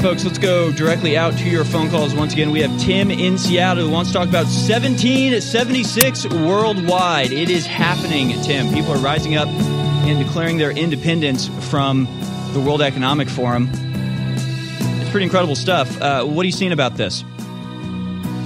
folks, 0.00 0.24
let's 0.24 0.38
go 0.38 0.72
directly 0.72 1.18
out 1.18 1.36
to 1.36 1.50
your 1.50 1.62
phone 1.62 1.90
calls. 1.90 2.14
Once 2.14 2.32
again, 2.32 2.50
we 2.50 2.62
have 2.62 2.80
Tim 2.80 3.10
in 3.10 3.36
Seattle 3.36 3.86
who 3.86 3.92
wants 3.92 4.10
to 4.10 4.16
talk 4.16 4.28
about 4.28 4.46
1776 4.46 6.26
worldwide. 6.26 7.32
It 7.32 7.50
is 7.50 7.66
happening, 7.66 8.40
Tim. 8.40 8.72
People 8.72 8.92
are 8.92 8.98
rising 8.98 9.36
up 9.36 9.48
and 9.48 10.18
declaring 10.24 10.56
their 10.56 10.70
independence 10.70 11.48
from 11.68 12.06
the 12.54 12.60
World 12.60 12.80
Economic 12.80 13.28
Forum. 13.28 13.68
It's 13.72 15.10
pretty 15.10 15.24
incredible 15.24 15.54
stuff. 15.54 16.00
Uh, 16.00 16.24
what 16.24 16.44
are 16.44 16.46
you 16.46 16.52
seeing 16.52 16.72
about 16.72 16.96
this? 16.96 17.22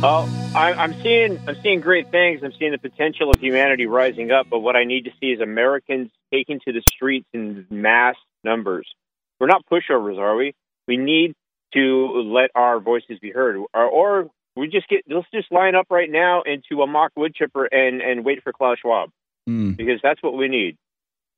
Well, 0.02 0.28
I'm 0.56 1.01
seeing 1.02 1.39
I'm 1.47 1.56
seeing 1.62 1.81
great 1.81 2.10
things. 2.10 2.43
I'm 2.43 2.52
seeing 2.59 2.72
the 2.72 2.78
potential 2.78 3.31
of 3.31 3.40
humanity 3.40 3.86
rising 3.86 4.32
up. 4.32 4.48
But 4.51 4.59
what 4.59 4.74
I 4.74 4.82
need 4.85 5.05
to 5.05 5.12
see 5.20 5.31
is 5.31 5.40
Americans 5.40 6.10
taking 6.32 6.59
to 6.66 6.72
the 6.72 6.82
streets 6.82 7.28
in 7.32 7.66
mass 7.70 8.16
numbers. 8.43 8.93
We're 9.39 9.47
not 9.47 9.62
pushovers, 9.70 10.18
are 10.18 10.35
we? 10.35 10.55
We 10.86 10.97
need 10.97 11.35
to 11.74 12.22
let 12.24 12.51
our 12.55 12.80
voices 12.80 13.18
be 13.20 13.30
heard, 13.30 13.56
or, 13.74 13.84
or 13.84 14.30
we 14.56 14.68
just 14.68 14.88
get 14.88 15.02
let's 15.09 15.26
just 15.32 15.51
line 15.52 15.74
up 15.74 15.86
right 15.90 16.10
now 16.10 16.42
into 16.42 16.82
a 16.82 16.86
mock 16.86 17.12
wood 17.16 17.34
chipper 17.34 17.64
and 17.66 18.01
and 18.01 18.24
wait 18.24 18.42
for 18.42 18.52
Klaus 18.52 18.78
Schwab 18.80 19.10
mm. 19.48 19.76
because 19.76 20.01
that's 20.02 20.22
what 20.22 20.36
we 20.36 20.48
need. 20.48 20.76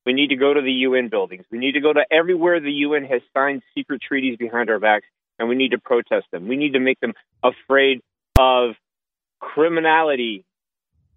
We 0.05 0.13
need 0.13 0.29
to 0.29 0.37
go 0.37 0.55
to 0.55 0.61
the 0.61 0.73
UN 0.73 1.09
buildings. 1.09 1.45
We 1.51 1.59
need 1.59 1.73
to 1.73 1.81
go 1.81 1.93
to 1.93 2.05
everywhere 2.11 2.61
the 2.61 2.71
UN 2.71 3.05
has 3.05 3.23
signed 3.35 3.63
secret 3.75 4.01
treaties 4.01 4.37
behind 4.37 4.71
our 4.71 4.79
backs, 4.79 5.07
and 5.39 5.49
we 5.49 5.57
need 5.57 5.73
to 5.73 5.79
protest 5.79 6.27
them. 6.31 6.47
We 6.47 6.57
need 6.57 6.75
to 6.75 6.81
make 6.81 7.01
them 7.01 7.15
afraid 7.43 8.01
of 8.39 8.75
criminality 9.41 10.45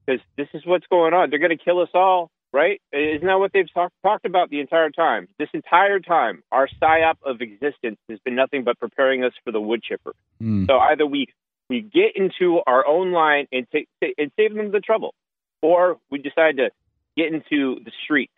because 0.05 0.21
this 0.37 0.47
is 0.53 0.65
what's 0.65 0.87
going 0.87 1.13
on. 1.13 1.29
They're 1.29 1.39
going 1.39 1.55
to 1.55 1.63
kill 1.63 1.81
us 1.81 1.89
all 1.93 2.31
right? 2.51 2.81
Isn't 2.91 3.27
that 3.27 3.39
what 3.39 3.51
they've 3.53 3.71
talk, 3.73 3.91
talked 4.03 4.25
about 4.25 4.49
the 4.49 4.59
entire 4.59 4.89
time? 4.89 5.27
This 5.37 5.49
entire 5.53 5.99
time, 5.99 6.43
our 6.51 6.67
psyop 6.81 7.15
of 7.23 7.41
existence 7.41 7.97
has 8.09 8.19
been 8.25 8.35
nothing 8.35 8.63
but 8.63 8.79
preparing 8.79 9.23
us 9.23 9.33
for 9.43 9.51
the 9.51 9.61
wood 9.61 9.83
chipper. 9.83 10.13
Mm. 10.41 10.67
So 10.67 10.77
either 10.77 11.05
we 11.05 11.27
we 11.69 11.81
get 11.81 12.15
into 12.15 12.59
our 12.65 12.85
own 12.85 13.11
line 13.11 13.47
and 13.51 13.67
take 13.71 13.87
and 14.01 14.31
save 14.35 14.55
them 14.55 14.71
the 14.71 14.79
trouble, 14.79 15.13
or 15.61 15.97
we 16.09 16.19
decide 16.19 16.57
to 16.57 16.69
get 17.15 17.27
into 17.27 17.79
the 17.83 17.91
streets 18.03 18.33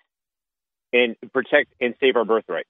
and 0.91 1.15
protect 1.31 1.73
and 1.79 1.95
save 1.99 2.15
our 2.17 2.25
birthright. 2.25 2.65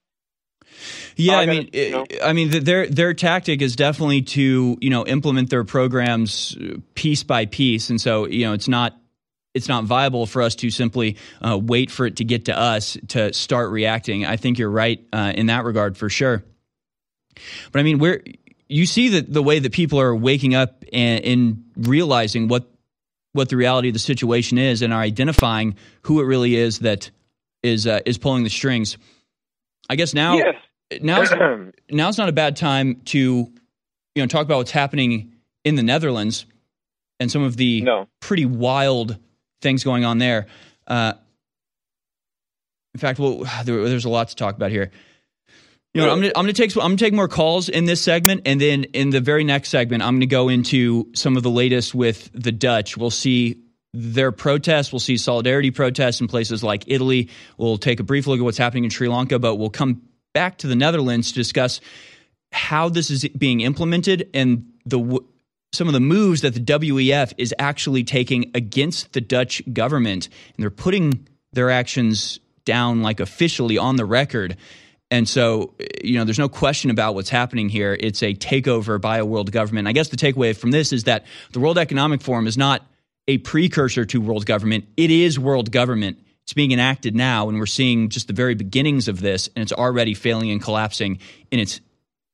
Yeah, 1.16 1.38
I 1.38 1.46
mean, 1.46 1.70
you 1.72 1.90
know? 1.90 2.06
I 2.22 2.32
mean, 2.32 2.50
their 2.50 2.86
their 2.86 3.14
tactic 3.14 3.60
is 3.60 3.74
definitely 3.74 4.22
to 4.22 4.78
you 4.80 4.90
know 4.90 5.04
implement 5.06 5.50
their 5.50 5.64
programs 5.64 6.56
piece 6.94 7.24
by 7.24 7.46
piece, 7.46 7.90
and 7.90 8.00
so 8.00 8.26
you 8.26 8.46
know 8.46 8.52
it's 8.52 8.68
not 8.68 8.96
it's 9.54 9.68
not 9.68 9.84
viable 9.84 10.26
for 10.26 10.42
us 10.42 10.54
to 10.56 10.70
simply 10.70 11.16
uh, 11.40 11.58
wait 11.58 11.90
for 11.90 12.06
it 12.06 12.16
to 12.16 12.24
get 12.24 12.46
to 12.46 12.58
us 12.58 12.96
to 13.08 13.32
start 13.32 13.70
reacting. 13.70 14.24
I 14.24 14.36
think 14.36 14.58
you're 14.58 14.70
right 14.70 15.04
uh, 15.12 15.32
in 15.34 15.46
that 15.46 15.64
regard 15.64 15.96
for 15.96 16.08
sure. 16.08 16.42
But 17.70 17.80
I 17.80 17.82
mean, 17.82 17.98
where 17.98 18.22
you 18.68 18.86
see 18.86 19.10
that 19.10 19.32
the 19.32 19.42
way 19.42 19.58
that 19.58 19.72
people 19.72 20.00
are 20.00 20.14
waking 20.14 20.54
up 20.54 20.84
and, 20.92 21.24
and, 21.24 21.64
realizing 21.76 22.48
what 22.48 22.68
what 23.32 23.48
the 23.48 23.56
reality 23.56 23.88
of 23.88 23.94
the 23.94 23.98
situation 23.98 24.58
is, 24.58 24.82
and 24.82 24.92
are 24.92 25.00
identifying 25.00 25.74
who 26.02 26.20
it 26.20 26.24
really 26.24 26.54
is 26.54 26.80
that 26.80 27.10
is 27.62 27.86
uh, 27.86 28.00
is 28.04 28.18
pulling 28.18 28.44
the 28.44 28.50
strings. 28.50 28.98
I 29.88 29.96
guess 29.96 30.14
now 30.14 30.36
yes. 30.36 30.54
now's 31.00 31.30
now's 31.90 32.18
not 32.18 32.28
a 32.28 32.32
bad 32.32 32.56
time 32.56 33.00
to 33.06 33.18
you 33.18 34.22
know 34.22 34.26
talk 34.26 34.42
about 34.42 34.58
what's 34.58 34.70
happening 34.70 35.32
in 35.64 35.76
the 35.76 35.82
Netherlands 35.82 36.44
and 37.20 37.30
some 37.30 37.42
of 37.42 37.56
the 37.56 37.82
no. 37.82 38.08
pretty 38.20 38.44
wild 38.44 39.18
things 39.62 39.84
going 39.84 40.04
on 40.04 40.18
there. 40.18 40.46
Uh, 40.86 41.14
in 42.94 43.00
fact, 43.00 43.18
well, 43.18 43.44
there, 43.64 43.88
there's 43.88 44.04
a 44.04 44.10
lot 44.10 44.28
to 44.28 44.36
talk 44.36 44.54
about 44.54 44.70
here. 44.70 44.90
You 45.94 46.00
know, 46.00 46.10
I'm 46.10 46.20
gonna 46.20 46.32
I'm 46.34 46.44
gonna 46.44 46.54
take 46.54 46.74
I'm 46.74 46.82
gonna 46.82 46.96
take 46.96 47.12
more 47.12 47.28
calls 47.28 47.68
in 47.68 47.84
this 47.84 48.00
segment, 48.00 48.42
and 48.46 48.58
then 48.58 48.84
in 48.84 49.10
the 49.10 49.20
very 49.20 49.44
next 49.44 49.68
segment, 49.68 50.02
I'm 50.02 50.14
gonna 50.14 50.26
go 50.26 50.48
into 50.48 51.08
some 51.14 51.36
of 51.36 51.42
the 51.42 51.50
latest 51.50 51.94
with 51.94 52.30
the 52.32 52.50
Dutch. 52.50 52.96
We'll 52.96 53.10
see 53.10 53.62
their 53.92 54.32
protests. 54.32 54.90
We'll 54.90 55.00
see 55.00 55.18
solidarity 55.18 55.70
protests 55.70 56.22
in 56.22 56.28
places 56.28 56.64
like 56.64 56.84
Italy. 56.86 57.28
We'll 57.58 57.76
take 57.76 58.00
a 58.00 58.04
brief 58.04 58.26
look 58.26 58.38
at 58.38 58.42
what's 58.42 58.56
happening 58.56 58.84
in 58.84 58.90
Sri 58.90 59.06
Lanka, 59.06 59.38
but 59.38 59.56
we'll 59.56 59.68
come 59.68 60.00
back 60.32 60.56
to 60.58 60.66
the 60.66 60.76
Netherlands 60.76 61.28
to 61.28 61.34
discuss 61.34 61.82
how 62.52 62.88
this 62.88 63.10
is 63.10 63.28
being 63.28 63.60
implemented 63.60 64.30
and 64.32 64.72
the 64.86 65.20
some 65.72 65.88
of 65.88 65.94
the 65.94 66.00
moves 66.00 66.42
that 66.42 66.54
the 66.54 66.60
WEF 66.60 67.32
is 67.38 67.54
actually 67.58 68.04
taking 68.04 68.50
against 68.54 69.12
the 69.12 69.20
Dutch 69.20 69.62
government. 69.72 70.26
And 70.26 70.62
they're 70.62 70.70
putting 70.70 71.26
their 71.52 71.70
actions 71.70 72.40
down 72.64 73.02
like 73.02 73.20
officially 73.20 73.78
on 73.78 73.96
the 73.96 74.04
record. 74.04 74.56
And 75.10 75.28
so, 75.28 75.74
you 76.02 76.18
know, 76.18 76.24
there's 76.24 76.38
no 76.38 76.48
question 76.48 76.90
about 76.90 77.14
what's 77.14 77.28
happening 77.28 77.68
here. 77.68 77.96
It's 77.98 78.22
a 78.22 78.34
takeover 78.34 79.00
by 79.00 79.18
a 79.18 79.26
world 79.26 79.52
government. 79.52 79.88
I 79.88 79.92
guess 79.92 80.08
the 80.08 80.16
takeaway 80.16 80.56
from 80.56 80.70
this 80.70 80.92
is 80.92 81.04
that 81.04 81.26
the 81.52 81.60
World 81.60 81.78
Economic 81.78 82.22
Forum 82.22 82.46
is 82.46 82.56
not 82.56 82.86
a 83.28 83.38
precursor 83.38 84.04
to 84.06 84.20
world 84.20 84.46
government, 84.46 84.86
it 84.96 85.10
is 85.10 85.38
world 85.38 85.70
government. 85.70 86.18
It's 86.42 86.54
being 86.54 86.72
enacted 86.72 87.14
now, 87.14 87.48
and 87.48 87.58
we're 87.58 87.66
seeing 87.66 88.08
just 88.08 88.26
the 88.26 88.32
very 88.32 88.56
beginnings 88.56 89.06
of 89.06 89.20
this, 89.20 89.48
and 89.54 89.62
it's 89.62 89.72
already 89.72 90.12
failing 90.12 90.50
and 90.50 90.60
collapsing 90.60 91.20
in 91.52 91.60
its 91.60 91.80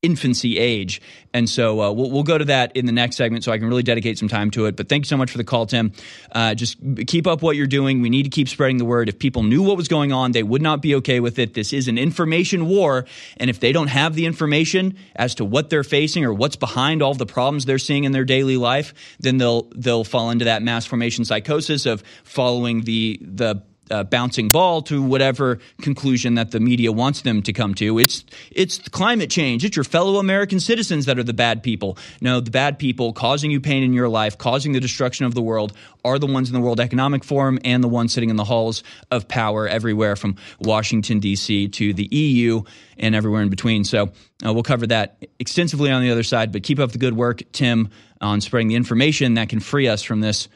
infancy 0.03 0.59
age. 0.59 1.03
And 1.35 1.51
so 1.51 1.81
uh, 1.81 1.91
we'll, 1.91 2.11
we'll 2.11 2.23
go 2.23 2.39
to 2.39 2.45
that 2.45 2.77
in 2.77 2.87
the 2.87 2.93
next 2.93 3.17
segment 3.17 3.43
so 3.43 3.51
I 3.51 3.59
can 3.59 3.67
really 3.67 3.83
dedicate 3.83 4.17
some 4.17 4.29
time 4.29 4.51
to 4.53 4.67
it. 4.67 4.77
But 4.77 4.89
thank 4.89 5.05
you 5.05 5.09
so 5.09 5.17
much 5.17 5.31
for 5.31 5.39
the 5.39 5.45
call, 5.45 5.67
Tim. 5.67 5.93
Uh, 6.31 6.55
just 6.55 6.79
keep 7.09 7.27
up 7.27 7.43
what 7.43 7.57
you're 7.57 7.67
doing. 7.67 8.01
We 8.01 8.09
need 8.09 8.23
to 8.23 8.31
keep 8.31 8.49
spreading 8.49 8.77
the 8.77 8.85
word. 8.85 9.09
If 9.09 9.19
people 9.19 9.43
knew 9.43 9.63
what 9.63 9.77
was 9.77 9.89
going 9.89 10.13
on, 10.13 10.31
they 10.31 10.45
would 10.45 10.63
not 10.63 10.83
be 10.83 10.95
okay 10.97 11.19
with 11.19 11.41
it. 11.41 11.55
This 11.55 11.73
is 11.73 11.89
an 11.89 11.99
information 11.99 12.67
war. 12.67 13.07
And 13.39 13.51
if 13.51 13.59
they 13.59 13.73
don't 13.73 13.89
have 13.89 14.15
the 14.15 14.27
information 14.27 14.97
as 15.17 15.35
to 15.37 15.45
what 15.45 15.69
they're 15.69 15.83
facing 15.83 16.25
or 16.25 16.33
what's 16.33 16.57
behind 16.57 17.03
all 17.03 17.15
the 17.15 17.27
problems 17.27 17.65
they're 17.65 17.79
seeing 17.79 18.05
in 18.05 18.13
their 18.13 18.25
daily 18.25 18.57
life, 18.57 18.95
then 19.19 19.39
they'll 19.39 19.69
they'll 19.75 20.05
fall 20.05 20.31
into 20.31 20.45
that 20.45 20.63
mass 20.63 20.87
formation 20.87 21.25
psychosis 21.25 21.87
of 21.87 22.05
following 22.23 22.83
the 22.83 23.19
the 23.21 23.63
uh, 23.91 24.05
bouncing 24.05 24.51
ball 24.51 24.83
to 24.83 25.03
whatever 25.03 25.59
conclusion 25.81 26.35
that 26.35 26.51
the 26.51 26.61
media 26.61 26.93
wants 26.93 27.23
them 27.23 27.43
to 27.43 27.53
come 27.53 27.75
to. 27.75 27.99
It's 27.99 28.25
it's 28.51 28.79
climate 28.89 29.31
change. 29.31 29.65
It's 29.65 29.77
your 29.77 29.85
fellow 29.85 30.19
American 30.19 30.61
citizens 30.61 31.07
that 31.07 31.19
are 31.19 31.23
the 31.23 31.33
bad 31.33 31.63
people. 31.63 31.99
No, 32.21 32.41
the 32.41 32.51
bad 32.51 32.79
people 32.79 33.13
causing 33.13 33.51
you 33.51 33.61
pain 33.61 33.83
in 33.83 33.93
your 33.93 34.09
life, 34.09 34.39
causing 34.39 34.73
the 34.73 34.81
destruction 34.81 35.27
of 35.27 35.35
the 35.35 35.43
world, 35.43 35.73
are 36.05 36.19
the 36.19 36.27
ones 36.27 36.49
in 36.49 36.55
the 36.55 36.61
World 36.61 36.81
Economic 36.81 37.25
Forum 37.25 37.59
and 37.65 37.83
the 37.83 37.89
ones 37.89 38.13
sitting 38.13 38.31
in 38.31 38.37
the 38.37 38.45
halls 38.45 38.83
of 39.11 39.29
power 39.29 39.69
everywhere 39.69 40.17
from 40.17 40.37
Washington 40.61 41.21
D.C. 41.21 41.69
to 41.69 41.93
the 41.93 42.09
EU 42.15 42.63
and 42.99 43.15
everywhere 43.15 43.43
in 43.43 43.49
between. 43.49 43.85
So 43.85 44.11
uh, 44.45 44.53
we'll 44.53 44.63
cover 44.63 44.87
that 44.89 45.25
extensively 45.39 45.91
on 45.91 46.03
the 46.03 46.11
other 46.11 46.23
side. 46.23 46.53
But 46.53 46.63
keep 46.63 46.79
up 46.79 46.93
the 46.93 46.99
good 46.99 47.17
work, 47.17 47.43
Tim, 47.53 47.91
on 48.21 48.41
spreading 48.41 48.69
the 48.69 48.77
information 48.77 49.35
that 49.35 49.49
can 49.49 49.61
free 49.61 49.89
us 49.89 50.03
from 50.03 50.21
this 50.21 50.49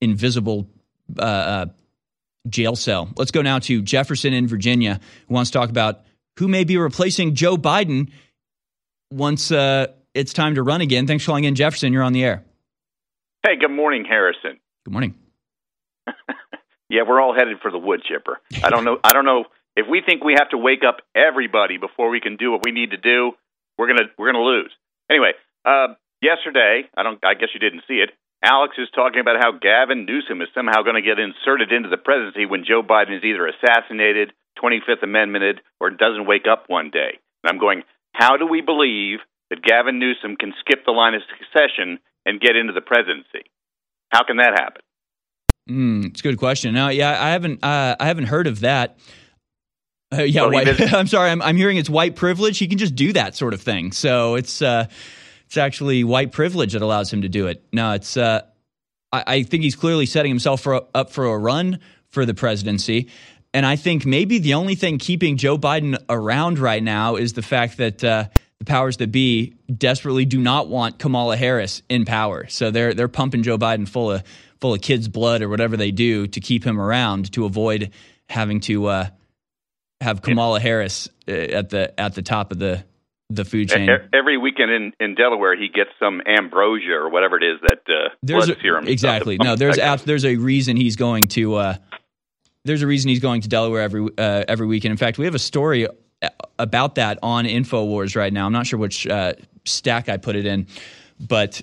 invisible. 0.00 0.68
Uh, 1.18 1.22
uh 1.22 1.66
jail 2.48 2.76
cell. 2.76 3.08
Let's 3.16 3.30
go 3.30 3.42
now 3.42 3.58
to 3.60 3.82
Jefferson 3.82 4.32
in 4.32 4.46
Virginia, 4.46 5.00
who 5.28 5.34
wants 5.34 5.50
to 5.50 5.58
talk 5.58 5.70
about 5.70 6.00
who 6.38 6.48
may 6.48 6.64
be 6.64 6.76
replacing 6.76 7.34
Joe 7.34 7.56
Biden 7.56 8.10
once 9.10 9.50
uh, 9.50 9.88
it's 10.14 10.32
time 10.32 10.54
to 10.56 10.62
run 10.62 10.80
again. 10.80 11.06
Thanks 11.06 11.24
for 11.24 11.28
calling 11.28 11.44
in, 11.44 11.54
Jefferson. 11.54 11.92
You're 11.92 12.02
on 12.02 12.12
the 12.12 12.24
air. 12.24 12.44
Hey, 13.44 13.56
good 13.56 13.70
morning, 13.70 14.04
Harrison. 14.04 14.58
Good 14.84 14.92
morning. 14.92 15.14
yeah, 16.88 17.02
we're 17.06 17.20
all 17.20 17.34
headed 17.34 17.58
for 17.60 17.70
the 17.70 17.78
wood 17.78 18.02
chipper. 18.02 18.40
I 18.62 18.70
don't 18.70 18.84
know. 18.84 18.98
I 19.04 19.12
don't 19.12 19.24
know 19.24 19.44
if 19.76 19.86
we 19.88 20.02
think 20.04 20.24
we 20.24 20.34
have 20.38 20.50
to 20.50 20.58
wake 20.58 20.82
up 20.86 20.98
everybody 21.14 21.78
before 21.78 22.10
we 22.10 22.20
can 22.20 22.36
do 22.36 22.52
what 22.52 22.62
we 22.64 22.72
need 22.72 22.90
to 22.90 22.96
do. 22.96 23.32
We're 23.76 23.88
gonna 23.88 24.08
we're 24.18 24.32
gonna 24.32 24.44
lose. 24.44 24.72
Anyway, 25.10 25.32
uh, 25.64 25.88
yesterday, 26.22 26.82
I 26.96 27.02
don't. 27.02 27.18
I 27.24 27.34
guess 27.34 27.48
you 27.52 27.60
didn't 27.60 27.82
see 27.88 27.94
it. 27.94 28.10
Alex 28.44 28.76
is 28.76 28.88
talking 28.94 29.20
about 29.20 29.40
how 29.40 29.52
Gavin 29.52 30.04
Newsom 30.04 30.42
is 30.42 30.48
somehow 30.54 30.82
going 30.82 31.00
to 31.00 31.02
get 31.02 31.18
inserted 31.18 31.72
into 31.72 31.88
the 31.88 31.96
presidency 31.96 32.44
when 32.44 32.64
Joe 32.68 32.82
Biden 32.82 33.16
is 33.16 33.24
either 33.24 33.48
assassinated, 33.48 34.32
25th 34.62 35.02
Amendmented, 35.02 35.60
or 35.80 35.88
doesn't 35.90 36.26
wake 36.26 36.44
up 36.50 36.64
one 36.68 36.90
day. 36.90 37.16
And 37.42 37.50
I'm 37.50 37.58
going, 37.58 37.82
how 38.12 38.36
do 38.36 38.46
we 38.46 38.60
believe 38.60 39.20
that 39.48 39.62
Gavin 39.62 39.98
Newsom 39.98 40.36
can 40.36 40.52
skip 40.60 40.84
the 40.84 40.92
line 40.92 41.14
of 41.14 41.22
succession 41.32 41.98
and 42.26 42.40
get 42.40 42.54
into 42.54 42.74
the 42.74 42.82
presidency? 42.82 43.48
How 44.10 44.24
can 44.24 44.36
that 44.36 44.52
happen? 44.60 44.82
Mm, 45.68 46.06
it's 46.10 46.20
a 46.20 46.22
good 46.22 46.38
question. 46.38 46.74
Now, 46.74 46.90
yeah, 46.90 47.10
I 47.10 47.30
haven't, 47.30 47.64
uh, 47.64 47.96
I 47.98 48.06
haven't 48.06 48.26
heard 48.26 48.46
of 48.46 48.60
that. 48.60 48.98
Uh, 50.12 50.22
yeah, 50.22 50.42
well, 50.42 50.52
white, 50.52 50.92
I'm 50.92 51.06
sorry. 51.06 51.30
I'm, 51.30 51.40
I'm 51.40 51.56
hearing 51.56 51.78
it's 51.78 51.88
white 51.88 52.14
privilege. 52.14 52.58
He 52.58 52.68
can 52.68 52.76
just 52.76 52.94
do 52.94 53.14
that 53.14 53.34
sort 53.34 53.54
of 53.54 53.62
thing. 53.62 53.92
So 53.92 54.34
it's, 54.34 54.60
uh, 54.60 54.86
it's 55.54 55.58
actually 55.58 56.02
white 56.02 56.32
privilege 56.32 56.72
that 56.72 56.82
allows 56.82 57.12
him 57.12 57.22
to 57.22 57.28
do 57.28 57.46
it. 57.46 57.64
No, 57.72 57.92
it's. 57.92 58.16
Uh, 58.16 58.42
I, 59.12 59.24
I, 59.26 59.42
think 59.44 59.62
he's 59.62 59.76
clearly 59.76 60.04
setting 60.04 60.30
himself 60.30 60.60
for 60.60 60.74
a, 60.74 60.82
up 60.92 61.12
for 61.12 61.26
a 61.26 61.38
run 61.38 61.78
for 62.08 62.26
the 62.26 62.34
presidency. 62.34 63.08
And 63.52 63.64
I 63.64 63.76
think 63.76 64.04
maybe 64.04 64.38
the 64.38 64.54
only 64.54 64.74
thing 64.74 64.98
keeping 64.98 65.36
Joe 65.36 65.56
Biden 65.56 65.96
around 66.08 66.58
right 66.58 66.82
now 66.82 67.14
is 67.14 67.34
the 67.34 67.42
fact 67.42 67.76
that 67.76 68.02
uh, 68.02 68.24
the 68.58 68.64
powers 68.64 68.96
that 68.96 69.12
be 69.12 69.54
desperately 69.72 70.24
do 70.24 70.40
not 70.40 70.66
want 70.66 70.98
Kamala 70.98 71.36
Harris 71.36 71.82
in 71.88 72.04
power. 72.04 72.48
So 72.48 72.72
they're 72.72 72.92
they're 72.92 73.06
pumping 73.06 73.44
Joe 73.44 73.56
Biden 73.56 73.88
full 73.88 74.10
of 74.10 74.24
full 74.60 74.74
of 74.74 74.80
kids' 74.80 75.06
blood 75.06 75.40
or 75.40 75.48
whatever 75.48 75.76
they 75.76 75.92
do 75.92 76.26
to 76.26 76.40
keep 76.40 76.64
him 76.64 76.80
around 76.80 77.32
to 77.34 77.44
avoid 77.44 77.92
having 78.28 78.58
to 78.62 78.86
uh, 78.86 79.08
have 80.00 80.20
Kamala 80.20 80.58
Harris 80.58 81.08
uh, 81.28 81.32
at 81.32 81.70
the 81.70 82.00
at 82.00 82.16
the 82.16 82.22
top 82.22 82.50
of 82.50 82.58
the 82.58 82.84
the 83.30 83.44
food 83.44 83.70
chain. 83.70 83.88
Every 84.12 84.36
weekend 84.36 84.70
in, 84.70 84.92
in 85.00 85.14
Delaware, 85.14 85.56
he 85.56 85.68
gets 85.68 85.90
some 85.98 86.20
ambrosia 86.26 86.92
or 86.92 87.08
whatever 87.08 87.36
it 87.36 87.44
is 87.44 87.60
that 87.62 87.80
uh, 87.88 88.10
there's 88.22 88.46
blood 88.46 88.58
a, 88.58 88.60
serum. 88.60 88.88
Exactly. 88.88 89.36
No, 89.38 89.56
there's 89.56 89.78
a, 89.82 89.98
there's 90.04 90.24
a 90.24 90.36
reason 90.36 90.76
he's 90.76 90.96
going 90.96 91.28
to. 91.28 91.54
Uh, 91.54 91.76
there's 92.64 92.82
a 92.82 92.86
reason 92.86 93.08
he's 93.08 93.20
going 93.20 93.42
to 93.42 93.48
Delaware 93.48 93.82
every 93.82 94.08
uh, 94.18 94.44
every 94.48 94.66
weekend. 94.66 94.92
In 94.92 94.98
fact, 94.98 95.18
we 95.18 95.24
have 95.24 95.34
a 95.34 95.40
story 95.40 95.86
uh, 95.86 96.28
about 96.58 96.96
that 96.96 97.18
on 97.22 97.44
Infowars 97.44 98.16
right 98.16 98.32
now. 98.32 98.46
I'm 98.46 98.52
not 98.52 98.66
sure 98.66 98.78
which 98.78 99.06
uh, 99.06 99.34
stack 99.64 100.08
I 100.08 100.16
put 100.16 100.36
it 100.36 100.46
in, 100.46 100.66
but 101.20 101.60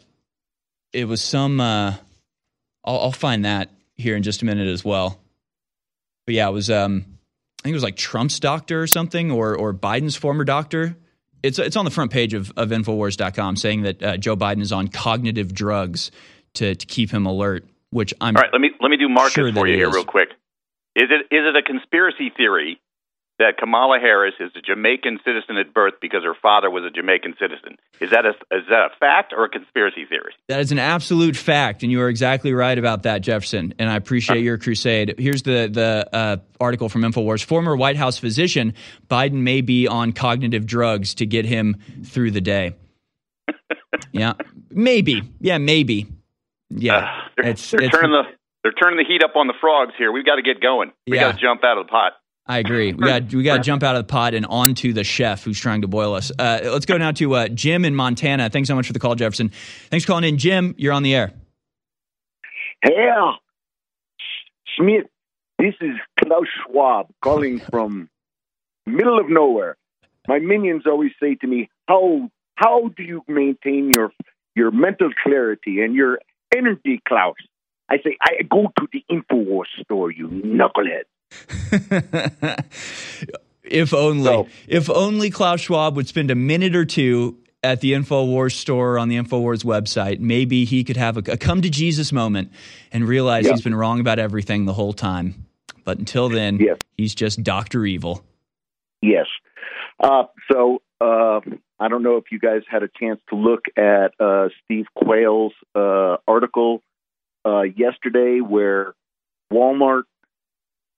it 0.93 1.05
was 1.05 1.21
some. 1.21 1.59
Uh, 1.59 1.95
I'll, 2.83 2.99
I'll, 2.99 3.11
find 3.11 3.45
that 3.45 3.69
here 3.95 4.15
in 4.15 4.23
just 4.23 4.41
a 4.41 4.45
minute 4.45 4.67
as 4.67 4.83
well. 4.83 5.19
But 6.25 6.35
yeah, 6.35 6.47
it 6.47 6.51
was. 6.51 6.69
Um, 6.69 7.05
I 7.59 7.63
think 7.63 7.73
it 7.73 7.75
was 7.75 7.83
like 7.83 7.95
Trump's 7.95 8.39
doctor 8.39 8.81
or 8.81 8.87
something, 8.87 9.31
or 9.31 9.55
or 9.55 9.73
Biden's 9.73 10.15
former 10.15 10.43
doctor. 10.43 10.95
It's 11.43 11.59
it's 11.59 11.75
on 11.75 11.85
the 11.85 11.91
front 11.91 12.11
page 12.11 12.33
of, 12.33 12.51
of 12.57 12.69
Infowars.com 12.69 13.55
saying 13.55 13.83
that 13.83 14.03
uh, 14.03 14.17
Joe 14.17 14.35
Biden 14.35 14.61
is 14.61 14.71
on 14.71 14.87
cognitive 14.87 15.53
drugs 15.53 16.11
to 16.55 16.75
to 16.75 16.85
keep 16.85 17.11
him 17.11 17.25
alert. 17.25 17.65
Which 17.89 18.13
I'm 18.21 18.35
all 18.35 18.41
right. 18.41 18.51
Let 18.53 18.61
me 18.61 18.71
let 18.79 18.89
me 18.89 18.97
do 18.97 19.09
Marcus 19.09 19.33
sure 19.33 19.51
for 19.51 19.67
you 19.67 19.75
here 19.75 19.89
is. 19.89 19.95
real 19.95 20.05
quick. 20.05 20.29
Is 20.95 21.09
it 21.09 21.33
is 21.33 21.43
it 21.45 21.55
a 21.55 21.61
conspiracy 21.61 22.31
theory 22.35 22.79
that 23.41 23.57
Kamala 23.57 23.97
Harris 23.99 24.35
is 24.39 24.51
a 24.55 24.61
Jamaican 24.61 25.19
citizen 25.25 25.57
at 25.57 25.73
birth 25.73 25.95
because 25.99 26.23
her 26.23 26.35
father 26.39 26.69
was 26.69 26.83
a 26.83 26.91
Jamaican 26.91 27.33
citizen? 27.39 27.77
Is 27.99 28.11
that 28.11 28.23
a 28.23 28.29
is 28.55 28.65
that 28.69 28.85
a 28.85 28.89
fact 28.99 29.33
or 29.35 29.45
a 29.45 29.49
conspiracy 29.49 30.05
theory? 30.05 30.33
That 30.47 30.59
is 30.59 30.71
an 30.71 30.77
absolute 30.77 31.35
fact, 31.35 31.81
and 31.81 31.91
you 31.91 32.01
are 32.01 32.09
exactly 32.09 32.53
right 32.53 32.77
about 32.77 33.03
that, 33.03 33.21
Jefferson. 33.21 33.73
And 33.79 33.89
I 33.89 33.95
appreciate 33.95 34.43
your 34.43 34.59
crusade. 34.59 35.15
Here's 35.17 35.41
the 35.41 35.67
the 35.71 36.07
uh, 36.15 36.37
article 36.59 36.87
from 36.87 37.01
Infowars: 37.01 37.43
Former 37.43 37.75
White 37.75 37.97
House 37.97 38.19
physician 38.19 38.75
Biden 39.09 39.41
may 39.41 39.61
be 39.61 39.87
on 39.87 40.13
cognitive 40.13 40.67
drugs 40.67 41.15
to 41.15 41.25
get 41.25 41.45
him 41.45 41.77
through 42.05 42.31
the 42.31 42.41
day. 42.41 42.75
yeah, 44.11 44.33
maybe. 44.69 45.23
Yeah, 45.39 45.57
maybe. 45.57 46.07
Yeah, 46.69 46.97
uh, 46.97 47.11
they're, 47.37 47.47
it's, 47.47 47.71
they're 47.71 47.81
it's, 47.81 47.91
turning 47.91 48.11
the 48.11 48.23
they're 48.63 48.71
turning 48.73 48.97
the 48.97 49.05
heat 49.11 49.23
up 49.23 49.35
on 49.35 49.47
the 49.47 49.55
frogs 49.59 49.93
here. 49.97 50.11
We've 50.11 50.25
got 50.25 50.35
to 50.35 50.43
get 50.43 50.61
going. 50.61 50.91
We 51.07 51.17
yeah. 51.17 51.31
got 51.31 51.35
to 51.35 51.41
jump 51.41 51.63
out 51.63 51.79
of 51.79 51.87
the 51.87 51.89
pot. 51.89 52.13
I 52.51 52.57
agree. 52.57 52.91
We 52.91 53.05
got 53.07 53.33
we 53.33 53.43
got 53.43 53.57
to 53.57 53.63
jump 53.63 53.81
out 53.81 53.95
of 53.95 54.05
the 54.05 54.11
pot 54.11 54.33
and 54.33 54.45
onto 54.45 54.91
the 54.91 55.05
chef 55.05 55.41
who's 55.41 55.57
trying 55.57 55.83
to 55.83 55.87
boil 55.87 56.13
us. 56.13 56.33
Uh, 56.37 56.59
let's 56.65 56.85
go 56.85 56.97
now 56.97 57.13
to 57.13 57.33
uh, 57.35 57.47
Jim 57.47 57.85
in 57.85 57.95
Montana. 57.95 58.49
Thanks 58.49 58.67
so 58.67 58.75
much 58.75 58.87
for 58.87 58.91
the 58.91 58.99
call, 58.99 59.15
Jefferson. 59.15 59.53
Thanks 59.89 60.03
for 60.03 60.09
calling 60.09 60.25
in, 60.25 60.37
Jim. 60.37 60.75
You're 60.77 60.91
on 60.91 61.03
the 61.03 61.15
air. 61.15 61.31
Hey, 62.83 63.07
Smith. 64.77 65.05
This 65.59 65.75
is 65.79 65.95
Klaus 66.19 66.43
Schwab 66.65 67.07
calling 67.23 67.59
from 67.71 68.09
middle 68.85 69.17
of 69.17 69.29
nowhere. 69.29 69.77
My 70.27 70.39
minions 70.39 70.83
always 70.85 71.11
say 71.23 71.35
to 71.35 71.47
me, 71.47 71.69
"How 71.87 72.29
how 72.55 72.89
do 72.97 73.03
you 73.03 73.23
maintain 73.29 73.93
your 73.95 74.11
your 74.55 74.71
mental 74.71 75.11
clarity 75.23 75.81
and 75.81 75.95
your 75.95 76.19
energy, 76.53 77.01
Klaus?" 77.07 77.35
I 77.89 77.99
say, 78.03 78.17
"I 78.21 78.43
go 78.43 78.73
to 78.77 78.87
the 78.91 79.05
Infowars 79.09 79.71
store, 79.85 80.11
you 80.11 80.27
knucklehead." 80.27 81.03
if 83.63 83.93
only, 83.93 84.23
so, 84.23 84.47
if 84.67 84.89
only 84.89 85.29
Klaus 85.29 85.61
Schwab 85.61 85.95
would 85.95 86.07
spend 86.07 86.31
a 86.31 86.35
minute 86.35 86.75
or 86.75 86.85
two 86.85 87.37
at 87.63 87.81
the 87.81 87.93
Infowars 87.93 88.53
store 88.53 88.97
on 88.97 89.09
the 89.09 89.17
Infowars 89.17 89.63
website, 89.63 90.19
maybe 90.19 90.65
he 90.65 90.83
could 90.83 90.97
have 90.97 91.17
a, 91.17 91.31
a 91.31 91.37
come 91.37 91.61
to 91.61 91.69
Jesus 91.69 92.11
moment 92.11 92.51
and 92.91 93.07
realize 93.07 93.45
yeah. 93.45 93.51
he's 93.51 93.61
been 93.61 93.75
wrong 93.75 93.99
about 93.99 94.19
everything 94.19 94.65
the 94.65 94.73
whole 94.73 94.93
time. 94.93 95.45
But 95.83 95.99
until 95.99 96.29
then, 96.29 96.57
yes. 96.57 96.77
he's 96.97 97.15
just 97.15 97.43
Doctor 97.43 97.85
Evil. 97.85 98.23
Yes. 99.01 99.25
Uh, 99.99 100.23
so 100.51 100.81
uh, 100.99 101.39
I 101.79 101.87
don't 101.87 102.03
know 102.03 102.17
if 102.17 102.25
you 102.31 102.39
guys 102.39 102.61
had 102.69 102.83
a 102.83 102.89
chance 102.99 103.19
to 103.29 103.35
look 103.35 103.65
at 103.75 104.13
uh, 104.19 104.49
Steve 104.63 104.85
Quayle's 104.95 105.53
uh, 105.75 106.17
article 106.27 106.81
uh, 107.45 107.61
yesterday, 107.61 108.39
where 108.39 108.93
Walmart 109.51 110.03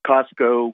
Costco, 0.05 0.73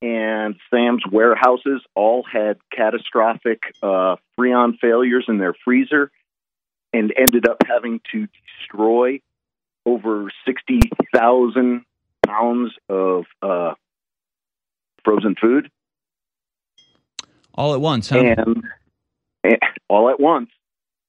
and 0.00 0.56
Sam's 0.70 1.02
warehouses 1.10 1.82
all 1.94 2.24
had 2.24 2.58
catastrophic 2.74 3.62
uh, 3.82 4.16
Freon 4.38 4.78
failures 4.80 5.26
in 5.28 5.38
their 5.38 5.54
freezer 5.64 6.10
and 6.92 7.12
ended 7.16 7.48
up 7.48 7.58
having 7.66 8.00
to 8.12 8.26
destroy 8.60 9.20
over 9.86 10.30
60,000 10.44 11.84
pounds 12.26 12.72
of 12.88 13.24
uh, 13.40 13.74
frozen 15.04 15.36
food. 15.40 15.70
All 17.54 17.74
at 17.74 17.80
once, 17.80 18.08
huh? 18.08 18.18
And, 18.18 18.64
and 19.44 19.58
all 19.88 20.10
at 20.10 20.18
once, 20.18 20.50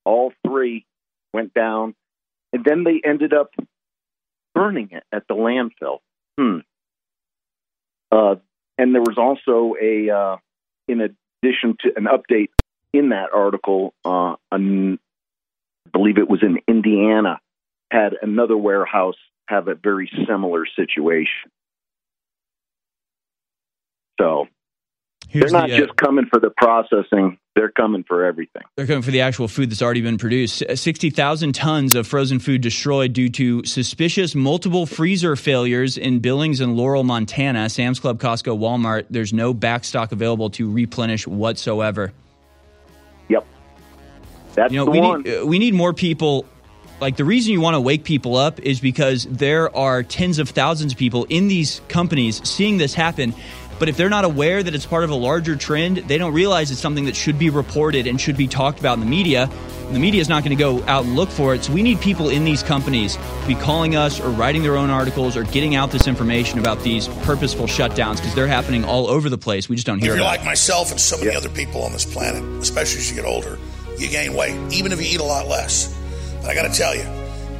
all 0.06 0.34
three 0.46 0.86
went 1.34 1.54
down. 1.54 1.96
And 2.52 2.64
then 2.64 2.84
they 2.84 3.02
ended 3.04 3.34
up 3.34 3.52
burning 4.54 4.90
it 4.92 5.04
at 5.12 5.28
the 5.28 5.34
landfill. 5.34 6.00
Hmm. 6.38 6.60
Uh, 8.14 8.36
and 8.78 8.94
there 8.94 9.02
was 9.02 9.18
also 9.18 9.74
a, 9.82 10.10
uh, 10.10 10.38
in 10.88 11.02
addition 11.02 11.76
to 11.80 11.92
an 11.96 12.06
update 12.06 12.50
in 12.94 13.10
that 13.10 13.30
article, 13.34 13.94
uh, 14.06 14.36
I 14.52 14.98
believe 15.92 16.20
it 16.20 16.30
was 16.30 16.44
in 16.44 16.60
Indiana, 16.68 17.40
had 17.90 18.14
another 18.22 18.56
warehouse 18.56 19.16
have 19.48 19.68
a 19.68 19.74
very 19.74 20.12
similar 20.28 20.66
situation. 20.76 21.50
So 24.22 24.48
Here's 25.34 25.52
they're 25.52 25.62
not 25.62 25.70
the, 25.70 25.78
uh, 25.78 25.80
just 25.80 25.96
coming 25.96 26.28
for 26.28 26.40
the 26.40 26.52
processing; 26.52 27.40
they're 27.56 27.72
coming 27.72 28.04
for 28.04 28.24
everything. 28.24 28.62
They're 28.76 28.86
coming 28.86 29.02
for 29.02 29.10
the 29.10 29.22
actual 29.22 29.48
food 29.48 29.72
that's 29.72 29.82
already 29.82 30.02
been 30.02 30.20
produced. 30.20 30.62
Sixty 30.76 31.10
thousand 31.10 31.54
tons 31.54 31.96
of 31.96 32.06
frozen 32.06 32.38
food 32.38 32.62
destroyed 32.62 33.14
due 33.14 33.30
to 33.30 33.66
suspicious 33.66 34.36
multiple 34.36 34.86
freezer 34.86 35.36
failures 35.36 35.98
in 35.98 36.20
Billings 36.20 36.62
and 36.62 36.78
Laurel, 36.78 37.04
Montana. 37.04 37.68
Sam's 37.68 38.00
Club, 38.00 38.22
Costco, 38.22 38.60
Walmart. 38.60 39.08
There's 39.10 39.34
no 39.34 39.56
backstock 39.56 40.12
available 40.12 40.52
to 40.52 40.72
replenish 40.72 41.26
whatsoever. 41.26 42.14
Yep, 43.30 43.48
that's 44.54 44.72
you 44.72 44.86
know, 44.86 44.92
we 44.92 45.00
one. 45.00 45.24
Need, 45.24 45.36
uh, 45.36 45.46
we 45.48 45.58
need 45.58 45.74
more 45.74 45.94
people 45.94 46.46
like 47.02 47.18
the 47.18 47.26
reason 47.26 47.52
you 47.52 47.60
want 47.60 47.74
to 47.74 47.82
wake 47.82 48.04
people 48.04 48.38
up 48.38 48.60
is 48.60 48.80
because 48.80 49.26
there 49.26 49.76
are 49.76 50.04
tens 50.04 50.38
of 50.40 50.50
thousands 50.50 50.94
of 50.94 51.00
people 51.00 51.26
in 51.26 51.48
these 51.48 51.82
companies 51.88 52.48
seeing 52.48 52.78
this 52.78 52.94
happen 52.94 53.34
but 53.80 53.90
if 53.90 53.98
they're 53.98 54.10
not 54.10 54.26
aware 54.26 54.62
that 54.64 54.74
it's 54.74 54.86
part 54.86 55.04
of 55.04 55.10
a 55.10 55.16
larger 55.16 55.56
trend, 55.56 55.98
they 55.98 56.18
don't 56.18 56.34
realize 56.34 56.72
it's 56.72 56.80
something 56.80 57.06
that 57.06 57.16
should 57.16 57.38
be 57.38 57.50
reported 57.50 58.08
and 58.08 58.20
should 58.20 58.38
be 58.38 58.48
talked 58.48 58.80
about 58.80 58.94
in 58.94 59.00
the 59.00 59.06
media. 59.06 59.50
the 59.92 60.00
media 60.00 60.22
is 60.22 60.30
not 60.30 60.44
going 60.44 60.56
to 60.56 60.62
go 60.62 60.84
out 60.86 61.06
and 61.06 61.16
look 61.16 61.30
for 61.30 61.54
it. 61.54 61.64
So 61.64 61.74
we 61.74 61.84
need 61.84 62.02
people 62.02 62.30
in 62.30 62.46
these 62.46 62.64
companies 62.64 63.16
to 63.16 63.48
be 63.48 63.56
calling 63.56 63.96
us 63.96 64.20
or 64.20 64.30
writing 64.30 64.64
their 64.64 64.78
own 64.78 64.90
articles 64.90 65.38
or 65.38 65.44
getting 65.44 65.76
out 65.76 65.92
this 65.92 66.08
information 66.08 66.60
about 66.60 66.82
these 66.82 67.08
purposeful 67.24 67.66
shutdowns 67.66 68.18
because 68.18 68.34
they're 68.34 68.48
happening 68.48 68.84
all 68.86 69.08
over 69.08 69.30
the 69.30 69.38
place. 69.38 69.70
We 69.70 69.76
just 69.76 69.86
don't 69.86 70.00
hear 70.00 70.14
if 70.14 70.18
you're 70.18 70.26
like 70.26 70.46
myself 70.46 70.92
and 70.92 71.00
so 71.00 71.18
many 71.18 71.32
yeah. 71.32 71.38
other 71.38 71.50
people 71.50 71.84
on 71.84 71.92
this 71.92 72.12
planet, 72.12 72.44
especially 72.62 73.00
as 73.00 73.10
you 73.10 73.16
get 73.16 73.26
older, 73.26 73.60
you 73.98 74.10
gain 74.10 74.34
weight, 74.34 74.56
even 74.72 74.92
if 74.92 75.00
you 75.00 75.08
eat 75.08 75.20
a 75.20 75.24
lot 75.24 75.48
less. 75.48 75.96
But 76.42 76.50
I 76.50 76.56
got 76.56 76.72
to 76.72 76.78
tell 76.78 76.96
you, 76.96 77.04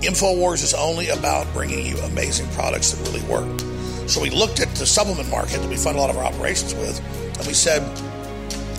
InfoWars 0.02 0.64
is 0.64 0.74
only 0.74 1.10
about 1.10 1.52
bringing 1.54 1.86
you 1.86 1.98
amazing 2.00 2.50
products 2.50 2.92
that 2.92 3.08
really 3.08 3.26
work. 3.28 3.73
So 4.08 4.22
we 4.22 4.30
looked 4.30 4.60
at 4.60 4.70
the 4.76 4.86
supplement 4.86 5.30
market 5.30 5.60
that 5.60 5.70
we 5.70 5.78
fund 5.78 5.98
a 5.98 6.02
lot 6.02 6.10
of 6.10 6.18
our 6.18 6.26
operations 6.26 6.76
with, 6.76 7.00
and 7.38 7.48
we 7.48 7.54
said, 7.54 7.82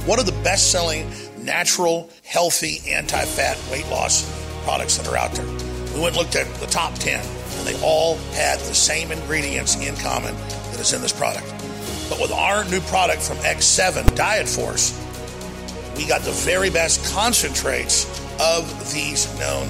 what 0.06 0.18
are 0.18 0.24
the 0.24 0.38
best 0.42 0.70
selling 0.70 1.10
natural, 1.38 2.10
healthy, 2.24 2.80
anti 2.90 3.24
fat 3.24 3.58
weight 3.70 3.88
loss 3.88 4.28
products 4.64 4.98
that 4.98 5.08
are 5.08 5.16
out 5.16 5.32
there? 5.32 5.46
We 5.94 6.00
went 6.00 6.08
and 6.08 6.16
looked 6.16 6.36
at 6.36 6.52
the 6.56 6.66
top 6.66 6.94
10, 6.94 7.24
and 7.24 7.66
they 7.66 7.80
all 7.82 8.16
had 8.34 8.58
the 8.60 8.74
same 8.74 9.12
ingredients 9.12 9.76
in 9.76 9.96
common 9.96 10.34
that 10.34 10.80
is 10.80 10.92
in 10.92 11.00
this 11.00 11.12
product. 11.12 11.48
But 12.10 12.20
with 12.20 12.32
our 12.32 12.64
new 12.66 12.80
product 12.82 13.22
from 13.22 13.38
X7 13.38 14.14
Diet 14.14 14.46
Force, 14.46 14.92
we 15.96 16.06
got 16.06 16.20
the 16.20 16.32
very 16.32 16.68
best 16.68 17.02
concentrates 17.14 18.04
of 18.40 18.92
these 18.92 19.26
known 19.38 19.68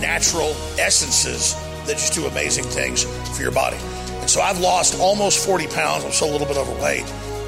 natural 0.00 0.50
essences 0.78 1.54
that 1.86 1.92
just 1.92 2.14
do 2.14 2.26
amazing 2.26 2.64
things 2.64 3.04
for 3.36 3.42
your 3.42 3.52
body. 3.52 3.76
And 4.20 4.30
so 4.30 4.40
I've 4.40 4.60
lost 4.60 4.98
almost 5.00 5.44
40 5.44 5.66
pounds. 5.68 6.04
I'm 6.04 6.12
still 6.12 6.30
a 6.30 6.32
little 6.32 6.46
bit 6.46 6.56
overweight 6.56 7.04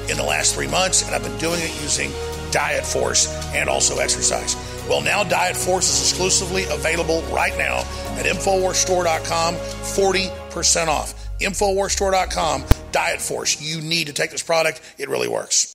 in 0.09 0.17
the 0.17 0.23
last 0.23 0.55
three 0.55 0.67
months, 0.67 1.05
and 1.05 1.15
I've 1.15 1.23
been 1.23 1.37
doing 1.37 1.59
it 1.61 1.69
using 1.81 2.11
Diet 2.51 2.85
Force 2.85 3.27
and 3.53 3.69
also 3.69 3.97
exercise. 3.97 4.55
Well, 4.87 5.01
now 5.01 5.23
Diet 5.23 5.55
Force 5.55 5.89
is 5.89 6.11
exclusively 6.11 6.65
available 6.69 7.21
right 7.33 7.57
now 7.57 7.79
at 8.17 8.25
InfoWarsStore.com, 8.25 9.55
40% 9.55 10.87
off. 10.87 11.13
InfoWarsStore.com, 11.39 12.65
Diet 12.91 13.21
Force. 13.21 13.61
You 13.61 13.81
need 13.81 14.07
to 14.07 14.13
take 14.13 14.31
this 14.31 14.43
product, 14.43 14.81
it 14.97 15.09
really 15.09 15.27
works. 15.27 15.73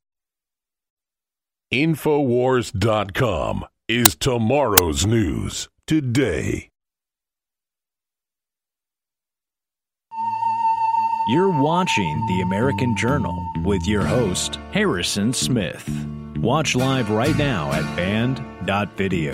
InfoWars.com 1.73 3.65
is 3.87 4.15
tomorrow's 4.15 5.05
news 5.05 5.69
today. 5.85 6.68
You're 11.29 11.61
watching 11.61 12.25
The 12.25 12.41
American 12.41 12.95
Journal 12.95 13.51
with 13.63 13.85
your 13.85 14.03
host, 14.03 14.55
Harrison 14.71 15.31
Smith. 15.31 15.87
Watch 16.37 16.75
live 16.75 17.11
right 17.11 17.37
now 17.37 17.71
at 17.71 17.83
band.video. 17.95 19.33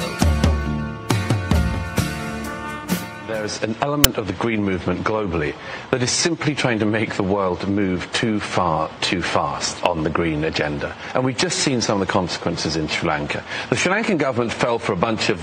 There's 3.28 3.64
an 3.64 3.76
element 3.82 4.18
of 4.20 4.28
the 4.28 4.34
green 4.34 4.64
movement 4.64 5.04
globally 5.04 5.56
that 5.90 6.04
is 6.04 6.12
simply 6.12 6.54
trying 6.54 6.78
to 6.80 6.86
make 6.86 7.16
the 7.16 7.24
world 7.24 7.68
move 7.68 8.12
too 8.14 8.40
far, 8.40 8.92
too 9.02 9.24
fast 9.24 9.84
on 9.84 10.04
the 10.04 10.12
green 10.12 10.44
agenda. 10.44 10.96
And 11.16 11.26
we've 11.26 11.38
just 11.38 11.58
seen 11.60 11.82
some 11.82 12.00
of 12.00 12.08
the 12.08 12.12
consequences 12.12 12.76
in 12.76 12.88
Sri 12.88 13.10
Lanka. 13.10 13.44
The 13.72 13.78
Sri 13.78 13.92
Lankan 13.92 14.20
government 14.20 14.54
fell 14.54 14.78
for 14.78 14.94
a 14.94 14.98
bunch 14.98 15.30
of 15.30 15.42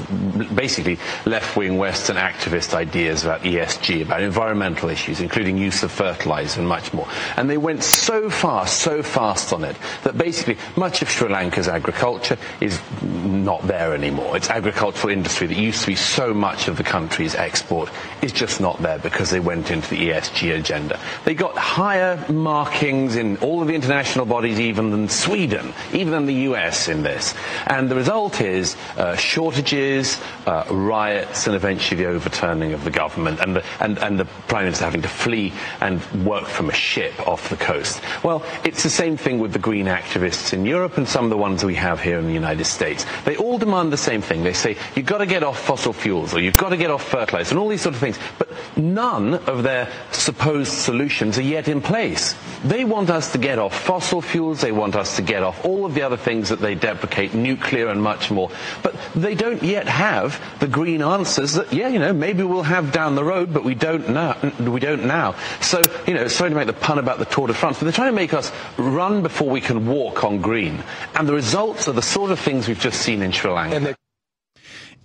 basically 0.54 1.00
left-wing 1.26 1.76
Western 1.76 2.14
activist 2.16 2.72
ideas 2.72 3.24
about 3.24 3.42
ESG, 3.42 4.02
about 4.02 4.22
environmental 4.22 4.88
issues, 4.88 5.20
including 5.20 5.58
use 5.58 5.82
of 5.82 5.90
fertilizer 5.90 6.60
and 6.60 6.68
much 6.68 6.92
more. 6.92 7.08
And 7.36 7.50
they 7.50 7.58
went 7.58 7.82
so 7.82 8.30
fast, 8.30 8.78
so 8.78 9.02
fast 9.02 9.52
on 9.52 9.64
it, 9.64 9.76
that 10.04 10.16
basically 10.16 10.56
much 10.76 11.02
of 11.02 11.10
Sri 11.10 11.28
Lanka's 11.28 11.66
agriculture 11.66 12.38
is 12.60 12.80
not 13.02 13.66
there 13.66 13.92
anymore. 13.92 14.36
Its 14.36 14.50
agricultural 14.50 15.12
industry 15.12 15.48
that 15.48 15.56
used 15.56 15.80
to 15.80 15.88
be 15.88 15.96
so 15.96 16.32
much 16.32 16.68
of 16.68 16.76
the 16.76 16.84
country's 16.84 17.34
export 17.34 17.71
is 18.20 18.32
just 18.32 18.60
not 18.60 18.80
there 18.82 18.98
because 18.98 19.30
they 19.30 19.40
went 19.40 19.70
into 19.70 19.88
the 19.90 20.10
ESG 20.10 20.56
agenda. 20.58 21.00
They 21.24 21.34
got 21.34 21.56
higher 21.56 22.22
markings 22.30 23.16
in 23.16 23.36
all 23.38 23.62
of 23.62 23.68
the 23.68 23.74
international 23.74 24.26
bodies 24.26 24.60
even 24.60 24.90
than 24.90 25.08
Sweden, 25.08 25.72
even 25.92 26.12
than 26.12 26.26
the 26.26 26.34
US 26.52 26.88
in 26.88 27.02
this. 27.02 27.34
And 27.66 27.90
the 27.90 27.96
result 27.96 28.40
is 28.40 28.76
uh, 28.96 29.16
shortages, 29.16 30.20
uh, 30.46 30.64
riots, 30.70 31.46
and 31.46 31.56
eventually 31.56 32.02
the 32.02 32.10
overturning 32.10 32.72
of 32.74 32.84
the 32.84 32.90
government 32.90 33.40
and 33.40 33.56
the, 33.56 33.64
and, 33.80 33.98
and 33.98 34.18
the 34.18 34.26
Prime 34.48 34.64
Minister 34.64 34.84
having 34.84 35.02
to 35.02 35.08
flee 35.08 35.52
and 35.80 36.00
work 36.24 36.44
from 36.46 36.68
a 36.68 36.74
ship 36.74 37.14
off 37.26 37.48
the 37.48 37.56
coast. 37.56 38.00
Well, 38.22 38.44
it's 38.64 38.82
the 38.82 38.90
same 38.90 39.16
thing 39.16 39.38
with 39.38 39.52
the 39.52 39.58
green 39.58 39.86
activists 39.86 40.52
in 40.52 40.66
Europe 40.66 40.98
and 40.98 41.08
some 41.08 41.24
of 41.24 41.30
the 41.30 41.36
ones 41.36 41.64
we 41.64 41.74
have 41.76 42.00
here 42.00 42.18
in 42.18 42.26
the 42.26 42.34
United 42.34 42.64
States. 42.66 43.06
They 43.24 43.36
all 43.36 43.58
demand 43.58 43.92
the 43.92 43.96
same 43.96 44.20
thing. 44.20 44.42
They 44.42 44.52
say, 44.52 44.76
you've 44.94 45.06
got 45.06 45.18
to 45.18 45.26
get 45.26 45.42
off 45.42 45.58
fossil 45.58 45.92
fuels 45.92 46.34
or 46.34 46.40
you've 46.40 46.56
got 46.56 46.70
to 46.70 46.76
get 46.76 46.90
off 46.90 47.02
fertilizer 47.08 47.56
all 47.62 47.68
these 47.68 47.82
sort 47.82 47.94
of 47.94 48.00
things. 48.00 48.18
But 48.38 48.48
none 48.76 49.34
of 49.34 49.62
their 49.62 49.88
supposed 50.10 50.72
solutions 50.72 51.38
are 51.38 51.42
yet 51.42 51.68
in 51.68 51.80
place. 51.80 52.34
They 52.64 52.84
want 52.84 53.10
us 53.10 53.32
to 53.32 53.38
get 53.38 53.58
off 53.58 53.78
fossil 53.78 54.20
fuels, 54.20 54.60
they 54.60 54.72
want 54.72 54.96
us 54.96 55.16
to 55.16 55.22
get 55.22 55.42
off 55.42 55.64
all 55.64 55.86
of 55.86 55.94
the 55.94 56.02
other 56.02 56.16
things 56.16 56.48
that 56.48 56.60
they 56.60 56.74
deprecate, 56.74 57.34
nuclear 57.34 57.88
and 57.88 58.02
much 58.02 58.30
more. 58.30 58.50
But 58.82 58.94
they 59.14 59.34
don't 59.34 59.62
yet 59.62 59.88
have 59.88 60.40
the 60.60 60.68
green 60.68 61.02
answers 61.02 61.54
that, 61.54 61.72
yeah, 61.72 61.88
you 61.88 61.98
know, 61.98 62.12
maybe 62.12 62.42
we'll 62.42 62.62
have 62.62 62.92
down 62.92 63.14
the 63.14 63.24
road, 63.24 63.52
but 63.52 63.64
we 63.64 63.74
don't 63.74 64.10
now. 64.10 64.36
We 64.60 64.80
don't 64.80 65.06
now. 65.06 65.34
So, 65.60 65.80
you 66.06 66.14
know, 66.14 66.28
sorry 66.28 66.50
to 66.50 66.56
make 66.56 66.66
the 66.66 66.72
pun 66.72 66.98
about 66.98 67.18
the 67.18 67.24
Tour 67.24 67.46
de 67.46 67.54
France, 67.54 67.78
but 67.78 67.84
they're 67.84 67.92
trying 67.92 68.12
to 68.12 68.16
make 68.16 68.34
us 68.34 68.52
run 68.76 69.22
before 69.22 69.48
we 69.48 69.60
can 69.60 69.86
walk 69.86 70.24
on 70.24 70.40
green. 70.40 70.82
And 71.14 71.28
the 71.28 71.34
results 71.34 71.88
are 71.88 71.92
the 71.92 72.02
sort 72.02 72.30
of 72.30 72.38
things 72.38 72.68
we've 72.68 72.78
just 72.78 73.00
seen 73.00 73.22
in 73.22 73.32
Sri 73.32 73.50
Lanka 73.50 73.96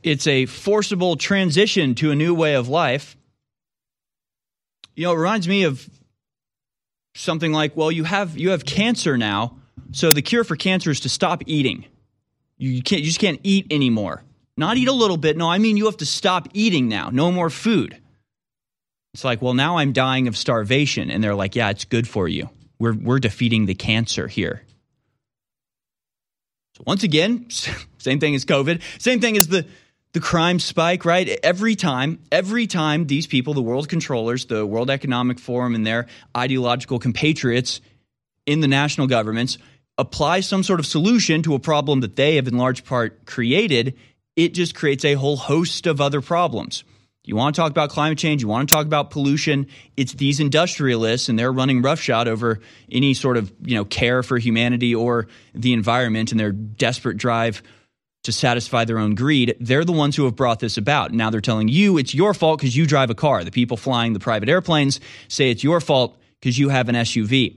it's 0.07 0.25
a 0.25 0.45
forcible 0.45 1.17
transition 1.17 1.93
to 1.95 2.11
a 2.11 2.15
new 2.15 2.33
way 2.33 2.55
of 2.55 2.69
life. 2.69 3.17
You 4.95 5.03
know, 5.03 5.13
it 5.13 5.17
reminds 5.17 5.47
me 5.47 5.63
of 5.63 5.87
something 7.13 7.51
like, 7.51 7.75
well, 7.75 7.91
you 7.91 8.03
have 8.05 8.37
you 8.37 8.51
have 8.51 8.65
cancer 8.65 9.17
now, 9.17 9.57
so 9.91 10.11
the 10.11 10.21
cure 10.21 10.43
for 10.43 10.55
cancer 10.55 10.89
is 10.89 11.01
to 11.01 11.09
stop 11.09 11.43
eating. 11.45 11.85
You 12.57 12.81
can't 12.81 13.01
you 13.01 13.07
just 13.07 13.19
can't 13.19 13.39
eat 13.43 13.67
anymore. 13.71 14.23
Not 14.55 14.77
eat 14.77 14.87
a 14.87 14.93
little 14.93 15.17
bit. 15.17 15.37
No, 15.37 15.49
I 15.49 15.57
mean 15.57 15.77
you 15.77 15.85
have 15.85 15.97
to 15.97 16.05
stop 16.05 16.47
eating 16.53 16.87
now. 16.87 17.09
No 17.11 17.31
more 17.31 17.49
food. 17.49 17.97
It's 19.13 19.23
like, 19.23 19.41
well, 19.41 19.53
now 19.53 19.77
I'm 19.77 19.93
dying 19.93 20.27
of 20.27 20.37
starvation, 20.37 21.09
and 21.11 21.23
they're 21.23 21.35
like, 21.35 21.55
yeah, 21.55 21.69
it's 21.69 21.85
good 21.85 22.07
for 22.07 22.27
you. 22.27 22.49
We're 22.79 22.93
we're 22.93 23.19
defeating 23.19 23.65
the 23.65 23.75
cancer 23.75 24.27
here. 24.27 24.63
So 26.75 26.83
once 26.87 27.03
again, 27.03 27.47
same 27.97 28.19
thing 28.19 28.35
as 28.35 28.45
COVID. 28.45 28.81
Same 28.99 29.19
thing 29.19 29.35
as 29.35 29.47
the 29.47 29.65
the 30.13 30.19
crime 30.19 30.59
spike, 30.59 31.05
right? 31.05 31.39
Every 31.43 31.75
time, 31.75 32.19
every 32.31 32.67
time 32.67 33.07
these 33.07 33.27
people, 33.27 33.53
the 33.53 33.61
world 33.61 33.89
controllers, 33.89 34.45
the 34.45 34.65
World 34.65 34.89
Economic 34.89 35.39
Forum, 35.39 35.75
and 35.75 35.85
their 35.85 36.07
ideological 36.35 36.99
compatriots 36.99 37.81
in 38.45 38.61
the 38.61 38.67
national 38.67 39.07
governments 39.07 39.57
apply 39.97 40.39
some 40.39 40.63
sort 40.63 40.79
of 40.79 40.85
solution 40.85 41.41
to 41.43 41.55
a 41.55 41.59
problem 41.59 42.01
that 42.01 42.15
they 42.15 42.35
have 42.35 42.47
in 42.47 42.57
large 42.57 42.85
part 42.85 43.25
created, 43.25 43.95
it 44.35 44.53
just 44.53 44.75
creates 44.75 45.03
a 45.03 45.15
whole 45.15 45.37
host 45.37 45.87
of 45.87 45.99
other 45.99 46.21
problems. 46.21 46.83
You 47.23 47.35
want 47.35 47.55
to 47.55 47.61
talk 47.61 47.71
about 47.71 47.89
climate 47.89 48.17
change, 48.17 48.41
you 48.41 48.47
want 48.47 48.69
to 48.69 48.73
talk 48.73 48.85
about 48.85 49.09
pollution, 49.09 49.67
it's 49.97 50.13
these 50.13 50.39
industrialists 50.39 51.27
and 51.27 51.37
they're 51.37 51.51
running 51.51 51.81
roughshod 51.81 52.29
over 52.29 52.61
any 52.89 53.13
sort 53.13 53.35
of, 53.35 53.51
you 53.61 53.75
know, 53.75 53.83
care 53.83 54.23
for 54.23 54.37
humanity 54.37 54.95
or 54.95 55.27
the 55.53 55.73
environment 55.73 56.31
and 56.31 56.39
their 56.39 56.53
desperate 56.53 57.17
drive 57.17 57.61
to 58.27 58.33
satisfy 58.33 58.83
their 58.83 58.99
own 58.99 59.15
greed. 59.15 59.55
They're 59.59 59.85
the 59.85 59.93
ones 59.93 60.17
who 60.17 60.25
have 60.25 60.35
brought 60.35 60.59
this 60.59 60.77
about. 60.77 61.13
Now 61.13 61.29
they're 61.29 61.39
telling 61.39 61.69
you 61.69 61.97
it's 61.97 62.13
your 62.13 62.33
fault 62.33 62.59
because 62.59 62.75
you 62.75 62.85
drive 62.85 63.09
a 63.09 63.15
car. 63.15 63.45
The 63.45 63.51
people 63.51 63.77
flying 63.77 64.11
the 64.11 64.19
private 64.19 64.49
airplanes 64.49 64.99
say 65.29 65.49
it's 65.49 65.63
your 65.63 65.79
fault 65.79 66.17
because 66.41 66.59
you 66.59 66.67
have 66.67 66.89
an 66.89 66.95
SUV. 66.95 67.55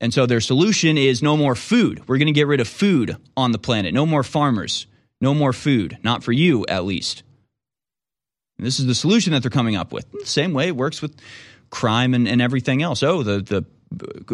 And 0.00 0.14
so 0.14 0.24
their 0.24 0.40
solution 0.40 0.96
is 0.96 1.20
no 1.20 1.36
more 1.36 1.56
food. 1.56 2.08
We're 2.08 2.18
going 2.18 2.26
to 2.26 2.32
get 2.32 2.46
rid 2.46 2.60
of 2.60 2.68
food 2.68 3.16
on 3.36 3.50
the 3.50 3.58
planet. 3.58 3.92
No 3.92 4.06
more 4.06 4.22
farmers. 4.22 4.86
No 5.20 5.34
more 5.34 5.52
food. 5.52 5.98
Not 6.04 6.22
for 6.22 6.32
you, 6.32 6.64
at 6.68 6.84
least. 6.84 7.24
And 8.56 8.64
this 8.64 8.78
is 8.78 8.86
the 8.86 8.94
solution 8.94 9.32
that 9.32 9.42
they're 9.42 9.50
coming 9.50 9.74
up 9.74 9.92
with. 9.92 10.08
The 10.12 10.26
same 10.26 10.52
way 10.52 10.68
it 10.68 10.76
works 10.76 11.02
with 11.02 11.16
crime 11.70 12.14
and, 12.14 12.28
and 12.28 12.40
everything 12.40 12.82
else. 12.82 13.02
Oh, 13.02 13.24
the, 13.24 13.42
the 13.42 13.64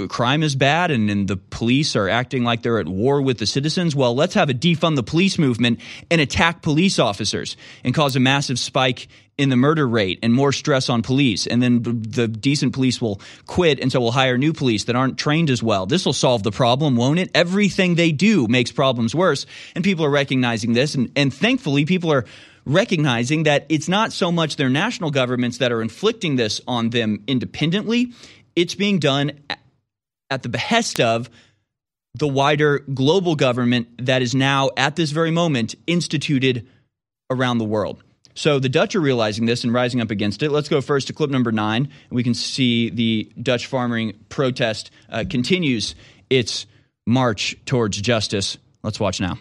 crime 0.08 0.42
is 0.42 0.54
bad 0.54 0.90
and, 0.90 1.10
and, 1.10 1.28
the 1.28 1.36
police 1.36 1.96
are 1.96 2.08
acting 2.08 2.44
like 2.44 2.62
they're 2.62 2.78
at 2.78 2.88
war 2.88 3.20
with 3.20 3.38
the 3.38 3.46
citizens. 3.46 3.94
Well, 3.94 4.14
let's 4.14 4.34
have 4.34 4.48
a 4.48 4.54
defund 4.54 4.96
the 4.96 5.02
police 5.02 5.38
movement 5.38 5.80
and 6.10 6.20
attack 6.20 6.62
police 6.62 6.98
officers 6.98 7.56
and 7.84 7.94
cause 7.94 8.16
a 8.16 8.20
massive 8.20 8.58
spike 8.58 9.08
in 9.38 9.48
the 9.50 9.56
murder 9.56 9.86
rate 9.86 10.18
and 10.22 10.34
more 10.34 10.52
stress 10.52 10.88
on 10.88 11.02
police. 11.02 11.46
And 11.46 11.62
then 11.62 11.82
the 11.82 12.26
decent 12.28 12.74
police 12.74 13.00
will 13.00 13.20
quit, 13.46 13.78
and 13.80 13.90
so 13.90 14.00
we'll 14.00 14.10
hire 14.10 14.36
new 14.36 14.52
police 14.52 14.84
that 14.84 14.96
aren't 14.96 15.16
trained 15.16 15.48
as 15.48 15.62
well. 15.62 15.86
This 15.86 16.04
will 16.04 16.12
solve 16.12 16.42
the 16.42 16.50
problem, 16.50 16.96
won't 16.96 17.20
it? 17.20 17.30
Everything 17.34 17.94
they 17.94 18.12
do 18.12 18.48
makes 18.48 18.72
problems 18.72 19.14
worse, 19.14 19.46
and 19.74 19.84
people 19.84 20.04
are 20.04 20.10
recognizing 20.10 20.72
this. 20.72 20.94
And, 20.94 21.10
and 21.14 21.32
thankfully, 21.32 21.84
people 21.84 22.12
are 22.12 22.24
recognizing 22.66 23.44
that 23.44 23.64
it's 23.70 23.88
not 23.88 24.12
so 24.12 24.30
much 24.30 24.56
their 24.56 24.68
national 24.68 25.10
governments 25.10 25.58
that 25.58 25.72
are 25.72 25.80
inflicting 25.80 26.36
this 26.36 26.60
on 26.68 26.90
them 26.90 27.22
independently 27.26 28.12
it's 28.58 28.74
being 28.74 28.98
done 28.98 29.30
at 30.30 30.42
the 30.42 30.48
behest 30.48 30.98
of 30.98 31.30
the 32.14 32.26
wider 32.26 32.80
global 32.92 33.36
government 33.36 34.06
that 34.06 34.20
is 34.20 34.34
now, 34.34 34.70
at 34.76 34.96
this 34.96 35.12
very 35.12 35.30
moment, 35.30 35.76
instituted 35.86 36.66
around 37.30 37.58
the 37.58 37.64
world. 37.64 38.02
So 38.34 38.58
the 38.58 38.68
Dutch 38.68 38.96
are 38.96 39.00
realizing 39.00 39.46
this 39.46 39.62
and 39.62 39.72
rising 39.72 40.00
up 40.00 40.10
against 40.10 40.42
it. 40.42 40.50
Let's 40.50 40.68
go 40.68 40.80
first 40.80 41.06
to 41.06 41.12
clip 41.12 41.30
number 41.30 41.52
nine. 41.52 41.90
We 42.10 42.24
can 42.24 42.34
see 42.34 42.90
the 42.90 43.30
Dutch 43.40 43.66
farming 43.66 44.18
protest 44.28 44.90
uh, 45.08 45.24
continues 45.30 45.94
its 46.28 46.66
march 47.06 47.56
towards 47.64 48.00
justice. 48.00 48.58
Let's 48.82 48.98
watch 48.98 49.20
now. 49.20 49.38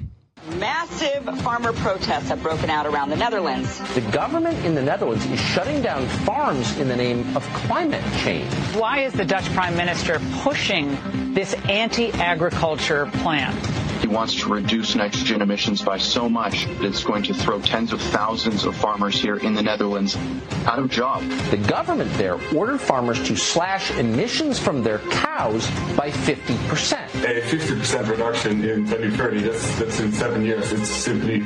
Massive 0.55 1.25
farmer 1.41 1.73
protests 1.73 2.29
have 2.29 2.41
broken 2.41 2.69
out 2.69 2.85
around 2.85 3.09
the 3.09 3.17
Netherlands. 3.17 3.79
The 3.93 4.01
government 4.11 4.63
in 4.65 4.75
the 4.75 4.81
Netherlands 4.81 5.25
is 5.25 5.39
shutting 5.39 5.81
down 5.81 6.07
farms 6.07 6.77
in 6.77 6.87
the 6.87 6.95
name 6.95 7.35
of 7.35 7.43
climate 7.53 8.03
change. 8.23 8.51
Why 8.73 9.01
is 9.01 9.11
the 9.11 9.25
Dutch 9.25 9.43
prime 9.53 9.75
minister 9.75 10.21
pushing 10.39 11.33
this 11.33 11.53
anti 11.67 12.11
agriculture 12.13 13.07
plan? 13.15 13.53
He 14.01 14.07
wants 14.07 14.35
to 14.41 14.49
reduce 14.49 14.95
nitrogen 14.95 15.41
emissions 15.41 15.81
by 15.81 15.97
so 15.97 16.29
much 16.29 16.65
that 16.65 16.83
it's 16.83 17.03
going 17.03 17.23
to 17.23 17.33
throw 17.33 17.59
tens 17.61 17.93
of 17.93 18.01
thousands 18.01 18.65
of 18.65 18.75
farmers 18.75 19.19
here 19.19 19.37
in 19.37 19.53
the 19.53 19.61
Netherlands 19.61 20.17
out 20.65 20.79
of 20.79 20.89
job. 20.89 21.23
The 21.49 21.57
government 21.57 22.13
there 22.13 22.39
ordered 22.55 22.79
farmers 22.79 23.21
to 23.27 23.35
slash 23.35 23.91
emissions 23.97 24.59
from 24.59 24.83
their 24.83 24.99
cows 24.99 25.67
by 25.95 26.11
50%. 26.11 26.93
A 27.23 27.41
50% 27.41 28.09
reduction 28.09 28.63
in 28.63 28.85
2030, 28.85 29.41
that's, 29.41 29.79
that's 29.79 29.99
in 29.99 30.11
seven 30.11 30.45
years. 30.45 30.71
It's 30.71 30.89
simply 30.89 31.43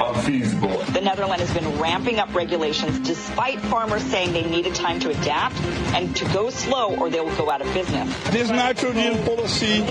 unfeasible. 0.00 0.78
The 0.92 1.00
Netherlands 1.00 1.42
has 1.48 1.54
been 1.54 1.78
ramping 1.80 2.18
up 2.18 2.34
regulations 2.34 2.98
despite 3.06 3.60
farmers 3.60 4.02
saying 4.02 4.32
they 4.32 4.48
needed 4.48 4.74
time 4.74 5.00
to 5.00 5.10
adapt 5.10 5.56
and 5.94 6.14
to 6.16 6.24
go 6.26 6.50
slow 6.50 6.96
or 6.96 7.10
they 7.10 7.20
will 7.20 7.34
go 7.36 7.50
out 7.50 7.60
of 7.60 7.72
business. 7.74 8.08
This 8.30 8.50
nitrogen 8.50 9.22
policy 9.24 9.82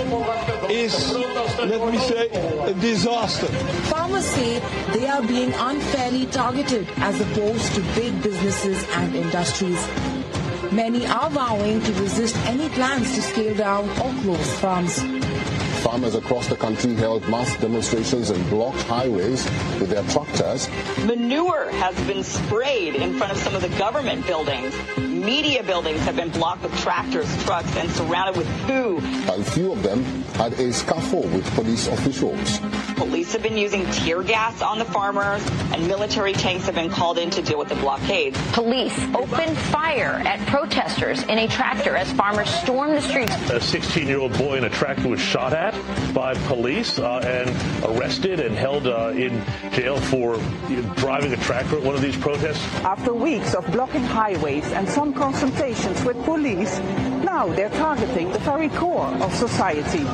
is, 0.72 1.14
let 1.14 1.92
me 1.92 1.98
say, 2.00 2.30
a 2.66 2.74
disaster. 2.74 3.48
Farmers 3.90 4.26
say 4.26 4.60
they 4.94 5.08
are 5.08 5.22
being 5.22 5.54
unfairly 5.54 6.26
targeted 6.28 6.88
as 6.98 7.20
opposed 7.20 7.76
to 7.76 7.82
big 7.96 8.22
businesses 8.24 8.86
and 8.92 9.16
industries. 9.16 9.88
Many 10.72 11.06
are 11.08 11.30
vowing 11.30 11.82
to 11.82 11.94
resist 11.94 12.36
any 12.46 12.68
plans 12.70 13.16
to 13.16 13.22
scale 13.22 13.56
down 13.56 13.90
or 14.02 14.14
close 14.22 14.54
farms. 14.60 15.02
Farmers 15.78 16.16
across 16.16 16.48
the 16.48 16.56
country 16.56 16.96
held 16.96 17.28
mass 17.30 17.56
demonstrations 17.58 18.30
and 18.30 18.50
blocked 18.50 18.82
highways 18.84 19.46
with 19.80 19.90
their 19.90 20.04
tractors. 20.04 20.68
Manure 21.06 21.70
has 21.72 21.96
been 22.08 22.24
sprayed 22.24 22.96
in 22.96 23.18
front 23.18 23.32
of 23.32 23.38
some 23.38 23.56
of 23.56 23.62
the 23.62 23.70
government 23.78 24.26
buildings. 24.26 24.74
Media 24.98 25.64
buildings 25.64 26.00
have 26.02 26.16
been 26.16 26.30
blocked 26.30 26.64
with 26.64 26.76
tractors, 26.80 27.28
trucks, 27.44 27.76
and 27.78 27.90
surrounded 27.92 28.38
with 28.38 28.48
poo. 28.66 28.98
A 29.32 29.44
few 29.44 29.72
of 29.72 29.84
them 29.84 30.04
had 30.36 30.54
a 30.54 30.72
scuffle 30.72 31.24
with 31.24 31.46
police 31.56 31.88
officials. 31.88 32.60
Police 32.96 33.34
have 33.34 33.44
been 33.44 33.58
using 33.58 33.86
tear 33.92 34.24
gas 34.24 34.62
on 34.62 34.80
the 34.80 34.86
farmers, 34.86 35.46
and 35.72 35.88
military 35.88 36.34
tanks 36.34 36.66
have 36.66 36.76
been 36.76 36.90
called 36.90 37.18
in 37.18 37.30
to 37.32 37.42
deal 37.42 37.60
with 37.60 37.70
the 37.70 37.76
blockade. 37.76 38.34
Police 38.54 38.98
opened 39.16 39.58
fire 39.58 40.22
at 40.26 40.40
protesters 40.48 41.24
in 41.24 41.38
a 41.38 41.48
tractor 41.48 41.96
as 41.96 42.12
farmers 42.14 42.50
stormed 42.50 42.96
the 42.96 43.02
streets. 43.02 43.34
A 43.50 43.62
16 43.62 44.08
year 44.08 44.20
old 44.20 44.38
boy 44.38 44.58
in 44.58 44.64
a 44.64 44.70
tractor 44.70 45.10
was 45.10 45.20
shot 45.20 45.54
at 45.54 45.74
by 46.14 46.34
police 46.48 47.00
uh, 47.00 47.20
and 47.20 47.50
arrested 47.86 48.40
and 48.40 48.56
held 48.56 48.88
uh, 48.88 49.10
in 49.10 49.42
jail 49.72 49.98
for 49.98 50.38
driving 50.96 51.34
a 51.34 51.38
tractor 51.38 51.78
at 51.78 51.84
one 51.84 51.96
of 51.96 52.02
these 52.02 52.18
protests. 52.18 52.64
After 52.84 53.14
weeks 53.14 53.54
of 53.54 53.66
blocking 53.72 54.04
highways 54.04 54.72
and 54.72 54.88
some 54.88 55.14
confrontations 55.14 56.04
with 56.04 56.22
police, 56.24 56.80
now 57.24 57.48
they're 57.48 57.70
targeting 57.70 58.32
the 58.32 58.40
very 58.40 58.70
core 58.70 59.06
of 59.06 59.34
society 59.34 60.06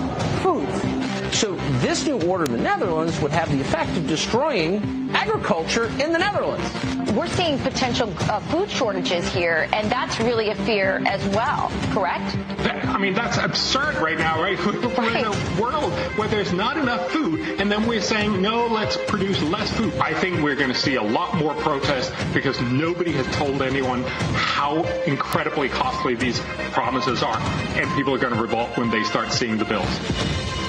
food. 0.44 0.93
So 1.34 1.56
this 1.82 2.06
new 2.06 2.22
order 2.22 2.46
in 2.46 2.52
the 2.52 2.62
Netherlands 2.62 3.20
would 3.20 3.32
have 3.32 3.52
the 3.52 3.60
effect 3.60 3.98
of 3.98 4.08
destroying 4.08 5.10
agriculture 5.14 5.86
in 6.00 6.12
the 6.12 6.20
Netherlands. 6.20 7.12
We're 7.12 7.28
seeing 7.28 7.58
potential 7.60 8.14
uh, 8.22 8.40
food 8.40 8.70
shortages 8.70 9.32
here, 9.34 9.68
and 9.74 9.92
that's 9.92 10.20
really 10.20 10.50
a 10.50 10.56
fear 10.56 11.02
as 11.08 11.26
well, 11.36 11.72
correct? 11.92 12.36
That, 12.60 12.86
I 12.86 12.98
mean, 12.98 13.14
that's 13.14 13.38
absurd 13.38 13.96
right 13.96 14.18
now, 14.18 14.42
right? 14.42 14.58
We're 14.64 15.18
in 15.18 15.26
a 15.26 15.62
world 15.62 15.92
where 16.18 16.28
there's 16.28 16.54
not 16.54 16.78
enough 16.78 17.12
food, 17.12 17.60
and 17.60 17.72
then 17.72 17.88
we're 17.88 18.02
saying, 18.02 18.42
no, 18.42 18.68
let's 18.68 18.98
produce 19.08 19.42
less 19.42 19.72
food. 19.76 19.94
I 19.96 20.14
think 20.14 20.42
we're 20.42 20.56
going 20.56 20.72
to 20.72 20.80
see 20.80 20.96
a 20.96 21.04
lot 21.04 21.36
more 21.36 21.54
protests 21.56 22.12
because 22.34 22.62
nobody 22.62 23.12
has 23.12 23.28
told 23.36 23.62
anyone 23.62 24.04
how 24.04 24.84
incredibly 25.06 25.70
costly 25.70 26.16
these 26.16 26.40
promises 26.72 27.22
are, 27.24 27.38
and 27.76 27.92
people 27.96 28.14
are 28.14 28.20
going 28.20 28.34
to 28.34 28.42
revolt 28.42 28.78
when 28.78 28.90
they 28.90 29.04
start 29.04 29.32
seeing 29.32 29.58
the 29.58 29.66
bills. 29.66 30.63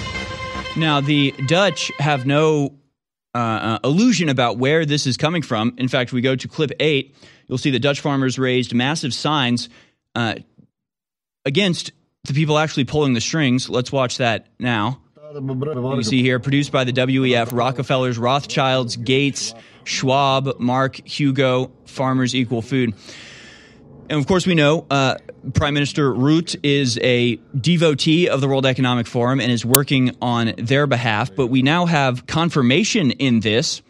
Now, 0.76 1.00
the 1.00 1.32
Dutch 1.46 1.92
have 1.98 2.26
no 2.26 2.74
uh, 3.34 3.38
uh, 3.38 3.78
illusion 3.84 4.28
about 4.28 4.58
where 4.58 4.84
this 4.84 5.06
is 5.06 5.16
coming 5.16 5.42
from. 5.42 5.74
In 5.78 5.88
fact, 5.88 6.12
we 6.12 6.20
go 6.20 6.34
to 6.34 6.48
clip 6.48 6.72
eight, 6.80 7.14
you'll 7.46 7.58
see 7.58 7.70
the 7.70 7.78
Dutch 7.78 8.00
farmers 8.00 8.38
raised 8.38 8.74
massive 8.74 9.14
signs 9.14 9.68
uh, 10.14 10.34
against 11.44 11.92
the 12.24 12.32
people 12.32 12.58
actually 12.58 12.84
pulling 12.84 13.12
the 13.12 13.20
strings. 13.20 13.68
Let's 13.68 13.92
watch 13.92 14.18
that 14.18 14.48
now. 14.58 15.00
You 15.96 16.02
see 16.04 16.22
here, 16.22 16.38
produced 16.38 16.72
by 16.72 16.84
the 16.84 16.92
WEF, 16.92 17.52
Rockefellers, 17.52 18.18
Rothschilds, 18.18 18.96
Gates, 18.96 19.54
Schwab, 19.84 20.58
Mark, 20.60 20.96
Hugo, 21.06 21.72
Farmers 21.86 22.34
Equal 22.34 22.62
Food. 22.62 22.94
And 24.10 24.18
of 24.20 24.26
course, 24.26 24.46
we 24.46 24.54
know 24.54 24.86
uh, 24.90 25.16
Prime 25.54 25.72
Minister 25.72 26.12
Rutte 26.12 26.56
is 26.62 26.98
a 26.98 27.36
devotee 27.58 28.28
of 28.28 28.42
the 28.42 28.48
World 28.48 28.66
Economic 28.66 29.06
Forum 29.06 29.40
and 29.40 29.50
is 29.50 29.64
working 29.64 30.14
on 30.20 30.52
their 30.58 30.86
behalf. 30.86 31.34
But 31.34 31.46
we 31.46 31.62
now 31.62 31.86
have 31.86 32.26
confirmation 32.26 33.12
in 33.12 33.40
this. 33.40 33.80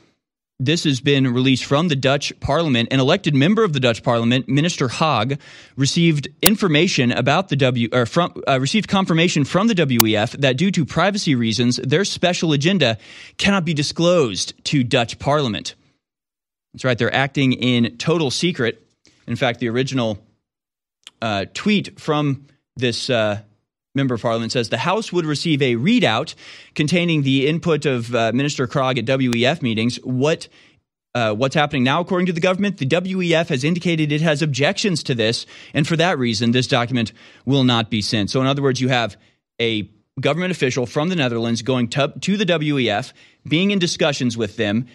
This 0.60 0.84
has 0.84 1.00
been 1.00 1.34
released 1.34 1.64
from 1.64 1.88
the 1.88 1.96
Dutch 1.96 2.32
Parliament. 2.38 2.90
An 2.92 3.00
elected 3.00 3.34
member 3.34 3.64
of 3.64 3.72
the 3.72 3.80
Dutch 3.80 4.04
Parliament, 4.04 4.48
Minister 4.48 4.88
Hague, 4.88 5.40
received 5.76 6.28
information 6.42 7.10
about 7.10 7.48
the 7.48 7.56
W 7.56 7.88
or 7.92 8.06
from 8.06 8.40
uh, 8.46 8.60
received 8.60 8.88
confirmation 8.88 9.44
from 9.44 9.66
the 9.66 9.74
WEF 9.74 10.30
that 10.40 10.56
due 10.56 10.70
to 10.70 10.84
privacy 10.84 11.34
reasons, 11.34 11.78
their 11.78 12.04
special 12.04 12.52
agenda 12.52 12.98
cannot 13.36 13.64
be 13.64 13.74
disclosed 13.74 14.54
to 14.66 14.84
Dutch 14.84 15.18
Parliament. 15.18 15.74
That's 16.72 16.84
right; 16.84 16.96
they're 16.96 17.12
acting 17.12 17.54
in 17.54 17.96
total 17.96 18.30
secret. 18.30 18.83
In 19.26 19.36
fact, 19.36 19.60
the 19.60 19.68
original 19.68 20.18
uh, 21.22 21.46
tweet 21.54 21.98
from 21.98 22.46
this 22.76 23.08
uh, 23.08 23.40
member 23.94 24.14
of 24.14 24.22
parliament 24.22 24.52
says 24.52 24.68
the 24.68 24.78
House 24.78 25.12
would 25.12 25.26
receive 25.26 25.62
a 25.62 25.76
readout 25.76 26.34
containing 26.74 27.22
the 27.22 27.46
input 27.46 27.86
of 27.86 28.14
uh, 28.14 28.32
Minister 28.34 28.66
Krog 28.66 28.98
at 28.98 29.04
WEF 29.04 29.62
meetings. 29.62 29.96
What 30.04 30.48
uh, 31.14 31.32
what's 31.32 31.54
happening 31.54 31.84
now, 31.84 32.00
according 32.00 32.26
to 32.26 32.32
the 32.32 32.40
government, 32.40 32.78
the 32.78 32.86
WEF 32.86 33.48
has 33.48 33.62
indicated 33.62 34.10
it 34.10 34.20
has 34.20 34.42
objections 34.42 35.04
to 35.04 35.14
this, 35.14 35.46
and 35.72 35.86
for 35.86 35.96
that 35.96 36.18
reason, 36.18 36.50
this 36.50 36.66
document 36.66 37.12
will 37.44 37.62
not 37.62 37.88
be 37.88 38.02
sent. 38.02 38.30
So, 38.30 38.40
in 38.40 38.48
other 38.48 38.62
words, 38.62 38.80
you 38.80 38.88
have 38.88 39.16
a 39.60 39.88
government 40.20 40.50
official 40.50 40.86
from 40.86 41.08
the 41.10 41.16
Netherlands 41.16 41.62
going 41.62 41.88
to, 41.90 42.12
to 42.20 42.36
the 42.36 42.44
WEF, 42.44 43.12
being 43.46 43.70
in 43.70 43.78
discussions 43.78 44.36
with 44.36 44.56
them, 44.56 44.86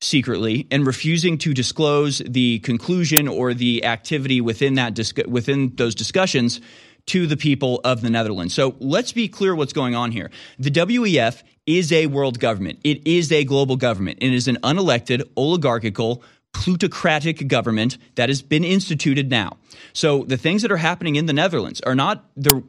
secretly 0.00 0.66
and 0.70 0.86
refusing 0.86 1.38
to 1.38 1.52
disclose 1.52 2.22
the 2.26 2.58
conclusion 2.60 3.28
or 3.28 3.52
the 3.54 3.84
activity 3.84 4.40
within 4.40 4.74
that 4.74 4.98
within 5.26 5.74
those 5.76 5.94
discussions 5.94 6.60
to 7.06 7.26
the 7.26 7.36
people 7.36 7.80
of 7.84 8.02
the 8.02 8.10
Netherlands. 8.10 8.54
So 8.54 8.76
let's 8.78 9.12
be 9.12 9.28
clear 9.28 9.54
what's 9.54 9.72
going 9.72 9.94
on 9.94 10.12
here. 10.12 10.30
The 10.58 10.70
WEF 10.70 11.42
is 11.66 11.92
a 11.92 12.06
world 12.06 12.38
government. 12.38 12.78
It 12.84 13.06
is 13.06 13.32
a 13.32 13.44
global 13.44 13.76
government. 13.76 14.18
It 14.20 14.32
is 14.32 14.48
an 14.48 14.56
unelected, 14.62 15.22
oligarchical, 15.36 16.22
plutocratic 16.52 17.46
government 17.48 17.96
that 18.16 18.28
has 18.28 18.42
been 18.42 18.64
instituted 18.64 19.30
now. 19.30 19.56
So 19.92 20.24
the 20.24 20.36
things 20.36 20.62
that 20.62 20.72
are 20.72 20.76
happening 20.76 21.16
in 21.16 21.26
the 21.26 21.32
Netherlands 21.32 21.80
are 21.82 21.94
not 21.94 22.28
the 22.36 22.62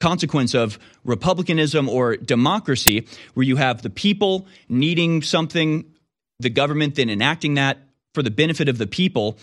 consequence 0.00 0.54
of 0.54 0.78
republicanism 1.04 1.88
or 1.88 2.16
democracy, 2.16 3.06
where 3.34 3.44
you 3.44 3.56
have 3.56 3.82
the 3.82 3.90
people 3.90 4.46
needing 4.68 5.22
something 5.22 5.84
the 6.44 6.50
government 6.50 6.94
then 6.94 7.10
enacting 7.10 7.54
that 7.54 7.78
for 8.14 8.22
the 8.22 8.30
benefit 8.30 8.68
of 8.68 8.78
the 8.78 8.86
people. 8.86 9.36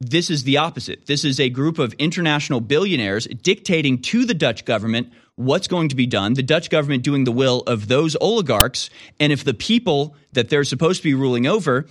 This 0.00 0.30
is 0.30 0.44
the 0.44 0.56
opposite. 0.56 1.06
This 1.06 1.24
is 1.24 1.38
a 1.38 1.50
group 1.50 1.78
of 1.78 1.92
international 1.94 2.60
billionaires 2.60 3.26
dictating 3.26 4.00
to 4.02 4.24
the 4.24 4.34
Dutch 4.34 4.64
government 4.64 5.12
what's 5.34 5.68
going 5.68 5.88
to 5.88 5.96
be 5.96 6.06
done, 6.06 6.34
the 6.34 6.42
Dutch 6.42 6.70
government 6.70 7.02
doing 7.02 7.24
the 7.24 7.32
will 7.32 7.60
of 7.66 7.88
those 7.88 8.16
oligarchs. 8.20 8.90
And 9.20 9.32
if 9.32 9.44
the 9.44 9.54
people 9.54 10.16
that 10.32 10.48
they're 10.48 10.64
supposed 10.64 11.02
to 11.02 11.08
be 11.08 11.14
ruling 11.14 11.46
over 11.46 11.86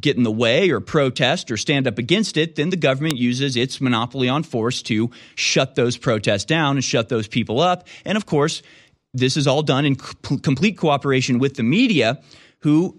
get 0.00 0.16
in 0.16 0.22
the 0.22 0.30
way 0.30 0.70
or 0.70 0.80
protest 0.80 1.50
or 1.50 1.56
stand 1.56 1.86
up 1.86 1.98
against 1.98 2.36
it, 2.36 2.56
then 2.56 2.70
the 2.70 2.76
government 2.76 3.16
uses 3.16 3.56
its 3.56 3.80
monopoly 3.80 4.28
on 4.28 4.42
force 4.42 4.82
to 4.82 5.10
shut 5.34 5.74
those 5.74 5.96
protests 5.96 6.44
down 6.44 6.76
and 6.76 6.84
shut 6.84 7.08
those 7.08 7.28
people 7.28 7.60
up. 7.60 7.86
And 8.04 8.16
of 8.16 8.24
course, 8.24 8.62
this 9.12 9.36
is 9.36 9.46
all 9.46 9.62
done 9.62 9.84
in 9.84 9.96
complete 9.96 10.78
cooperation 10.78 11.38
with 11.38 11.54
the 11.54 11.62
media, 11.62 12.22
who 12.60 12.98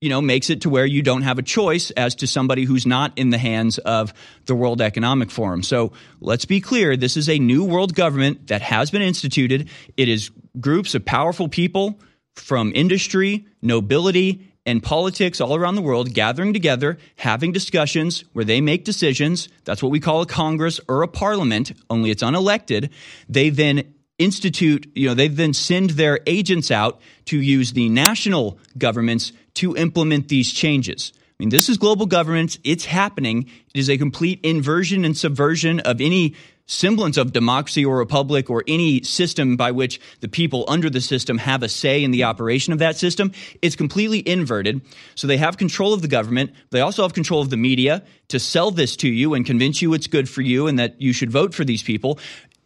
you 0.00 0.08
know, 0.08 0.22
makes 0.22 0.48
it 0.48 0.62
to 0.62 0.70
where 0.70 0.86
you 0.86 1.02
don't 1.02 1.22
have 1.22 1.38
a 1.38 1.42
choice 1.42 1.90
as 1.90 2.14
to 2.16 2.26
somebody 2.26 2.64
who's 2.64 2.86
not 2.86 3.18
in 3.18 3.28
the 3.30 3.38
hands 3.38 3.76
of 3.78 4.14
the 4.46 4.54
World 4.54 4.80
Economic 4.80 5.30
Forum. 5.30 5.62
So 5.62 5.92
let's 6.20 6.46
be 6.46 6.60
clear 6.60 6.96
this 6.96 7.18
is 7.18 7.28
a 7.28 7.38
new 7.38 7.64
world 7.64 7.94
government 7.94 8.46
that 8.46 8.62
has 8.62 8.90
been 8.90 9.02
instituted. 9.02 9.68
It 9.98 10.08
is 10.08 10.30
groups 10.58 10.94
of 10.94 11.04
powerful 11.04 11.48
people 11.48 12.00
from 12.34 12.72
industry, 12.74 13.46
nobility, 13.60 14.46
and 14.64 14.82
politics 14.82 15.40
all 15.40 15.54
around 15.54 15.74
the 15.74 15.82
world 15.82 16.14
gathering 16.14 16.54
together, 16.54 16.96
having 17.16 17.52
discussions 17.52 18.24
where 18.32 18.44
they 18.44 18.62
make 18.62 18.84
decisions. 18.84 19.50
That's 19.64 19.82
what 19.82 19.92
we 19.92 20.00
call 20.00 20.22
a 20.22 20.26
Congress 20.26 20.80
or 20.88 21.02
a 21.02 21.08
parliament, 21.08 21.72
only 21.90 22.10
it's 22.10 22.22
unelected. 22.22 22.90
They 23.28 23.50
then 23.50 23.94
institute, 24.18 24.90
you 24.94 25.08
know, 25.08 25.14
they 25.14 25.28
then 25.28 25.54
send 25.54 25.90
their 25.90 26.20
agents 26.26 26.70
out 26.70 27.00
to 27.24 27.40
use 27.40 27.72
the 27.72 27.88
national 27.88 28.58
governments 28.76 29.32
to 29.54 29.76
implement 29.76 30.28
these 30.28 30.52
changes. 30.52 31.12
I 31.16 31.42
mean, 31.42 31.48
this 31.48 31.68
is 31.68 31.78
global 31.78 32.06
governance. 32.06 32.58
It's 32.64 32.84
happening. 32.84 33.48
It 33.74 33.78
is 33.78 33.88
a 33.88 33.96
complete 33.96 34.40
inversion 34.42 35.04
and 35.04 35.16
subversion 35.16 35.80
of 35.80 36.00
any 36.00 36.34
semblance 36.66 37.16
of 37.16 37.32
democracy 37.32 37.84
or 37.84 37.98
republic 37.98 38.48
or 38.48 38.62
any 38.68 39.02
system 39.02 39.56
by 39.56 39.72
which 39.72 40.00
the 40.20 40.28
people 40.28 40.64
under 40.68 40.88
the 40.88 41.00
system 41.00 41.38
have 41.38 41.64
a 41.64 41.68
say 41.68 42.04
in 42.04 42.12
the 42.12 42.22
operation 42.22 42.72
of 42.72 42.78
that 42.78 42.96
system. 42.96 43.32
It's 43.60 43.74
completely 43.74 44.26
inverted. 44.26 44.80
So 45.16 45.26
they 45.26 45.36
have 45.38 45.56
control 45.56 45.92
of 45.92 46.00
the 46.02 46.08
government. 46.08 46.52
They 46.70 46.80
also 46.80 47.02
have 47.02 47.12
control 47.12 47.40
of 47.40 47.50
the 47.50 47.56
media 47.56 48.04
to 48.28 48.38
sell 48.38 48.70
this 48.70 48.94
to 48.96 49.08
you 49.08 49.34
and 49.34 49.44
convince 49.44 49.82
you 49.82 49.94
it's 49.94 50.06
good 50.06 50.28
for 50.28 50.42
you 50.42 50.68
and 50.68 50.78
that 50.78 51.00
you 51.00 51.12
should 51.12 51.32
vote 51.32 51.54
for 51.54 51.64
these 51.64 51.82
people. 51.82 52.20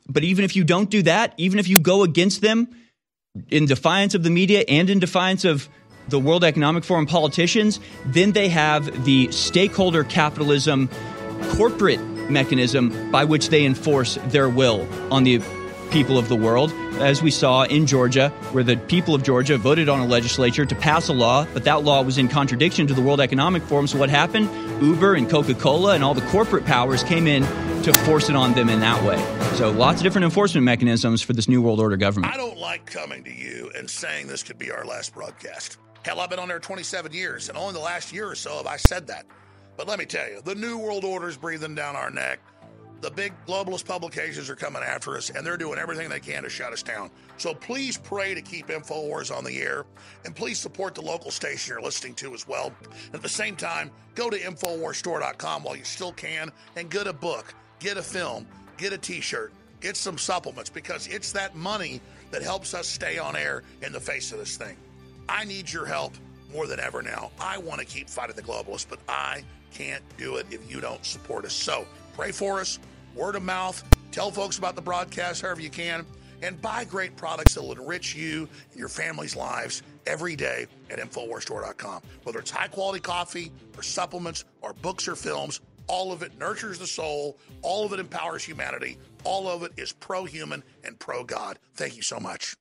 But 0.06 0.22
even 0.22 0.44
if 0.44 0.54
you 0.54 0.64
don't 0.64 0.90
do 0.90 1.02
that, 1.02 1.32
even 1.38 1.58
if 1.58 1.66
you 1.66 1.78
go 1.78 2.02
against 2.02 2.42
them 2.42 2.68
in 3.50 3.66
defiance 3.66 4.14
of 4.14 4.22
the 4.22 4.30
media 4.30 4.64
and 4.68 4.90
in 4.90 4.98
defiance 4.98 5.44
of 5.44 5.68
the 6.08 6.18
World 6.18 6.44
Economic 6.44 6.84
Forum 6.84 7.06
politicians, 7.06 7.80
then 8.06 8.32
they 8.32 8.48
have 8.48 9.04
the 9.04 9.30
stakeholder 9.32 10.04
capitalism 10.04 10.88
corporate 11.56 12.00
mechanism 12.30 13.10
by 13.10 13.24
which 13.24 13.48
they 13.48 13.64
enforce 13.64 14.18
their 14.26 14.48
will 14.48 14.86
on 15.12 15.24
the 15.24 15.40
people 15.90 16.18
of 16.18 16.28
the 16.28 16.36
world, 16.36 16.72
as 16.98 17.22
we 17.22 17.30
saw 17.30 17.62
in 17.62 17.86
Georgia, 17.86 18.30
where 18.50 18.64
the 18.64 18.76
people 18.76 19.14
of 19.14 19.22
Georgia 19.22 19.56
voted 19.56 19.88
on 19.88 20.00
a 20.00 20.06
legislature 20.06 20.64
to 20.64 20.74
pass 20.74 21.08
a 21.08 21.12
law, 21.12 21.46
but 21.54 21.64
that 21.64 21.84
law 21.84 22.02
was 22.02 22.18
in 22.18 22.26
contradiction 22.26 22.86
to 22.86 22.94
the 22.94 23.02
World 23.02 23.20
Economic 23.20 23.62
Forum. 23.62 23.86
So 23.86 23.98
what 23.98 24.10
happened? 24.10 24.50
Uber 24.82 25.14
and 25.14 25.30
Coca 25.30 25.54
Cola 25.54 25.94
and 25.94 26.02
all 26.02 26.14
the 26.14 26.26
corporate 26.28 26.64
powers 26.64 27.04
came 27.04 27.26
in 27.26 27.42
to 27.84 27.92
force 28.00 28.28
it 28.28 28.34
on 28.34 28.54
them 28.54 28.68
in 28.68 28.80
that 28.80 29.04
way. 29.04 29.18
So 29.56 29.70
lots 29.70 30.00
of 30.00 30.02
different 30.02 30.24
enforcement 30.24 30.64
mechanisms 30.64 31.22
for 31.22 31.32
this 31.32 31.48
New 31.48 31.62
World 31.62 31.78
Order 31.78 31.96
government. 31.96 32.32
I 32.32 32.36
don't 32.36 32.58
like 32.58 32.86
coming 32.86 33.22
to 33.24 33.32
you 33.32 33.70
and 33.76 33.88
saying 33.88 34.26
this 34.26 34.42
could 34.42 34.58
be 34.58 34.72
our 34.72 34.84
last 34.84 35.14
broadcast. 35.14 35.78
Hell, 36.04 36.20
I've 36.20 36.28
been 36.30 36.38
on 36.38 36.48
there 36.48 36.58
27 36.58 37.12
years, 37.12 37.48
and 37.48 37.56
only 37.56 37.72
the 37.72 37.80
last 37.80 38.12
year 38.12 38.28
or 38.28 38.34
so 38.34 38.58
have 38.58 38.66
I 38.66 38.76
said 38.76 39.06
that. 39.06 39.24
But 39.76 39.88
let 39.88 39.98
me 39.98 40.04
tell 40.04 40.28
you, 40.28 40.42
the 40.42 40.54
New 40.54 40.78
World 40.78 41.02
Order 41.04 41.28
is 41.28 41.36
breathing 41.36 41.74
down 41.74 41.96
our 41.96 42.10
neck. 42.10 42.40
the 43.04 43.10
big 43.10 43.34
globalist 43.46 43.84
publications 43.84 44.48
are 44.48 44.56
coming 44.56 44.82
after 44.82 45.14
us 45.16 45.28
and 45.28 45.46
they're 45.46 45.58
doing 45.58 45.78
everything 45.78 46.08
they 46.08 46.20
can 46.20 46.42
to 46.42 46.48
shut 46.48 46.72
us 46.72 46.82
down. 46.82 47.10
So 47.36 47.52
please 47.54 47.98
pray 47.98 48.32
to 48.32 48.40
keep 48.40 48.68
InfoWars 48.68 49.36
on 49.36 49.44
the 49.44 49.60
air 49.60 49.84
and 50.24 50.34
please 50.34 50.58
support 50.58 50.94
the 50.94 51.02
local 51.02 51.30
station 51.30 51.74
you're 51.74 51.82
listening 51.82 52.14
to 52.14 52.32
as 52.32 52.48
well. 52.48 52.72
At 53.12 53.20
the 53.20 53.28
same 53.28 53.56
time, 53.56 53.90
go 54.14 54.30
to 54.30 54.38
InfoWarsStore.com 54.38 55.64
while 55.64 55.76
you 55.76 55.84
still 55.84 56.12
can 56.12 56.50
and 56.76 56.90
get 56.90 57.06
a 57.06 57.12
book, 57.12 57.52
get 57.78 57.98
a 57.98 58.02
film, 58.02 58.46
get 58.78 58.94
a 58.94 58.98
t 58.98 59.20
shirt, 59.20 59.52
get 59.80 59.98
some 59.98 60.16
supplements 60.16 60.70
because 60.70 61.06
it's 61.08 61.32
that 61.32 61.54
money 61.54 62.00
that 62.30 62.40
helps 62.42 62.72
us 62.72 62.86
stay 62.86 63.18
on 63.18 63.36
air 63.36 63.64
in 63.82 63.92
the 63.92 64.00
face 64.00 64.32
of 64.32 64.38
this 64.38 64.56
thing. 64.56 64.76
I 65.28 65.44
need 65.44 65.72
your 65.72 65.86
help 65.86 66.14
more 66.52 66.66
than 66.66 66.80
ever 66.80 67.02
now. 67.02 67.30
I 67.40 67.58
want 67.58 67.80
to 67.80 67.86
keep 67.86 68.08
fighting 68.08 68.36
the 68.36 68.42
globalists, 68.42 68.86
but 68.88 69.00
I 69.08 69.42
can't 69.72 70.02
do 70.16 70.36
it 70.36 70.46
if 70.50 70.70
you 70.70 70.80
don't 70.80 71.04
support 71.04 71.44
us. 71.44 71.52
So 71.52 71.86
pray 72.14 72.30
for 72.30 72.60
us 72.60 72.78
word 73.14 73.36
of 73.36 73.42
mouth, 73.42 73.82
tell 74.12 74.30
folks 74.30 74.58
about 74.58 74.74
the 74.76 74.82
broadcast 74.82 75.42
however 75.42 75.60
you 75.60 75.70
can, 75.70 76.04
and 76.42 76.60
buy 76.60 76.84
great 76.84 77.16
products 77.16 77.54
that 77.54 77.62
will 77.62 77.72
enrich 77.72 78.14
you 78.14 78.48
and 78.70 78.78
your 78.78 78.88
family's 78.88 79.36
lives 79.36 79.82
every 80.06 80.36
day 80.36 80.66
at 80.90 80.98
InfoWarsStore.com. 80.98 82.02
Whether 82.24 82.40
it's 82.40 82.50
high 82.50 82.68
quality 82.68 83.00
coffee 83.00 83.50
or 83.76 83.82
supplements 83.82 84.44
or 84.60 84.74
books 84.74 85.08
or 85.08 85.16
films, 85.16 85.60
all 85.86 86.12
of 86.12 86.22
it 86.22 86.38
nurtures 86.38 86.78
the 86.78 86.86
soul, 86.86 87.38
all 87.62 87.84
of 87.84 87.92
it 87.92 88.00
empowers 88.00 88.42
humanity, 88.42 88.98
all 89.22 89.48
of 89.48 89.62
it 89.62 89.72
is 89.76 89.92
pro 89.92 90.24
human 90.24 90.62
and 90.82 90.98
pro 90.98 91.24
God. 91.24 91.58
Thank 91.74 91.96
you 91.96 92.02
so 92.02 92.18
much. 92.18 92.56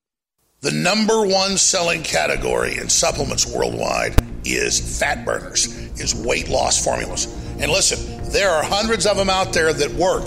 The 0.64 0.72
number 0.72 1.26
one 1.26 1.58
selling 1.58 2.04
category 2.04 2.78
in 2.78 2.88
supplements 2.88 3.46
worldwide 3.46 4.16
is 4.46 4.98
fat 4.98 5.26
burners, 5.26 5.68
is 6.00 6.16
weight 6.16 6.48
loss 6.48 6.82
formulas. 6.82 7.26
And 7.60 7.70
listen, 7.70 8.32
there 8.32 8.50
are 8.50 8.64
hundreds 8.64 9.06
of 9.06 9.18
them 9.18 9.30
out 9.30 9.52
there 9.52 9.74
that 9.74 9.92
work 9.92 10.24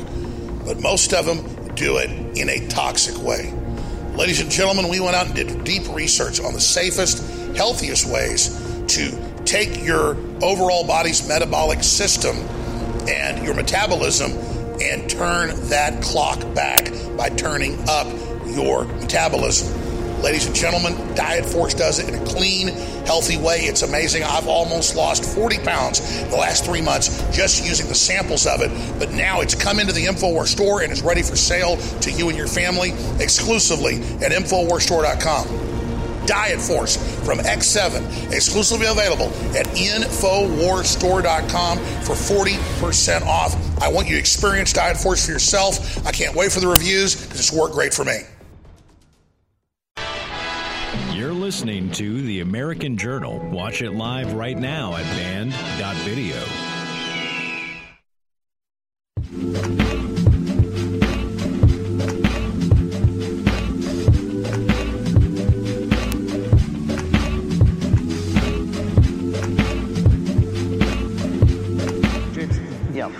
but 0.67 0.81
most 0.81 1.15
of 1.15 1.25
them 1.25 1.75
do 1.75 1.97
it 1.97 2.11
in 2.37 2.51
a 2.51 2.69
toxic 2.69 3.17
way. 3.23 3.51
Ladies 4.15 4.41
and 4.41 4.51
gentlemen, 4.51 4.89
we 4.89 5.01
went 5.01 5.17
out 5.17 5.27
and 5.27 5.35
did 5.35 5.65
deep 5.65 5.89
research 5.95 6.41
on 6.41 6.53
the 6.53 6.61
safest, 6.61 7.57
healthiest 7.57 8.13
ways 8.13 8.49
to 8.89 9.17
take 9.47 9.83
your 9.83 10.17
overall 10.43 10.87
body's 10.87 11.27
metabolic 11.27 11.83
system 11.83 12.37
and 13.09 13.43
your 13.43 13.55
metabolism 13.55 14.33
and 14.83 15.09
turn 15.09 15.49
that 15.69 16.03
clock 16.03 16.41
back 16.55 16.91
by 17.17 17.31
turning 17.31 17.79
up 17.89 18.07
your 18.49 18.85
metabolism. 18.85 19.86
Ladies 20.23 20.47
and 20.47 20.57
gentlemen, 20.57 20.97
Diet 21.15 21.45
Force 21.45 21.75
does 21.75 21.99
it 21.99 22.09
in 22.09 22.15
a 22.15 22.25
clean, 22.25 22.69
healthy 23.07 23.37
way. 23.37 23.59
It's 23.59 23.83
amazing. 23.83 24.23
I've 24.25 24.49
almost 24.49 24.97
lost 24.97 25.25
40 25.25 25.59
pounds 25.59 26.01
the 26.31 26.37
last 26.37 26.65
three 26.65 26.81
months 26.81 27.23
just 27.37 27.65
using 27.65 27.89
the 27.89 27.95
samples 27.95 28.47
of 28.47 28.63
it. 28.63 28.71
But 28.99 29.13
now 29.13 29.43
it's 29.43 29.55
come 29.55 29.79
into 29.79 29.93
the 29.93 30.07
InfoWars 30.07 30.49
store 30.49 30.81
and 30.81 30.91
is 30.91 31.03
ready 31.03 31.23
for 31.23 31.37
sale 31.37 31.77
to 32.01 32.11
you 32.11 32.29
and 32.29 32.37
your 32.37 32.49
family 32.49 32.91
exclusively 33.21 33.97
at 34.25 34.33
InfoWarsStore.com. 34.33 35.67
Diet 36.27 36.61
Force 36.61 36.97
from 37.25 37.39
X7, 37.39 38.33
exclusively 38.33 38.89
available 38.89 39.29
at 39.57 39.67
InfoWarsStore.com 39.67 41.79
for 41.79 42.15
40% 42.15 43.27
off. 43.27 43.55
I 43.81 43.89
want 43.89 44.09
you 44.09 44.15
to 44.15 44.19
experience 44.19 44.73
Diet 44.73 44.97
Force 44.97 45.25
for 45.25 45.31
yourself. 45.33 46.05
I 46.07 46.11
can't 46.11 46.35
wait 46.35 46.51
for 46.51 46.59
the 46.61 46.69
reviews 46.69 47.15
because 47.15 47.39
it's 47.39 47.53
worked 47.53 47.75
great 47.75 47.95
for 47.95 48.05
me. 48.05 48.23
Listening 51.47 51.89
to 51.93 52.23
The 52.23 52.41
American 52.41 52.97
Journal. 52.97 53.39
Watch 53.51 53.81
it 53.81 53.93
live 53.93 54.33
right 54.33 54.59
now 54.59 54.97
at 54.97 55.05
band.video. 55.15 56.43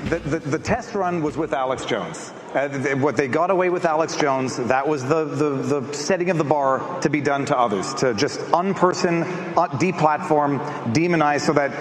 the, 0.09 0.19
the, 0.21 0.39
the, 0.39 0.59
test 0.59 0.95
run 0.95 1.23
was 1.23 1.37
with 1.37 1.53
Alex 1.53 1.85
Jones. 1.85 2.33
Uh, 2.55 2.69
they, 2.69 2.95
what 2.95 3.17
they 3.17 3.27
got 3.27 3.51
away 3.51 3.71
with 3.71 3.85
Alex 3.85 4.17
Jones, 4.17 4.57
that 4.57 4.87
was 4.87 5.03
the, 5.03 5.25
the, 5.25 5.81
the, 5.81 5.93
setting 5.95 6.31
of 6.31 6.39
the 6.39 6.45
bar 6.45 7.01
to 7.01 7.11
be 7.11 7.21
done 7.21 7.45
to 7.47 7.59
others, 7.59 7.93
to 7.95 8.15
just 8.15 8.39
unperson, 8.53 9.23
uh, 9.57 9.67
deplatform, 9.79 10.61
demonize 10.93 11.41
so 11.41 11.53
that 11.53 11.73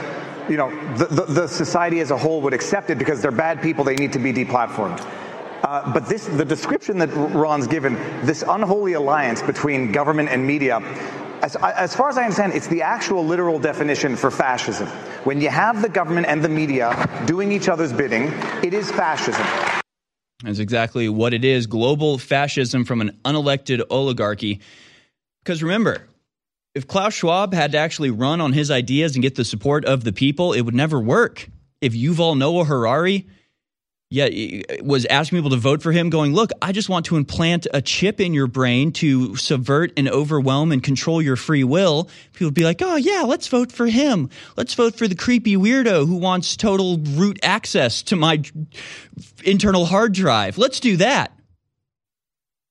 you 0.50 0.58
know 0.58 0.70
the, 0.96 1.06
the, 1.06 1.26
the, 1.26 1.48
society 1.48 2.00
as 2.00 2.10
a 2.12 2.18
whole 2.18 2.42
would 2.42 2.54
accept 2.54 2.90
it 2.90 2.98
because 2.98 3.22
they're 3.22 3.32
bad 3.32 3.62
people, 3.62 3.84
they 3.84 3.96
need 3.96 4.14
to 4.14 4.20
be 4.20 4.34
deplatformed. 4.34 5.00
Uh, 5.64 5.94
but 5.94 6.08
this, 6.08 6.26
the 6.26 6.46
description 6.46 7.00
that 7.00 7.08
Ron's 7.08 7.68
given, 7.68 7.96
this 8.24 8.44
unholy 8.48 8.94
alliance 8.94 9.42
between 9.42 9.92
government 9.92 10.30
and 10.30 10.46
media, 10.46 10.80
as, 11.42 11.56
as, 11.56 11.96
far 11.96 12.10
as 12.10 12.18
I 12.18 12.24
understand, 12.24 12.54
it's 12.54 12.68
the 12.68 12.82
actual 12.82 13.26
literal 13.26 13.60
definition 13.60 14.16
for 14.16 14.32
fascism. 14.32 14.88
When 15.24 15.42
you 15.42 15.50
have 15.50 15.82
the 15.82 15.90
government 15.90 16.28
and 16.28 16.44
the 16.44 16.50
media 16.50 17.10
doing 17.26 17.52
each 17.52 17.70
other's 17.70 17.94
bidding, 17.94 18.34
it 18.64 18.74
is 18.74 18.92
fascism. 18.92 19.46
That's 20.44 20.60
exactly 20.60 21.10
what 21.10 21.34
it 21.34 21.46
is 21.46 21.68
global 21.68 22.18
fascism 22.18 22.86
from 22.86 23.02
an 23.02 23.18
unelected 23.24 23.84
oligarchy. 23.90 24.62
Because 25.44 25.64
remember, 25.64 26.08
if 26.74 26.88
Klaus 26.88 27.14
Schwab 27.14 27.54
had 27.54 27.72
to 27.72 27.78
actually 27.78 28.10
run 28.10 28.42
on 28.42 28.54
his 28.54 28.70
ideas 28.70 29.16
and 29.16 29.24
get 29.24 29.36
the 29.36 29.46
support 29.46 29.86
of 29.86 30.04
the 30.04 30.12
people, 30.12 30.54
it 30.54 30.62
would 30.62 30.76
never 30.76 31.00
work. 31.00 31.50
If 31.82 31.94
Yuval 31.94 32.38
Noah 32.38 32.66
Harari 32.66 33.28
yeah, 34.16 34.62
was 34.82 35.06
asking 35.08 35.40
people 35.40 35.50
to 35.50 35.58
vote 35.58 35.82
for 35.82 35.92
him, 35.92 36.10
going, 36.10 36.34
Look, 36.34 36.52
I 36.62 36.72
just 36.72 36.88
want 36.88 37.08
to 37.08 37.18
implant 37.18 37.68
a 37.74 37.82
chip 37.82 38.22
in 38.22 38.34
your 38.34 38.48
brain 38.48 38.94
to 38.94 39.36
subvert 39.36 39.92
and 39.98 40.08
overwhelm 40.08 40.72
and 40.72 40.82
control 40.82 41.22
your 41.22 41.36
free 41.36 41.66
will. 41.66 42.10
People 42.32 42.48
would 42.48 42.54
be 42.54 42.64
like, 42.64 42.82
Oh, 42.82 42.96
yeah, 42.96 43.24
let's 43.24 43.50
vote 43.50 43.74
for 43.74 43.88
him. 43.88 44.30
Let's 44.56 44.74
vote 44.74 44.96
for 44.96 45.10
the 45.10 45.16
creepy 45.16 45.58
weirdo 45.58 46.08
who 46.08 46.16
wants 46.16 46.56
total 46.56 46.98
root 46.98 47.40
access 47.44 48.04
to 48.04 48.16
my 48.16 48.42
internal 49.44 49.86
hard 49.86 50.14
drive. 50.14 50.58
Let's 50.58 50.80
do 50.80 50.96
that. 50.98 51.34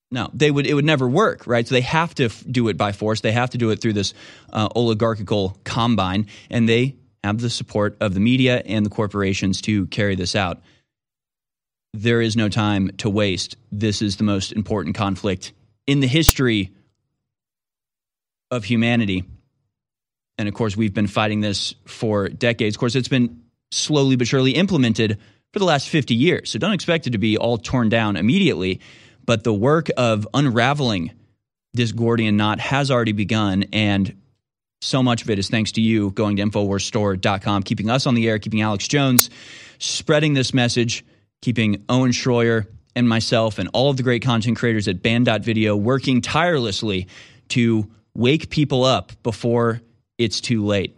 No, 0.09 0.31
they 0.33 0.49
would. 0.49 0.65
It 0.65 0.73
would 0.73 0.85
never 0.85 1.07
work, 1.07 1.45
right? 1.45 1.67
So 1.67 1.75
they 1.75 1.81
have 1.81 2.15
to 2.15 2.25
f- 2.25 2.43
do 2.49 2.69
it 2.69 2.77
by 2.77 2.91
force. 2.91 3.21
They 3.21 3.33
have 3.33 3.51
to 3.51 3.59
do 3.59 3.69
it 3.69 3.81
through 3.81 3.93
this 3.93 4.15
uh, 4.51 4.69
oligarchical 4.75 5.59
combine, 5.63 6.25
and 6.49 6.67
they 6.67 6.95
have 7.23 7.39
the 7.39 7.49
support 7.49 7.97
of 8.01 8.13
the 8.15 8.19
media 8.19 8.63
and 8.65 8.85
the 8.85 8.89
corporations 8.89 9.61
to 9.61 9.85
carry 9.87 10.15
this 10.15 10.35
out 10.35 10.61
there 12.01 12.21
is 12.21 12.35
no 12.35 12.49
time 12.49 12.91
to 12.97 13.09
waste. 13.09 13.55
This 13.71 14.01
is 14.01 14.17
the 14.17 14.23
most 14.23 14.51
important 14.51 14.95
conflict 14.95 15.53
in 15.87 15.99
the 15.99 16.07
history 16.07 16.73
of 18.51 18.63
humanity. 18.63 19.23
And 20.37 20.47
of 20.47 20.53
course, 20.53 20.75
we've 20.75 20.93
been 20.93 21.07
fighting 21.07 21.41
this 21.41 21.73
for 21.85 22.27
decades. 22.27 22.75
Of 22.75 22.79
course, 22.79 22.95
it's 22.95 23.07
been 23.07 23.41
slowly 23.71 24.15
but 24.15 24.27
surely 24.27 24.51
implemented 24.51 25.17
for 25.53 25.59
the 25.59 25.65
last 25.65 25.89
50 25.89 26.13
years. 26.13 26.49
So 26.49 26.59
don't 26.59 26.73
expect 26.73 27.07
it 27.07 27.11
to 27.11 27.17
be 27.17 27.37
all 27.37 27.57
torn 27.57 27.89
down 27.89 28.17
immediately. 28.17 28.81
But 29.25 29.43
the 29.43 29.53
work 29.53 29.89
of 29.97 30.27
unraveling 30.33 31.11
this 31.73 31.91
Gordian 31.91 32.37
knot 32.37 32.59
has 32.59 32.91
already 32.91 33.13
begun. 33.13 33.65
And 33.73 34.21
so 34.81 35.01
much 35.01 35.23
of 35.23 35.29
it 35.29 35.39
is 35.39 35.49
thanks 35.49 35.71
to 35.73 35.81
you 35.81 36.11
going 36.11 36.35
to 36.37 36.43
InfoWarsStore.com, 36.43 37.63
keeping 37.63 37.89
us 37.89 38.05
on 38.05 38.15
the 38.15 38.27
air, 38.27 38.37
keeping 38.37 38.61
Alex 38.61 38.87
Jones, 38.87 39.29
spreading 39.79 40.33
this 40.33 40.53
message 40.53 41.03
keeping 41.45 41.85
Owen 41.89 42.09
Schroyer 42.09 42.65
and 42.95 43.07
myself 43.07 43.59
and 43.59 43.69
all 43.71 43.91
of 43.91 43.97
the 43.97 44.03
great 44.03 44.23
content 44.23 44.57
creators 44.57 44.87
at 44.87 45.03
band.video 45.03 45.75
working 45.75 46.19
tirelessly 46.19 47.07
to 47.49 47.87
wake 48.15 48.49
people 48.49 48.83
up 48.83 49.11
before 49.21 49.79
it's 50.17 50.41
too 50.41 50.65
late. 50.65 50.97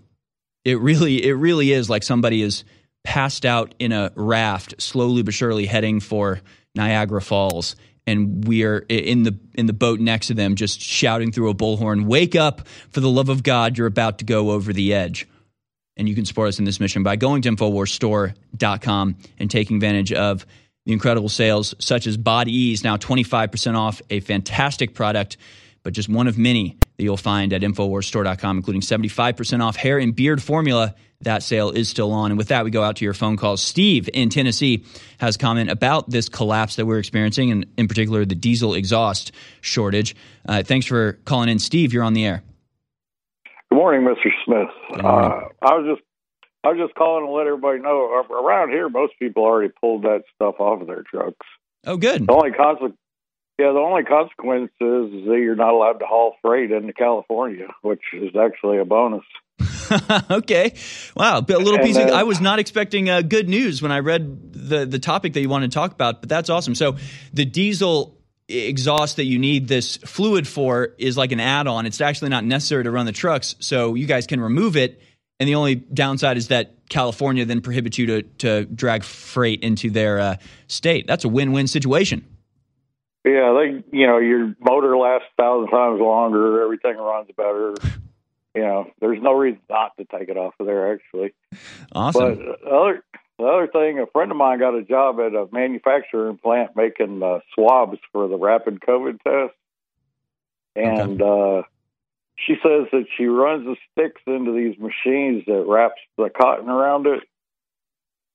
It 0.63 0.79
really, 0.79 1.25
it 1.27 1.33
really 1.33 1.73
is 1.73 1.89
like 1.89 2.01
somebody 2.01 2.41
is 2.41 2.63
passed 3.03 3.45
out 3.45 3.75
in 3.77 3.91
a 3.91 4.13
raft, 4.15 4.81
slowly 4.81 5.21
but 5.21 5.33
surely 5.33 5.65
heading 5.65 5.99
for 5.99 6.39
Niagara 6.75 7.21
Falls. 7.21 7.75
And 8.05 8.47
we 8.47 8.63
are 8.63 8.85
in 8.87 9.23
the 9.23 9.37
in 9.55 9.65
the 9.65 9.73
boat 9.73 9.99
next 9.99 10.27
to 10.27 10.33
them, 10.33 10.55
just 10.55 10.79
shouting 10.79 11.33
through 11.33 11.49
a 11.49 11.53
bullhorn, 11.53 12.05
"Wake 12.05 12.37
up! 12.37 12.65
For 12.89 13.01
the 13.01 13.09
love 13.09 13.27
of 13.27 13.43
God, 13.43 13.77
you're 13.77 13.85
about 13.85 14.19
to 14.19 14.25
go 14.25 14.51
over 14.51 14.71
the 14.71 14.93
edge." 14.93 15.27
And 15.97 16.07
you 16.07 16.15
can 16.15 16.25
support 16.25 16.47
us 16.47 16.59
in 16.59 16.65
this 16.65 16.79
mission 16.79 17.03
by 17.03 17.15
going 17.15 17.41
to 17.41 17.49
InfoWarsStore.com 17.49 19.15
and 19.39 19.51
taking 19.51 19.77
advantage 19.77 20.13
of 20.13 20.45
the 20.85 20.93
incredible 20.93 21.27
sales, 21.27 21.75
such 21.79 22.07
as 22.07 22.15
Bod 22.15 22.47
Ease, 22.47 22.83
now 22.83 22.95
25% 22.95 23.75
off, 23.75 24.01
a 24.09 24.21
fantastic 24.21 24.93
product, 24.93 25.35
but 25.83 25.91
just 25.91 26.07
one 26.07 26.27
of 26.27 26.37
many 26.37 26.77
that 26.95 27.03
you'll 27.03 27.17
find 27.17 27.51
at 27.51 27.61
InfoWarsStore.com, 27.61 28.57
including 28.57 28.81
75% 28.81 29.61
off 29.61 29.75
hair 29.75 29.97
and 29.97 30.15
beard 30.15 30.41
formula. 30.41 30.95
That 31.21 31.43
sale 31.43 31.71
is 31.71 31.89
still 31.89 32.11
on. 32.11 32.31
And 32.31 32.37
with 32.37 32.49
that, 32.49 32.63
we 32.63 32.71
go 32.71 32.83
out 32.83 32.97
to 32.97 33.05
your 33.05 33.15
phone 33.15 33.37
calls. 33.37 33.61
Steve 33.61 34.07
in 34.13 34.29
Tennessee 34.29 34.85
has 35.17 35.35
comment 35.35 35.71
about 35.71 36.09
this 36.09 36.29
collapse 36.29 36.75
that 36.75 36.85
we're 36.85 36.99
experiencing, 36.99 37.51
and 37.51 37.65
in 37.75 37.87
particular, 37.87 38.23
the 38.23 38.35
diesel 38.35 38.75
exhaust 38.75 39.31
shortage. 39.61 40.15
Uh, 40.47 40.61
thanks 40.63 40.85
for 40.85 41.13
calling 41.25 41.49
in. 41.49 41.59
Steve, 41.59 41.91
you're 41.91 42.03
on 42.03 42.13
the 42.13 42.25
air. 42.25 42.43
Good 43.69 43.75
morning, 43.75 44.07
Mr. 44.07 44.29
Smith. 44.45 45.03
Uh, 45.03 45.41
I 45.61 45.73
was 45.75 45.95
just 45.95 46.07
I 46.63 46.69
was 46.69 46.77
just 46.79 46.95
calling 46.95 47.25
to 47.25 47.31
let 47.31 47.47
everybody 47.47 47.79
know. 47.79 48.23
uh, 48.29 48.33
Around 48.33 48.69
here, 48.69 48.89
most 48.89 49.13
people 49.19 49.43
already 49.43 49.71
pulled 49.79 50.03
that 50.03 50.23
stuff 50.35 50.55
off 50.59 50.81
of 50.81 50.87
their 50.87 51.03
trucks. 51.03 51.45
Oh, 51.85 51.97
good. 51.97 52.27
The 52.27 52.33
only 52.33 52.51
consequence, 52.51 52.95
yeah, 53.59 53.71
the 53.71 53.79
only 53.79 54.03
consequence 54.03 54.71
is, 54.81 55.25
that 55.27 55.39
you're 55.41 55.55
not 55.55 55.73
allowed 55.73 55.99
to 55.99 56.05
haul 56.05 56.35
freight 56.41 56.71
into 56.71 56.93
California, 56.93 57.67
which 57.81 58.01
is 58.13 58.35
actually 58.35 58.79
a 58.79 58.85
bonus. 58.85 59.23
okay. 60.31 60.73
Wow. 61.15 61.39
A 61.39 61.41
little 61.41 61.79
piece 61.79 61.97
of, 61.97 62.09
I 62.09 62.23
was 62.23 62.41
not 62.41 62.59
expecting 62.59 63.09
uh, 63.09 63.21
good 63.21 63.47
news 63.47 63.81
when 63.81 63.91
I 63.91 63.99
read 63.99 64.53
the, 64.53 64.85
the 64.85 64.99
topic 64.99 65.33
that 65.33 65.41
you 65.41 65.49
want 65.49 65.63
to 65.63 65.69
talk 65.69 65.93
about, 65.93 66.21
but 66.21 66.29
that's 66.29 66.49
awesome. 66.49 66.75
So 66.75 66.97
the 67.31 67.45
diesel 67.45 68.16
exhaust 68.47 69.17
that 69.17 69.25
you 69.25 69.39
need 69.39 69.67
this 69.67 69.97
fluid 69.97 70.47
for 70.47 70.89
is 70.97 71.17
like 71.17 71.31
an 71.31 71.39
add 71.39 71.67
on. 71.67 71.85
It's 71.85 72.01
actually 72.01 72.29
not 72.29 72.45
necessary 72.45 72.83
to 72.83 72.91
run 72.91 73.05
the 73.05 73.11
trucks. 73.11 73.55
So 73.59 73.95
you 73.95 74.05
guys 74.05 74.27
can 74.27 74.39
remove 74.39 74.77
it. 74.77 75.01
And 75.39 75.47
the 75.47 75.55
only 75.55 75.75
downside 75.75 76.37
is 76.37 76.47
that 76.47 76.89
California 76.89 77.45
then 77.45 77.61
prohibits 77.61 77.97
you 77.97 78.07
to, 78.07 78.21
to 78.23 78.65
drag 78.65 79.03
freight 79.03 79.61
into 79.63 79.89
their 79.89 80.19
uh, 80.19 80.35
state. 80.67 81.05
That's 81.05 81.25
a 81.25 81.29
win 81.29 81.51
win 81.51 81.67
situation. 81.67 82.25
Yeah, 83.25 83.53
they, 83.59 83.83
you 83.91 84.07
know, 84.07 84.19
your 84.19 84.55
motor 84.59 84.95
lasts 84.97 85.27
a 85.37 85.41
thousand 85.41 85.69
times 85.69 85.99
longer. 85.99 86.63
Everything 86.63 86.97
runs 86.97 87.29
better. 87.35 87.75
You 88.55 88.61
know, 88.61 88.91
there's 89.01 89.21
no 89.21 89.33
reason 89.33 89.59
not 89.69 89.95
to 89.97 90.05
take 90.05 90.29
it 90.29 90.37
off 90.37 90.53
of 90.59 90.65
there. 90.65 90.93
Actually, 90.93 91.33
Awesome. 91.91 92.37
But 92.37 92.67
other, 92.67 93.03
the 93.37 93.45
other 93.45 93.67
thing, 93.67 93.99
a 93.99 94.07
friend 94.07 94.31
of 94.31 94.37
mine 94.37 94.59
got 94.59 94.75
a 94.75 94.83
job 94.83 95.19
at 95.19 95.35
a 95.35 95.47
manufacturing 95.51 96.37
plant 96.37 96.75
making 96.75 97.21
uh, 97.21 97.39
swabs 97.53 97.99
for 98.11 98.27
the 98.27 98.37
rapid 98.37 98.79
COVID 98.81 99.21
test, 99.21 99.55
and 100.75 101.21
uh, 101.21 101.63
she 102.35 102.53
says 102.55 102.87
that 102.91 103.05
she 103.15 103.25
runs 103.25 103.65
the 103.65 103.75
sticks 103.91 104.21
into 104.25 104.53
these 104.53 104.77
machines 104.79 105.43
that 105.45 105.65
wraps 105.67 106.01
the 106.17 106.29
cotton 106.29 106.69
around 106.69 107.05
it, 107.05 107.23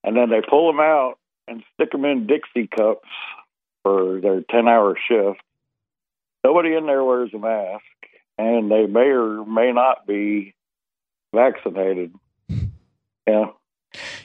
and 0.05 0.17
then 0.17 0.31
they 0.31 0.41
pull 0.41 0.71
them 0.71 0.81
out 0.81 1.19
and 1.49 1.65
stick 1.75 1.91
them 1.91 2.05
in 2.05 2.29
Dixie 2.29 2.69
cups 2.69 3.09
for 3.83 4.21
their 4.21 4.41
ten-hour 4.43 4.97
shift. 5.09 5.41
Nobody 6.45 6.75
in 6.75 6.87
there 6.87 7.03
wears 7.03 7.31
a 7.35 7.39
mask, 7.39 7.83
and 8.39 8.71
they 8.71 8.87
may 8.87 9.09
or 9.09 9.45
may 9.45 9.73
not 9.73 10.07
be 10.07 10.55
vaccinated. 11.35 12.15
Yeah. 13.25 13.51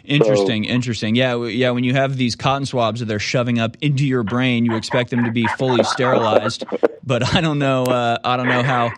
Interesting, 0.08 0.64
interesting. 0.64 1.16
Yeah, 1.16 1.44
yeah. 1.46 1.72
When 1.72 1.84
you 1.84 1.94
have 1.94 2.16
these 2.16 2.36
cotton 2.36 2.66
swabs 2.66 3.02
that 3.02 3.08
they're 3.08 3.20
shoving 3.20 3.60
up 3.60 3.76
into 3.82 4.06
your 4.06 4.24
brain, 4.24 4.66
you 4.66 4.76
expect 4.76 5.10
them 5.10 5.26
to 5.26 5.32
be 5.32 5.46
fully 5.58 5.84
sterilized. 5.84 6.64
But 7.04 7.36
I 7.36 7.42
don't 7.42 7.60
know. 7.60 7.84
Uh, 7.84 8.18
I 8.24 8.38
don't 8.38 8.48
know 8.48 8.64
how 8.64 8.92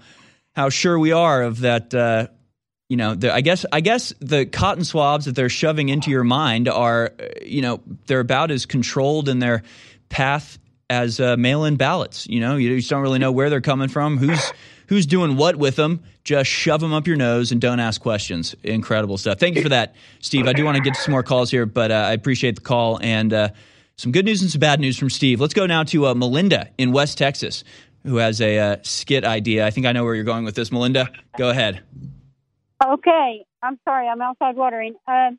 how 0.56 0.70
sure 0.70 0.98
we 1.00 1.12
are 1.12 1.42
of 1.42 1.62
that. 1.62 1.94
Uh, 1.94 2.28
you 2.90 2.98
know, 2.98 3.16
the, 3.16 3.34
I 3.34 3.42
guess 3.42 3.66
I 3.72 3.82
guess 3.82 4.14
the 4.20 4.46
cotton 4.46 4.84
swabs 4.84 5.26
that 5.26 5.36
they're 5.36 5.50
shoving 5.50 5.90
into 5.90 6.12
your 6.12 6.24
mind 6.24 6.68
are, 6.68 7.14
uh, 7.20 7.26
you 7.44 7.62
know, 7.62 7.82
they're 8.08 8.20
about 8.20 8.52
as 8.52 8.66
controlled 8.66 9.30
in 9.30 9.40
their 9.40 9.64
path 10.10 10.60
as 10.90 11.20
uh, 11.20 11.38
mail-in 11.38 11.76
ballots. 11.76 12.28
You 12.28 12.40
know, 12.40 12.56
you 12.56 12.76
just 12.78 12.90
don't 12.90 13.02
really 13.02 13.20
know 13.20 13.32
where 13.32 13.50
they're 13.50 13.62
coming 13.62 13.90
from, 13.90 14.18
who's 14.18 14.54
who's 14.90 15.06
doing 15.06 15.38
what 15.38 15.56
with 15.56 15.76
them. 15.76 16.04
Just 16.24 16.50
shove 16.50 16.82
them 16.82 16.94
up 16.94 17.08
your 17.08 17.16
nose 17.16 17.52
and 17.52 17.62
don't 17.62 17.80
ask 17.80 18.02
questions. 18.02 18.56
Incredible 18.64 19.18
stuff. 19.18 19.40
Thank 19.40 19.56
you 19.56 19.62
for 19.62 19.70
that, 19.70 19.96
Steve. 20.20 20.48
I 20.48 20.54
do 20.54 20.66
want 20.66 20.78
to 20.78 20.84
get 20.84 20.96
to 20.96 21.00
some 21.02 21.12
more 21.12 21.24
calls 21.24 21.52
here, 21.52 21.68
but 21.68 21.92
uh, 21.92 21.94
I 21.94 22.14
appreciate 22.14 22.56
the 22.56 22.62
call 22.62 23.00
and 23.02 23.32
uh, 23.32 23.50
some 23.98 24.12
good 24.12 24.26
news 24.26 24.42
and 24.42 24.50
some 24.50 24.60
bad 24.60 24.80
news 24.80 24.98
from 24.98 25.12
Steve. 25.12 25.40
Let's 25.40 25.54
go 25.54 25.68
now 25.68 25.84
to 25.84 26.08
uh, 26.08 26.16
Melinda 26.16 26.70
in 26.80 26.92
West 26.92 27.20
Texas, 27.20 27.64
who 28.04 28.16
has 28.18 28.42
a 28.42 28.58
uh, 28.58 28.78
skit 28.82 29.24
idea. 29.24 29.66
I 29.66 29.70
think 29.70 29.86
I 29.86 29.92
know 29.92 30.04
where 30.04 30.16
you're 30.16 30.24
going 30.24 30.44
with 30.44 30.56
this, 30.56 30.72
Melinda. 30.72 31.08
Go 31.38 31.50
ahead. 31.50 31.84
Okay, 32.84 33.46
I'm 33.62 33.80
sorry, 33.88 34.08
I'm 34.08 34.22
outside 34.22 34.56
watering. 34.56 34.96
Um, 35.08 35.38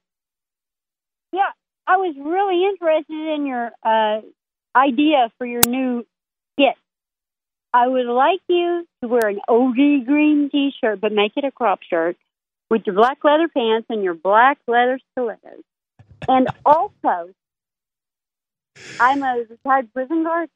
yeah, 1.33 1.51
I 1.89 1.97
was 1.97 2.15
really 2.17 2.65
interested 2.69 3.35
in 3.35 3.47
your 3.47 3.71
uh, 3.83 4.21
idea 4.77 5.33
for 5.39 5.47
your 5.47 5.63
new. 5.67 6.07
I 7.73 7.87
would 7.87 8.07
like 8.07 8.41
you 8.49 8.87
to 9.03 9.09
wear 9.09 9.29
an 9.29 9.41
OG 9.49 10.07
green 10.07 10.51
T-shirt, 10.51 11.01
but 11.01 11.13
make 11.13 11.33
it 11.37 11.45
a 11.45 11.53
crop 11.53 11.81
shirt 11.83 12.17
with 12.69 12.83
your 12.87 12.95
black 12.95 13.23
leather 13.23 13.49
pants 13.49 13.87
and 13.89 14.03
your 14.03 14.15
black 14.15 14.59
leather 14.67 14.99
stilettos. 15.13 15.63
And 16.29 16.49
also, 16.65 17.31
I'm 18.99 19.23
a 19.23 19.45
retired 19.49 19.93
prison 19.93 20.25
guard, 20.25 20.49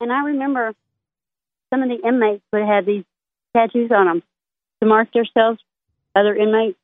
and 0.00 0.12
I 0.12 0.24
remember 0.24 0.72
some 1.72 1.82
of 1.82 1.88
the 1.88 2.06
inmates 2.06 2.42
would 2.52 2.66
have 2.66 2.86
these 2.86 3.04
tattoos 3.56 3.90
on 3.90 4.06
them 4.06 4.22
to 4.80 4.88
mark 4.88 5.12
themselves 5.12 5.60
other 6.14 6.34
inmates. 6.34 6.78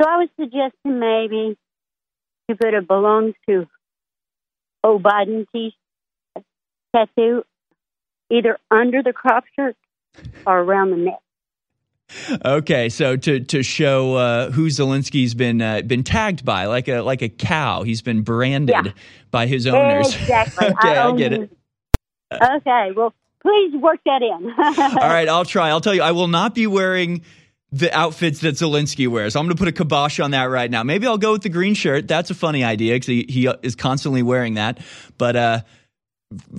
So 0.00 0.08
I 0.08 0.18
was 0.18 0.28
suggesting 0.38 1.00
maybe 1.00 1.56
you 2.48 2.54
put 2.54 2.74
a 2.74 2.82
belongs 2.82 3.34
to 3.48 3.66
O 4.84 4.98
Biden 4.98 5.46
t 5.52 5.74
tattoo 6.94 7.42
either 8.30 8.58
under 8.70 9.02
the 9.02 9.12
crop 9.12 9.44
shirt 9.56 9.76
or 10.46 10.60
around 10.60 10.90
the 10.90 10.96
neck. 10.96 11.20
Okay, 12.42 12.88
so 12.88 13.16
to 13.16 13.40
to 13.40 13.62
show 13.62 14.14
uh, 14.14 14.50
who 14.50 14.68
Zelensky's 14.68 15.34
been 15.34 15.60
uh, 15.60 15.82
been 15.82 16.04
tagged 16.04 16.42
by, 16.42 16.64
like 16.64 16.88
a 16.88 17.00
like 17.00 17.20
a 17.20 17.28
cow, 17.28 17.82
he's 17.82 18.00
been 18.00 18.22
branded 18.22 18.94
by 19.30 19.46
his 19.46 19.66
owners. 19.66 20.14
Exactly. 20.14 20.66
okay, 20.68 20.96
I, 20.96 21.06
own 21.06 21.16
get 21.16 21.34
it. 21.34 21.50
Okay, 22.32 22.92
well, 22.96 23.12
please 23.42 23.74
work 23.76 24.00
that 24.06 24.22
in. 24.22 24.50
All 24.58 25.08
right, 25.08 25.28
I'll 25.28 25.44
try. 25.44 25.68
I'll 25.68 25.82
tell 25.82 25.94
you, 25.94 26.02
I 26.02 26.12
will 26.12 26.28
not 26.28 26.54
be 26.54 26.66
wearing 26.66 27.22
the 27.70 27.94
outfits 27.94 28.40
that 28.40 28.54
Zelensky 28.54 29.06
wears. 29.08 29.36
I'm 29.36 29.44
going 29.44 29.54
to 29.54 29.60
put 29.60 29.68
a 29.68 29.72
kibosh 29.72 30.20
on 30.20 30.30
that 30.30 30.44
right 30.44 30.70
now. 30.70 30.82
Maybe 30.82 31.06
I'll 31.06 31.18
go 31.18 31.32
with 31.32 31.42
the 31.42 31.50
green 31.50 31.74
shirt. 31.74 32.08
That's 32.08 32.30
a 32.30 32.34
funny 32.34 32.64
idea 32.64 32.94
because 32.94 33.08
he, 33.08 33.26
he 33.28 33.46
is 33.62 33.76
constantly 33.76 34.22
wearing 34.22 34.54
that. 34.54 34.78
But 35.18 35.36
uh, 35.36 35.60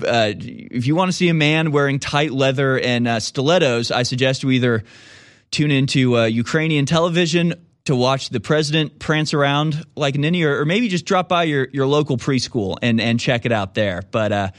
uh, 0.03 0.33
if 0.35 0.87
you 0.87 0.95
want 0.95 1.09
to 1.09 1.17
see 1.17 1.29
a 1.29 1.33
man 1.33 1.71
wearing 1.71 1.99
tight 1.99 2.31
leather 2.31 2.79
and 2.79 3.07
uh, 3.07 3.19
stilettos, 3.19 3.91
I 3.91 4.03
suggest 4.03 4.43
you 4.43 4.51
either 4.51 4.83
tune 5.51 5.71
into 5.71 6.17
uh, 6.17 6.25
Ukrainian 6.25 6.85
television 6.85 7.53
to 7.85 7.95
watch 7.95 8.29
the 8.29 8.39
president 8.39 8.99
prance 8.99 9.33
around 9.33 9.83
like 9.95 10.15
a 10.15 10.19
ninny, 10.19 10.43
or, 10.43 10.61
or 10.61 10.65
maybe 10.65 10.87
just 10.87 11.05
drop 11.05 11.29
by 11.29 11.43
your, 11.43 11.67
your 11.71 11.87
local 11.87 12.17
preschool 12.17 12.77
and, 12.81 12.99
and 12.99 13.19
check 13.19 13.45
it 13.45 13.51
out 13.51 13.73
there. 13.73 14.03
But 14.11 14.31
uh, 14.31 14.49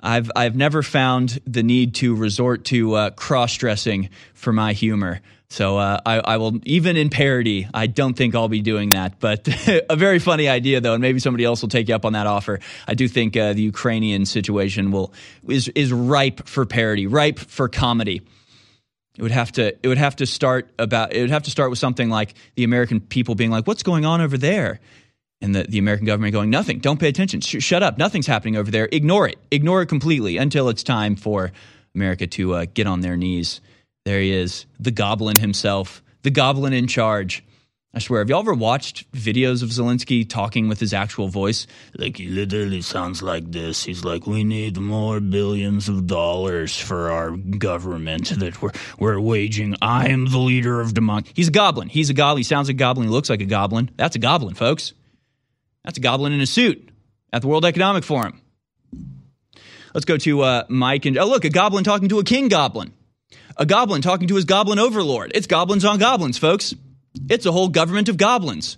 I've 0.00 0.30
I've 0.36 0.54
never 0.54 0.82
found 0.82 1.40
the 1.46 1.62
need 1.62 1.94
to 1.96 2.14
resort 2.14 2.66
to 2.66 2.94
uh, 2.94 3.10
cross 3.10 3.56
dressing 3.56 4.10
for 4.34 4.52
my 4.52 4.74
humor. 4.74 5.20
So 5.54 5.78
uh, 5.78 6.00
I, 6.04 6.18
I 6.18 6.36
will 6.38 6.58
even 6.64 6.96
in 6.96 7.10
parody. 7.10 7.68
I 7.72 7.86
don't 7.86 8.14
think 8.14 8.34
I'll 8.34 8.48
be 8.48 8.60
doing 8.60 8.90
that, 8.90 9.20
but 9.20 9.46
a 9.88 9.94
very 9.94 10.18
funny 10.18 10.48
idea 10.48 10.80
though, 10.80 10.94
and 10.94 11.00
maybe 11.00 11.20
somebody 11.20 11.44
else 11.44 11.62
will 11.62 11.68
take 11.68 11.88
you 11.88 11.94
up 11.94 12.04
on 12.04 12.14
that 12.14 12.26
offer. 12.26 12.58
I 12.88 12.94
do 12.94 13.06
think 13.06 13.36
uh, 13.36 13.52
the 13.52 13.62
Ukrainian 13.62 14.26
situation 14.26 14.90
will 14.90 15.12
is 15.46 15.68
is 15.68 15.92
ripe 15.92 16.48
for 16.48 16.66
parody, 16.66 17.06
ripe 17.06 17.38
for 17.38 17.68
comedy. 17.68 18.22
It 19.16 19.22
would 19.22 19.30
have 19.30 19.52
to 19.52 19.76
it 19.80 19.86
would 19.86 19.96
have 19.96 20.16
to 20.16 20.26
start 20.26 20.72
about 20.76 21.12
it 21.12 21.20
would 21.20 21.30
have 21.30 21.44
to 21.44 21.52
start 21.52 21.70
with 21.70 21.78
something 21.78 22.10
like 22.10 22.34
the 22.56 22.64
American 22.64 23.00
people 23.00 23.36
being 23.36 23.52
like, 23.52 23.64
"What's 23.64 23.84
going 23.84 24.04
on 24.04 24.20
over 24.20 24.36
there?" 24.36 24.80
and 25.40 25.54
the, 25.54 25.62
the 25.62 25.78
American 25.78 26.06
government 26.06 26.32
going, 26.32 26.50
nothing, 26.50 26.78
don't 26.78 26.98
pay 26.98 27.08
attention, 27.08 27.40
Sh- 27.40 27.62
shut 27.62 27.82
up, 27.82 27.98
nothing's 27.98 28.26
happening 28.26 28.56
over 28.56 28.70
there, 28.70 28.88
ignore 28.90 29.28
it, 29.28 29.36
ignore 29.50 29.82
it 29.82 29.86
completely 29.86 30.38
until 30.38 30.68
it's 30.68 30.82
time 30.82 31.16
for 31.16 31.52
America 31.94 32.26
to 32.26 32.54
uh, 32.54 32.66
get 32.72 32.86
on 32.86 33.02
their 33.02 33.16
knees. 33.16 33.60
There 34.04 34.20
he 34.20 34.32
is, 34.32 34.66
the 34.78 34.90
goblin 34.90 35.36
himself, 35.40 36.02
the 36.22 36.30
goblin 36.30 36.72
in 36.72 36.86
charge. 36.86 37.42
I 37.96 38.00
swear, 38.00 38.20
have 38.20 38.28
y'all 38.28 38.40
ever 38.40 38.54
watched 38.54 39.10
videos 39.12 39.62
of 39.62 39.68
Zelensky 39.68 40.28
talking 40.28 40.68
with 40.68 40.80
his 40.80 40.92
actual 40.92 41.28
voice? 41.28 41.68
Like, 41.96 42.16
he 42.16 42.26
literally 42.26 42.82
sounds 42.82 43.22
like 43.22 43.52
this. 43.52 43.84
He's 43.84 44.04
like, 44.04 44.26
we 44.26 44.42
need 44.42 44.76
more 44.76 45.20
billions 45.20 45.88
of 45.88 46.08
dollars 46.08 46.76
for 46.76 47.12
our 47.12 47.30
government 47.30 48.30
that 48.40 48.60
we're, 48.60 48.72
we're 48.98 49.20
waging. 49.20 49.76
I 49.80 50.08
am 50.08 50.26
the 50.26 50.38
leader 50.38 50.80
of 50.80 50.92
democracy. 50.92 51.34
He's 51.36 51.48
a 51.48 51.52
goblin. 51.52 51.88
He's 51.88 52.10
a 52.10 52.14
goblin. 52.14 52.38
He 52.38 52.44
sounds 52.44 52.68
like 52.68 52.74
a 52.74 52.78
goblin. 52.78 53.06
He 53.06 53.12
looks 53.12 53.30
like 53.30 53.42
a 53.42 53.46
goblin. 53.46 53.90
That's 53.96 54.16
a 54.16 54.18
goblin, 54.18 54.54
folks. 54.54 54.92
That's 55.84 55.98
a 55.98 56.00
goblin 56.00 56.32
in 56.32 56.40
a 56.40 56.46
suit 56.46 56.88
at 57.32 57.42
the 57.42 57.48
World 57.48 57.64
Economic 57.64 58.02
Forum. 58.02 58.40
Let's 59.94 60.04
go 60.04 60.16
to 60.16 60.42
uh, 60.42 60.64
Mike 60.68 61.06
and 61.06 61.16
oh 61.16 61.26
look, 61.26 61.44
a 61.44 61.50
goblin 61.50 61.84
talking 61.84 62.08
to 62.08 62.18
a 62.18 62.24
king 62.24 62.48
goblin, 62.48 62.92
a 63.56 63.66
goblin 63.66 64.02
talking 64.02 64.28
to 64.28 64.34
his 64.34 64.44
goblin 64.44 64.78
overlord. 64.78 65.32
It's 65.34 65.46
goblins 65.46 65.84
on 65.84 65.98
goblins, 65.98 66.38
folks. 66.38 66.74
It's 67.28 67.46
a 67.46 67.52
whole 67.52 67.68
government 67.68 68.08
of 68.08 68.16
goblins. 68.16 68.76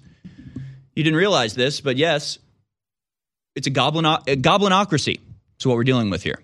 You 0.94 1.02
didn't 1.02 1.18
realize 1.18 1.54
this, 1.54 1.80
but 1.80 1.96
yes, 1.96 2.38
it's 3.54 3.66
a 3.66 3.70
goblin 3.70 4.04
a 4.04 4.18
goblinocracy. 4.36 5.20
So 5.58 5.70
what 5.70 5.76
we're 5.76 5.84
dealing 5.84 6.10
with 6.10 6.22
here. 6.22 6.38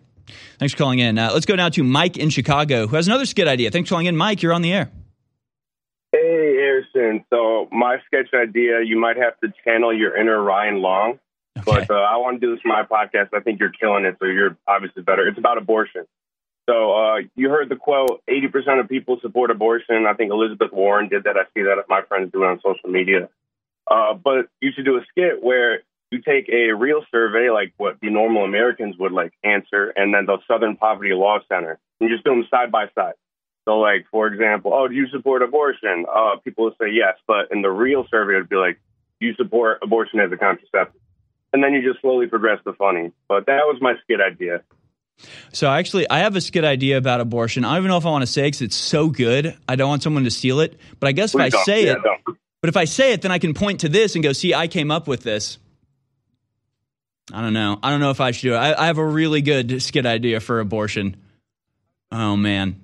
Thanks 0.59 0.73
for 0.73 0.79
calling 0.79 0.99
in. 0.99 1.19
Uh, 1.19 1.31
let's 1.33 1.47
go 1.47 1.55
now 1.55 1.69
to 1.71 1.83
Mike 1.83 2.17
in 2.17 2.31
Chicago, 2.31 2.87
who 2.87 2.97
has 2.97 3.07
another 3.07 3.27
skit 3.27 3.49
idea. 3.49 3.71
Thanks 3.71 3.89
for 3.89 3.95
calling 3.95 4.07
in, 4.07 4.17
Mike. 4.17 4.43
You're 4.43 4.53
on 4.53 4.63
the 4.63 4.73
air. 4.73 4.91
Hey, 6.13 6.55
Harrison. 6.57 7.25
So 7.31 7.69
my 7.73 7.99
sketch 8.07 8.29
idea, 8.35 8.83
you 8.83 8.99
might 8.99 9.17
have 9.17 9.39
to 9.41 9.53
channel 9.65 9.97
your 9.97 10.17
inner 10.17 10.43
Ryan 10.43 10.81
Long, 10.81 11.19
but 11.65 11.91
uh, 11.91 11.95
I 11.95 12.17
want 12.17 12.41
to 12.41 12.47
do 12.47 12.55
this 12.55 12.63
for 12.63 12.69
my 12.69 12.85
podcast. 12.85 13.29
I 13.35 13.41
think 13.41 13.61
you're 13.61 13.73
killing 13.73 14.05
it, 14.05 14.17
so 14.19 14.27
you're 14.27 14.57
obviously 14.67 15.03
better. 15.03 15.27
It's 15.27 15.39
about 15.39 15.59
abortion. 15.59 16.07
So 16.69 16.93
uh, 16.93 17.17
you 17.35 17.51
heard 17.51 17.69
the 17.69 17.77
quote: 17.77 18.23
eighty 18.29 18.49
percent 18.49 18.81
of 18.81 18.89
people 18.89 19.19
support 19.21 19.51
abortion. 19.51 20.07
I 20.07 20.15
think 20.15 20.31
Elizabeth 20.31 20.73
Warren 20.73 21.09
did 21.09 21.25
that. 21.25 21.37
I 21.37 21.45
see 21.55 21.63
that 21.63 21.85
my 21.89 22.03
friends 22.03 22.31
do 22.33 22.45
it 22.45 22.47
on 22.47 22.61
social 22.61 22.91
media. 22.91 23.29
Uh, 23.91 24.15
but 24.15 24.47
you 24.61 24.71
should 24.75 24.85
do 24.85 24.97
a 24.97 25.05
skit 25.11 25.43
where 25.43 25.83
you 26.13 26.21
take 26.21 26.49
a 26.49 26.73
real 26.73 27.03
survey, 27.11 27.51
like 27.51 27.73
what 27.79 27.99
the 28.01 28.11
normal 28.11 28.45
Americans 28.45 28.97
would 28.99 29.13
like 29.13 29.33
answer, 29.43 29.93
and 29.97 30.15
then 30.15 30.27
the 30.27 30.39
Southern 30.47 30.77
Poverty 30.77 31.15
Law 31.15 31.39
Center, 31.49 31.79
and 31.99 32.09
you 32.09 32.15
just 32.15 32.25
do 32.25 32.31
them 32.31 32.47
side 32.51 32.71
by 32.71 32.87
side. 32.95 33.15
So, 33.65 33.79
like 33.79 34.07
for 34.11 34.27
example, 34.27 34.73
oh, 34.75 34.89
do 34.89 34.95
you 34.95 35.09
support 35.09 35.43
abortion? 35.43 36.07
Uh, 36.13 36.37
people 36.45 36.65
will 36.65 36.77
say 36.81 36.91
yes, 36.93 37.17
but 37.27 37.51
in 37.51 37.63
the 37.63 37.71
real 37.71 38.07
survey, 38.11 38.35
it'd 38.35 38.49
be 38.49 38.57
like, 38.57 38.81
do 39.21 39.27
you 39.27 39.35
support 39.35 39.79
abortion 39.83 40.21
as 40.21 40.31
a 40.31 40.37
contraceptive? 40.37 41.01
And 41.53 41.63
then 41.63 41.75
you 41.75 41.83
just 41.83 42.01
slowly 42.01 42.27
progress 42.27 42.61
the 42.65 42.73
funny. 42.73 43.13
But 43.29 43.47
that 43.47 43.61
was 43.67 43.79
my 43.81 43.95
skit 44.03 44.21
idea. 44.21 44.63
So 45.53 45.71
actually, 45.71 46.09
I 46.11 46.21
have 46.21 46.35
a 46.35 46.41
skit 46.41 46.65
idea 46.65 46.97
about 46.99 47.21
abortion. 47.21 47.65
I 47.65 47.71
don't 47.75 47.79
even 47.83 47.89
know 47.89 47.97
if 47.99 48.07
I 48.07 48.11
want 48.11 48.23
to 48.23 48.27
say 48.27 48.43
it 48.43 48.47
because 48.49 48.63
it's 48.63 48.77
so 48.77 49.09
good. 49.09 49.57
I 49.69 49.77
don't 49.77 49.89
want 49.89 50.03
someone 50.03 50.25
to 50.25 50.31
steal 50.31 50.61
it. 50.61 50.79
But 50.99 51.09
I 51.09 51.13
guess 51.13 51.35
if 51.35 51.41
I 51.41 51.49
don't. 51.49 51.65
say 51.65 51.87
Yeah, 51.87 51.93
it, 51.93 51.99
don't. 52.03 52.39
but 52.61 52.69
if 52.69 52.77
I 52.77 52.85
say 52.87 53.13
it, 53.13 53.23
then 53.23 53.31
I 53.31 53.39
can 53.39 53.55
point 53.55 53.81
to 53.81 53.89
this 53.89 54.15
and 54.15 54.25
go, 54.25 54.33
"See, 54.33 54.53
I 54.55 54.67
came 54.67 54.91
up 54.91 55.07
with 55.07 55.23
this." 55.23 55.59
I 57.33 57.41
don't 57.41 57.53
know. 57.53 57.79
I 57.83 57.91
don't 57.91 58.01
know 58.01 58.11
if 58.11 58.21
I 58.21 58.33
should 58.33 58.49
do 58.49 58.55
it. 58.55 58.59
I, 58.59 58.75
I 58.83 58.87
have 58.87 58.99
a 58.99 59.05
really 59.07 59.43
good 59.43 59.81
skit 59.81 60.07
idea 60.07 60.41
for 60.41 60.59
abortion. 60.59 61.17
Oh 62.11 62.37
man. 62.37 62.81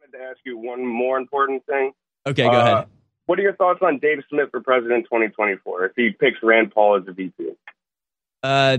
I 0.00 0.04
wanted 0.06 0.18
to 0.18 0.24
ask 0.24 0.38
you 0.44 0.56
one 0.56 0.84
more 0.86 1.18
important 1.18 1.66
thing. 1.66 1.92
Okay, 2.26 2.44
go 2.44 2.50
Uh, 2.50 2.60
ahead. 2.60 2.86
What 3.26 3.38
are 3.38 3.42
your 3.42 3.54
thoughts 3.56 3.80
on 3.82 3.98
Dave 3.98 4.18
Smith 4.30 4.48
for 4.50 4.60
president 4.60 5.04
2024 5.04 5.86
if 5.86 5.92
he 5.96 6.10
picks 6.10 6.38
Rand 6.42 6.72
Paul 6.72 6.96
as 6.96 7.08
a 7.08 7.12
VP? 7.12 7.50
Uh, 8.42 8.78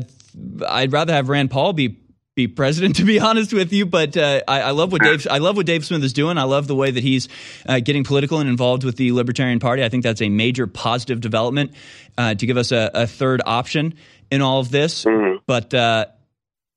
I'd 0.68 0.91
rather 0.91 1.14
have 1.14 1.30
Rand 1.30 1.52
Paul 1.52 1.74
be 1.74 1.98
be 2.38 2.47
president, 2.47 2.95
to 2.97 3.03
be 3.03 3.19
honest 3.19 3.51
with 3.51 3.73
you. 3.73 3.85
But 3.85 4.15
uh, 4.15 4.41
I, 4.47 4.61
I 4.61 4.72
love 4.72 4.93
what 4.93 5.01
Dave 5.01 5.27
I 5.30 5.39
love 5.39 5.57
what 5.57 5.65
Dave 5.65 5.84
Smith 5.84 6.03
is 6.03 6.14
doing. 6.14 6.38
I 6.38 6.43
love 6.43 6.68
the 6.68 6.76
way 6.76 6.89
that 6.89 7.03
he's 7.03 7.27
uh, 7.68 7.81
getting 7.81 8.05
political 8.05 8.39
and 8.39 8.49
involved 8.49 8.85
with 8.85 8.95
the 8.95 9.11
Libertarian 9.11 9.59
Party. 9.59 9.84
I 9.84 9.89
think 9.89 10.03
that's 10.03 10.22
a 10.22 10.30
major 10.30 10.68
positive 10.68 11.19
development 11.19 11.73
uh, 12.18 12.35
to 12.35 12.45
give 12.45 12.55
us 12.55 12.72
a, 12.72 12.91
a 12.93 13.07
third 13.07 13.41
option 13.45 13.95
in 14.31 14.41
all 14.41 14.61
of 14.61 14.72
this. 14.72 15.03
But 15.45 15.73
uh, 15.73 16.05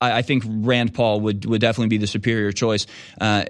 I, 0.01 0.19
I 0.19 0.23
think 0.23 0.45
Rand 0.47 0.95
Paul 0.95 1.21
would 1.21 1.45
would 1.45 1.61
definitely 1.61 1.89
be 1.89 1.99
the 1.99 2.09
superior 2.09 2.51
choice. 2.51 2.87
Uh, 3.21 3.45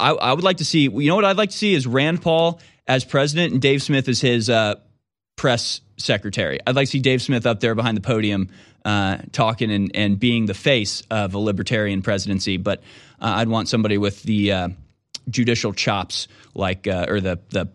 I, 0.00 0.12
I 0.12 0.32
would 0.32 0.44
like 0.44 0.58
to 0.58 0.64
see. 0.64 0.82
You 0.82 1.08
know 1.08 1.16
what 1.16 1.26
I'd 1.26 1.36
like 1.36 1.50
to 1.50 1.58
see 1.58 1.74
is 1.74 1.86
Rand 1.86 2.22
Paul 2.22 2.60
as 2.86 3.04
president 3.04 3.52
and 3.52 3.60
Dave 3.60 3.82
Smith 3.82 4.08
as 4.08 4.20
his 4.20 4.48
uh, 4.48 4.76
press 5.36 5.80
secretary. 5.96 6.60
I'd 6.66 6.76
like 6.76 6.86
to 6.86 6.92
see 6.92 7.00
Dave 7.00 7.22
Smith 7.22 7.44
up 7.44 7.60
there 7.60 7.74
behind 7.74 7.96
the 7.96 8.02
podium 8.02 8.50
uh, 8.86 9.18
talking 9.32 9.72
and, 9.72 9.90
and 9.94 10.18
being 10.18 10.46
the 10.46 10.54
face 10.54 11.02
of 11.10 11.34
a 11.34 11.38
libertarian 11.38 12.02
presidency. 12.02 12.56
But 12.56 12.78
uh, 13.20 13.34
I'd 13.38 13.48
want 13.48 13.68
somebody 13.68 13.98
with 13.98 14.22
the 14.22 14.52
uh, 14.52 14.68
judicial 15.28 15.72
chops, 15.72 16.28
like 16.54 16.86
uh, 16.86 17.06
or 17.08 17.20
the 17.20 17.40
the 17.50 17.68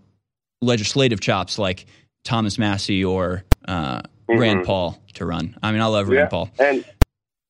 legislative 0.62 1.20
chops, 1.20 1.60
like 1.60 1.86
Thomas 2.24 2.58
Massie 2.58 3.04
or 3.04 3.44
uh, 3.68 4.02
Rand 4.30 4.62
Mhm. 4.62 4.66
Paul 4.66 5.04
to 5.16 5.26
run. 5.26 5.58
I 5.62 5.74
mean, 5.74 5.82
I 5.82 5.88
love 5.88 6.08
Rand 6.08 6.30
Paul. 6.30 6.50
And 6.58 6.86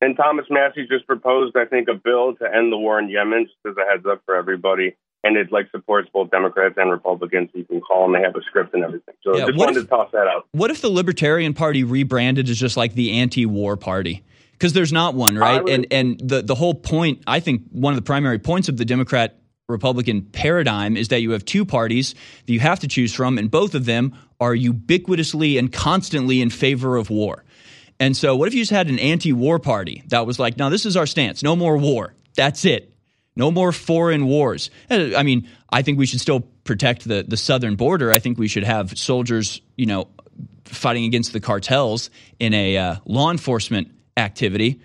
and 0.00 0.16
Thomas 0.16 0.46
Massie 0.50 0.88
just 0.90 1.06
proposed, 1.06 1.56
I 1.56 1.64
think, 1.64 1.86
a 1.88 1.94
bill 1.94 2.34
to 2.34 2.44
end 2.52 2.72
the 2.72 2.76
war 2.76 2.98
in 2.98 3.08
Yemen, 3.08 3.44
just 3.46 3.58
as 3.64 3.76
a 3.76 3.88
heads 3.88 4.04
up 4.04 4.22
for 4.26 4.34
everybody. 4.34 4.96
And 5.24 5.36
it 5.36 5.52
like 5.52 5.70
supports 5.70 6.08
both 6.12 6.30
Democrats 6.30 6.74
and 6.76 6.90
Republicans. 6.90 7.50
You 7.54 7.64
can 7.64 7.80
call 7.80 8.02
them; 8.02 8.14
they 8.14 8.22
have 8.26 8.34
a 8.34 8.42
script 8.42 8.74
and 8.74 8.82
everything. 8.82 9.14
So 9.22 9.36
Yeah, 9.36 9.46
just 9.46 9.56
what 9.58 9.66
wanted 9.66 9.76
if- 9.78 9.84
to 9.84 9.88
toss 9.90 10.10
that 10.12 10.26
out. 10.26 10.46
What 10.52 10.70
if 10.70 10.80
the 10.80 10.90
Libertarian 10.90 11.54
Party 11.54 11.84
rebranded 11.84 12.48
as 12.48 12.58
just 12.58 12.76
like 12.76 12.94
the 12.94 13.12
anti-war 13.12 13.76
party? 13.76 14.24
Because 14.52 14.72
there's 14.72 14.92
not 14.92 15.14
one, 15.14 15.36
right? 15.36 15.66
and 15.68 15.86
and 15.90 16.20
the 16.20 16.42
the 16.42 16.54
whole 16.54 16.74
point, 16.74 17.22
I 17.26 17.40
think, 17.40 17.62
one 17.70 17.92
of 17.92 17.96
the 17.96 18.02
primary 18.02 18.38
points 18.38 18.68
of 18.68 18.76
the 18.76 18.84
Democrat 18.84 19.38
Republican 19.68 20.22
paradigm 20.22 20.96
is 20.96 21.08
that 21.08 21.20
you 21.22 21.30
have 21.30 21.44
two 21.44 21.64
parties 21.64 22.14
that 22.46 22.52
you 22.52 22.60
have 22.60 22.80
to 22.80 22.88
choose 22.88 23.14
from, 23.14 23.38
and 23.38 23.50
both 23.50 23.74
of 23.74 23.84
them 23.86 24.14
are 24.40 24.54
ubiquitously 24.54 25.58
and 25.58 25.72
constantly 25.72 26.40
in 26.40 26.50
favor 26.50 26.96
of 26.96 27.10
war. 27.10 27.44
And 28.00 28.16
so, 28.16 28.34
what 28.34 28.48
if 28.48 28.54
you 28.54 28.60
just 28.62 28.72
had 28.72 28.88
an 28.88 28.98
anti-war 28.98 29.58
party 29.60 30.02
that 30.08 30.26
was 30.26 30.38
like, 30.38 30.56
"No, 30.56 30.68
this 30.70 30.84
is 30.84 30.96
our 30.96 31.06
stance. 31.06 31.42
No 31.42 31.54
more 31.54 31.76
war. 31.76 32.14
That's 32.34 32.64
it. 32.64 32.91
No 33.36 33.50
more 33.50 33.72
foreign 33.72 34.26
wars." 34.26 34.70
Uh, 34.90 35.10
I 35.16 35.22
mean, 35.22 35.48
I 35.70 35.82
think 35.82 35.98
we 35.98 36.06
should 36.06 36.20
still 36.20 36.40
protect 36.64 37.06
the 37.06 37.24
the 37.26 37.36
southern 37.36 37.76
border. 37.76 38.10
I 38.10 38.18
think 38.18 38.38
we 38.38 38.48
should 38.48 38.64
have 38.64 38.96
soldiers, 38.98 39.60
you 39.76 39.86
know, 39.86 40.08
fighting 40.64 41.04
against 41.04 41.32
the 41.32 41.40
cartels 41.40 42.10
in 42.38 42.54
a 42.54 42.76
uh, 42.76 42.96
law 43.04 43.30
enforcement 43.30 43.88
activity. 44.16 44.80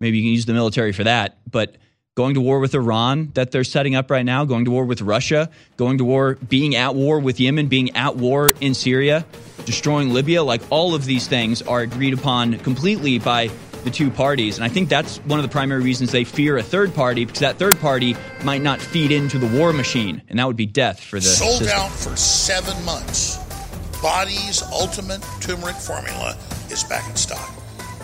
Maybe 0.00 0.18
you 0.18 0.24
can 0.24 0.32
use 0.32 0.46
the 0.46 0.54
military 0.54 0.92
for 0.92 1.04
that, 1.04 1.38
but 1.50 1.76
going 2.18 2.34
to 2.34 2.40
war 2.40 2.58
with 2.58 2.74
Iran 2.74 3.30
that 3.34 3.52
they're 3.52 3.62
setting 3.62 3.94
up 3.94 4.10
right 4.10 4.24
now, 4.24 4.44
going 4.44 4.64
to 4.64 4.72
war 4.72 4.84
with 4.84 5.02
Russia, 5.02 5.50
going 5.76 5.98
to 5.98 6.04
war, 6.04 6.34
being 6.48 6.74
at 6.74 6.96
war 6.96 7.20
with 7.20 7.38
Yemen, 7.38 7.68
being 7.68 7.94
at 7.94 8.16
war 8.16 8.50
in 8.60 8.74
Syria, 8.74 9.24
destroying 9.64 10.12
Libya, 10.12 10.42
like 10.42 10.60
all 10.70 10.96
of 10.96 11.04
these 11.04 11.28
things 11.28 11.62
are 11.62 11.80
agreed 11.80 12.14
upon 12.14 12.58
completely 12.58 13.20
by 13.20 13.50
the 13.84 13.90
two 13.90 14.10
parties. 14.10 14.56
And 14.56 14.64
I 14.64 14.68
think 14.68 14.88
that's 14.88 15.18
one 15.18 15.38
of 15.38 15.42
the 15.42 15.50
primary 15.50 15.82
reasons 15.82 16.12
they 16.12 16.24
fear 16.24 16.56
a 16.58 16.62
third 16.62 16.94
party 16.94 17.24
because 17.24 17.40
that 17.40 17.58
third 17.58 17.78
party 17.80 18.16
might 18.44 18.62
not 18.62 18.80
feed 18.80 19.10
into 19.10 19.38
the 19.38 19.46
war 19.58 19.72
machine, 19.72 20.22
and 20.28 20.38
that 20.38 20.46
would 20.46 20.56
be 20.56 20.66
death 20.66 21.00
for 21.00 21.16
the 21.16 21.22
Sold 21.22 21.58
system. 21.58 21.78
out 21.78 21.90
for 21.90 22.16
seven 22.16 22.82
months. 22.84 23.38
Body's 24.02 24.62
Ultimate 24.72 25.24
Turmeric 25.40 25.76
Formula 25.76 26.36
is 26.70 26.84
back 26.84 27.08
in 27.08 27.16
stock. 27.16 27.50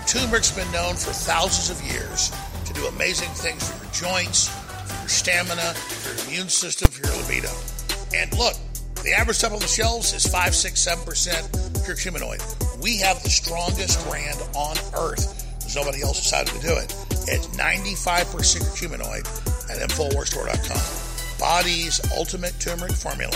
Turmeric's 0.06 0.50
been 0.50 0.70
known 0.72 0.94
for 0.94 1.12
thousands 1.12 1.70
of 1.70 1.84
years 1.86 2.32
to 2.66 2.72
do 2.72 2.84
amazing 2.86 3.28
things 3.30 3.70
for 3.70 3.84
your 3.84 3.92
joints, 3.92 4.48
for 4.48 5.00
your 5.00 5.08
stamina, 5.08 5.74
for 5.74 6.08
your 6.14 6.26
immune 6.28 6.48
system, 6.48 6.90
for 6.90 7.06
your 7.06 7.16
libido. 7.22 7.50
And 8.14 8.36
look, 8.36 8.54
the 9.02 9.12
average 9.12 9.36
stuff 9.36 9.52
on 9.52 9.60
the 9.60 9.66
shelves 9.66 10.12
is 10.14 10.26
5, 10.26 10.54
6, 10.54 10.86
7% 10.86 11.74
curcuminoid. 11.84 12.82
We 12.82 12.98
have 12.98 13.22
the 13.22 13.30
strongest 13.30 14.06
brand 14.08 14.38
on 14.54 14.76
earth. 14.96 15.43
There's 15.64 15.76
nobody 15.76 16.02
else 16.02 16.20
decided 16.20 16.52
to 16.54 16.60
do 16.60 16.76
it. 16.76 16.94
It's 17.26 17.48
95% 17.56 18.28
curcuminoid 18.28 19.24
at 19.70 19.88
InfoWarsStore.com. 19.88 21.40
Body's 21.40 22.00
Ultimate 22.12 22.52
Turmeric 22.60 22.92
Formula, 22.92 23.32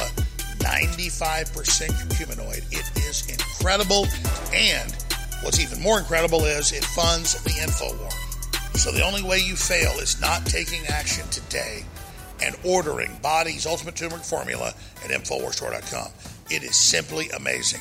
95% 0.58 1.88
curcuminoid. 1.88 2.64
It 2.70 2.98
is 2.98 3.26
incredible. 3.30 4.06
And 4.52 4.92
what's 5.42 5.58
even 5.58 5.80
more 5.82 5.98
incredible 5.98 6.44
is 6.44 6.72
it 6.72 6.84
funds 6.84 7.42
the 7.44 7.50
InfoWar. 7.50 8.12
So 8.76 8.92
the 8.92 9.02
only 9.02 9.22
way 9.22 9.38
you 9.38 9.56
fail 9.56 9.92
is 9.98 10.20
not 10.20 10.44
taking 10.44 10.86
action 10.86 11.26
today 11.30 11.86
and 12.42 12.54
ordering 12.62 13.18
Body's 13.22 13.66
Ultimate 13.66 13.96
Turmeric 13.96 14.22
Formula 14.22 14.74
at 15.02 15.10
InfoWarsStore.com. 15.10 16.12
It 16.50 16.62
is 16.62 16.76
simply 16.76 17.30
amazing. 17.30 17.80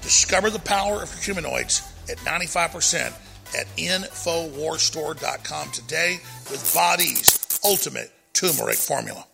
Discover 0.00 0.48
the 0.48 0.58
power 0.60 1.02
of 1.02 1.10
curcuminoids 1.10 1.86
at 2.10 2.16
95% 2.18 3.12
at 3.54 3.66
InfoWarStore.com 3.76 5.70
today 5.70 6.18
with 6.50 6.72
Body's 6.74 7.60
Ultimate 7.64 8.10
Turmeric 8.32 8.76
Formula. 8.76 9.26